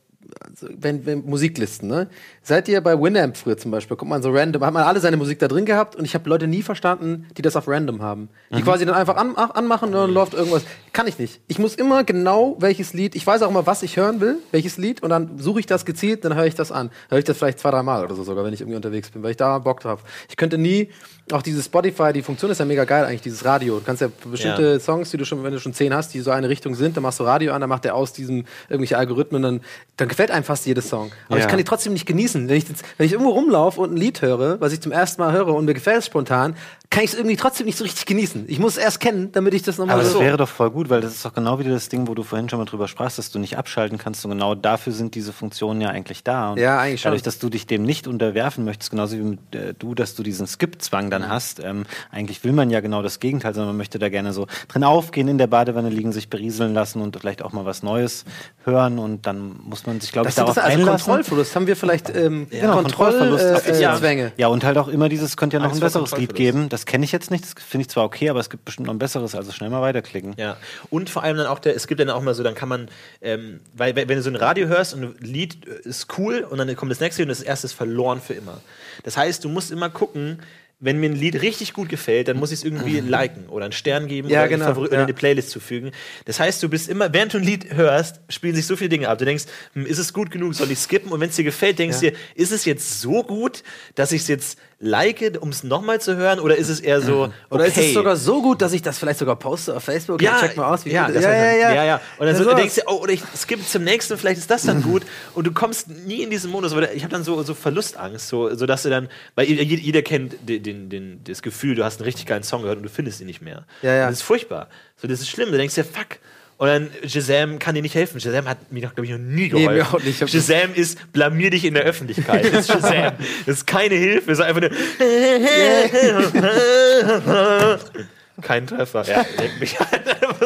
also 0.40 0.68
wenn, 0.78 1.04
wenn 1.04 1.24
Musiklisten, 1.26 1.88
ne? 1.88 2.08
Seid 2.42 2.68
ihr 2.68 2.80
bei 2.80 2.98
Winamp 2.98 3.36
früher 3.36 3.58
zum 3.58 3.70
Beispiel, 3.72 3.96
guckt 3.96 4.08
man 4.08 4.22
so 4.22 4.30
random, 4.30 4.64
hat 4.64 4.72
man 4.72 4.84
alle 4.84 5.00
seine 5.00 5.16
Musik 5.16 5.40
da 5.40 5.48
drin 5.48 5.64
gehabt 5.66 5.96
und 5.96 6.04
ich 6.04 6.14
habe 6.14 6.28
Leute 6.30 6.46
nie 6.46 6.62
verstanden, 6.62 7.26
die 7.36 7.42
das 7.42 7.56
auf 7.56 7.66
random 7.68 8.00
haben. 8.02 8.28
Die 8.50 8.62
quasi 8.62 8.86
dann 8.86 8.94
einfach 8.94 9.16
an, 9.16 9.32
ach, 9.36 9.50
anmachen 9.54 9.88
und 9.88 9.94
dann 9.94 10.14
läuft 10.14 10.34
irgendwas. 10.34 10.62
Kann 10.92 11.06
ich 11.06 11.18
nicht. 11.18 11.40
Ich 11.48 11.58
muss 11.58 11.74
immer 11.74 12.04
genau 12.04 12.56
welches 12.58 12.92
Lied, 12.92 13.14
ich 13.14 13.26
weiß 13.26 13.40
auch 13.42 13.48
immer, 13.48 13.66
was 13.66 13.82
ich 13.82 13.96
hören 13.96 14.20
will, 14.20 14.36
welches 14.50 14.76
Lied 14.76 15.02
und 15.02 15.08
dann 15.08 15.38
suche 15.38 15.60
ich 15.60 15.64
das 15.66 15.86
gezielt, 15.86 16.22
dann 16.24 16.34
höre 16.34 16.44
ich 16.44 16.54
das 16.54 16.70
an. 16.70 16.90
Höre 17.08 17.18
ich 17.18 17.24
das 17.24 17.38
vielleicht 17.38 17.60
zwei, 17.60 17.70
drei 17.70 17.82
Mal 17.82 18.04
oder 18.04 18.14
so 18.14 18.24
sogar, 18.24 18.44
wenn 18.44 18.52
ich 18.52 18.60
irgendwie 18.60 18.76
unterwegs 18.76 19.08
bin, 19.10 19.22
weil 19.22 19.30
ich 19.30 19.38
da 19.38 19.58
Bock 19.58 19.80
drauf. 19.80 20.00
Ich 20.28 20.36
könnte 20.36 20.58
nie, 20.58 20.90
auch 21.30 21.40
dieses 21.40 21.64
Spotify, 21.64 22.12
die 22.12 22.20
Funktion 22.20 22.50
ist 22.50 22.58
ja 22.58 22.66
mega 22.66 22.84
geil 22.84 23.04
eigentlich, 23.06 23.22
dieses 23.22 23.42
Radio. 23.46 23.78
Du 23.78 23.84
kannst 23.86 24.02
ja 24.02 24.08
bestimmte 24.30 24.72
Ja. 24.72 24.80
Songs, 24.80 25.10
die 25.10 25.16
du 25.16 25.24
schon, 25.24 25.42
wenn 25.44 25.52
du 25.52 25.60
schon 25.60 25.72
zehn 25.72 25.94
hast, 25.94 26.12
die 26.12 26.20
so 26.20 26.30
eine 26.30 26.50
Richtung 26.50 26.74
sind, 26.74 26.94
dann 26.96 27.02
machst 27.02 27.20
du 27.20 27.24
Radio 27.24 27.54
an, 27.54 27.62
dann 27.62 27.70
macht 27.70 27.84
der 27.84 27.94
aus 27.94 28.12
diesem 28.12 28.44
irgendwelche 28.68 28.98
Algorithmen, 28.98 29.40
dann, 29.40 29.60
dann 29.96 30.08
gefällt 30.08 30.30
einem 30.30 30.44
fast 30.44 30.66
jedes 30.66 30.90
Song. 30.90 31.10
Aber 31.28 31.38
Ja. 31.38 31.44
ich 31.44 31.48
kann 31.48 31.56
die 31.56 31.64
trotzdem 31.64 31.94
nicht 31.94 32.04
genießen. 32.04 32.48
Wenn 32.50 32.56
ich, 32.56 32.68
jetzt, 32.68 32.84
wenn 32.98 33.06
ich 33.06 33.12
irgendwo 33.12 33.30
rumlaufe 33.30 33.80
und 33.80 33.94
ein 33.94 33.96
Lied 33.96 34.20
höre, 34.20 34.60
was 34.60 34.74
ich 34.74 34.80
zum 34.82 34.92
ersten 34.92 35.22
Mal 35.22 35.32
höre 35.32 35.54
und 35.54 35.64
mir 35.64 35.72
gefällt 35.74 36.00
es 36.00 36.06
spontan, 36.06 36.54
kann 36.92 37.02
ich 37.04 37.10
es 37.12 37.16
irgendwie 37.16 37.36
trotzdem 37.36 37.64
nicht 37.64 37.78
so 37.78 37.84
richtig 37.84 38.04
genießen. 38.04 38.44
Ich 38.48 38.58
muss 38.58 38.76
es 38.76 38.84
erst 38.84 39.00
kennen, 39.00 39.32
damit 39.32 39.54
ich 39.54 39.62
das 39.62 39.78
nochmal 39.78 39.94
Aber 39.94 40.02
das 40.04 40.12
so. 40.12 40.20
wäre 40.20 40.36
doch 40.36 40.48
voll 40.48 40.70
gut, 40.70 40.90
weil 40.90 41.00
das 41.00 41.14
ist 41.14 41.24
doch 41.24 41.32
genau 41.32 41.58
wieder 41.58 41.70
das 41.70 41.88
Ding, 41.88 42.06
wo 42.06 42.14
du 42.14 42.22
vorhin 42.22 42.50
schon 42.50 42.58
mal 42.58 42.66
drüber 42.66 42.86
sprachst, 42.86 43.16
dass 43.16 43.30
du 43.30 43.38
nicht 43.38 43.56
abschalten 43.56 43.96
kannst. 43.96 44.24
Und 44.26 44.32
genau 44.32 44.54
dafür 44.54 44.92
sind 44.92 45.14
diese 45.14 45.32
Funktionen 45.32 45.80
ja 45.80 45.88
eigentlich 45.88 46.22
da. 46.22 46.50
Und 46.50 46.58
Ja, 46.58 46.78
eigentlich 46.78 47.00
schon. 47.00 47.08
Dadurch, 47.08 47.22
dass 47.22 47.38
du 47.38 47.48
dich 47.48 47.66
dem 47.66 47.82
nicht 47.82 48.06
unterwerfen 48.06 48.66
möchtest, 48.66 48.90
genauso 48.90 49.16
wie 49.16 49.22
mit, 49.22 49.54
äh, 49.54 49.72
du, 49.72 49.94
dass 49.94 50.14
du 50.14 50.22
diesen 50.22 50.46
Skip-Zwang 50.46 51.08
dann 51.10 51.30
hast. 51.30 51.60
Ähm, 51.60 51.84
eigentlich 52.10 52.44
will 52.44 52.52
man 52.52 52.68
ja 52.68 52.80
genau 52.80 53.00
das 53.02 53.20
Gegenteil, 53.20 53.54
sondern 53.54 53.70
man 53.70 53.78
möchte 53.78 53.98
da 53.98 54.10
gerne 54.10 54.34
so 54.34 54.46
drin 54.68 54.84
aufgehen, 54.84 55.28
in 55.28 55.38
der 55.38 55.46
Badewanne 55.46 55.88
liegen, 55.88 56.12
sich 56.12 56.28
berieseln 56.28 56.74
lassen 56.74 57.00
und 57.00 57.16
vielleicht 57.18 57.40
auch 57.40 57.52
mal 57.52 57.64
was 57.64 57.82
Neues 57.82 58.26
hören. 58.64 58.98
Und 58.98 59.26
dann 59.26 59.58
muss 59.64 59.86
man 59.86 59.98
sich, 59.98 60.12
glaube 60.12 60.28
ich, 60.28 60.34
das 60.34 60.46
ist 60.46 60.56
darauf 60.56 60.70
also 60.70 60.78
einlassen. 60.78 61.06
Kontrollverlust. 61.06 61.56
Haben 61.56 61.66
wir 61.66 61.76
vielleicht 61.76 62.14
ähm, 62.14 62.48
Genau, 62.50 62.74
Kontrollverlust 62.74 63.44
auf 63.46 63.64
Kontrollzwänge. 63.64 63.78
Äh, 63.78 63.82
ja. 63.82 63.96
Zwänge. 63.96 64.32
Ja, 64.36 64.48
und 64.48 64.62
halt 64.62 64.76
auch 64.76 64.88
immer 64.88 65.08
dieses, 65.08 65.38
könnte 65.38 65.56
ja 65.56 65.60
noch 65.62 65.70
Angst 65.70 65.80
ein 65.80 65.86
besseres 65.86 66.10
Lied 66.18 66.28
Kontrollverlust. 66.28 66.36
geben. 66.58 66.68
Das 66.68 66.81
kenne 66.86 67.04
ich 67.04 67.12
jetzt 67.12 67.30
nicht, 67.30 67.44
das 67.44 67.54
finde 67.64 67.82
ich 67.82 67.88
zwar 67.88 68.04
okay, 68.04 68.28
aber 68.30 68.40
es 68.40 68.50
gibt 68.50 68.64
bestimmt 68.64 68.86
noch 68.86 68.94
ein 68.94 68.98
besseres, 68.98 69.34
also 69.34 69.52
schnell 69.52 69.70
mal 69.70 69.82
weiterklicken. 69.82 70.34
Ja, 70.36 70.56
und 70.90 71.10
vor 71.10 71.22
allem 71.22 71.36
dann 71.36 71.46
auch 71.46 71.58
der, 71.58 71.74
es 71.76 71.86
gibt 71.86 72.00
dann 72.00 72.10
auch 72.10 72.22
mal 72.22 72.34
so, 72.34 72.42
dann 72.42 72.54
kann 72.54 72.68
man, 72.68 72.88
ähm, 73.20 73.60
weil 73.74 73.94
wenn 73.96 74.08
du 74.08 74.22
so 74.22 74.30
ein 74.30 74.36
Radio 74.36 74.66
hörst 74.68 74.94
und 74.94 75.02
ein 75.02 75.14
Lied 75.20 75.66
äh, 75.66 75.88
ist 75.88 76.06
cool 76.18 76.46
und 76.48 76.58
dann 76.58 76.74
kommt 76.76 76.90
das 76.90 77.00
nächste 77.00 77.22
und 77.22 77.28
das 77.28 77.40
erste 77.42 77.66
ist 77.66 77.72
verloren 77.72 78.20
für 78.20 78.34
immer. 78.34 78.60
Das 79.04 79.16
heißt, 79.16 79.44
du 79.44 79.48
musst 79.48 79.70
immer 79.70 79.90
gucken, 79.90 80.38
wenn 80.84 80.98
mir 80.98 81.10
ein 81.10 81.14
Lied 81.14 81.40
richtig 81.42 81.74
gut 81.74 81.88
gefällt, 81.88 82.26
dann 82.26 82.36
muss 82.38 82.50
ich 82.50 82.58
es 82.58 82.64
irgendwie 82.64 82.98
liken 83.06 83.46
oder 83.48 83.66
einen 83.66 83.72
Stern 83.72 84.08
geben 84.08 84.28
Ja, 84.28 84.40
oder, 84.40 84.48
genau, 84.48 84.66
Favori- 84.66 84.88
oder 84.88 84.96
ja. 84.96 85.02
eine 85.04 85.14
Playlist 85.14 85.50
zufügen. 85.50 85.92
Das 86.24 86.40
heißt, 86.40 86.60
du 86.60 86.68
bist 86.68 86.88
immer, 86.88 87.12
während 87.12 87.32
du 87.34 87.38
ein 87.38 87.44
Lied 87.44 87.72
hörst, 87.72 88.18
spielen 88.28 88.56
sich 88.56 88.66
so 88.66 88.74
viele 88.74 88.88
Dinge 88.88 89.08
ab. 89.08 89.16
Du 89.18 89.24
denkst, 89.24 89.44
hm, 89.74 89.86
ist 89.86 89.98
es 89.98 90.12
gut 90.12 90.32
genug, 90.32 90.54
soll 90.56 90.72
ich 90.72 90.80
skippen? 90.80 91.12
Und 91.12 91.20
wenn 91.20 91.28
es 91.30 91.36
dir 91.36 91.44
gefällt, 91.44 91.78
denkst 91.78 92.00
du 92.00 92.06
Ja. 92.06 92.10
dir, 92.10 92.16
ist 92.34 92.50
es 92.50 92.64
jetzt 92.64 93.00
so 93.00 93.22
gut, 93.22 93.62
dass 93.94 94.10
ich 94.10 94.22
es 94.22 94.28
jetzt 94.28 94.58
like, 94.82 95.38
um 95.40 95.48
es 95.50 95.62
nochmal 95.62 96.00
zu 96.00 96.16
hören? 96.16 96.40
Oder 96.40 96.56
ist 96.56 96.68
es 96.68 96.80
eher 96.80 97.00
so, 97.00 97.22
okay, 97.22 97.32
Oder 97.50 97.66
ist 97.66 97.78
es 97.78 97.94
sogar 97.94 98.16
so 98.16 98.42
gut, 98.42 98.60
dass 98.60 98.72
ich 98.72 98.82
das 98.82 98.98
vielleicht 98.98 99.20
sogar 99.20 99.36
poste 99.36 99.74
auf 99.76 99.84
Facebook? 99.84 100.20
ja, 100.20 100.38
check 100.40 100.56
mal 100.56 100.66
aus, 100.74 100.84
wie 100.84 100.90
ja, 100.90 101.06
gut 101.06 101.14
das 101.16 101.22
ja, 101.24 101.32
ja, 101.32 101.52
ja, 101.52 101.72
ja, 101.74 101.84
ja. 101.84 102.00
Und 102.18 102.26
dann 102.26 102.28
Ja, 102.28 102.34
so, 102.34 102.44
sowas. 102.44 102.56
denkst 102.56 102.74
du, 102.74 102.82
oh, 102.88 102.96
oder 103.00 103.12
ich 103.12 103.22
skippe 103.36 103.64
zum 103.64 103.84
nächsten, 103.84 104.18
vielleicht 104.18 104.38
ist 104.38 104.50
das 104.50 104.64
dann 104.64 104.82
gut. 104.90 105.04
Und 105.34 105.46
du 105.46 105.52
kommst 105.52 105.88
nie 105.88 106.22
in 106.22 106.30
diesen 106.30 106.50
Modus, 106.50 106.74
weil 106.74 106.90
ich 106.94 107.04
habe 107.04 107.12
dann 107.12 107.22
so, 107.24 107.42
so 107.44 107.54
Verlustangst, 107.54 108.28
so, 108.28 108.54
so 108.54 108.66
dass 108.66 108.82
du 108.82 108.90
dann, 108.90 109.08
weil 109.36 109.46
jeder, 109.46 110.02
kennt 110.02 110.36
den, 110.48 110.62
den, 110.62 110.88
den, 110.90 111.24
das 111.24 111.42
Gefühl, 111.42 111.76
du 111.76 111.84
hast 111.84 112.00
einen 112.00 112.06
richtig 112.06 112.26
geilen 112.26 112.42
Song 112.42 112.62
gehört 112.62 112.78
und 112.78 112.82
du 112.82 112.90
findest 112.90 113.20
ihn 113.20 113.26
nicht 113.28 113.40
mehr. 113.40 113.64
Ja, 113.82 113.94
ja. 113.94 114.04
Und 114.04 114.10
das 114.10 114.18
ist 114.18 114.24
furchtbar. 114.24 114.68
So, 114.96 115.06
das 115.06 115.20
ist 115.20 115.28
schlimm. 115.30 115.50
Du 115.52 115.56
denkst 115.56 115.76
dir, 115.76 115.84
fuck. 115.84 116.18
Und 116.62 116.68
dann 116.68 116.90
Shazam 117.08 117.58
kann 117.58 117.74
dir 117.74 117.82
nicht 117.82 117.96
helfen. 117.96 118.20
Shazam 118.20 118.48
hat 118.48 118.70
mir, 118.70 118.82
glaube 118.82 119.04
ich, 119.04 119.10
noch 119.10 119.18
nie 119.18 119.34
Nee, 119.42 119.48
geholfen. 119.48 119.74
mir 119.74 119.84
auch 119.84 120.00
nicht. 120.00 120.20
Shazam 120.30 120.72
ist, 120.76 121.12
blamier 121.12 121.50
dich 121.50 121.64
in 121.64 121.74
der 121.74 121.82
Öffentlichkeit. 121.82 122.44
Das 122.54 122.68
ist 122.68 122.72
Shazam. 122.72 123.14
Das 123.46 123.56
ist 123.56 123.66
keine 123.66 123.96
Hilfe. 123.96 124.30
Das 124.30 124.38
ist 124.38 124.44
einfach 124.44 124.60
nur. 124.60 124.70
Kein 128.42 128.64
Treffer. 128.68 129.04
Ja, 129.08 129.26
leck 129.38 129.58
mich 129.58 129.80
an. 129.80 129.88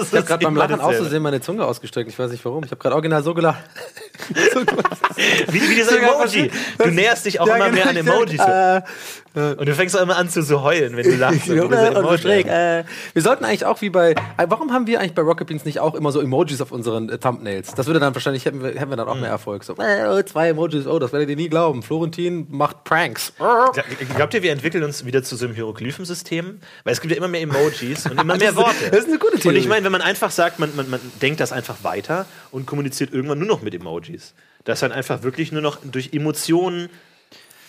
Ich 0.03 0.13
habe 0.13 0.23
gerade 0.27 0.45
beim 0.45 0.57
Lachen 0.57 0.81
auszusehen 0.81 1.23
meine 1.23 1.41
Zunge 1.41 1.65
ausgestreckt. 1.65 2.11
Ich 2.11 2.19
weiß 2.19 2.31
nicht 2.31 2.45
warum. 2.45 2.65
Ich 2.65 2.71
habe 2.71 2.81
gerade 2.81 2.95
original 2.95 3.23
so 3.25 3.35
gelacht. 3.35 3.63
Wie, 5.49 5.61
wie 5.61 5.83
Sogar 5.83 6.15
Emoji. 6.23 6.51
Du 6.79 6.91
näherst 6.91 7.25
dich 7.27 7.41
auch 7.41 7.47
Ja, 7.47 7.57
immer 7.57 7.67
genau, 7.71 7.77
mehr 7.77 7.89
an 7.89 7.97
Emojis. 7.97 8.41
denk, 8.41 8.85
äh, 9.35 9.55
und 9.59 9.67
du 9.69 9.75
fängst 9.75 9.97
auch 9.97 10.03
immer 10.03 10.17
an 10.17 10.31
zu 10.31 10.43
so 10.43 10.63
heulen, 10.63 10.97
wenn 10.97 11.05
du 11.05 11.17
lachst. 11.17 11.49
Und 11.51 11.61
und 11.61 12.21
schräg, 12.21 12.47
äh, 12.47 12.85
wir 13.13 13.23
sollten 13.23 13.45
eigentlich 13.45 13.65
auch 13.67 13.81
wie 13.83 13.91
bei. 13.91 14.13
äh, 14.13 14.15
Warum 14.49 14.73
haben 14.73 14.87
wir 14.87 14.99
eigentlich 15.01 15.15
bei 15.15 15.23
Rocket 15.23 15.47
Beans 15.47 15.65
nicht 15.65 15.79
auch 15.81 15.95
immer 15.95 16.11
so 16.13 16.21
Emojis 16.21 16.61
auf 16.63 16.73
unseren 16.73 17.09
äh, 17.11 17.19
Thumbnails? 17.19 17.75
Das 17.75 17.87
würde 17.87 18.01
dann 18.01 18.15
wahrscheinlich, 18.15 18.45
hätten 18.47 18.63
wir, 18.63 18.71
hätten 18.71 18.89
wir 18.91 18.97
dann 18.97 19.09
auch 19.09 19.15
mehr 19.15 19.29
Erfolg. 19.31 19.65
So, 19.65 19.75
äh, 19.77 20.25
zwei 20.25 20.49
Emojis, 20.51 20.87
oh, 20.87 20.99
das 20.99 21.13
werdet 21.13 21.29
ihr 21.31 21.37
nie 21.37 21.49
glauben. 21.51 21.83
Florentin 21.83 22.47
macht 22.51 22.85
Pranks. 22.85 23.33
Glaubt 24.17 24.35
ihr, 24.35 24.43
wir 24.43 24.53
entwickeln 24.53 24.85
uns 24.85 25.05
wieder 25.05 25.23
zu 25.23 25.37
so 25.37 25.45
einem 25.47 25.55
Hieroglyphensystem? 25.55 26.59
Weil 26.85 26.93
es 26.93 27.01
gibt 27.01 27.13
ja 27.13 27.19
immer 27.19 27.29
mehr 27.29 27.43
Emojis 27.43 28.07
und 28.07 28.13
immer 28.13 28.25
mehr 28.37 28.39
Das 28.39 28.57
Worte. 28.57 28.75
das 28.91 29.01
ist 29.01 29.09
eine 29.09 29.19
gute 29.19 29.35
Und 29.35 29.41
Theorie. 29.43 29.59
ich 29.59 29.69
meine, 29.69 29.86
wenn 29.87 29.93
man 29.93 30.03
einfach 30.03 30.31
sagt, 30.33 30.59
man, 30.59 30.75
man, 30.77 30.91
man 30.91 31.01
denkt 31.23 31.41
das 31.41 31.53
einfach 31.53 31.77
weiter 31.83 32.27
und 32.51 32.67
kommuniziert 32.67 33.13
irgendwann 33.15 33.39
nur 33.39 33.49
noch 33.49 33.63
mit 33.63 33.75
Emojis. 33.75 34.35
Dass 34.65 34.81
dann 34.81 34.91
einfach 34.93 35.23
wirklich 35.23 35.53
nur 35.53 35.63
noch 35.63 35.79
durch 35.85 36.13
Emotionen 36.13 36.91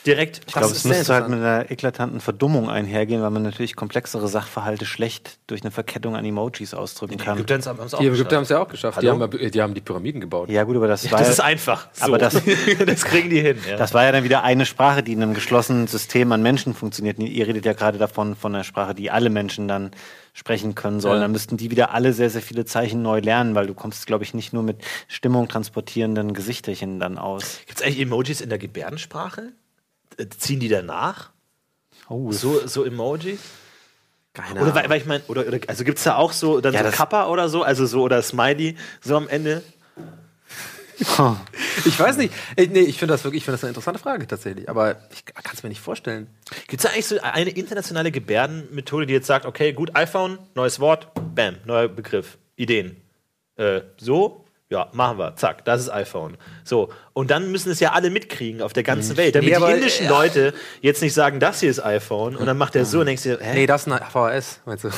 direkt. 0.05 0.41
Ich 0.47 0.53
glaube, 0.53 0.67
es 0.73 0.83
müsste 0.85 1.13
halt 1.13 1.27
mit 1.27 1.37
einer 1.39 1.69
eklatanten 1.69 2.21
Verdummung 2.21 2.69
einhergehen, 2.69 3.21
weil 3.21 3.29
man 3.29 3.43
natürlich 3.43 3.75
komplexere 3.75 4.27
Sachverhalte 4.29 4.85
schlecht 4.85 5.37
durch 5.47 5.61
eine 5.61 5.71
Verkettung 5.71 6.15
an 6.15 6.23
Emojis 6.25 6.73
ausdrücken 6.73 7.17
kann. 7.17 7.37
Ägypter 7.37 7.55
haben 7.69 7.79
es 7.85 7.93
auch 7.93 7.99
Die 7.99 8.05
Ägypter 8.07 8.23
geschafft. 8.23 8.35
haben 8.35 8.43
es 8.43 8.49
ja 8.49 8.59
auch 8.61 8.67
geschafft. 8.69 9.01
Die 9.01 9.09
haben, 9.09 9.51
die 9.51 9.61
haben 9.61 9.73
die 9.73 9.81
Pyramiden 9.81 10.21
gebaut. 10.21 10.49
Ja, 10.49 10.63
gut, 10.63 10.77
aber 10.77 10.87
das 10.87 11.03
war 11.11 11.19
Das 11.19 11.27
ja- 11.27 11.33
ist 11.33 11.39
einfach. 11.41 11.89
So. 11.93 12.05
Aber 12.05 12.17
das- 12.17 12.41
das 12.85 13.03
kriegen 13.03 13.29
die 13.29 13.41
hin. 13.41 13.57
Ja. 13.69 13.75
Das 13.77 13.93
war 13.93 14.05
ja 14.05 14.11
dann 14.13 14.23
wieder 14.23 14.43
eine 14.43 14.65
Sprache, 14.65 15.03
die 15.03 15.11
in 15.13 15.21
einem 15.21 15.33
geschlossenen 15.33 15.87
System 15.87 16.31
an 16.31 16.41
Menschen 16.41 16.73
funktioniert. 16.73 17.19
Ihr 17.19 17.45
redet 17.47 17.65
ja 17.65 17.73
gerade 17.73 17.97
davon, 17.97 18.35
von 18.35 18.55
einer 18.55 18.63
Sprache, 18.63 18.95
die 18.95 19.11
alle 19.11 19.29
Menschen 19.29 19.67
dann 19.67 19.91
sprechen 20.37 20.75
können 20.75 20.99
sollen. 20.99 21.15
Ja. 21.15 21.21
Dann 21.21 21.31
müssten 21.31 21.57
die 21.57 21.71
wieder 21.71 21.95
alle 21.95 22.13
sehr, 22.13 22.29
sehr 22.29 22.43
viele 22.43 22.63
Zeichen 22.63 23.01
neu 23.01 23.19
lernen, 23.19 23.55
weil 23.55 23.65
du 23.65 23.73
kommst, 23.73 24.05
glaube 24.05 24.23
ich, 24.23 24.35
nicht 24.35 24.53
nur 24.53 24.61
mit 24.61 24.77
Stimmung 25.07 25.47
transportierenden 25.47 26.33
Gesichterchen 26.35 26.99
dann 26.99 27.17
aus. 27.17 27.59
Gibt 27.65 27.79
es 27.79 27.85
eigentlich 27.85 28.01
Emojis 28.01 28.39
in 28.41 28.49
der 28.49 28.59
Gebärdensprache? 28.59 29.53
Äh, 30.17 30.27
Ziehen 30.37 30.59
die 30.59 30.67
danach? 30.67 31.31
Oh, 32.07 32.31
So, 32.31 32.67
so 32.67 32.83
Emojis? 32.83 33.39
Keine 34.33 34.61
Oder 34.61 34.75
weil, 34.75 34.87
weil 34.89 35.01
ich 35.01 35.07
meine, 35.07 35.23
oder, 35.27 35.47
oder 35.47 35.59
also 35.67 35.83
gibt 35.83 35.97
es 35.97 36.03
da 36.03 36.17
auch 36.17 36.31
so 36.31 36.61
dann 36.61 36.71
Ja, 36.71 36.83
so 36.83 36.95
Kappa 36.95 37.27
oder 37.29 37.49
so, 37.49 37.63
also 37.63 37.87
so 37.87 38.03
oder 38.03 38.21
Smiley 38.21 38.77
so 39.01 39.17
am 39.17 39.27
Ende? 39.27 39.63
Ich 41.85 41.99
weiß 41.99 42.17
nicht. 42.17 42.33
Ich, 42.55 42.69
nee, 42.69 42.79
ich 42.79 42.97
finde 42.97 43.13
das 43.13 43.23
wirklich, 43.23 43.41
ich 43.41 43.45
finde 43.45 43.55
das 43.55 43.63
eine 43.63 43.69
interessante 43.69 43.99
Frage 43.99 44.25
tatsächlich. 44.27 44.67
Aber 44.67 44.97
ich 45.11 45.25
kann 45.25 45.53
es 45.53 45.61
mir 45.63 45.69
nicht 45.69 45.79
vorstellen. 45.79 46.27
Gibt 46.67 46.83
es 46.83 46.89
da 46.89 46.89
eigentlich 46.89 47.05
so 47.05 47.19
eine 47.21 47.51
internationale 47.51 48.11
Gebärdenmethode, 48.11 49.05
die 49.05 49.13
jetzt 49.13 49.27
sagt, 49.27 49.45
okay, 49.45 49.73
gut, 49.73 49.95
iPhone, 49.95 50.39
neues 50.55 50.79
Wort, 50.79 51.09
bam, 51.35 51.57
neuer 51.65 51.87
Begriff, 51.87 52.37
Ideen. 52.55 52.97
Äh, 53.57 53.81
so, 53.97 54.46
ja, 54.69 54.89
machen 54.91 55.17
wir, 55.17 55.33
zack, 55.37 55.63
das 55.63 55.79
ist 55.79 55.89
iPhone. 55.89 56.35
So, 56.65 56.89
und 57.13 57.31
dann 57.31 57.53
müssen 57.53 57.71
es 57.71 57.79
ja 57.79 57.93
alle 57.93 58.09
mitkriegen 58.09 58.61
auf 58.61 58.73
der 58.73 58.83
ganzen 58.83 59.15
Welt, 59.15 59.33
damit 59.33 59.47
Nee, 59.47 59.55
aber, 59.55 59.67
die 59.67 59.75
indischen 59.75 60.07
äh, 60.07 60.09
Leute 60.09 60.53
jetzt 60.81 61.01
nicht 61.01 61.13
sagen, 61.13 61.39
das 61.39 61.61
hier 61.61 61.69
ist 61.69 61.79
iPhone 61.79 62.35
und 62.35 62.45
dann 62.45 62.57
macht 62.57 62.75
der 62.75 62.83
so 62.83 62.99
und 62.99 63.05
denkst 63.05 63.23
dir, 63.23 63.39
hä? 63.41 63.53
Nee, 63.53 63.65
das 63.65 63.87
ist 63.87 63.93
eine 63.93 64.01
VHS, 64.05 64.59
meinst 64.65 64.83
du? 64.83 64.89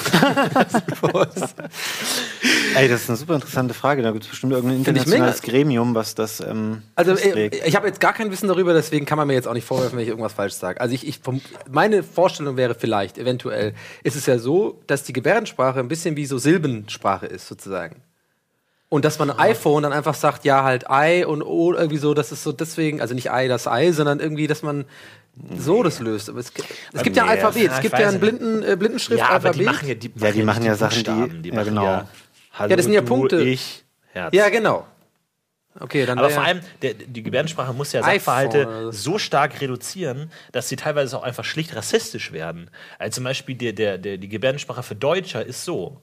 Ey, 2.75 2.87
das 2.87 3.01
ist 3.01 3.09
eine 3.09 3.17
super 3.17 3.35
interessante 3.35 3.75
Frage. 3.75 4.01
Da 4.01 4.11
gibt 4.11 4.23
es 4.23 4.29
bestimmt 4.31 4.53
irgendein 4.53 4.79
internationales 4.79 5.43
Gremium, 5.43 5.93
was 5.93 6.15
das 6.15 6.39
ähm, 6.39 6.81
Also 6.95 7.11
äh, 7.11 7.17
festlegt. 7.17 7.61
ich 7.63 7.75
habe 7.75 7.85
jetzt 7.87 7.99
gar 7.99 8.13
kein 8.13 8.31
Wissen 8.31 8.47
darüber, 8.47 8.73
deswegen 8.73 9.05
kann 9.05 9.19
man 9.19 9.27
mir 9.27 9.33
jetzt 9.33 9.47
auch 9.47 9.53
nicht 9.53 9.65
vorwerfen, 9.65 9.97
wenn 9.97 10.03
ich 10.03 10.09
irgendwas 10.09 10.33
falsch 10.33 10.53
sage. 10.53 10.81
Also 10.81 10.95
ich, 10.95 11.07
ich 11.07 11.19
vom, 11.19 11.41
meine 11.69 12.01
Vorstellung 12.01 12.57
wäre 12.57 12.73
vielleicht, 12.73 13.19
eventuell, 13.19 13.75
ist 14.03 14.15
es 14.15 14.25
ja 14.25 14.39
so, 14.39 14.81
dass 14.87 15.03
die 15.03 15.13
Gebärdensprache 15.13 15.79
ein 15.79 15.87
bisschen 15.87 16.15
wie 16.17 16.25
so 16.25 16.39
Silbensprache 16.39 17.27
ist, 17.27 17.47
sozusagen. 17.47 18.01
Und 18.89 19.05
dass 19.05 19.19
man 19.19 19.29
iPhone 19.29 19.83
dann 19.83 19.93
einfach 19.93 20.15
sagt, 20.15 20.45
ja, 20.45 20.63
halt 20.63 20.85
I 20.89 21.23
und 21.23 21.43
O 21.43 21.73
irgendwie 21.73 21.97
so, 21.97 22.15
das 22.15 22.31
ist 22.31 22.43
so 22.43 22.51
deswegen, 22.51 23.01
also 23.01 23.13
nicht 23.13 23.27
I 23.31 23.47
das 23.47 23.67
I, 23.67 23.91
sondern 23.91 24.19
irgendwie, 24.19 24.47
dass 24.47 24.63
man 24.63 24.85
so 25.55 25.83
das 25.83 25.99
löst. 25.99 26.27
Aber 26.29 26.39
es, 26.39 26.51
gibt- 26.53 26.67
es 26.93 27.03
gibt 27.03 27.15
ja 27.15 27.23
ein 27.23 27.29
Nee, 27.29 27.35
Alphabet, 27.43 27.71
es 27.71 27.79
gibt 27.81 27.99
ja 27.99 28.07
ein 28.07 28.13
nicht. 28.15 28.19
Blinden, 28.21 28.63
äh, 28.63 28.75
Blindenschrift, 28.75 29.19
ja, 29.19 29.29
aber 29.29 29.51
die 29.51 29.59
Alphabet. 29.59 29.65
machen 29.67 29.87
ja 29.89 29.93
die, 29.95 30.11
Ja, 30.15 30.31
die 30.31 30.43
machen 30.43 30.63
ja 30.65 30.75
Sachen, 30.75 31.03
die- 31.03 31.41
die 31.43 31.49
ja, 31.55 31.63
genau. 31.63 31.83
ja, 31.83 32.07
Hallo, 32.53 32.69
Ja, 32.71 32.75
das 32.75 32.85
sind 32.85 32.93
ja 32.93 33.01
du, 33.01 33.07
Punkte. 33.07 33.41
Ich, 33.43 33.83
Herz. 34.11 34.33
ja, 34.33 34.49
genau. 34.49 34.87
Okay, 35.79 36.05
dann 36.07 36.17
Aber 36.17 36.31
vor 36.31 36.43
allem, 36.43 36.59
der, 36.81 36.95
die 36.95 37.21
Gebärdensprache 37.23 37.73
muss 37.73 37.93
ja 37.93 38.01
Sachverhalte 38.03 38.89
so. 38.91 39.11
so 39.13 39.17
stark 39.19 39.61
reduzieren, 39.61 40.31
dass 40.51 40.67
sie 40.67 40.75
teilweise 40.75 41.15
auch 41.15 41.23
einfach 41.23 41.45
schlicht 41.45 41.75
rassistisch 41.75 42.31
werden. 42.33 42.71
Also 42.97 43.17
zum 43.17 43.23
Beispiel 43.25 43.55
der, 43.55 43.73
der, 43.73 43.97
der, 43.99 44.17
die 44.17 44.27
Gebärdensprache 44.27 44.81
für 44.81 44.95
Deutscher 44.95 45.45
ist 45.45 45.63
so. 45.63 46.01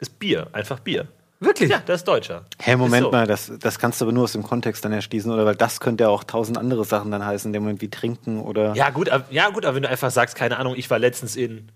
Ist 0.00 0.18
Bier, 0.18 0.48
einfach 0.52 0.80
Bier. 0.80 1.06
Wirklich? 1.38 1.70
Ja, 1.70 1.82
das 1.84 2.00
ist 2.00 2.08
Deutscher. 2.08 2.46
Hä, 2.60 2.76
Moment 2.76 3.02
Ist 3.02 3.04
so. 3.04 3.10
mal, 3.10 3.26
das, 3.26 3.52
das 3.60 3.78
kannst 3.78 4.00
du 4.00 4.06
aber 4.06 4.12
nur 4.12 4.24
aus 4.24 4.32
dem 4.32 4.42
Kontext 4.42 4.84
dann 4.84 4.92
erschließen, 4.92 5.30
oder? 5.30 5.44
Weil 5.44 5.54
das 5.56 5.80
könnte 5.80 6.04
ja 6.04 6.08
auch 6.10 6.24
tausend 6.24 6.56
andere 6.56 6.84
Sachen 6.84 7.10
dann 7.10 7.24
heißen, 7.24 7.48
in 7.48 7.52
dem 7.52 7.62
Moment 7.62 7.82
wie 7.82 7.90
trinken 7.90 8.40
oder. 8.40 8.74
Ja, 8.74 8.90
gut, 8.90 9.10
aber, 9.10 9.24
ja, 9.30 9.50
gut, 9.50 9.66
aber 9.66 9.74
wenn 9.74 9.82
du 9.82 9.88
einfach 9.88 10.10
sagst, 10.10 10.34
keine 10.34 10.56
Ahnung, 10.58 10.74
ich 10.76 10.88
war 10.90 10.98
letztens 10.98 11.36
in. 11.36 11.70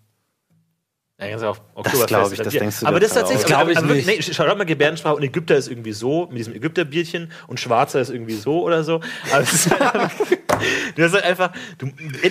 Ja, 1.21 1.29
ganz 1.29 1.43
auch 1.43 1.59
Oktoberfest 1.75 2.07
glaub 2.07 2.33
ich, 2.33 2.39
das 2.39 2.55
denkst 2.55 2.81
du 2.81 2.87
Aber 2.87 2.99
das 2.99 3.11
ist 3.11 3.14
tatsächlich. 3.14 3.45
aus. 3.45 3.51
Das 3.51 3.59
aber, 3.59 3.73
glaub 3.73 3.79
ich 3.79 3.85
aber, 3.85 3.95
nicht. 3.95 4.29
Nee, 4.29 4.33
schau 4.35 4.55
mal 4.55 4.64
Gebärdensprache 4.64 5.16
und 5.16 5.23
Ägypter 5.23 5.57
ist 5.57 5.68
irgendwie 5.68 5.93
so, 5.93 6.27
mit 6.31 6.39
diesem 6.39 6.55
Ägypterbierchen 6.55 7.31
und 7.47 7.61
Schwarzer 7.61 8.01
ist 8.01 8.09
irgendwie 8.09 8.35
so 8.35 8.62
oder 8.62 8.85
so. 8.85 9.01
Aber 9.31 9.43
es 9.43 9.53
ist 9.53 9.71
halt 9.71 9.83
einfach, 9.83 10.11
du 10.97 11.03
hast 11.03 11.12
halt 11.12 11.25
einfach. 11.25 11.53
Du, 11.77 11.91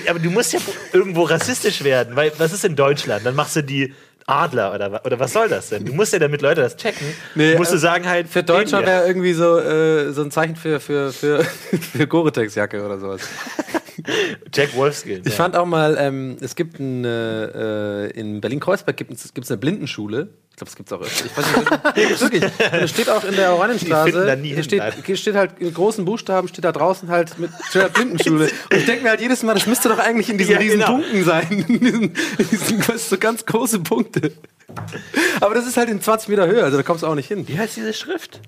aber 0.09 0.17
du 0.17 0.31
musst 0.31 0.53
ja 0.53 0.59
irgendwo 0.91 1.23
rassistisch 1.23 1.83
werden, 1.83 2.15
weil 2.15 2.31
was 2.39 2.51
ist 2.51 2.65
in 2.65 2.75
Deutschland? 2.75 3.25
Dann 3.25 3.35
machst 3.35 3.55
du 3.55 3.63
die. 3.63 3.93
Adler 4.25 4.75
oder, 4.75 5.03
oder 5.03 5.19
was 5.19 5.33
soll 5.33 5.49
das 5.49 5.69
denn? 5.69 5.85
Du 5.85 5.93
musst 5.93 6.13
ja 6.13 6.19
damit 6.19 6.43
Leute 6.43 6.61
das 6.61 6.77
checken. 6.77 7.07
Nee, 7.33 7.55
musst 7.55 7.71
du 7.71 7.77
äh, 7.77 7.79
sagen 7.79 8.07
halt. 8.07 8.29
Für 8.29 8.43
Deutschland 8.43 8.85
wäre 8.85 9.07
irgendwie 9.07 9.33
so, 9.33 9.57
äh, 9.57 10.11
so 10.11 10.21
ein 10.21 10.29
Zeichen 10.29 10.55
für, 10.55 10.79
für, 10.79 11.11
für, 11.11 11.43
für 11.93 12.05
Gore-Tex-Jacke 12.05 12.85
oder 12.85 12.99
sowas. 12.99 13.21
Jack 14.53 14.75
Wolfskin. 14.75 15.21
Ich 15.25 15.33
fand 15.33 15.55
auch 15.55 15.65
mal, 15.65 15.95
ähm, 15.99 16.37
es 16.41 16.55
gibt 16.55 16.79
ein, 16.79 17.03
äh, 17.05 18.07
in 18.09 18.41
Berlin-Kreuzberg 18.41 18.97
gibt 18.97 19.11
es 19.11 19.51
eine 19.51 19.57
Blindenschule. 19.57 20.29
Ich 20.51 20.55
glaube, 20.57 20.69
es 20.71 20.75
gibt 20.75 20.89
es 20.91 20.93
auch 20.97 21.01
öfter. 21.01 21.25
Ich 21.25 21.37
weiß 21.37 21.45
nicht, 22.09 22.21
wirklich. 22.21 22.43
Und 22.43 22.79
es 22.81 22.89
steht 22.89 23.09
auch 23.09 23.23
in 23.23 23.35
der 23.35 23.53
Oranienstraße. 23.53 24.25
da 24.25 24.35
nie 24.35 24.47
Hier 24.49 24.55
hin, 24.57 24.63
steht, 24.65 25.17
steht 25.19 25.35
halt 25.35 25.51
in 25.59 25.73
großen 25.73 26.03
Buchstaben, 26.03 26.47
steht 26.49 26.65
da 26.65 26.73
draußen 26.73 27.07
halt 27.09 27.39
mit 27.39 27.49
halt 27.73 27.93
Blindenschule. 27.93 28.45
Und 28.71 28.77
ich 28.77 28.85
denke 28.85 29.03
mir 29.03 29.09
halt 29.11 29.21
jedes 29.21 29.41
Mal, 29.43 29.53
das 29.53 29.65
müsste 29.67 29.87
doch 29.87 29.99
eigentlich 29.99 30.29
in 30.29 30.37
diesen 30.37 30.51
Ja, 30.53 30.57
riesen 30.59 30.79
genau. 30.79 30.93
Punkten 30.93 31.23
sein. 31.23 31.65
In 31.69 31.79
diesen, 31.79 32.01
in 32.03 32.49
diesen 32.51 32.79
was, 32.89 33.09
so 33.09 33.17
ganz 33.17 33.45
große 33.45 33.79
Punkte. 33.79 34.33
Aber 35.39 35.55
das 35.55 35.65
ist 35.65 35.77
halt 35.77 35.89
in 35.89 36.01
20 36.01 36.27
Meter 36.29 36.45
Höhe, 36.47 36.63
also 36.63 36.75
da 36.77 36.83
kommst 36.83 37.03
du 37.03 37.07
auch 37.07 37.15
nicht 37.15 37.27
hin. 37.27 37.47
Wie 37.47 37.57
heißt 37.57 37.77
diese 37.77 37.93
Schrift? 37.93 38.41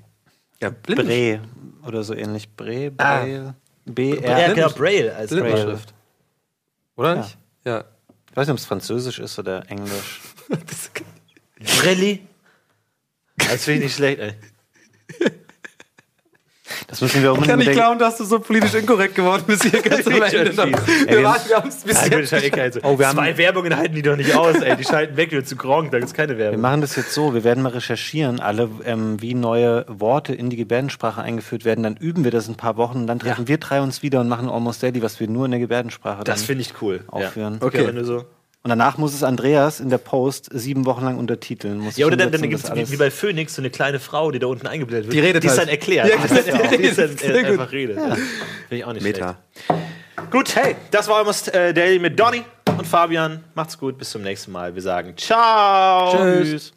Ja, 0.62 0.70
Blinden. 0.70 1.08
Bre 1.08 1.40
oder 1.88 2.04
so 2.04 2.14
ähnlich. 2.14 2.50
Bre, 2.56 2.92
Ah. 2.98 3.54
Braille, 3.86 4.22
B, 4.22 4.28
Ja, 4.28 4.54
genau, 4.54 4.70
Braille 4.70 5.16
als 5.16 5.32
Braille. 5.32 5.44
Blindenschrift. 5.54 5.94
Oder 6.96 7.16
nicht? 7.16 7.38
Ja. 7.66 7.86
Ich 8.30 8.38
weiß 8.38 8.48
nicht, 8.48 8.54
ob 8.54 8.58
es 8.60 8.66
Französisch 8.66 9.20
ist 9.20 9.38
oder 9.40 9.70
Englisch. 9.70 10.22
Braille. 11.82 12.20
Das 13.38 13.64
finde 13.64 13.80
ich 13.80 13.84
nicht 13.86 13.96
schlecht, 13.96 14.20
ey. 14.20 14.34
Das 16.88 17.02
müssen 17.02 17.22
wir 17.22 17.32
Ich 17.32 17.38
unbedingt 17.38 17.50
kann 17.50 17.60
nicht 17.60 17.72
glauben, 17.74 18.00
dass 18.00 18.18
du 18.18 18.24
so 18.26 18.40
politisch 18.40 18.74
inkorrekt 18.74 19.16
geworden 19.16 19.44
bist 19.48 19.64
hier 19.64 19.82
ganz 19.82 20.06
am 20.08 20.14
Ich 20.14 20.34
Ende. 20.34 20.58
Wir 20.58 21.08
Ey, 21.08 21.24
waren- 21.24 21.40
wir 21.48 21.56
haben 21.58 21.70
es 21.70 21.76
bis 21.78 21.96
Ja, 22.08 22.18
jetzt. 22.38 22.80
Oh, 22.84 22.98
wir 23.00 23.08
haben- 23.08 23.18
Zwei 23.18 23.38
Werbungen 23.38 23.76
halten 23.76 23.96
die 23.96 24.02
doch 24.02 24.16
nicht 24.16 24.36
aus, 24.36 24.56
ey. 24.58 24.76
Die 24.76 24.84
schalten 24.84 25.16
weg 25.18 25.32
wieder 25.32 25.44
zu 25.46 25.56
Gronk, 25.56 25.92
da 25.92 26.00
gibt's 26.00 26.14
keine 26.14 26.34
Wir 26.38 26.46
Werbung. 26.46 26.62
machen 26.62 26.82
das 26.82 26.96
jetzt 26.96 27.14
so, 27.14 27.34
wir 27.34 27.44
werden 27.44 27.64
mal 27.64 27.70
recherchieren, 27.74 28.40
alle, 28.40 28.70
ähm, 28.86 29.22
wie 29.22 29.34
neue 29.34 29.86
Worte 29.88 30.34
in 30.34 30.50
die 30.50 30.58
Gebärdensprache 30.58 31.22
eingeführt 31.22 31.66
werden. 31.66 31.84
Dann 31.84 31.96
üben 31.98 32.24
wir 32.24 32.32
das 32.32 32.48
ein 32.48 32.56
paar 32.56 32.78
Wochen 32.78 32.98
und 33.00 33.08
dann 33.08 33.20
treffen 33.20 33.48
wir 33.48 33.58
drei 33.58 33.82
uns 33.82 34.02
wieder 34.04 34.20
und 34.22 34.30
machen 34.30 34.50
Almost 34.50 34.84
Daily, 34.84 35.02
was 35.02 35.20
wir 35.20 35.28
nur 35.28 35.46
in 35.46 35.52
der 35.52 35.60
Gebärdensprache 35.60 36.24
Das 36.24 36.40
dann 36.40 36.46
finde 36.48 36.62
ich 36.64 36.74
cool. 36.82 37.02
aufführen. 37.08 37.58
Ja. 37.62 37.68
Okay. 37.68 37.88
wenn 37.88 37.96
du 37.96 38.06
so. 38.06 38.26
Und 38.64 38.70
danach 38.70 38.98
muss 39.00 39.14
es 39.16 39.24
Andreas 39.24 39.80
in 39.80 39.90
der 39.90 39.98
Post 39.98 40.50
sieben 40.52 40.86
Wochen 40.86 41.04
lang 41.04 41.18
untertiteln. 41.18 41.80
Muss 41.80 41.98
Ja, 41.98 42.06
oder 42.06 42.16
dann, 42.16 42.32
dann 42.32 42.42
gibt 42.48 42.64
es 42.64 42.92
wie, 42.92 42.96
bei 42.98 43.10
Phoenix 43.10 43.56
so 43.56 43.62
eine 43.62 43.72
kleine 43.72 44.00
Frau, 44.00 44.30
die 44.30 44.38
da 44.38 44.48
unten 44.48 44.68
eingeblendet 44.68 45.08
wird. 45.08 45.16
Die 45.16 45.20
redet 45.20 45.44
Die 45.44 45.48
ist 45.48 45.54
halt. 45.58 45.64
dann 45.64 45.70
erklärt. 45.70 46.08
Ja, 46.08 46.18
die 46.18 46.24
ist 46.36 46.46
genau, 46.46 46.58
dann, 46.60 46.72
die 46.72 46.78
die 46.78 46.84
ist 46.84 46.98
dann 47.00 47.10
äh, 47.18 47.40
gut. 47.42 47.46
einfach 47.46 47.72
redet. 47.72 47.98
Finde 48.00 48.20
ich 48.70 48.86
auch 48.86 48.94
nicht 48.94 49.04
Meta. 49.04 49.38
schlecht. 49.66 50.32
Gut, 50.32 50.56
hey, 50.56 50.76
das 50.92 51.08
war 51.08 51.18
Almost 51.18 51.54
äh, 51.54 51.74
Daily 51.74 51.98
mit 51.98 52.20
Donny 52.20 52.44
und 52.78 52.86
Fabian. 52.86 53.44
Macht's 53.56 53.78
gut, 53.78 53.98
bis 53.98 54.12
zum 54.12 54.22
nächsten 54.22 54.52
Mal. 54.52 54.76
Wir 54.76 54.82
sagen 54.82 55.14
Ciao. 55.18 56.16
Tschüss. 56.16 56.74